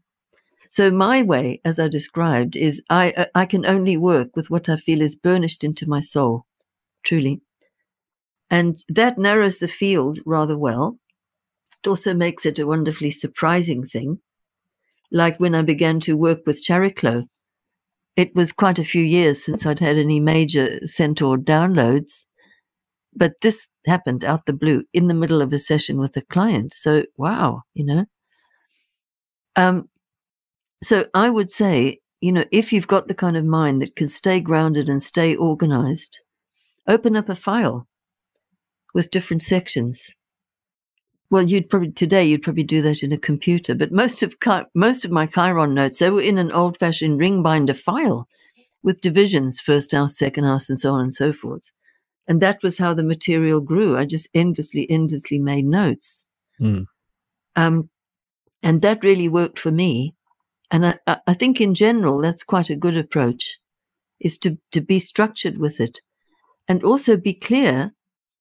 So 0.69 0.89
my 0.89 1.21
way, 1.21 1.61
as 1.65 1.79
I 1.79 1.87
described, 1.87 2.55
is 2.55 2.83
I 2.89 3.11
uh, 3.17 3.25
I 3.35 3.45
can 3.45 3.65
only 3.65 3.97
work 3.97 4.35
with 4.35 4.49
what 4.49 4.69
I 4.69 4.77
feel 4.77 5.01
is 5.01 5.15
burnished 5.15 5.63
into 5.63 5.89
my 5.89 5.99
soul, 5.99 6.45
truly, 7.03 7.41
and 8.49 8.77
that 8.89 9.17
narrows 9.17 9.59
the 9.59 9.67
field 9.67 10.19
rather 10.25 10.57
well. 10.57 10.99
It 11.83 11.89
also 11.89 12.13
makes 12.13 12.45
it 12.45 12.59
a 12.59 12.67
wonderfully 12.67 13.11
surprising 13.11 13.83
thing. 13.83 14.19
Like 15.11 15.39
when 15.39 15.55
I 15.55 15.63
began 15.63 15.99
to 16.01 16.15
work 16.15 16.41
with 16.45 16.63
Chariclo, 16.63 17.25
it 18.15 18.35
was 18.35 18.51
quite 18.51 18.77
a 18.77 18.83
few 18.83 19.03
years 19.03 19.43
since 19.43 19.65
I'd 19.65 19.79
had 19.79 19.97
any 19.97 20.19
major 20.19 20.85
Centaur 20.85 21.37
downloads, 21.37 22.25
but 23.15 23.33
this 23.41 23.67
happened 23.87 24.23
out 24.23 24.45
the 24.45 24.53
blue 24.53 24.83
in 24.93 25.07
the 25.07 25.13
middle 25.13 25.41
of 25.41 25.53
a 25.53 25.59
session 25.59 25.97
with 25.97 26.15
a 26.17 26.21
client. 26.21 26.73
So, 26.73 27.05
wow, 27.17 27.63
you 27.73 27.85
know. 27.85 28.05
Um, 29.55 29.89
so 30.83 31.05
I 31.13 31.29
would 31.29 31.49
say, 31.49 31.99
you 32.21 32.31
know, 32.31 32.45
if 32.51 32.71
you've 32.71 32.87
got 32.87 33.07
the 33.07 33.15
kind 33.15 33.35
of 33.35 33.45
mind 33.45 33.81
that 33.81 33.95
can 33.95 34.07
stay 34.07 34.39
grounded 34.39 34.87
and 34.87 35.01
stay 35.01 35.35
organized, 35.35 36.19
open 36.87 37.15
up 37.15 37.27
a 37.27 37.35
file 37.35 37.87
with 38.93 39.11
different 39.11 39.41
sections. 39.41 40.11
Well, 41.31 41.47
you'd 41.47 41.69
probably 41.69 41.93
today 41.93 42.25
you'd 42.25 42.43
probably 42.43 42.63
do 42.63 42.81
that 42.81 43.03
in 43.03 43.13
a 43.13 43.17
computer, 43.17 43.73
but 43.73 43.91
most 43.91 44.21
of 44.21 44.35
most 44.75 45.05
of 45.05 45.11
my 45.11 45.25
Chiron 45.25 45.73
notes 45.73 45.99
they 45.99 46.09
were 46.09 46.21
in 46.21 46.37
an 46.37 46.51
old-fashioned 46.51 47.17
ring 47.19 47.41
binder 47.41 47.73
file 47.73 48.27
with 48.83 48.99
divisions, 48.99 49.61
first 49.61 49.93
house, 49.93 50.17
second 50.17 50.43
house, 50.43 50.69
and 50.69 50.77
so 50.77 50.91
on 50.93 51.01
and 51.01 51.13
so 51.13 51.31
forth. 51.31 51.71
And 52.27 52.41
that 52.41 52.61
was 52.61 52.79
how 52.79 52.93
the 52.93 53.03
material 53.03 53.61
grew. 53.61 53.97
I 53.97 54.05
just 54.05 54.29
endlessly, 54.33 54.89
endlessly 54.89 55.39
made 55.39 55.65
notes. 55.65 56.27
Hmm. 56.59 56.81
Um, 57.55 57.89
and 58.61 58.81
that 58.81 59.03
really 59.03 59.29
worked 59.29 59.57
for 59.57 59.71
me. 59.71 60.15
And 60.69 60.85
I, 60.85 60.99
I 61.07 61.17
I 61.27 61.33
think 61.33 61.61
in 61.61 61.73
general, 61.73 62.21
that's 62.21 62.43
quite 62.43 62.69
a 62.69 62.75
good 62.75 62.97
approach 62.97 63.57
is 64.19 64.37
to, 64.39 64.57
to 64.71 64.81
be 64.81 64.99
structured 64.99 65.57
with 65.57 65.79
it 65.79 65.99
and 66.67 66.83
also 66.83 67.15
be 67.17 67.33
clear 67.33 67.93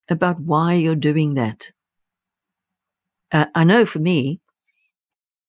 about 0.09 0.41
why 0.41 0.75
you're 0.75 0.97
doing 0.97 1.35
that. 1.35 1.71
Uh, 3.32 3.47
I 3.55 3.65
know 3.65 3.85
for 3.85 3.98
me, 3.98 4.40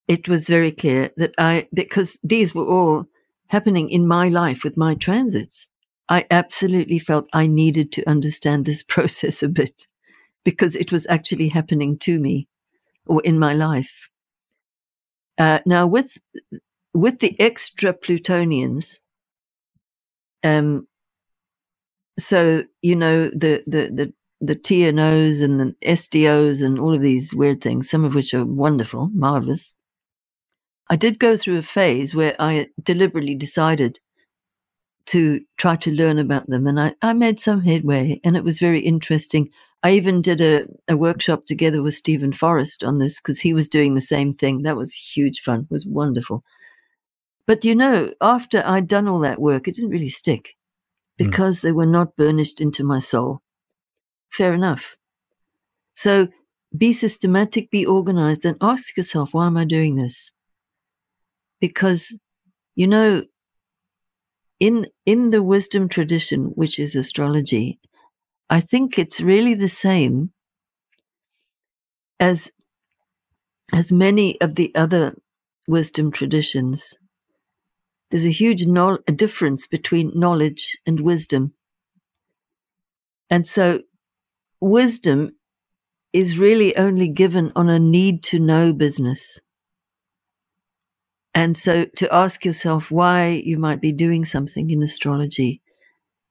it 0.08 0.28
was 0.28 0.48
very 0.48 0.72
clear 0.72 1.12
that 1.18 1.34
I, 1.38 1.68
because 1.74 2.20
these 2.24 2.53
were 2.53 2.66
all 2.66 3.08
happening 3.48 3.90
in 3.90 4.08
my 4.08 4.30
life 4.30 4.64
with 4.64 4.78
my 4.78 4.95
transits, 4.95 5.70
I 6.10 6.26
absolutely 6.30 6.99
felt 6.99 7.30
I 7.34 7.48
needed 7.48 7.91
to 7.94 8.10
understand 8.10 8.66
this 8.66 8.84
process 8.95 9.41
a 9.41 9.49
bit 9.49 9.88
because 10.44 10.76
it 10.76 10.91
was 10.91 11.08
actually 11.08 11.49
happening 11.49 11.98
to 11.99 12.20
me 12.20 12.48
or 13.06 13.22
in 13.24 13.40
my 13.40 13.53
life. 13.53 14.10
Uh, 15.38 15.60
now, 15.66 15.88
with 15.88 16.18
with 16.94 17.20
the 17.20 17.40
extra 17.40 17.94
Plutonians, 17.94 18.99
um, 20.44 20.88
so 22.20 22.64
you 22.82 22.95
know 22.95 23.30
the 23.30 23.64
the 23.66 23.90
the 23.94 24.14
the 24.42 24.56
TNOs 24.56 25.42
and 25.42 25.60
the 25.60 25.76
SDOs 25.84 26.66
and 26.66 26.80
all 26.80 26.96
of 26.96 27.02
these 27.02 27.34
weird 27.34 27.62
things, 27.62 27.90
some 27.90 28.04
of 28.04 28.16
which 28.16 28.34
are 28.34 28.44
wonderful, 28.44 29.10
marvelous. 29.14 29.76
I 30.90 30.96
did 30.96 31.20
go 31.20 31.38
through 31.38 31.60
a 31.60 31.64
phase 31.64 32.16
where 32.16 32.36
I 32.40 32.68
deliberately 32.82 33.36
decided 33.36 34.00
to 35.06 35.42
try 35.58 35.76
to 35.78 35.92
learn 35.92 36.18
about 36.20 36.48
them, 36.48 36.68
and 36.68 36.80
I, 36.80 36.96
I 37.02 37.14
made 37.14 37.40
some 37.40 37.62
headway, 37.62 38.20
and 38.24 38.36
it 38.36 38.44
was 38.44 38.60
very 38.60 38.82
interesting. 38.82 39.50
I 39.84 39.92
even 39.92 40.22
did 40.22 40.42
a, 40.42 40.66
a 40.88 40.98
workshop 40.98 41.46
together 41.46 41.82
with 41.82 41.96
Steven 41.96 42.34
Forrest 42.34 42.84
on 42.84 42.98
this 42.98 43.20
because 43.20 43.40
he 43.40 43.54
was 43.54 43.70
doing 43.70 43.94
the 43.94 44.02
same 44.02 44.34
thing. 44.34 44.64
That 44.64 44.78
was 44.78 44.94
huge 44.94 45.42
fun. 45.42 45.62
It 45.62 45.72
was 45.72 45.86
wonderful. 45.86 46.44
But 47.46 47.64
you 47.64 47.76
know, 47.76 48.14
after 48.22 48.64
I'd 48.66 48.88
done 48.88 49.08
all 49.08 49.20
that 49.20 49.42
work, 49.42 49.68
it 49.68 49.76
didn't 49.76 49.90
really 49.90 50.10
stick 50.10 50.56
hmm. 51.18 51.26
because 51.26 51.60
mm. 51.60 51.62
they 51.64 51.72
were 51.72 51.86
not 51.86 52.16
burnished 52.16 52.60
into 52.60 52.84
my 52.84 53.00
soul. 53.00 53.42
Fair 54.32 54.56
enough. 54.56 54.95
So 55.94 56.28
be 56.78 56.91
systematic, 56.91 57.72
be 57.72 57.86
organized, 57.86 58.44
and 58.45 58.58
ask 58.62 58.98
yourself, 58.98 59.34
why 59.34 59.48
am 59.48 59.56
I 59.58 59.64
doing 59.66 59.95
this? 59.95 60.34
Because, 61.62 62.18
you 62.76 62.88
know, 62.88 63.24
in 64.62 64.86
in 65.06 65.32
the 65.32 65.44
wisdom 65.44 65.90
tradition, 65.90 66.45
which 66.56 66.80
is 66.80 66.95
astrology, 66.95 67.80
I 68.49 68.62
think 68.62 68.99
it's 68.99 69.22
really 69.22 69.56
the 69.56 69.70
same 69.70 70.34
as 72.20 72.52
as 73.74 73.91
many 73.91 74.40
of 74.40 74.56
the 74.56 74.74
other 74.76 75.14
wisdom 75.68 76.10
traditions. 76.10 76.98
There's 78.12 78.26
a 78.26 78.30
huge 78.30 78.68
no- 78.68 78.99
a 79.08 79.12
difference 79.12 79.66
between 79.66 80.12
knowledge 80.14 80.78
and 80.86 80.99
wisdom. 80.99 81.56
And 83.30 83.45
so 83.48 83.82
wisdom 84.62 85.32
is 86.14 86.40
really 86.40 86.76
only 86.78 87.08
given 87.08 87.52
on 87.56 87.70
a 87.70 87.80
need 87.80 88.24
to 88.24 88.40
know 88.40 88.74
business. 88.74 89.40
And 91.34 91.56
so 91.56 91.86
to 91.98 92.14
ask 92.14 92.44
yourself 92.46 92.92
why 92.92 93.42
you 93.46 93.58
might 93.58 93.82
be 93.82 93.94
doing 93.94 94.26
something 94.26 94.70
in 94.70 94.84
astrology, 94.84 95.62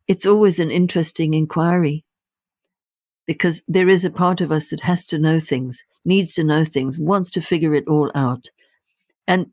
it's 0.07 0.27
always 0.27 0.59
an 0.59 0.71
interesting 0.71 1.35
inquiry 1.35 2.05
because 3.27 3.63
there 3.69 3.89
is 3.89 4.05
a 4.05 4.11
part 4.11 4.41
of 4.41 4.53
us 4.53 4.69
that 4.71 4.81
has 4.81 5.07
to 5.07 5.19
know 5.19 5.41
things, 5.41 5.85
needs 6.05 6.35
to 6.35 6.45
know 6.45 6.65
things, 6.65 6.99
wants 6.99 7.31
to 7.31 7.41
figure 7.41 7.75
it 7.75 7.87
all 7.89 8.11
out. 8.15 8.51
And 9.27 9.47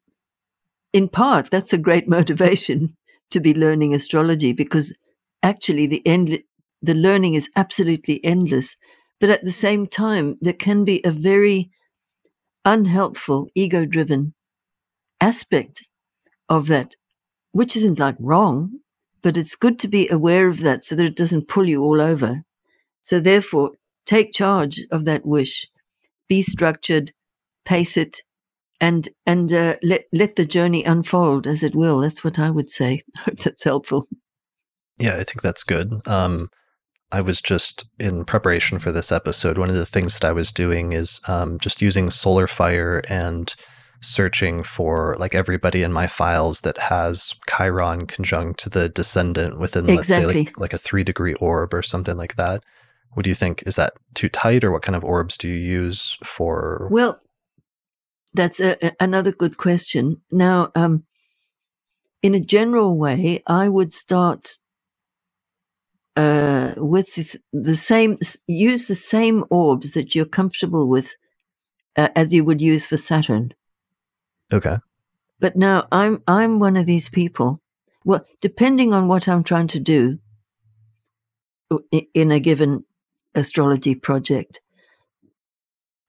in 0.94 1.08
part, 1.10 1.52
that's 1.52 1.74
a 1.74 1.78
great 1.78 2.08
motivation 2.18 2.90
to 3.32 3.40
be 3.40 3.54
learning 3.54 3.94
astrology 3.94 4.52
because 4.52 4.96
actually 5.44 5.88
the 5.88 6.06
end, 6.08 6.40
the 6.82 6.94
learning 6.94 7.34
is 7.34 7.50
absolutely 7.56 8.24
endless. 8.24 8.78
But 9.20 9.30
at 9.30 9.44
the 9.44 9.52
same 9.52 9.88
time, 9.88 10.38
there 10.42 10.54
can 10.54 10.86
be 10.86 11.02
a 11.04 11.12
very 11.12 11.72
unhelpful, 12.66 13.50
ego 13.56 13.86
driven 13.86 14.34
aspect 15.20 15.84
of 16.50 16.68
that, 16.68 16.96
which 17.52 17.76
isn't 17.76 18.00
like 18.00 18.16
wrong, 18.20 18.80
but 19.22 19.38
it's 19.38 19.56
good 19.56 19.80
to 19.80 19.88
be 19.88 20.08
aware 20.10 20.48
of 20.48 20.62
that 20.62 20.84
so 20.84 20.96
that 20.96 21.06
it 21.06 21.16
doesn't 21.16 21.48
pull 21.48 21.68
you 21.68 21.84
all 21.84 22.00
over. 22.00 22.44
So 23.02 23.20
therefore, 23.20 23.72
take 24.06 24.34
charge 24.34 24.82
of 24.92 25.06
that 25.06 25.26
wish, 25.26 25.68
be 26.28 26.42
structured, 26.42 27.12
pace 27.66 27.98
it, 27.98 28.22
and 28.80 29.10
and 29.26 29.52
uh, 29.52 29.78
let 29.82 30.06
let 30.14 30.36
the 30.36 30.46
journey 30.46 30.84
unfold 30.84 31.48
as 31.48 31.64
it 31.64 31.76
will. 31.76 32.00
That's 32.00 32.24
what 32.24 32.38
I 32.38 32.50
would 32.52 32.70
say. 32.70 33.04
I 33.18 33.22
hope 33.22 33.40
that's 33.40 33.64
helpful. 33.64 34.06
Yeah, 34.98 35.16
I 35.16 35.24
think 35.24 35.42
that's 35.42 35.64
good. 35.64 35.94
Um, 36.06 36.48
I 37.12 37.22
was 37.22 37.42
just 37.42 37.88
in 38.00 38.26
preparation 38.26 38.80
for 38.80 38.92
this 38.92 39.12
episode. 39.12 39.58
One 39.58 39.70
of 39.70 39.76
the 39.76 39.86
things 39.86 40.20
that 40.20 40.28
I 40.28 40.32
was 40.32 40.52
doing 40.52 40.92
is 40.92 41.22
um, 41.28 41.58
just 41.60 41.82
using 41.82 42.10
Solar 42.10 42.48
Fire 42.48 43.02
and 43.08 43.54
searching 44.02 44.64
for 44.64 45.16
like 45.18 45.34
everybody 45.34 45.84
in 45.84 45.92
my 45.92 46.06
files 46.06 46.62
that 46.62 46.78
has 46.78 47.34
Chiron 47.50 48.06
conjunct 48.06 48.70
the 48.72 48.90
descendant 48.90 49.60
within, 49.60 49.90
exactly. 49.90 50.26
let's 50.26 50.34
say, 50.34 50.44
like, 50.46 50.60
like 50.60 50.74
a 50.74 50.78
three 50.78 51.04
degree 51.04 51.34
orb 51.36 51.74
or 51.74 51.82
something 51.82 52.18
like 52.18 52.36
that. 52.36 52.64
What 53.14 53.24
do 53.24 53.30
you 53.30 53.36
think? 53.36 53.64
Is 53.66 53.78
that 53.78 53.94
too 54.14 54.30
tight, 54.30 54.64
or 54.64 54.72
what 54.72 54.84
kind 54.84 54.96
of 54.96 55.04
orbs 55.04 55.38
do 55.38 55.48
you 55.48 55.56
use 55.56 56.18
for? 56.24 56.88
Well, 56.92 57.20
that's 58.34 58.60
a, 58.60 58.78
another 59.00 59.32
good 59.32 59.58
question. 59.58 60.22
Now, 60.32 60.72
um, 60.76 61.06
in 62.22 62.36
a 62.36 62.40
general 62.40 62.98
way, 62.98 63.42
I 63.48 63.70
would 63.70 63.92
start 63.92 64.58
uh, 66.18 66.74
with 66.78 67.38
the 67.54 67.76
same, 67.76 68.18
use 68.48 68.88
the 68.88 68.96
same 68.96 69.46
orbs 69.50 69.94
that 69.94 70.16
you're 70.16 70.26
comfortable 70.26 70.88
with 70.88 71.16
uh, 71.96 72.10
as 72.16 72.34
you 72.34 72.44
would 72.44 72.62
use 72.62 72.86
for 72.86 72.98
Saturn. 72.98 73.54
Okay. 74.52 74.78
But 75.40 75.56
now 75.56 75.88
I'm 75.92 76.24
I'm 76.28 76.60
one 76.60 76.76
of 76.76 76.88
these 76.88 77.08
people. 77.08 77.60
Well, 78.04 78.26
depending 78.42 78.94
on 78.94 79.08
what 79.08 79.28
I'm 79.28 79.44
trying 79.44 79.68
to 79.68 79.80
do 79.80 80.18
in 82.14 82.32
a 82.32 82.40
given 82.40 82.84
astrology 83.36 83.94
project. 83.94 84.62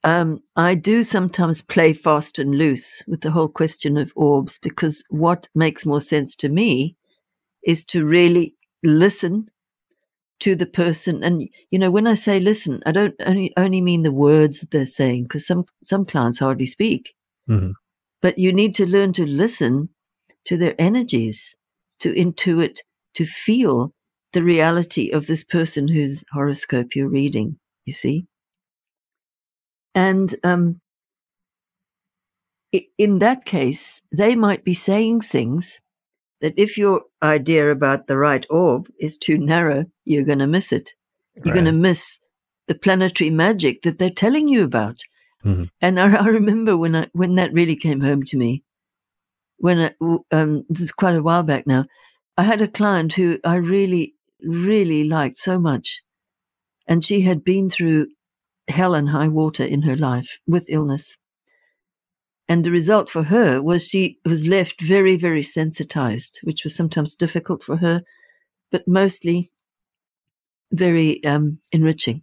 Um, 0.05 0.40
I 0.55 0.74
do 0.74 1.02
sometimes 1.02 1.60
play 1.60 1.93
fast 1.93 2.39
and 2.39 2.56
loose 2.56 3.02
with 3.09 3.20
the 3.22 3.32
whole 3.32 3.48
question 3.48 3.98
of 3.98 4.12
orbs 4.14 4.59
because 4.62 5.05
what 5.10 5.48
makes 5.55 5.85
more 5.85 6.01
sense 6.01 6.36
to 6.36 6.48
me 6.48 6.97
is 7.64 7.85
to 7.86 8.06
really 8.06 8.55
listen 8.85 9.51
to 10.40 10.55
the 10.55 10.66
person. 10.66 11.23
And, 11.23 11.48
you 11.70 11.78
know, 11.78 11.90
when 11.90 12.06
I 12.06 12.15
say 12.15 12.40
listen, 12.40 12.82
I 12.86 12.93
don't 12.93 13.15
only, 13.27 13.52
only 13.56 13.81
mean 13.81 14.02
the 14.02 14.12
words 14.12 14.60
that 14.60 14.70
they're 14.70 14.86
saying 14.86 15.24
because 15.24 15.47
some, 15.47 15.65
some 15.82 16.05
clients 16.05 16.39
hardly 16.39 16.66
speak. 16.66 17.15
Mm-hmm. 17.48 17.73
But 18.20 18.39
you 18.39 18.52
need 18.52 18.74
to 18.77 18.86
learn 18.86 19.12
to 19.15 19.27
listen 19.27 19.90
to 20.47 20.56
their 20.56 20.74
energies, 20.78 21.56
to 22.01 22.12
intuit, 22.12 22.78
to 23.15 23.27
feel 23.27 23.93
the 24.32 24.43
reality 24.43 25.10
of 25.10 25.27
this 25.27 25.44
person 25.44 25.89
whose 25.89 26.24
horoscope 26.32 26.94
you're 26.94 27.09
reading, 27.09 27.59
you 27.85 27.93
see? 27.93 28.27
And 29.94 30.35
um, 30.44 30.81
in 32.98 33.19
that 33.20 33.44
case, 33.44 34.02
they 34.12 34.36
might 34.36 34.65
be 34.65 34.74
saying 34.74 35.23
things 35.23 35.81
that 36.40 36.55
if 36.56 36.78
your 36.78 37.02
idea 37.23 37.70
about 37.70 38.06
the 38.06 38.16
right 38.16 38.47
orb 38.51 38.89
is 38.98 39.19
too 39.19 39.39
narrow, 39.39 39.86
you're 40.05 40.24
going 40.24 40.39
to 40.39 40.47
miss 40.47 40.73
it. 40.73 40.94
You're 41.35 41.47
right. 41.47 41.55
going 41.55 41.66
to 41.66 41.73
miss 41.73 42.19
the 42.66 42.74
planetary 42.74 43.31
magic 43.31 43.82
that 43.82 43.98
they're 43.98 44.10
telling 44.10 44.48
you 44.48 44.65
about. 44.65 45.02
Mm-hmm. 45.44 45.65
And 45.81 46.01
I, 46.01 46.15
I, 46.16 46.27
remember 46.27 46.77
when 46.77 46.97
I 46.97 47.09
when 47.12 47.36
that 47.36 47.52
really 47.52 47.77
came 47.77 48.01
home 48.01 48.23
to 48.24 48.36
me. 48.36 48.65
When 49.60 49.81
I, 49.81 50.16
um, 50.31 50.65
this 50.69 50.82
is 50.82 50.93
quite 50.93 51.16
a 51.16 51.23
while 51.23 51.43
back 51.43 51.66
now, 51.66 51.86
I 52.36 52.43
had 52.44 52.62
a 52.62 52.69
client 52.69 53.15
who 53.15 53.39
I 53.44 53.56
really 53.56 54.15
really 54.40 55.05
liked 55.05 55.36
so 55.36 55.59
much. 55.59 56.02
And 56.86 57.05
she 57.05 57.23
had 57.23 57.44
been 57.44 57.69
through 57.69 58.09
hell 58.69 58.94
and 58.94 59.10
high 59.10 59.28
water 59.28 59.65
in 59.65 59.82
her 59.82 59.97
life 59.97 60.39
with 60.47 60.66
illness. 60.69 61.19
And 62.49 62.65
the 62.65 62.70
result 62.70 63.11
for 63.11 63.25
her 63.25 63.61
was 63.61 63.87
she 63.87 64.19
was 64.25 64.47
left 64.47 64.81
very, 64.81 65.16
very 65.16 65.43
sensitized, 65.43 66.41
which 66.45 66.65
was 66.65 66.75
sometimes 66.75 67.15
difficult 67.15 67.62
for 67.62 67.77
her, 67.77 68.03
but 68.73 68.89
mostly 68.89 69.49
very 70.73 71.23
um, 71.25 71.59
enriching. 71.73 72.23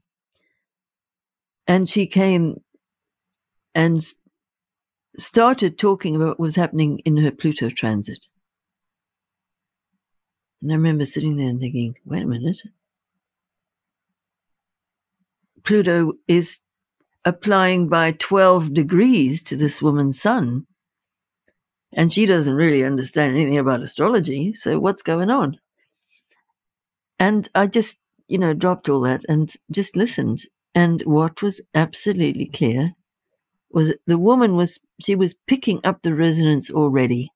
And 1.67 1.87
she 1.87 2.07
came 2.07 2.55
and 3.75 3.99
started 5.17 5.77
talking 5.77 6.15
about 6.15 6.27
what 6.29 6.39
was 6.39 6.55
happening 6.55 6.99
in 6.99 7.17
her 7.17 7.31
Pluto 7.31 7.69
transit. 7.69 8.27
And 10.61 10.71
I 10.71 10.75
remember 10.75 11.05
sitting 11.05 11.35
there 11.35 11.49
and 11.49 11.59
thinking, 11.59 11.95
wait 12.05 12.23
a 12.23 12.27
minute. 12.27 12.61
Pluto 15.63 16.13
is 16.27 16.61
applying 17.25 17.89
by 17.89 18.11
12 18.11 18.73
degrees 18.73 19.41
to 19.43 19.57
this 19.57 19.81
woman's 19.81 20.21
sun. 20.21 20.67
And 21.93 22.13
she 22.13 22.25
doesn't 22.25 22.53
really 22.53 22.83
understand 22.83 23.31
anything 23.31 23.57
about 23.57 23.81
astrology. 23.81 24.53
So 24.53 24.79
what's 24.79 25.01
going 25.01 25.29
on? 25.29 25.59
And 27.19 27.47
I 27.55 27.67
just, 27.67 27.99
you 28.27 28.37
know, 28.37 28.53
dropped 28.53 28.87
all 28.89 29.01
that 29.01 29.23
and 29.27 29.51
just 29.71 29.95
listened. 29.95 30.43
And 30.75 31.01
what 31.01 31.41
was 31.41 31.61
absolutely 31.73 32.47
clear 32.47 32.93
was 33.71 33.95
the 34.05 34.17
woman 34.17 34.55
was, 34.55 34.79
she 35.01 35.15
was 35.15 35.33
picking 35.47 35.79
up 35.83 36.01
the 36.01 36.13
resonance 36.13 36.69
already 36.69 37.31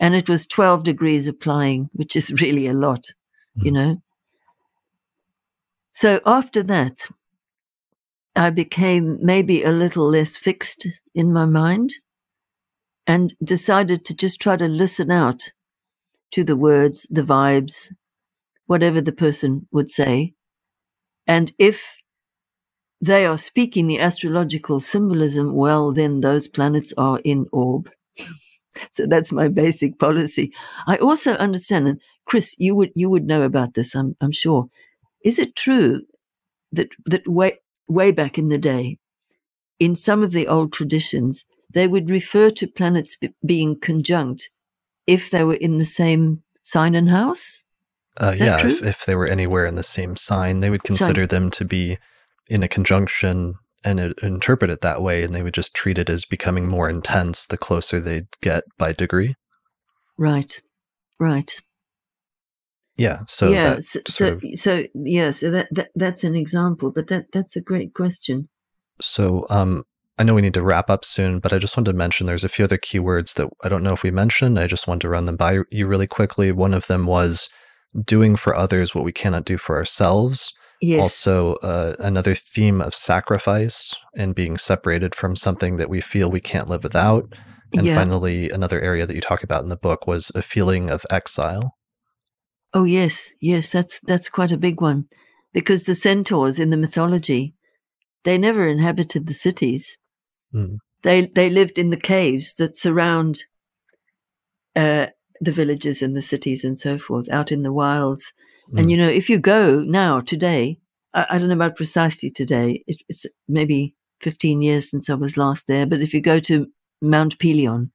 and 0.00 0.14
it 0.14 0.28
was 0.28 0.46
12 0.46 0.82
degrees 0.82 1.28
applying, 1.28 1.90
which 1.92 2.16
is 2.16 2.32
really 2.42 2.66
a 2.66 2.74
lot, 2.74 3.12
you 3.54 3.70
hmm. 3.70 3.76
know. 3.76 4.02
So 5.92 6.20
after 6.24 6.62
that, 6.64 7.08
I 8.40 8.50
became 8.50 9.18
maybe 9.22 9.64
a 9.64 9.72
little 9.72 10.08
less 10.10 10.36
fixed 10.38 10.88
in 11.14 11.32
my 11.34 11.46
mind. 11.46 11.92
and 13.06 13.34
decided 13.44 14.06
to 14.06 14.16
just 14.16 14.40
try 14.42 14.56
to 14.56 14.68
listen 14.68 15.12
out 15.12 15.52
to 16.32 16.44
the 16.44 16.56
words, 16.56 17.06
the 17.10 17.22
vibes, 17.22 17.92
whatever 18.66 19.00
the 19.00 19.12
person 19.12 19.68
would 19.72 19.90
say. 19.90 20.34
And 21.26 21.52
if 21.58 21.98
they 23.02 23.26
are 23.26 23.38
speaking 23.38 23.86
the 23.88 24.00
astrological 24.00 24.80
symbolism, 24.80 25.56
well, 25.56 25.92
then 25.92 26.20
those 26.20 26.48
planets 26.48 26.92
are 26.98 27.20
in 27.24 27.46
orb. 27.52 27.90
so 28.92 29.06
that's 29.08 29.32
my 29.32 29.48
basic 29.48 29.98
policy. 29.98 30.52
I 30.86 30.98
also 30.98 31.34
understand, 31.34 31.88
and 31.88 32.00
Chris, 32.26 32.56
you 32.58 32.74
would 32.76 32.92
you 32.96 33.10
would 33.10 33.26
know 33.26 33.42
about 33.42 33.74
this, 33.74 33.94
I'm 33.96 34.16
I'm 34.20 34.32
sure. 34.32 34.68
Is 35.24 35.38
it 35.38 35.56
true 35.56 36.02
that 36.72 36.88
that 37.06 37.28
way 37.28 37.58
way 37.90 38.10
back 38.10 38.38
in 38.38 38.48
the 38.48 38.58
day, 38.58 38.98
in 39.78 39.94
some 39.94 40.22
of 40.22 40.32
the 40.32 40.46
old 40.46 40.72
traditions, 40.72 41.44
they 41.72 41.88
would 41.88 42.10
refer 42.10 42.50
to 42.50 42.66
planets 42.66 43.16
b- 43.16 43.34
being 43.44 43.78
conjunct 43.78 44.50
if 45.06 45.30
they 45.30 45.44
were 45.44 45.54
in 45.54 45.78
the 45.78 45.84
same 45.84 46.42
sign 46.62 46.94
and 46.94 47.10
house? 47.10 47.64
Uh, 48.16 48.34
yeah, 48.36 48.66
if, 48.66 48.82
if, 48.82 49.06
they 49.06 49.14
were 49.14 49.26
anywhere 49.26 49.64
in 49.64 49.76
the 49.76 49.82
same 49.82 50.16
sign, 50.16 50.60
they 50.60 50.70
would 50.70 50.84
consider 50.84 51.22
sign. 51.22 51.28
them 51.28 51.50
to 51.50 51.64
be 51.64 51.98
in 52.48 52.62
a 52.62 52.68
conjunction 52.68 53.54
and 53.82 53.98
it, 53.98 54.18
interpret 54.22 54.70
it 54.70 54.82
that 54.82 55.00
way, 55.00 55.22
and 55.22 55.34
they 55.34 55.42
would 55.42 55.54
just 55.54 55.74
treat 55.74 55.98
it 55.98 56.10
as 56.10 56.24
becoming 56.24 56.66
more 56.66 56.90
intense 56.90 57.46
the 57.46 57.56
closer 57.56 57.98
they'd 57.98 58.28
get 58.42 58.64
by 58.76 58.92
degree. 58.92 59.36
Right, 60.18 60.60
right. 61.18 61.50
Yeah. 63.00 63.20
So 63.28 63.50
yeah. 63.50 63.78
So, 63.80 64.00
so, 64.06 64.32
of, 64.34 64.42
so, 64.54 64.84
yeah. 64.94 65.30
So 65.30 65.50
that, 65.50 65.68
that 65.72 65.90
that's 65.94 66.22
an 66.22 66.34
example, 66.34 66.92
but 66.92 67.08
that 67.08 67.26
that's 67.32 67.56
a 67.56 67.60
great 67.60 67.94
question. 67.94 68.48
So 69.00 69.46
um, 69.48 69.84
I 70.18 70.22
know 70.22 70.34
we 70.34 70.42
need 70.42 70.54
to 70.54 70.62
wrap 70.62 70.90
up 70.90 71.06
soon, 71.06 71.38
but 71.38 71.52
I 71.54 71.58
just 71.58 71.76
wanted 71.76 71.92
to 71.92 71.96
mention 71.96 72.26
there's 72.26 72.44
a 72.44 72.48
few 72.48 72.66
other 72.66 72.76
keywords 72.76 73.34
that 73.34 73.48
I 73.64 73.70
don't 73.70 73.82
know 73.82 73.94
if 73.94 74.02
we 74.02 74.10
mentioned. 74.10 74.58
I 74.58 74.66
just 74.66 74.86
wanted 74.86 75.00
to 75.02 75.08
run 75.08 75.24
them 75.24 75.36
by 75.36 75.60
you 75.70 75.86
really 75.86 76.06
quickly. 76.06 76.52
One 76.52 76.74
of 76.74 76.88
them 76.88 77.06
was 77.06 77.48
doing 78.04 78.36
for 78.36 78.54
others 78.54 78.94
what 78.94 79.04
we 79.04 79.12
cannot 79.12 79.46
do 79.46 79.56
for 79.56 79.76
ourselves. 79.76 80.52
Yes. 80.82 81.00
Also, 81.00 81.54
uh, 81.56 81.94
another 81.98 82.34
theme 82.34 82.80
of 82.80 82.94
sacrifice 82.94 83.94
and 84.16 84.34
being 84.34 84.56
separated 84.56 85.14
from 85.14 85.36
something 85.36 85.76
that 85.78 85.90
we 85.90 86.00
feel 86.00 86.30
we 86.30 86.40
can't 86.40 86.68
live 86.68 86.82
without. 86.82 87.34
And 87.74 87.86
yeah. 87.86 87.94
finally, 87.94 88.50
another 88.50 88.80
area 88.80 89.06
that 89.06 89.14
you 89.14 89.20
talk 89.20 89.42
about 89.42 89.62
in 89.62 89.68
the 89.68 89.76
book 89.76 90.06
was 90.06 90.30
a 90.34 90.42
feeling 90.42 90.90
of 90.90 91.06
exile. 91.10 91.76
Oh 92.72 92.84
yes, 92.84 93.32
yes, 93.40 93.70
that's 93.70 94.00
that's 94.06 94.28
quite 94.28 94.52
a 94.52 94.56
big 94.56 94.80
one, 94.80 95.06
because 95.52 95.84
the 95.84 95.94
centaurs 95.94 96.58
in 96.58 96.70
the 96.70 96.76
mythology, 96.76 97.54
they 98.24 98.38
never 98.38 98.68
inhabited 98.68 99.26
the 99.26 99.32
cities. 99.32 99.98
Mm. 100.54 100.78
They 101.02 101.26
they 101.26 101.50
lived 101.50 101.78
in 101.78 101.90
the 101.90 101.96
caves 102.00 102.54
that 102.54 102.76
surround 102.76 103.40
uh, 104.76 105.06
the 105.40 105.52
villages 105.52 106.02
and 106.02 106.16
the 106.16 106.22
cities 106.22 106.64
and 106.64 106.78
so 106.78 106.98
forth, 106.98 107.28
out 107.30 107.50
in 107.50 107.62
the 107.62 107.72
wilds. 107.72 108.32
Mm. 108.72 108.78
And 108.80 108.90
you 108.90 108.96
know, 108.96 109.08
if 109.08 109.28
you 109.28 109.38
go 109.38 109.80
now 109.80 110.20
today, 110.20 110.78
I, 111.12 111.26
I 111.30 111.38
don't 111.38 111.48
know 111.48 111.54
about 111.54 111.76
precisely 111.76 112.30
today. 112.30 112.84
It, 112.86 113.02
it's 113.08 113.26
maybe 113.48 113.96
fifteen 114.20 114.62
years 114.62 114.88
since 114.88 115.10
I 115.10 115.14
was 115.14 115.36
last 115.36 115.66
there, 115.66 115.86
but 115.86 116.02
if 116.02 116.14
you 116.14 116.20
go 116.20 116.38
to 116.40 116.68
Mount 117.02 117.38
Pelion, 117.38 117.90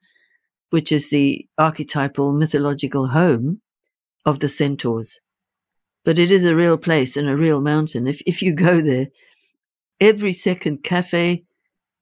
which 0.71 0.91
is 0.91 1.09
the 1.09 1.47
archetypal 1.57 2.33
mythological 2.33 3.07
home 3.07 3.61
of 4.25 4.39
the 4.39 4.49
centaurs, 4.49 5.19
but 6.03 6.19
it 6.19 6.31
is 6.31 6.45
a 6.45 6.55
real 6.55 6.77
place 6.77 7.17
and 7.17 7.29
a 7.29 7.37
real 7.37 7.61
mountain. 7.61 8.07
If 8.07 8.21
if 8.25 8.41
you 8.41 8.53
go 8.53 8.81
there, 8.81 9.07
every 9.99 10.33
second 10.33 10.83
cafe, 10.83 11.43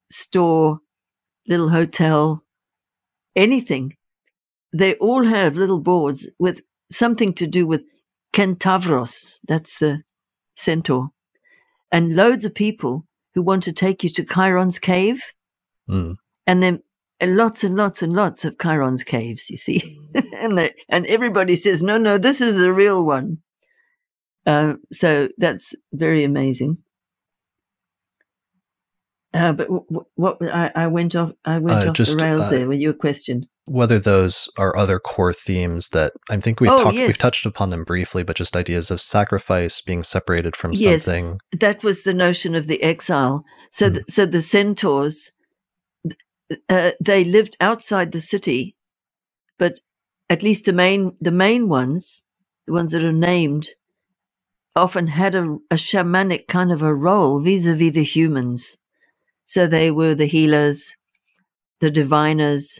store, 0.09 0.79
little 1.47 1.69
hotel, 1.69 2.43
anything 3.35 3.97
they 4.73 4.95
all 4.95 5.23
have 5.23 5.55
little 5.55 5.79
boards 5.79 6.27
with 6.39 6.61
something 6.91 7.33
to 7.33 7.47
do 7.47 7.67
with 7.67 7.83
Kentavros. 8.33 9.39
That's 9.47 9.77
the 9.77 10.01
centaur. 10.55 11.09
And 11.91 12.15
loads 12.15 12.43
of 12.43 12.55
people 12.55 13.05
who 13.35 13.43
want 13.43 13.63
to 13.63 13.71
take 13.71 14.03
you 14.03 14.09
to 14.09 14.25
Chiron's 14.25 14.79
cave. 14.79 15.21
Mm. 15.87 16.15
And 16.47 16.63
then 16.63 16.81
lots 17.25 17.63
and 17.63 17.75
lots 17.75 18.01
and 18.01 18.13
lots 18.13 18.45
of 18.45 18.57
Chiron's 18.59 19.03
caves, 19.03 19.49
you 19.49 19.57
see. 19.57 19.97
and, 20.35 20.57
they, 20.57 20.73
and 20.89 21.05
everybody 21.07 21.55
says, 21.55 21.83
no, 21.83 21.97
no, 21.97 22.17
this 22.17 22.41
is 22.41 22.57
the 22.57 22.73
real 22.73 23.03
one. 23.03 23.39
Uh, 24.45 24.73
so 24.91 25.29
that's 25.37 25.73
very 25.93 26.23
amazing. 26.23 26.77
Uh, 29.33 29.53
but 29.53 29.67
w- 29.67 30.05
what 30.15 30.37
I, 30.41 30.71
I, 30.75 30.87
went 30.87 31.15
off, 31.15 31.31
I 31.43 31.59
went 31.59 31.85
uh, 31.85 31.89
off 31.89 31.95
just, 31.95 32.11
the 32.11 32.17
rails 32.17 32.47
uh, 32.47 32.49
there 32.51 32.67
with 32.67 32.79
your 32.79 32.93
question 32.93 33.45
whether 33.65 33.97
those 33.97 34.49
are 34.57 34.75
other 34.75 34.99
core 34.99 35.33
themes 35.33 35.89
that 35.89 36.13
I 36.29 36.37
think 36.37 36.59
we've 36.59 36.71
oh, 36.71 36.83
talked 36.83 36.95
yes. 36.95 37.07
we've 37.07 37.17
touched 37.17 37.45
upon 37.45 37.69
them 37.69 37.83
briefly, 37.83 38.23
but 38.23 38.35
just 38.35 38.55
ideas 38.55 38.91
of 38.91 38.99
sacrifice, 38.99 39.81
being 39.81 40.03
separated 40.03 40.55
from 40.55 40.71
yes, 40.73 41.03
something. 41.03 41.39
That 41.59 41.83
was 41.83 42.03
the 42.03 42.13
notion 42.13 42.55
of 42.55 42.67
the 42.67 42.81
exile. 42.83 43.43
So, 43.71 43.89
mm. 43.89 44.03
so 44.09 44.25
the 44.25 44.41
centaurs, 44.41 45.31
uh, 46.70 46.91
they 46.99 47.24
lived 47.24 47.57
outside 47.60 48.11
the 48.11 48.20
city, 48.20 48.76
but 49.57 49.80
at 50.30 50.44
least 50.44 50.65
the 50.65 50.74
main 50.74 51.15
the 51.22 51.32
main 51.32 51.70
ones, 51.70 52.24
the 52.68 52.74
ones 52.74 52.91
that 52.91 53.03
are 53.03 53.11
named, 53.11 53.70
often 54.76 55.07
had 55.07 55.36
a, 55.36 55.57
a 55.70 55.76
shamanic 55.76 56.48
kind 56.48 56.72
of 56.72 56.82
a 56.82 56.94
role 56.94 57.40
vis-a-vis 57.40 57.94
the 57.94 58.03
humans. 58.03 58.78
So 59.45 59.68
they 59.68 59.91
were 59.91 60.15
the 60.15 60.26
healers, 60.26 60.95
the 61.80 61.91
diviners, 61.91 62.80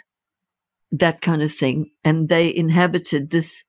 that 0.92 1.22
kind 1.22 1.42
of 1.42 1.52
thing. 1.52 1.92
And 2.04 2.30
they 2.30 2.54
inhabited 2.56 3.30
this 3.30 3.66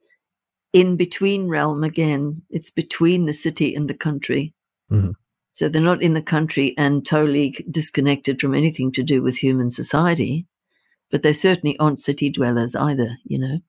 in 0.72 0.96
between 0.96 1.48
realm 1.48 1.84
again. 1.84 2.42
It's 2.50 2.70
between 2.70 3.26
the 3.26 3.34
city 3.34 3.74
and 3.74 3.88
the 3.88 3.94
country. 3.94 4.54
Mm-hmm. 4.90 5.12
So 5.54 5.68
they're 5.68 5.80
not 5.80 6.02
in 6.02 6.14
the 6.14 6.22
country 6.22 6.74
and 6.76 7.06
totally 7.06 7.56
disconnected 7.70 8.40
from 8.40 8.54
anything 8.54 8.90
to 8.92 9.04
do 9.04 9.22
with 9.22 9.36
human 9.36 9.70
society, 9.70 10.46
but 11.10 11.22
they 11.22 11.32
certainly 11.32 11.78
aren't 11.78 12.00
city 12.00 12.28
dwellers 12.28 12.74
either, 12.74 13.18
you 13.24 13.38
know? 13.38 13.60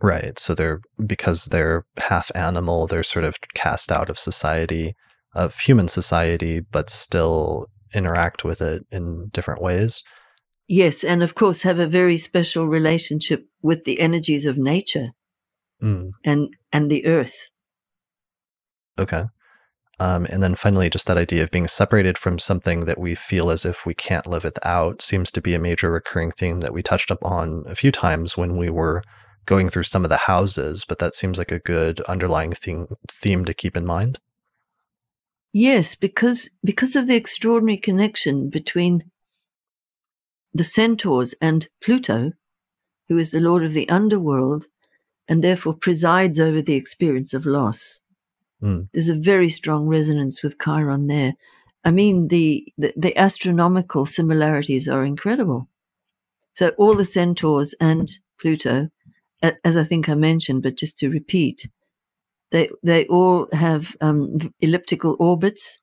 Right. 0.00 0.38
So 0.38 0.54
they're, 0.54 0.80
because 1.06 1.44
they're 1.44 1.84
half 1.98 2.30
animal, 2.34 2.86
they're 2.86 3.02
sort 3.02 3.26
of 3.26 3.36
cast 3.54 3.92
out 3.92 4.08
of 4.08 4.18
society, 4.18 4.96
of 5.34 5.58
human 5.58 5.88
society, 5.88 6.60
but 6.60 6.88
still 6.88 7.66
interact 7.92 8.44
with 8.44 8.62
it 8.62 8.86
in 8.90 9.28
different 9.28 9.60
ways. 9.60 10.02
Yes, 10.66 11.04
and 11.04 11.22
of 11.22 11.34
course 11.34 11.62
have 11.62 11.78
a 11.78 11.86
very 11.86 12.16
special 12.16 12.66
relationship 12.66 13.46
with 13.60 13.84
the 13.84 14.00
energies 14.00 14.46
of 14.46 14.56
nature 14.56 15.10
mm. 15.82 16.10
and 16.24 16.48
and 16.72 16.90
the 16.90 17.04
earth. 17.04 17.50
Okay. 18.98 19.24
Um, 20.00 20.26
and 20.28 20.42
then 20.42 20.54
finally, 20.54 20.90
just 20.90 21.06
that 21.06 21.16
idea 21.16 21.44
of 21.44 21.50
being 21.50 21.68
separated 21.68 22.18
from 22.18 22.38
something 22.38 22.80
that 22.86 22.98
we 22.98 23.14
feel 23.14 23.50
as 23.50 23.64
if 23.64 23.86
we 23.86 23.94
can't 23.94 24.26
live 24.26 24.44
without 24.44 25.00
seems 25.00 25.30
to 25.32 25.40
be 25.40 25.54
a 25.54 25.58
major 25.58 25.90
recurring 25.90 26.32
theme 26.32 26.60
that 26.60 26.72
we 26.72 26.82
touched 26.82 27.10
upon 27.10 27.64
a 27.66 27.74
few 27.74 27.92
times 27.92 28.36
when 28.36 28.56
we 28.56 28.70
were 28.70 29.02
going 29.46 29.68
through 29.68 29.84
some 29.84 30.04
of 30.04 30.10
the 30.10 30.16
houses, 30.16 30.84
but 30.88 30.98
that 30.98 31.14
seems 31.14 31.38
like 31.38 31.52
a 31.52 31.58
good 31.58 32.00
underlying 32.02 32.52
theme, 32.52 32.86
theme 33.08 33.44
to 33.44 33.54
keep 33.54 33.76
in 33.76 33.86
mind. 33.86 34.18
Yes, 35.52 35.94
because 35.94 36.50
because 36.64 36.96
of 36.96 37.06
the 37.06 37.14
extraordinary 37.14 37.78
connection 37.78 38.50
between 38.50 39.04
the 40.52 40.64
centaurs 40.64 41.34
and 41.40 41.68
Pluto, 41.82 42.32
who 43.08 43.18
is 43.18 43.30
the 43.30 43.40
lord 43.40 43.64
of 43.64 43.72
the 43.72 43.88
underworld 43.88 44.66
and 45.28 45.42
therefore 45.42 45.74
presides 45.74 46.38
over 46.38 46.60
the 46.60 46.74
experience 46.74 47.32
of 47.32 47.46
loss. 47.46 48.00
Mm. 48.64 48.88
There's 48.92 49.08
a 49.08 49.14
very 49.14 49.48
strong 49.48 49.86
resonance 49.86 50.42
with 50.42 50.58
Chiron 50.58 51.06
there. 51.06 51.34
I 51.84 51.90
mean, 51.90 52.28
the, 52.28 52.66
the, 52.78 52.94
the 52.96 53.16
astronomical 53.16 54.06
similarities 54.06 54.88
are 54.88 55.04
incredible. 55.04 55.68
So 56.54 56.70
all 56.78 56.94
the 56.94 57.04
centaurs 57.04 57.74
and 57.80 58.10
Pluto, 58.40 58.88
as 59.42 59.76
I 59.76 59.84
think 59.84 60.08
I 60.08 60.14
mentioned, 60.14 60.62
but 60.62 60.76
just 60.76 60.98
to 60.98 61.10
repeat, 61.10 61.68
they 62.50 62.68
they 62.82 63.06
all 63.06 63.48
have 63.52 63.96
um, 64.00 64.38
elliptical 64.60 65.16
orbits 65.18 65.80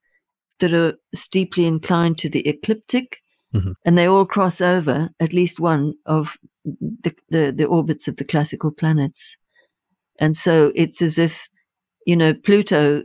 that 0.59 0.73
are 0.73 0.93
steeply 1.13 1.65
inclined 1.65 2.17
to 2.19 2.29
the 2.29 2.47
ecliptic 2.47 3.21
Mm-hmm. 3.53 3.71
And 3.85 3.97
they 3.97 4.07
all 4.07 4.25
cross 4.25 4.61
over 4.61 5.09
at 5.19 5.33
least 5.33 5.59
one 5.59 5.93
of 6.05 6.37
the, 6.63 7.13
the, 7.29 7.53
the 7.55 7.65
orbits 7.65 8.07
of 8.07 8.15
the 8.15 8.23
classical 8.23 8.71
planets. 8.71 9.35
And 10.19 10.37
so 10.37 10.71
it's 10.75 11.01
as 11.01 11.17
if, 11.17 11.49
you 12.05 12.15
know, 12.15 12.33
Pluto, 12.33 13.03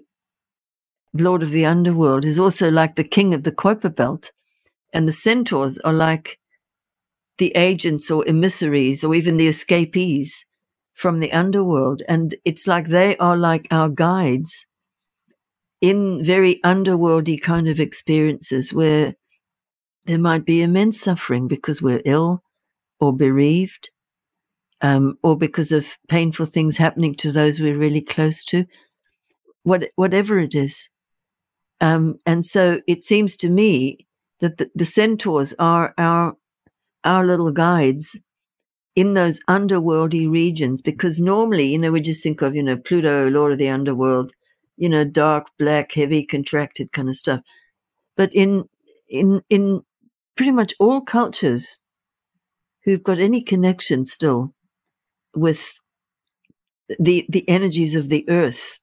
Lord 1.14 1.42
of 1.42 1.50
the 1.50 1.66
Underworld, 1.66 2.24
is 2.24 2.38
also 2.38 2.70
like 2.70 2.96
the 2.96 3.04
king 3.04 3.34
of 3.34 3.44
the 3.44 3.52
Kuiper 3.52 3.94
Belt. 3.94 4.32
And 4.94 5.08
the 5.08 5.12
centaurs 5.12 5.78
are 5.80 5.92
like 5.92 6.38
the 7.38 7.52
agents 7.56 8.10
or 8.10 8.26
emissaries 8.28 9.04
or 9.04 9.14
even 9.14 9.36
the 9.36 9.48
escapees 9.48 10.44
from 10.94 11.20
the 11.20 11.32
underworld. 11.32 12.02
And 12.08 12.34
it's 12.44 12.66
like 12.66 12.88
they 12.88 13.16
are 13.18 13.36
like 13.36 13.66
our 13.70 13.88
guides 13.88 14.66
in 15.80 16.24
very 16.24 16.60
underworldy 16.64 17.40
kind 17.40 17.68
of 17.68 17.80
experiences 17.80 18.72
where 18.72 19.14
there 20.06 20.18
might 20.18 20.46
be 20.46 20.62
immense 20.62 21.00
suffering 21.00 21.48
because 21.48 21.82
we're 21.82 22.02
ill 22.04 22.42
or 23.00 23.16
bereaved, 23.16 23.90
um, 24.82 25.18
or 25.22 25.36
because 25.36 25.72
of 25.72 25.98
painful 26.08 26.46
things 26.46 26.76
happening 26.78 27.14
to 27.16 27.32
those 27.32 27.60
we're 27.60 27.78
really 27.78 28.02
close 28.02 28.44
to, 28.44 28.66
what, 29.66 29.90
whatever 29.96 30.38
it 30.38 30.54
is. 30.54 30.90
Um, 31.80 32.20
and 32.26 32.44
so 32.44 32.80
it 32.86 33.04
seems 33.04 33.36
to 33.38 33.50
me 33.50 34.06
that 34.40 34.58
the, 34.58 34.70
the 34.74 34.84
centaurs 34.86 35.54
are 35.58 35.94
our, 35.98 36.36
our 37.04 37.26
little 37.26 37.52
guides 37.52 38.16
in 38.96 39.14
those 39.14 39.40
underworldy 39.48 40.30
regions 40.30 40.82
because 40.82 41.20
normally, 41.20 41.66
you 41.72 41.78
know, 41.78 41.92
we 41.92 42.00
just 42.00 42.22
think 42.22 42.42
of, 42.42 42.56
you 42.56 42.62
know, 42.62 42.76
Pluto, 42.76 43.30
Lord 43.30 43.52
of 43.52 43.58
the 43.58 43.68
Underworld, 43.68 44.32
you 44.76 44.88
know, 44.88 45.04
dark, 45.04 45.48
black, 45.58 45.92
heavy, 45.92 46.24
contracted 46.24 46.92
kind 46.92 47.08
of 47.08 47.16
stuff. 47.16 47.40
But 48.16 48.34
in, 48.34 48.64
in, 49.08 49.42
in 49.50 49.82
pretty 50.36 50.52
much 50.52 50.74
all 50.80 51.00
cultures 51.02 51.80
who've 52.84 53.02
got 53.02 53.18
any 53.18 53.42
connection 53.42 54.06
still 54.06 54.54
with 55.34 55.80
the, 56.98 57.26
the 57.28 57.48
energies 57.48 57.94
of 57.94 58.08
the 58.10 58.28
earth, 58.30 58.80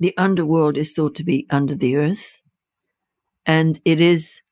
the 0.00 0.16
underworld 0.16 0.76
is 0.76 0.92
thought 0.92 1.14
to 1.16 1.24
be 1.24 1.46
under 1.50 1.74
the 1.74 1.96
earth. 1.96 2.40
And 3.46 3.80
it 3.84 4.00
is 4.00 4.42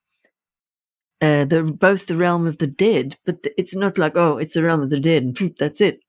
uh, 1.21 1.45
the 1.45 1.63
both 1.63 2.07
the 2.07 2.17
realm 2.17 2.47
of 2.47 2.59
the 2.59 2.67
dead, 2.67 3.17
but 3.25 3.39
it's 3.57 3.77
not 3.77 3.97
like 3.99 4.17
oh, 4.17 4.39
it's 4.39 4.55
the 4.55 4.63
realm 4.63 4.83
of 4.83 4.91
the 4.91 5.01
dead 5.01 5.23
and 5.23 5.55
that's 5.59 5.81
it. 5.81 6.01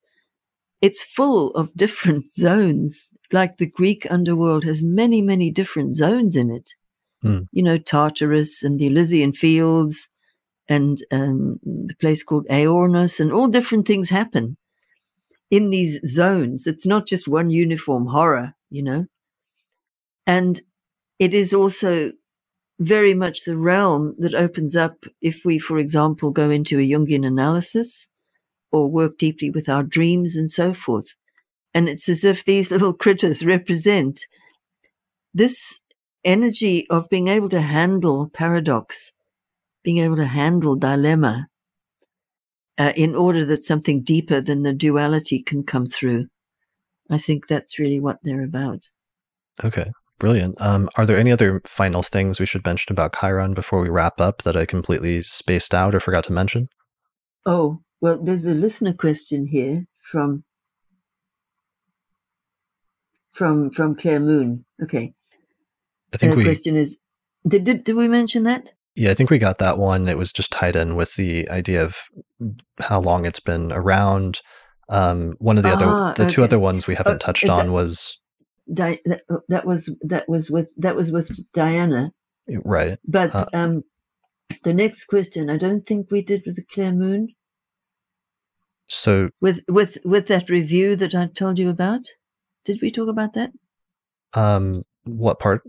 It's 0.81 1.01
full 1.01 1.51
of 1.51 1.73
different 1.76 2.31
zones. 2.31 3.11
Like 3.31 3.57
the 3.57 3.69
Greek 3.69 4.05
underworld 4.10 4.64
has 4.65 4.81
many, 4.81 5.22
many 5.22 5.51
different 5.51 5.95
zones 5.95 6.35
in 6.35 6.51
it. 6.51 6.72
Hmm. 7.22 7.43
You 7.51 7.64
know, 7.64 7.77
Tartarus 7.77 8.64
and 8.64 8.80
the 8.80 8.88
Elysian 8.88 9.34
fields 9.34 10.10
and 10.68 10.99
um, 11.11 11.60
the 11.64 11.95
place 11.99 12.23
called 12.23 12.47
Aornos 12.49 13.19
and 13.19 13.31
all 13.31 13.47
different 13.47 13.88
things 13.88 14.10
happen 14.10 14.57
in 15.49 15.69
these 15.69 15.99
zones. 16.05 16.65
It's 16.68 16.85
not 16.85 17.07
just 17.07 17.27
one 17.27 17.49
uniform 17.49 18.07
horror, 18.07 18.55
you 18.69 18.84
know. 18.84 19.05
And 20.26 20.62
it 21.20 21.34
is 21.34 21.54
also 21.54 22.12
very 22.80 23.14
much 23.14 23.45
the 23.45 23.58
realm 23.58 24.16
that 24.18 24.34
opens 24.34 24.76
up 24.76 25.06
if 25.22 25.45
we, 25.45 25.60
for 25.60 25.78
example, 25.78 26.32
go 26.32 26.50
into 26.50 26.80
a 26.80 26.90
Jungian 26.90 27.26
analysis 27.26 28.10
or 28.72 28.90
work 28.90 29.18
deeply 29.18 29.50
with 29.50 29.70
our 29.70 29.84
dreams 29.84 30.36
and 30.36 30.50
so 30.50 30.74
forth. 30.74 31.08
And 31.74 31.88
it's 31.88 32.10
as 32.10 32.26
if 32.26 32.44
these 32.44 32.72
little 32.76 32.94
critters 32.94 33.45
represent 33.45 34.20
this 35.34 35.82
energy 36.24 36.88
of 36.90 37.10
being 37.10 37.28
able 37.28 37.50
to 37.50 37.62
handle 37.62 38.30
paradox, 38.30 39.12
being 39.84 39.98
able 39.98 40.16
to 40.16 40.26
handle 40.26 40.76
dilemma, 40.76 41.48
uh, 42.78 42.94
in 42.95 43.16
order 43.16 43.45
that 43.45 43.64
something 43.64 44.02
deeper 44.02 44.41
than 44.41 44.64
the 44.64 44.74
duality 44.74 45.41
can 45.41 45.64
come 45.64 45.86
through. 45.86 46.28
I 47.10 47.18
think 47.18 47.48
that's 47.48 47.78
really 47.78 48.00
what 48.00 48.20
they're 48.24 48.44
about. 48.44 48.88
Okay. 49.64 49.91
Brilliant. 50.19 50.61
Um, 50.61 50.90
are 50.98 51.06
there 51.06 51.18
any 51.18 51.31
other 51.31 51.61
final 51.65 52.03
things 52.03 52.40
we 52.40 52.45
should 52.45 52.65
mention 52.65 52.91
about 52.94 53.15
Chiron 53.19 53.53
before 53.53 53.81
we 53.81 53.90
wrap 53.90 54.22
up 54.22 54.44
that 54.44 54.56
I 54.56 54.65
completely 54.65 55.23
spaced 55.23 55.73
out 55.73 55.94
or 55.94 55.99
forgot 55.99 56.23
to 56.26 56.34
mention? 56.34 56.69
Oh, 57.45 57.81
well, 57.99 58.22
there's 58.22 58.45
a 58.45 58.53
listener 58.53 58.94
question 58.94 59.48
here 59.48 59.85
from 60.02 60.44
from 63.31 63.72
from 63.72 63.95
Claire 63.95 64.19
Moon. 64.19 64.65
Okay. 64.81 65.14
I 66.14 66.18
think 66.18 66.31
the 66.31 66.38
we 66.38 66.44
question 66.44 66.76
is 66.76 66.99
did, 67.48 67.64
did 67.64 67.84
did 67.84 67.95
we 67.95 68.07
mention 68.07 68.44
that? 68.44 68.72
Yeah, 68.95 69.10
I 69.10 69.15
think 69.15 69.30
we 69.31 69.40
got 69.40 69.57
that 69.57 69.80
one. 69.80 70.07
It 70.07 70.18
was 70.18 70.31
just 70.31 70.52
tied 70.52 70.76
in 70.76 70.95
with 70.95 71.15
the 71.15 71.49
idea 71.49 71.84
of 71.84 71.98
how 72.80 73.02
long 73.02 73.26
it's 73.26 73.40
been 73.40 73.72
around. 73.72 74.41
Um, 74.90 75.34
one 75.40 75.57
of 75.57 75.64
the 75.64 75.69
Ah, 75.72 76.11
other, 76.11 76.23
the 76.23 76.30
two 76.30 76.44
other 76.44 76.60
ones 76.60 76.85
we 76.85 76.94
haven't 76.95 77.15
Uh, 77.15 77.26
touched 77.26 77.49
on 77.49 77.72
was 77.72 78.19
Di- 78.72 79.02
that, 79.06 79.23
that 79.49 79.65
was 79.65 79.94
that 80.02 80.27
was 80.30 80.49
with 80.49 80.72
that 80.77 80.95
was 80.95 81.11
with 81.11 81.30
Diana. 81.52 82.11
right. 82.64 82.98
But 83.06 83.34
Uh, 83.35 83.45
um, 83.53 83.84
the 84.64 84.73
next 84.73 85.06
question, 85.06 85.49
I 85.49 85.57
don't 85.57 85.85
think 85.85 86.11
we 86.11 86.22
did 86.22 86.44
with 86.45 86.56
the 86.56 86.64
Claire 86.64 86.94
Moon 86.94 87.30
So 88.88 89.30
with 89.41 89.61
with 89.68 89.98
with 90.06 90.27
that 90.27 90.49
review 90.49 90.95
that 90.95 91.15
I 91.15 91.27
told 91.27 91.60
you 91.60 91.69
about. 91.69 92.06
Did 92.65 92.81
we 92.81 92.91
talk 92.91 93.10
about 93.10 93.34
that? 93.34 93.52
Um, 94.34 94.81
what 95.03 95.40
part? 95.40 95.64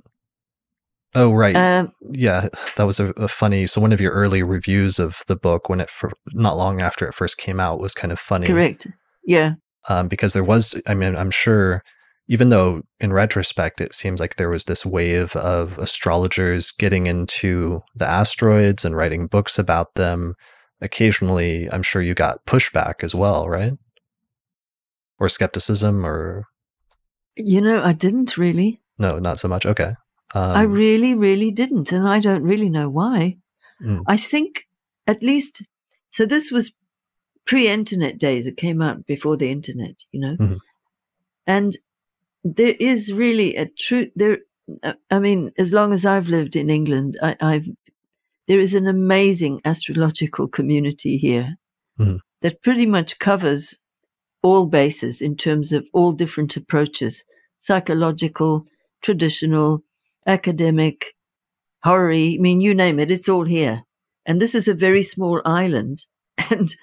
Oh, 1.16 1.32
right. 1.32 1.54
Um, 1.54 1.92
yeah, 2.10 2.48
that 2.76 2.84
was 2.84 2.98
a, 2.98 3.06
a 3.10 3.28
funny. 3.28 3.66
So 3.66 3.80
one 3.80 3.92
of 3.92 4.00
your 4.00 4.12
early 4.12 4.42
reviews 4.42 4.98
of 4.98 5.22
the 5.26 5.36
book, 5.36 5.68
when 5.68 5.80
it 5.80 5.90
for, 5.90 6.10
not 6.32 6.56
long 6.56 6.80
after 6.80 7.06
it 7.06 7.14
first 7.14 7.36
came 7.36 7.60
out, 7.60 7.78
was 7.80 7.94
kind 7.94 8.12
of 8.12 8.18
funny. 8.18 8.46
correct. 8.46 8.86
Yeah. 9.24 9.54
Um, 9.88 10.08
because 10.08 10.32
there 10.32 10.44
was, 10.44 10.80
I 10.86 10.94
mean, 10.94 11.14
I'm 11.14 11.30
sure, 11.30 11.82
even 12.28 12.48
though 12.48 12.82
in 13.00 13.12
retrospect 13.12 13.80
it 13.80 13.94
seems 13.94 14.18
like 14.20 14.36
there 14.36 14.48
was 14.50 14.64
this 14.64 14.84
wave 14.86 15.34
of 15.36 15.76
astrologers 15.78 16.72
getting 16.72 17.06
into 17.06 17.82
the 17.94 18.08
asteroids 18.08 18.84
and 18.84 18.96
writing 18.96 19.26
books 19.26 19.58
about 19.58 19.94
them. 19.94 20.34
Occasionally, 20.80 21.68
I'm 21.70 21.82
sure 21.82 22.02
you 22.02 22.14
got 22.14 22.44
pushback 22.46 23.02
as 23.04 23.14
well, 23.14 23.48
right? 23.48 23.72
Or 25.18 25.28
skepticism, 25.28 26.04
or 26.04 26.44
You 27.36 27.60
know, 27.60 27.82
I 27.82 27.92
didn't 27.92 28.36
really. 28.36 28.80
no, 28.98 29.18
not 29.18 29.38
so 29.38 29.48
much. 29.48 29.64
Okay. 29.66 29.92
Um, 30.34 30.56
I 30.56 30.62
really, 30.62 31.14
really 31.14 31.50
didn't, 31.50 31.92
and 31.92 32.08
I 32.08 32.18
don't 32.20 32.42
really 32.42 32.68
know 32.70 32.88
why. 32.90 33.38
Mm. 33.82 34.02
I 34.06 34.16
think 34.16 34.66
at 35.06 35.22
least 35.22 35.62
so. 36.10 36.26
This 36.26 36.50
was 36.50 36.72
pre-internet 37.46 38.18
days. 38.18 38.46
It 38.46 38.56
came 38.56 38.80
out 38.82 39.06
before 39.06 39.36
the 39.36 39.50
internet, 39.50 39.96
you 40.10 40.20
know, 40.20 40.36
Mhm. 40.36 40.58
and 41.46 41.76
there 42.44 42.76
is 42.78 43.12
really 43.12 43.56
a 43.56 43.66
true 43.66 44.10
there. 44.16 44.38
uh, 44.82 44.94
I 45.10 45.18
mean, 45.18 45.50
as 45.58 45.72
long 45.72 45.92
as 45.92 46.06
I've 46.06 46.28
lived 46.28 46.56
in 46.56 46.70
England, 46.70 47.18
I, 47.22 47.36
I've 47.40 47.68
there 48.48 48.60
is 48.60 48.74
an 48.74 48.86
amazing 48.86 49.60
astrological 49.64 50.48
community 50.48 51.16
here 51.18 51.56
Mhm. 51.98 52.20
that 52.42 52.62
pretty 52.62 52.86
much 52.86 53.18
covers 53.18 53.78
all 54.42 54.66
bases 54.66 55.22
in 55.22 55.36
terms 55.36 55.72
of 55.72 55.86
all 55.94 56.12
different 56.12 56.56
approaches 56.56 57.24
psychological, 57.60 58.66
traditional, 59.02 59.82
academic, 60.26 61.14
horror 61.84 62.12
I 62.12 62.38
mean, 62.40 62.60
you 62.60 62.74
name 62.74 63.00
it, 63.00 63.10
it's 63.10 63.28
all 63.28 63.44
here. 63.44 63.84
And 64.26 64.40
this 64.40 64.54
is 64.54 64.68
a 64.68 64.74
very 64.74 65.02
small 65.02 65.40
island. 65.44 66.06
And 66.50 66.74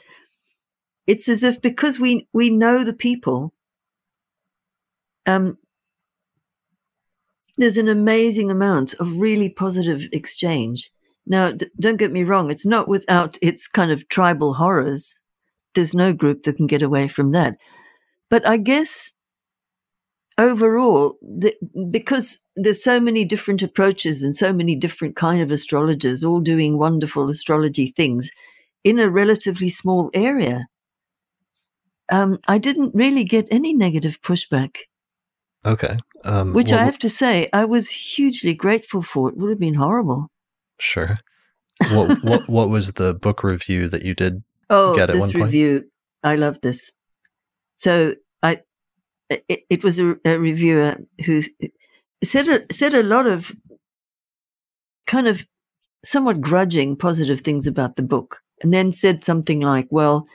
it's 1.07 1.27
as 1.29 1.43
if 1.43 1.61
because 1.61 1.99
we, 1.99 2.27
we 2.33 2.49
know 2.49 2.83
the 2.83 2.93
people, 2.93 3.53
um, 5.25 5.57
there's 7.57 7.77
an 7.77 7.89
amazing 7.89 8.49
amount 8.49 8.93
of 8.95 9.17
really 9.17 9.49
positive 9.49 10.07
exchange. 10.11 10.89
Now, 11.25 11.51
d- 11.51 11.67
don't 11.79 11.97
get 11.97 12.11
me 12.11 12.23
wrong, 12.23 12.49
it's 12.49 12.65
not 12.65 12.87
without 12.87 13.37
its 13.41 13.67
kind 13.67 13.91
of 13.91 14.07
tribal 14.09 14.55
horrors. 14.55 15.15
There's 15.75 15.93
no 15.93 16.13
group 16.13 16.43
that 16.43 16.57
can 16.57 16.67
get 16.67 16.81
away 16.81 17.07
from 17.07 17.31
that. 17.31 17.57
But 18.29 18.47
I 18.47 18.57
guess 18.57 19.13
overall, 20.37 21.17
the, 21.21 21.55
because 21.91 22.39
there's 22.55 22.83
so 22.83 22.99
many 22.99 23.25
different 23.25 23.61
approaches 23.61 24.21
and 24.23 24.35
so 24.35 24.51
many 24.51 24.75
different 24.75 25.15
kind 25.15 25.41
of 25.41 25.51
astrologers 25.51 26.23
all 26.23 26.39
doing 26.39 26.77
wonderful 26.77 27.29
astrology 27.29 27.87
things 27.87 28.31
in 28.83 28.99
a 28.99 29.09
relatively 29.09 29.69
small 29.69 30.09
area, 30.13 30.65
um, 32.11 32.39
I 32.47 32.57
didn't 32.57 32.95
really 32.95 33.23
get 33.23 33.47
any 33.51 33.73
negative 33.73 34.19
pushback, 34.21 34.77
Okay. 35.65 35.97
Um, 36.23 36.53
which 36.53 36.71
what- 36.71 36.79
I 36.79 36.85
have 36.85 36.99
to 36.99 37.09
say 37.09 37.49
I 37.53 37.65
was 37.65 37.89
hugely 37.89 38.53
grateful 38.53 39.01
for. 39.01 39.29
It 39.29 39.37
would 39.37 39.49
have 39.49 39.59
been 39.59 39.75
horrible. 39.75 40.27
Sure. 40.79 41.19
What 41.89 42.17
what 42.23 42.49
what 42.49 42.69
was 42.69 42.93
the 42.93 43.13
book 43.13 43.43
review 43.43 43.87
that 43.89 44.03
you 44.03 44.13
did? 44.13 44.43
Oh, 44.69 44.95
get 44.95 45.09
at 45.09 45.13
this 45.13 45.21
one 45.21 45.31
point? 45.31 45.43
review, 45.43 45.83
I 46.23 46.35
love 46.35 46.61
this. 46.61 46.91
So 47.75 48.15
I, 48.41 48.61
it, 49.29 49.65
it 49.69 49.83
was 49.83 49.99
a, 49.99 50.15
a 50.23 50.37
reviewer 50.37 50.97
who 51.25 51.41
said 52.23 52.47
a, 52.47 52.73
said 52.73 52.93
a 52.93 53.03
lot 53.03 53.27
of 53.27 53.51
kind 55.07 55.27
of 55.27 55.45
somewhat 56.05 56.41
grudging 56.41 56.95
positive 56.95 57.41
things 57.41 57.67
about 57.67 57.95
the 57.95 58.03
book, 58.03 58.41
and 58.61 58.73
then 58.73 58.91
said 58.91 59.23
something 59.23 59.59
like, 59.59 59.87
"Well, 59.89 60.25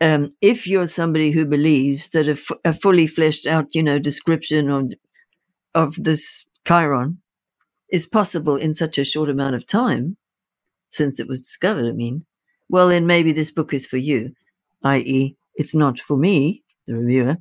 um, 0.00 0.30
if 0.40 0.66
you're 0.66 0.86
somebody 0.86 1.30
who 1.30 1.44
believes 1.46 2.10
that 2.10 2.28
a, 2.28 2.32
f- 2.32 2.50
a 2.64 2.72
fully 2.74 3.06
fleshed 3.06 3.46
out, 3.46 3.74
you 3.74 3.82
know, 3.82 3.98
description 3.98 4.70
of 4.70 4.92
of 5.74 5.96
this 6.02 6.46
Chiron 6.66 7.18
is 7.90 8.06
possible 8.06 8.56
in 8.56 8.74
such 8.74 8.98
a 8.98 9.04
short 9.04 9.30
amount 9.30 9.56
of 9.56 9.66
time, 9.66 10.16
since 10.90 11.20
it 11.20 11.28
was 11.28 11.42
discovered, 11.42 11.86
I 11.86 11.92
mean." 11.92 12.26
well, 12.68 12.88
then 12.88 13.06
maybe 13.06 13.32
this 13.32 13.50
book 13.50 13.72
is 13.72 13.86
for 13.86 13.96
you, 13.96 14.32
i.e., 14.84 15.36
it's 15.54 15.74
not 15.74 16.00
for 16.00 16.16
me, 16.16 16.62
the 16.86 16.96
reviewer. 16.96 17.36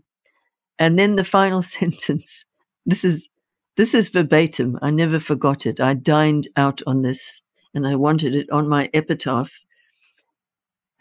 And 0.79 0.99
then 0.99 1.15
the 1.15 1.23
final 1.23 1.63
sentence. 1.77 2.45
This 2.85 3.03
is 3.03 3.29
this 3.77 3.93
is 3.93 4.09
verbatim. 4.09 4.79
I 4.81 4.91
never 4.91 5.19
forgot 5.19 5.65
it. 5.65 5.81
I 5.81 5.95
dined 5.95 6.47
out 6.55 6.81
on 6.87 7.01
this 7.01 7.41
and 7.73 7.85
I 7.85 7.95
wanted 7.95 8.33
it 8.35 8.49
on 8.49 8.69
my 8.69 8.89
epitaph. 8.93 9.51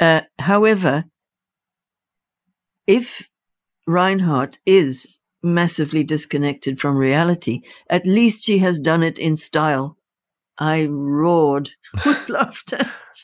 Uh, 0.00 0.22
however, 0.40 1.04
if 2.86 3.28
Reinhart 3.86 4.58
is 4.66 5.20
massively 5.42 6.04
disconnected 6.04 6.80
from 6.80 6.96
reality, 6.96 7.60
at 7.90 8.06
least 8.06 8.44
she 8.44 8.58
has 8.58 8.80
done 8.80 9.02
it 9.02 9.18
in 9.18 9.36
style. 9.36 9.96
I 10.58 10.86
roared 10.86 11.70
with 12.06 12.28
laughter. 12.28 12.78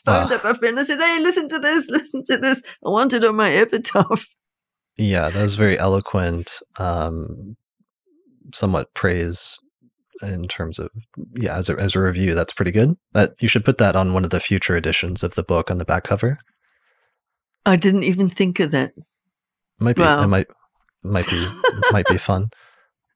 Phoned 0.05 0.31
up 0.31 0.45
a 0.45 0.55
friend 0.55 0.77
and 0.77 0.87
said, 0.87 0.99
Hey, 0.99 1.19
listen 1.19 1.47
to 1.49 1.59
this, 1.59 1.87
listen 1.89 2.23
to 2.25 2.37
this. 2.37 2.61
I 2.85 2.89
want 2.89 3.13
it 3.13 3.23
on 3.23 3.35
my 3.35 3.51
epitaph. 3.51 4.27
Yeah, 4.97 5.29
that 5.29 5.41
was 5.41 5.55
very 5.55 5.77
eloquent, 5.77 6.59
um, 6.77 7.55
somewhat 8.53 8.93
praise 8.93 9.57
in 10.21 10.47
terms 10.47 10.79
of 10.79 10.89
yeah, 11.35 11.57
as 11.57 11.69
a 11.69 11.75
as 11.77 11.95
a 11.95 12.01
review, 12.01 12.35
that's 12.35 12.53
pretty 12.53 12.71
good. 12.71 12.95
That 13.13 13.33
you 13.39 13.47
should 13.47 13.65
put 13.65 13.77
that 13.79 13.95
on 13.95 14.13
one 14.13 14.23
of 14.23 14.29
the 14.29 14.39
future 14.39 14.75
editions 14.75 15.23
of 15.23 15.35
the 15.35 15.43
book 15.43 15.71
on 15.71 15.77
the 15.77 15.85
back 15.85 16.03
cover. 16.03 16.39
I 17.65 17.75
didn't 17.75 18.03
even 18.03 18.27
think 18.27 18.59
of 18.59 18.71
that. 18.71 18.93
Might 19.81 19.95
be 19.95 20.03
Wow. 20.03 20.23
it 20.23 20.27
might 20.27 20.47
might 21.03 21.27
be 21.27 21.45
might 21.91 22.07
be 22.07 22.17
fun. 22.17 22.49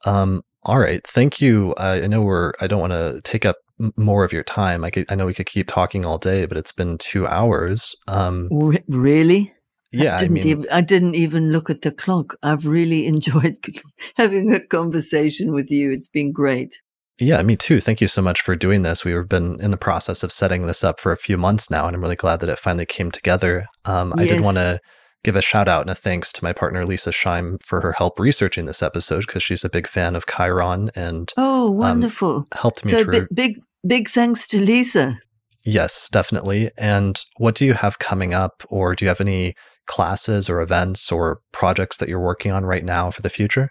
Um, 0.05 0.41
all 0.63 0.79
right, 0.79 1.01
thank 1.07 1.39
you. 1.41 1.73
I, 1.77 2.03
I 2.03 2.07
know 2.07 2.21
we're. 2.21 2.53
I 2.59 2.67
don't 2.67 2.79
want 2.81 2.93
to 2.93 3.21
take 3.23 3.45
up 3.45 3.57
more 3.97 4.23
of 4.23 4.33
your 4.33 4.43
time. 4.43 4.83
I 4.83 4.89
could, 4.89 5.05
I 5.11 5.15
know 5.15 5.25
we 5.25 5.33
could 5.33 5.45
keep 5.45 5.67
talking 5.67 6.05
all 6.05 6.17
day, 6.17 6.45
but 6.45 6.57
it's 6.57 6.71
been 6.71 6.97
two 6.97 7.27
hours. 7.27 7.93
Um, 8.07 8.47
Re- 8.51 8.83
really? 8.87 9.53
yeah, 9.91 10.13
I 10.13 10.15
I 10.15 10.19
didn't, 10.19 10.33
mean, 10.33 10.47
even, 10.47 10.67
I 10.71 10.81
didn't 10.81 11.15
even 11.15 11.51
look 11.51 11.69
at 11.69 11.81
the 11.81 11.91
clock. 11.91 12.35
I've 12.41 12.65
really 12.65 13.05
enjoyed 13.13 13.57
having 14.15 14.53
a 14.53 14.59
conversation 14.65 15.53
with 15.53 15.69
you. 15.69 15.91
It's 15.91 16.07
been 16.07 16.31
great. 16.31 16.81
Yeah, 17.19 17.41
me 17.43 17.55
too. 17.55 17.79
Thank 17.79 18.01
you 18.01 18.09
so 18.09 18.21
much 18.21 18.41
for 18.41 18.55
doing 18.57 18.81
this. 18.81 19.05
We've 19.05 19.27
been 19.29 19.59
in 19.61 19.71
the 19.71 19.77
process 19.77 20.21
of 20.23 20.33
setting 20.33 20.67
this 20.67 20.83
up 20.83 20.99
for 20.99 21.11
a 21.13 21.17
few 21.17 21.37
months 21.37 21.69
now, 21.69 21.85
and 21.87 21.95
I'm 21.95 22.01
really 22.01 22.17
glad 22.17 22.41
that 22.41 22.49
it 22.49 22.59
finally 22.59 22.85
came 22.85 23.09
together. 23.09 23.67
Um, 23.85 24.13
I 24.17 24.25
did 24.25 24.43
want 24.43 24.57
to 24.57 24.79
give 25.25 25.35
a 25.35 25.41
shout 25.41 25.67
out 25.67 25.81
and 25.81 25.89
a 25.89 25.95
thanks 25.95 26.31
to 26.31 26.43
my 26.43 26.53
partner 26.53 26.85
Leisa 26.85 27.11
Schaim 27.11 27.61
for 27.63 27.81
her 27.81 27.91
help 27.91 28.19
researching 28.19 28.65
this 28.65 28.81
episode 28.83 29.25
because 29.27 29.43
she's 29.43 29.63
a 29.65 29.69
big 29.69 29.87
fan 29.87 30.15
of 30.15 30.25
Chiron 30.27 30.91
and 30.95 31.33
Oh, 31.35 31.71
wonderful. 31.71 32.47
helped 32.53 32.85
me 32.85 32.91
so 32.91 33.03
through. 33.03 33.21
bi- 33.21 33.27
big, 33.33 33.59
big 33.85 34.07
thanks 34.09 34.47
to 34.49 34.57
Leisa. 34.63 35.17
Yes, 35.65 36.07
definitely. 36.11 36.69
And 36.77 37.19
what 37.37 37.55
do 37.55 37.65
you 37.65 37.73
have 37.73 37.97
coming 37.99 38.33
up, 38.35 38.63
or 38.69 38.93
do 38.95 39.03
you 39.03 39.09
have 39.09 39.19
any 39.19 39.55
classes 39.87 40.47
or 40.49 40.61
events 40.61 41.11
or 41.11 41.39
projects 41.51 41.97
that 41.97 42.07
you're 42.07 42.19
working 42.19 42.51
on 42.51 42.65
right 42.65 42.85
now 42.85 43.09
for 43.11 43.21
the 43.23 43.29
future? 43.31 43.69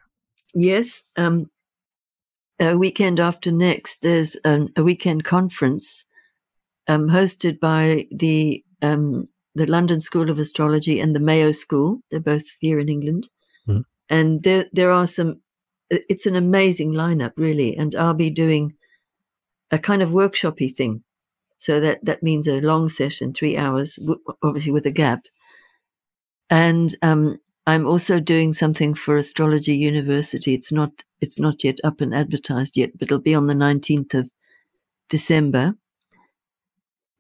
Yes. 0.55 1.03
Um, 1.17 1.47
a 2.61 2.77
weekend 2.77 3.21
after 3.21 3.51
next, 3.53 4.01
there's 4.03 4.35
an, 4.45 4.71
a 4.77 4.83
weekend 4.83 5.25
conference 5.25 6.05
um, 6.89 7.09
hosted 7.09 7.61
by 7.61 8.07
the 8.11 8.65
um, 8.83 9.25
the 9.55 9.67
London 9.67 10.01
School 10.01 10.31
of 10.31 10.39
Astrology 10.39 11.01
and 11.01 11.15
the 11.15 11.21
Mayo 11.21 11.53
School. 11.53 12.01
They're 12.11 12.21
both 12.21 12.45
here 12.61 12.79
in 12.81 12.89
England, 12.89 13.29
Mhm. 13.69 13.85
and 14.09 14.43
there 14.43 14.67
there 14.73 14.91
are 14.91 15.07
some. 15.07 15.41
It's 15.91 16.27
an 16.27 16.37
amazing 16.37 16.93
lineup, 16.93 17.33
really, 17.37 17.77
and 17.77 17.95
I'll 17.95 18.15
be 18.15 18.31
doing 18.31 18.75
a 19.71 19.79
kind 19.79 20.03
of 20.03 20.11
workshopy 20.11 20.75
thing. 20.75 21.03
So 21.59 21.81
that 21.81 22.05
that 22.05 22.23
means 22.23 22.47
a 22.49 22.61
long 22.61 22.89
session, 22.89 23.33
three 23.33 23.57
hours, 23.57 23.97
w- 23.97 24.21
obviously 24.43 24.73
with 24.73 24.87
a 24.87 24.91
gap. 24.93 25.23
And 26.51 26.95
um, 27.03 27.39
I'm 27.67 27.87
also 27.87 28.21
doing 28.21 28.53
something 28.53 28.95
for 28.95 29.17
Astrology 29.17 29.77
University. 29.77 30.55
It's 30.55 30.73
not 30.73 30.91
it's 31.21 31.39
not 31.39 31.65
yet 31.65 31.79
up 31.85 32.01
and 32.01 32.15
advertised 32.15 32.77
yet, 32.77 32.91
but 32.99 33.07
it'll 33.07 33.19
be 33.19 33.35
on 33.35 33.47
the 33.47 33.55
19th 33.55 34.15
of 34.15 34.31
December. 35.09 35.75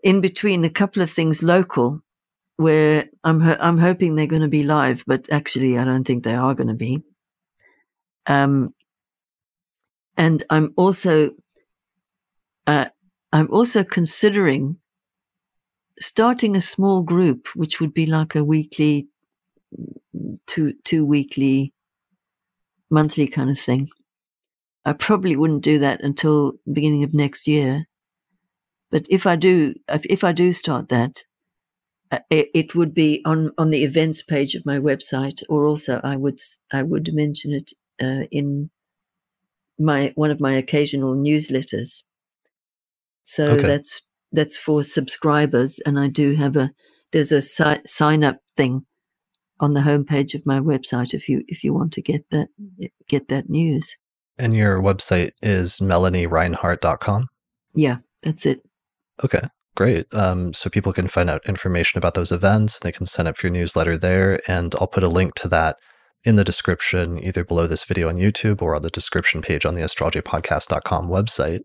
In 0.02 0.20
between 0.20 0.64
a 0.64 0.70
couple 0.70 1.02
of 1.02 1.10
things 1.10 1.42
local, 1.42 2.00
where 2.56 3.06
I'm 3.24 3.40
ho- 3.40 3.56
I'm 3.58 3.78
hoping 3.78 4.14
they're 4.14 4.26
going 4.26 4.42
to 4.42 4.48
be 4.48 4.62
live, 4.62 5.04
but 5.06 5.30
actually 5.30 5.78
I 5.78 5.84
don't 5.84 6.04
think 6.04 6.24
they 6.24 6.34
are 6.34 6.54
going 6.54 6.68
to 6.68 6.74
be. 6.74 7.02
Um, 8.26 8.74
and 10.16 10.42
I'm 10.50 10.72
also 10.76 11.30
uh, 12.66 12.86
I'm 13.32 13.48
also 13.50 13.84
considering 13.84 14.78
starting 16.00 16.56
a 16.56 16.60
small 16.60 17.02
group, 17.02 17.48
which 17.54 17.80
would 17.80 17.94
be 17.94 18.06
like 18.06 18.34
a 18.34 18.44
weekly, 18.44 19.08
two 20.46 20.74
two 20.84 21.04
weekly, 21.04 21.72
monthly 22.90 23.26
kind 23.26 23.50
of 23.50 23.58
thing. 23.58 23.88
I 24.84 24.92
probably 24.92 25.36
wouldn't 25.36 25.62
do 25.62 25.78
that 25.78 26.02
until 26.02 26.54
beginning 26.70 27.04
of 27.04 27.14
next 27.14 27.48
year. 27.48 27.86
But 28.90 29.06
if 29.08 29.26
I 29.26 29.34
do, 29.36 29.74
if, 29.88 30.04
if 30.06 30.24
I 30.24 30.32
do 30.32 30.52
start 30.52 30.90
that, 30.90 31.24
it, 32.30 32.50
it 32.54 32.74
would 32.74 32.94
be 32.94 33.22
on 33.24 33.52
on 33.58 33.70
the 33.70 33.84
events 33.84 34.22
page 34.22 34.54
of 34.54 34.66
my 34.66 34.78
website, 34.78 35.42
or 35.48 35.66
also 35.66 36.00
I 36.04 36.16
would 36.16 36.38
I 36.72 36.82
would 36.82 37.12
mention 37.14 37.52
it 37.52 37.72
uh, 38.02 38.26
in 38.30 38.70
my 39.78 40.12
one 40.14 40.30
of 40.30 40.40
my 40.40 40.52
occasional 40.54 41.14
newsletters. 41.14 42.02
So 43.24 43.52
Okay. 43.54 43.62
that's 43.62 44.02
that's 44.32 44.56
for 44.56 44.82
subscribers, 44.82 45.78
and 45.86 45.98
I 45.98 46.08
do 46.08 46.34
have 46.34 46.56
a 46.56 46.70
there's 47.12 47.32
a 47.32 47.42
si- 47.42 47.82
sign 47.86 48.24
up 48.24 48.38
thing 48.56 48.86
on 49.60 49.74
the 49.74 49.80
homepage 49.80 50.34
of 50.34 50.44
my 50.46 50.60
website 50.60 51.14
if 51.14 51.28
you 51.28 51.44
if 51.48 51.64
you 51.64 51.72
want 51.72 51.92
to 51.94 52.02
get 52.02 52.28
that 52.30 52.48
get 53.08 53.28
that 53.28 53.48
news. 53.48 53.96
And 54.38 54.54
your 54.54 54.80
website 54.82 55.30
is 55.42 55.78
melaniereinhart.com. 55.78 57.28
Yeah, 57.74 57.98
that's 58.22 58.46
it. 58.46 58.62
Okay, 59.24 59.42
great. 59.74 60.06
Um, 60.12 60.54
so 60.54 60.70
people 60.70 60.92
can 60.92 61.08
find 61.08 61.28
out 61.28 61.46
information 61.46 61.98
about 61.98 62.14
those 62.14 62.32
events. 62.32 62.78
They 62.78 62.92
can 62.92 63.06
sign 63.06 63.26
up 63.26 63.36
for 63.36 63.46
your 63.46 63.52
newsletter 63.52 63.96
there. 63.96 64.40
And 64.48 64.74
I'll 64.80 64.86
put 64.86 65.02
a 65.02 65.08
link 65.08 65.34
to 65.36 65.48
that 65.48 65.76
in 66.24 66.36
the 66.36 66.44
description, 66.44 67.22
either 67.22 67.44
below 67.44 67.66
this 67.66 67.84
video 67.84 68.08
on 68.08 68.16
YouTube 68.16 68.62
or 68.62 68.74
on 68.74 68.82
the 68.82 68.90
description 68.90 69.42
page 69.42 69.66
on 69.66 69.74
the 69.74 69.82
astrologypodcast.com 69.82 71.08
website. 71.08 71.60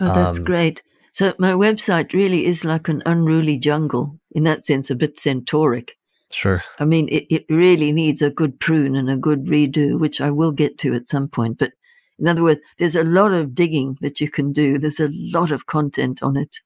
Oh, 0.00 0.06
that's 0.06 0.38
Um, 0.38 0.44
great. 0.44 0.82
So 1.12 1.34
my 1.38 1.52
website 1.52 2.14
really 2.14 2.46
is 2.46 2.64
like 2.64 2.88
an 2.88 3.02
unruly 3.04 3.58
jungle 3.58 4.18
in 4.30 4.44
that 4.44 4.64
sense, 4.64 4.90
a 4.90 4.94
bit 4.94 5.18
centauric. 5.18 5.96
Sure. 6.30 6.64
I 6.78 6.86
mean, 6.86 7.08
it, 7.10 7.26
it 7.28 7.44
really 7.50 7.92
needs 7.92 8.22
a 8.22 8.30
good 8.30 8.58
prune 8.58 8.96
and 8.96 9.10
a 9.10 9.18
good 9.18 9.44
redo, 9.44 10.00
which 10.00 10.22
I 10.22 10.30
will 10.30 10.52
get 10.52 10.78
to 10.78 10.94
at 10.94 11.06
some 11.06 11.28
point. 11.28 11.58
But 11.58 11.72
in 12.18 12.28
other 12.28 12.42
words, 12.42 12.60
there's 12.78 12.96
a 12.96 13.04
lot 13.04 13.32
of 13.32 13.54
digging 13.54 13.96
that 14.00 14.20
you 14.20 14.30
can 14.30 14.52
do. 14.52 14.78
There's 14.78 15.00
a 15.00 15.10
lot 15.12 15.50
of 15.50 15.66
content 15.66 16.22
on 16.22 16.38
it. 16.38 16.60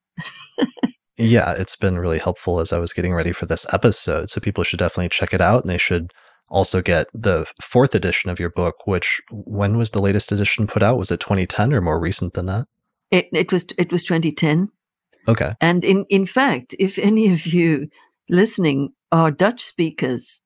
Yeah, 1.18 1.52
it's 1.52 1.76
been 1.76 1.98
really 1.98 2.18
helpful 2.18 2.60
as 2.60 2.72
I 2.72 2.78
was 2.78 2.93
getting 2.93 3.14
ready 3.14 3.32
for 3.32 3.47
this 3.47 3.66
episode. 3.72 4.28
So 4.28 4.40
people 4.40 4.64
should 4.64 4.78
definitely 4.78 5.09
check 5.09 5.32
it 5.32 5.40
out. 5.40 5.62
And 5.62 5.70
they 5.70 5.78
should 5.78 6.12
also 6.48 6.82
get 6.82 7.06
the 7.14 7.47
fourth 7.62 7.94
edition 7.94 8.28
of 8.30 8.38
your 8.38 8.51
book, 8.51 8.86
which 8.86 9.20
when 9.30 9.78
was 9.78 9.90
the 9.90 10.01
latest 10.01 10.30
edition 10.30 10.66
put 10.66 10.82
out? 10.82 10.98
Was 10.98 11.10
it 11.10 11.20
2010 11.20 11.72
or 11.72 11.80
more 11.80 11.98
recent 11.98 12.34
than 12.34 12.47
that? 12.47 12.66
It, 13.10 13.28
it 13.32 13.52
was 13.52 13.66
it 13.78 13.93
was 13.93 14.02
2010, 14.05 14.68
Okay. 15.28 15.52
and 15.60 15.84
in 15.84 16.05
in 16.10 16.26
fact, 16.26 16.74
if 16.78 16.98
any 16.98 17.32
of 17.32 17.47
you 17.47 17.88
listening 18.28 18.90
are 19.12 19.30
Dutch 19.30 19.62
speakers, 19.62 20.43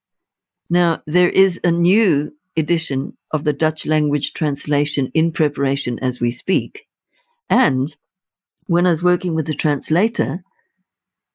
now 0.68 1.02
there 1.06 1.30
is 1.30 1.58
a 1.64 1.70
new 1.70 2.32
edition 2.56 3.16
of 3.30 3.44
the 3.44 3.54
Dutch 3.54 3.86
language 3.86 4.34
translation 4.34 5.10
in 5.14 5.32
preparation 5.32 5.98
as 6.00 6.20
we 6.20 6.30
speak, 6.30 6.82
and 7.48 7.96
when 8.70 8.86
I 8.86 8.90
was 8.90 9.02
working 9.02 9.34
with 9.34 9.46
the 9.48 9.54
translator, 9.54 10.44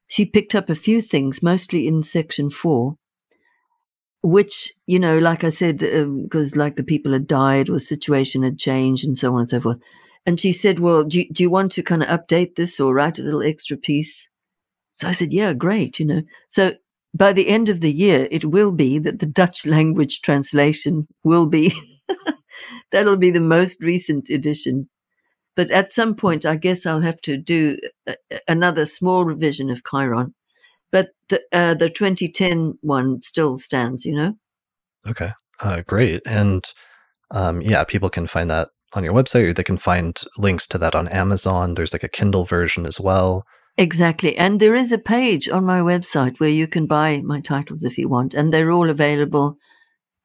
she 0.08 0.26
picked 0.26 0.56
up 0.56 0.70
a 0.70 0.74
few 0.74 1.02
things, 1.02 1.44
mostly 1.44 1.86
in 1.86 2.02
section 2.02 2.50
four, 2.50 2.96
which, 4.24 4.72
you 4.88 5.00
know, 5.00 5.20
like 5.20 5.44
I 5.44 5.50
said, 5.50 5.84
um, 5.84 6.24
because 6.24 6.56
like 6.56 6.78
the 6.78 6.84
people 6.84 7.12
had 7.12 7.28
died 7.28 7.70
or 7.70 7.78
situation 7.78 8.44
had 8.44 8.58
changed 8.58 9.04
and 9.04 9.18
so 9.18 9.34
on 9.34 9.42
and 9.42 9.50
so 9.50 9.60
forth. 9.60 9.80
And 10.26 10.40
she 10.40 10.54
said, 10.54 10.80
Well, 10.80 11.04
do 11.04 11.20
you, 11.20 11.30
do 11.30 11.44
you 11.44 11.50
want 11.50 11.74
to 11.74 11.84
kind 11.84 12.02
of 12.02 12.08
update 12.08 12.56
this 12.56 12.80
or 12.80 12.94
write 12.96 13.20
a 13.20 13.24
little 13.24 13.44
extra 13.44 13.76
piece? 13.76 14.30
So 14.94 15.10
I 15.10 15.12
said, 15.12 15.34
Yeah, 15.34 15.52
great, 15.52 16.00
you 16.00 16.06
know. 16.06 16.22
So 16.48 16.76
by 17.14 17.34
the 17.34 17.50
end 17.50 17.68
of 17.68 17.82
the 17.82 17.92
year, 17.92 18.30
it 18.32 18.46
will 18.46 18.72
be 18.72 18.98
that 19.00 19.20
the 19.20 19.26
Dutch 19.26 19.66
language 19.76 20.22
translation 20.22 21.10
will 21.26 21.48
be, 21.48 21.74
that'll 22.92 23.18
be 23.18 23.32
the 23.32 23.42
most 23.42 23.84
recent 23.84 24.30
edition. 24.30 24.88
But 25.56 25.72
at 25.72 25.92
some 25.92 26.16
point, 26.16 26.46
I 26.46 26.58
guess 26.58 26.86
I'll 26.86 27.02
have 27.02 27.22
to 27.22 27.38
do 27.38 27.78
another 28.48 28.86
small 28.86 29.24
revision 29.24 29.70
of 29.70 29.84
Chiron. 29.90 30.34
But 30.92 31.10
the, 31.30 31.42
uh, 31.52 31.74
the 31.74 31.90
2010 31.90 32.78
one 32.82 33.22
still 33.22 33.58
stands, 33.58 34.06
you 34.06 34.16
know? 34.16 34.34
Okay. 35.08 35.32
Uh, 35.62 35.82
great. 35.88 36.22
And 36.26 36.64
um, 37.32 37.62
yeah, 37.62 37.84
people 37.84 38.10
can 38.10 38.28
find 38.28 38.50
that 38.50 38.70
on 38.94 39.04
your 39.04 39.14
website 39.14 39.44
or 39.44 39.54
they 39.54 39.64
can 39.64 39.78
find 39.78 40.22
links 40.38 40.68
to 40.68 40.78
that 40.78 40.96
on 40.96 41.08
Amazon. 41.08 41.74
There's 41.74 41.94
like 41.94 42.04
a 42.04 42.10
Kindle 42.10 42.46
version 42.46 42.86
as 42.86 43.00
well. 43.00 43.46
Exactly. 43.78 44.38
And 44.38 44.60
there 44.60 44.76
is 44.76 44.92
a 44.92 44.98
page 44.98 45.50
on 45.50 45.66
my 45.66 45.80
website 45.80 46.40
where 46.40 46.50
you 46.50 46.68
can 46.68 46.86
buy 46.86 47.22
my 47.24 47.42
titles 47.42 47.84
if 47.84 47.98
you 47.98 48.08
want. 48.08 48.34
And 48.34 48.54
they're 48.54 48.72
all 48.72 48.90
available 48.90 49.58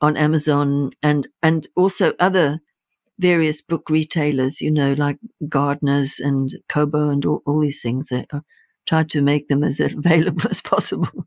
on 0.00 0.16
Amazon 0.16 0.90
and, 1.02 1.26
and 1.42 1.66
also 1.76 2.14
other 2.20 2.60
various 3.20 3.60
book 3.60 3.88
retailers, 3.90 4.60
you 4.60 4.70
know, 4.70 4.94
like 4.94 5.18
Gardners 5.44 6.18
and 6.18 6.52
Kobo 6.68 7.10
and 7.10 7.24
all, 7.24 7.42
all 7.46 7.60
these 7.60 7.82
things. 7.82 8.08
I 8.10 8.24
tried 8.86 9.10
to 9.10 9.22
make 9.22 9.48
them 9.48 9.62
as 9.62 9.80
available 9.80 10.48
as 10.50 10.60
possible. 10.60 11.26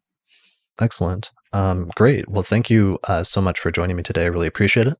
Excellent. 0.81 1.31
Um, 1.53 1.91
great. 1.95 2.27
Well, 2.27 2.43
thank 2.43 2.69
you 2.69 2.97
uh, 3.03 3.23
so 3.23 3.41
much 3.41 3.59
for 3.59 3.71
joining 3.71 3.95
me 3.95 4.03
today. 4.03 4.23
I 4.23 4.27
really 4.27 4.47
appreciate 4.47 4.87
it. 4.87 4.97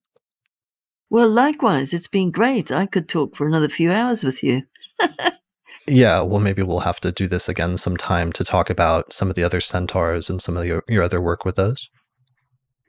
Well, 1.10 1.30
likewise, 1.30 1.94
it's 1.94 2.08
been 2.08 2.32
great. 2.32 2.72
I 2.72 2.86
could 2.86 3.10
talk 3.10 3.36
for 3.36 3.48
another 3.48 3.70
few 3.70 3.92
hours 3.92 4.24
with 4.24 4.44
you. 4.44 4.64
yeah, 5.88 6.22
well, 6.22 6.40
maybe 6.40 6.64
we'll 6.64 6.80
have 6.80 7.00
to 7.02 7.12
do 7.12 7.28
this 7.28 7.50
again 7.50 7.78
sometime 7.78 8.32
to 8.34 8.44
talk 8.44 8.70
about 8.70 9.14
some 9.14 9.30
of 9.30 9.36
the 9.36 9.44
other 9.44 9.62
centaurs 9.62 10.30
and 10.30 10.42
some 10.42 10.58
of 10.58 10.66
your, 10.66 10.84
your 10.88 11.04
other 11.04 11.22
work 11.22 11.46
with 11.46 11.56
those. 11.56 11.90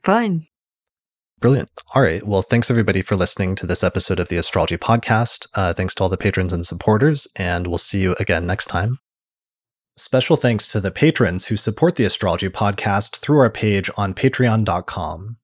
Fine. 0.03 0.47
Brilliant. 1.39 1.69
All 1.93 2.01
right. 2.01 2.25
Well, 2.25 2.41
thanks 2.41 2.71
everybody 2.71 3.01
for 3.01 3.15
listening 3.15 3.55
to 3.55 3.67
this 3.67 3.83
episode 3.83 4.19
of 4.19 4.29
the 4.29 4.37
Astrology 4.37 4.77
Podcast. 4.77 5.47
Uh, 5.53 5.73
thanks 5.73 5.93
to 5.95 6.03
all 6.03 6.09
the 6.09 6.17
patrons 6.17 6.53
and 6.53 6.65
supporters, 6.65 7.27
and 7.35 7.67
we'll 7.67 7.77
see 7.77 7.99
you 7.99 8.15
again 8.19 8.47
next 8.47 8.67
time. 8.67 8.99
Special 9.97 10.35
thanks 10.35 10.69
to 10.71 10.81
the 10.81 10.91
patrons 10.91 11.45
who 11.45 11.55
support 11.55 11.95
the 11.95 12.05
Astrology 12.05 12.49
Podcast 12.49 13.17
through 13.17 13.39
our 13.39 13.49
page 13.49 13.89
on 13.97 14.13
patreon.com. 14.13 15.37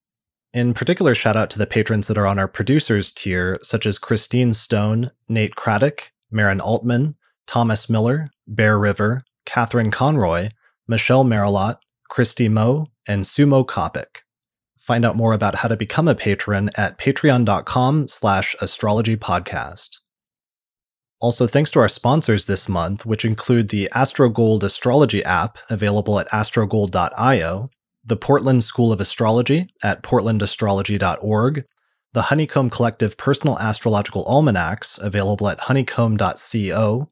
In 0.53 0.73
particular, 0.73 1.15
shout 1.15 1.37
out 1.37 1.49
to 1.51 1.57
the 1.57 1.65
patrons 1.65 2.07
that 2.07 2.17
are 2.17 2.27
on 2.27 2.37
our 2.37 2.49
producers 2.49 3.13
tier, 3.13 3.57
such 3.61 3.85
as 3.85 3.97
Christine 3.97 4.53
Stone, 4.53 5.11
Nate 5.29 5.55
Craddock, 5.55 6.11
Maren 6.29 6.59
Altman, 6.59 7.15
Thomas 7.47 7.89
Miller, 7.89 8.29
Bear 8.47 8.77
River, 8.77 9.23
Catherine 9.45 9.91
Conroy, 9.91 10.49
Michelle 10.87 11.23
Marilot, 11.23 11.77
Christy 12.09 12.49
Moe, 12.49 12.87
and 13.07 13.23
Sumo 13.23 13.65
Kopic. 13.65 14.23
Find 14.81 15.05
out 15.05 15.15
more 15.15 15.33
about 15.33 15.55
how 15.55 15.67
to 15.67 15.77
become 15.77 16.07
a 16.07 16.15
patron 16.15 16.71
at 16.75 16.97
patreon.com 16.97 18.07
slash 18.07 18.55
astrologypodcast. 18.59 19.99
Also, 21.19 21.45
thanks 21.45 21.69
to 21.69 21.79
our 21.79 21.87
sponsors 21.87 22.47
this 22.47 22.67
month, 22.67 23.05
which 23.05 23.23
include 23.23 23.69
the 23.69 23.87
AstroGold 23.93 24.63
Astrology 24.63 25.23
app 25.23 25.59
available 25.69 26.19
at 26.19 26.27
astrogold.io, 26.29 27.69
the 28.03 28.17
Portland 28.17 28.63
School 28.63 28.91
of 28.91 28.99
Astrology 28.99 29.69
at 29.83 30.01
portlandastrology.org, 30.01 31.63
the 32.13 32.21
Honeycomb 32.23 32.71
Collective 32.71 33.17
Personal 33.17 33.59
Astrological 33.59 34.25
Almanacs 34.25 34.97
available 34.97 35.47
at 35.47 35.59
honeycomb.co, 35.59 37.10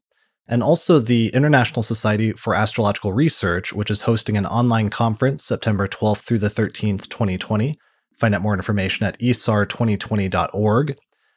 and 0.50 0.64
also 0.64 0.98
the 0.98 1.28
International 1.28 1.82
Society 1.82 2.32
for 2.32 2.56
Astrological 2.56 3.12
Research, 3.12 3.72
which 3.72 3.88
is 3.88 4.02
hosting 4.02 4.36
an 4.36 4.46
online 4.46 4.90
conference 4.90 5.44
September 5.44 5.86
12th 5.86 6.22
through 6.22 6.40
the 6.40 6.50
13th, 6.50 7.08
2020. 7.08 7.78
Find 8.18 8.34
out 8.34 8.42
more 8.42 8.54
information 8.54 9.06
at 9.06 9.18
isar2020.org, 9.20 10.96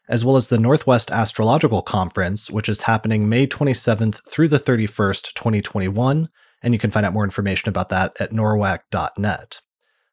as 0.10 0.26
well 0.26 0.36
as 0.36 0.48
the 0.48 0.58
Northwest 0.58 1.12
Astrological 1.12 1.84
Conference, 1.84 2.50
which 2.50 2.68
is 2.68 2.82
happening 2.82 3.30
May 3.30 3.46
27th 3.46 4.28
through 4.28 4.48
the 4.48 4.60
31st, 4.60 5.34
2021, 5.36 6.28
and 6.64 6.74
you 6.74 6.80
can 6.80 6.90
find 6.90 7.06
out 7.06 7.14
more 7.14 7.24
information 7.24 7.70
about 7.70 7.90
that 7.90 8.20
at 8.20 8.32
norwac.net. 8.32 9.62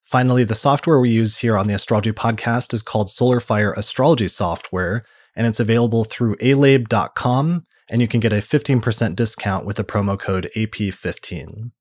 Finally, 0.05 0.45
the 0.45 0.55
software 0.55 1.01
we 1.01 1.11
use 1.11 1.39
here 1.39 1.57
on 1.57 1.69
the 1.69 1.75
Astrology 1.75 2.13
Podcast 2.13 2.75
is 2.75 2.83
called 2.83 3.09
SolarFire 3.09 3.75
Astrology 3.79 4.29
Software, 4.29 5.07
and 5.35 5.47
it's 5.47 5.61
available 5.61 6.05
through 6.05 6.37
alabe.com 6.37 7.65
and 7.91 8.01
you 8.01 8.09
can 8.09 8.21
get 8.21 8.33
a 8.33 8.37
15% 8.37 9.17
discount 9.17 9.67
with 9.67 9.77
the 9.77 9.85
promo 9.85 10.19
code 10.19 10.49
AP15. 10.57 11.73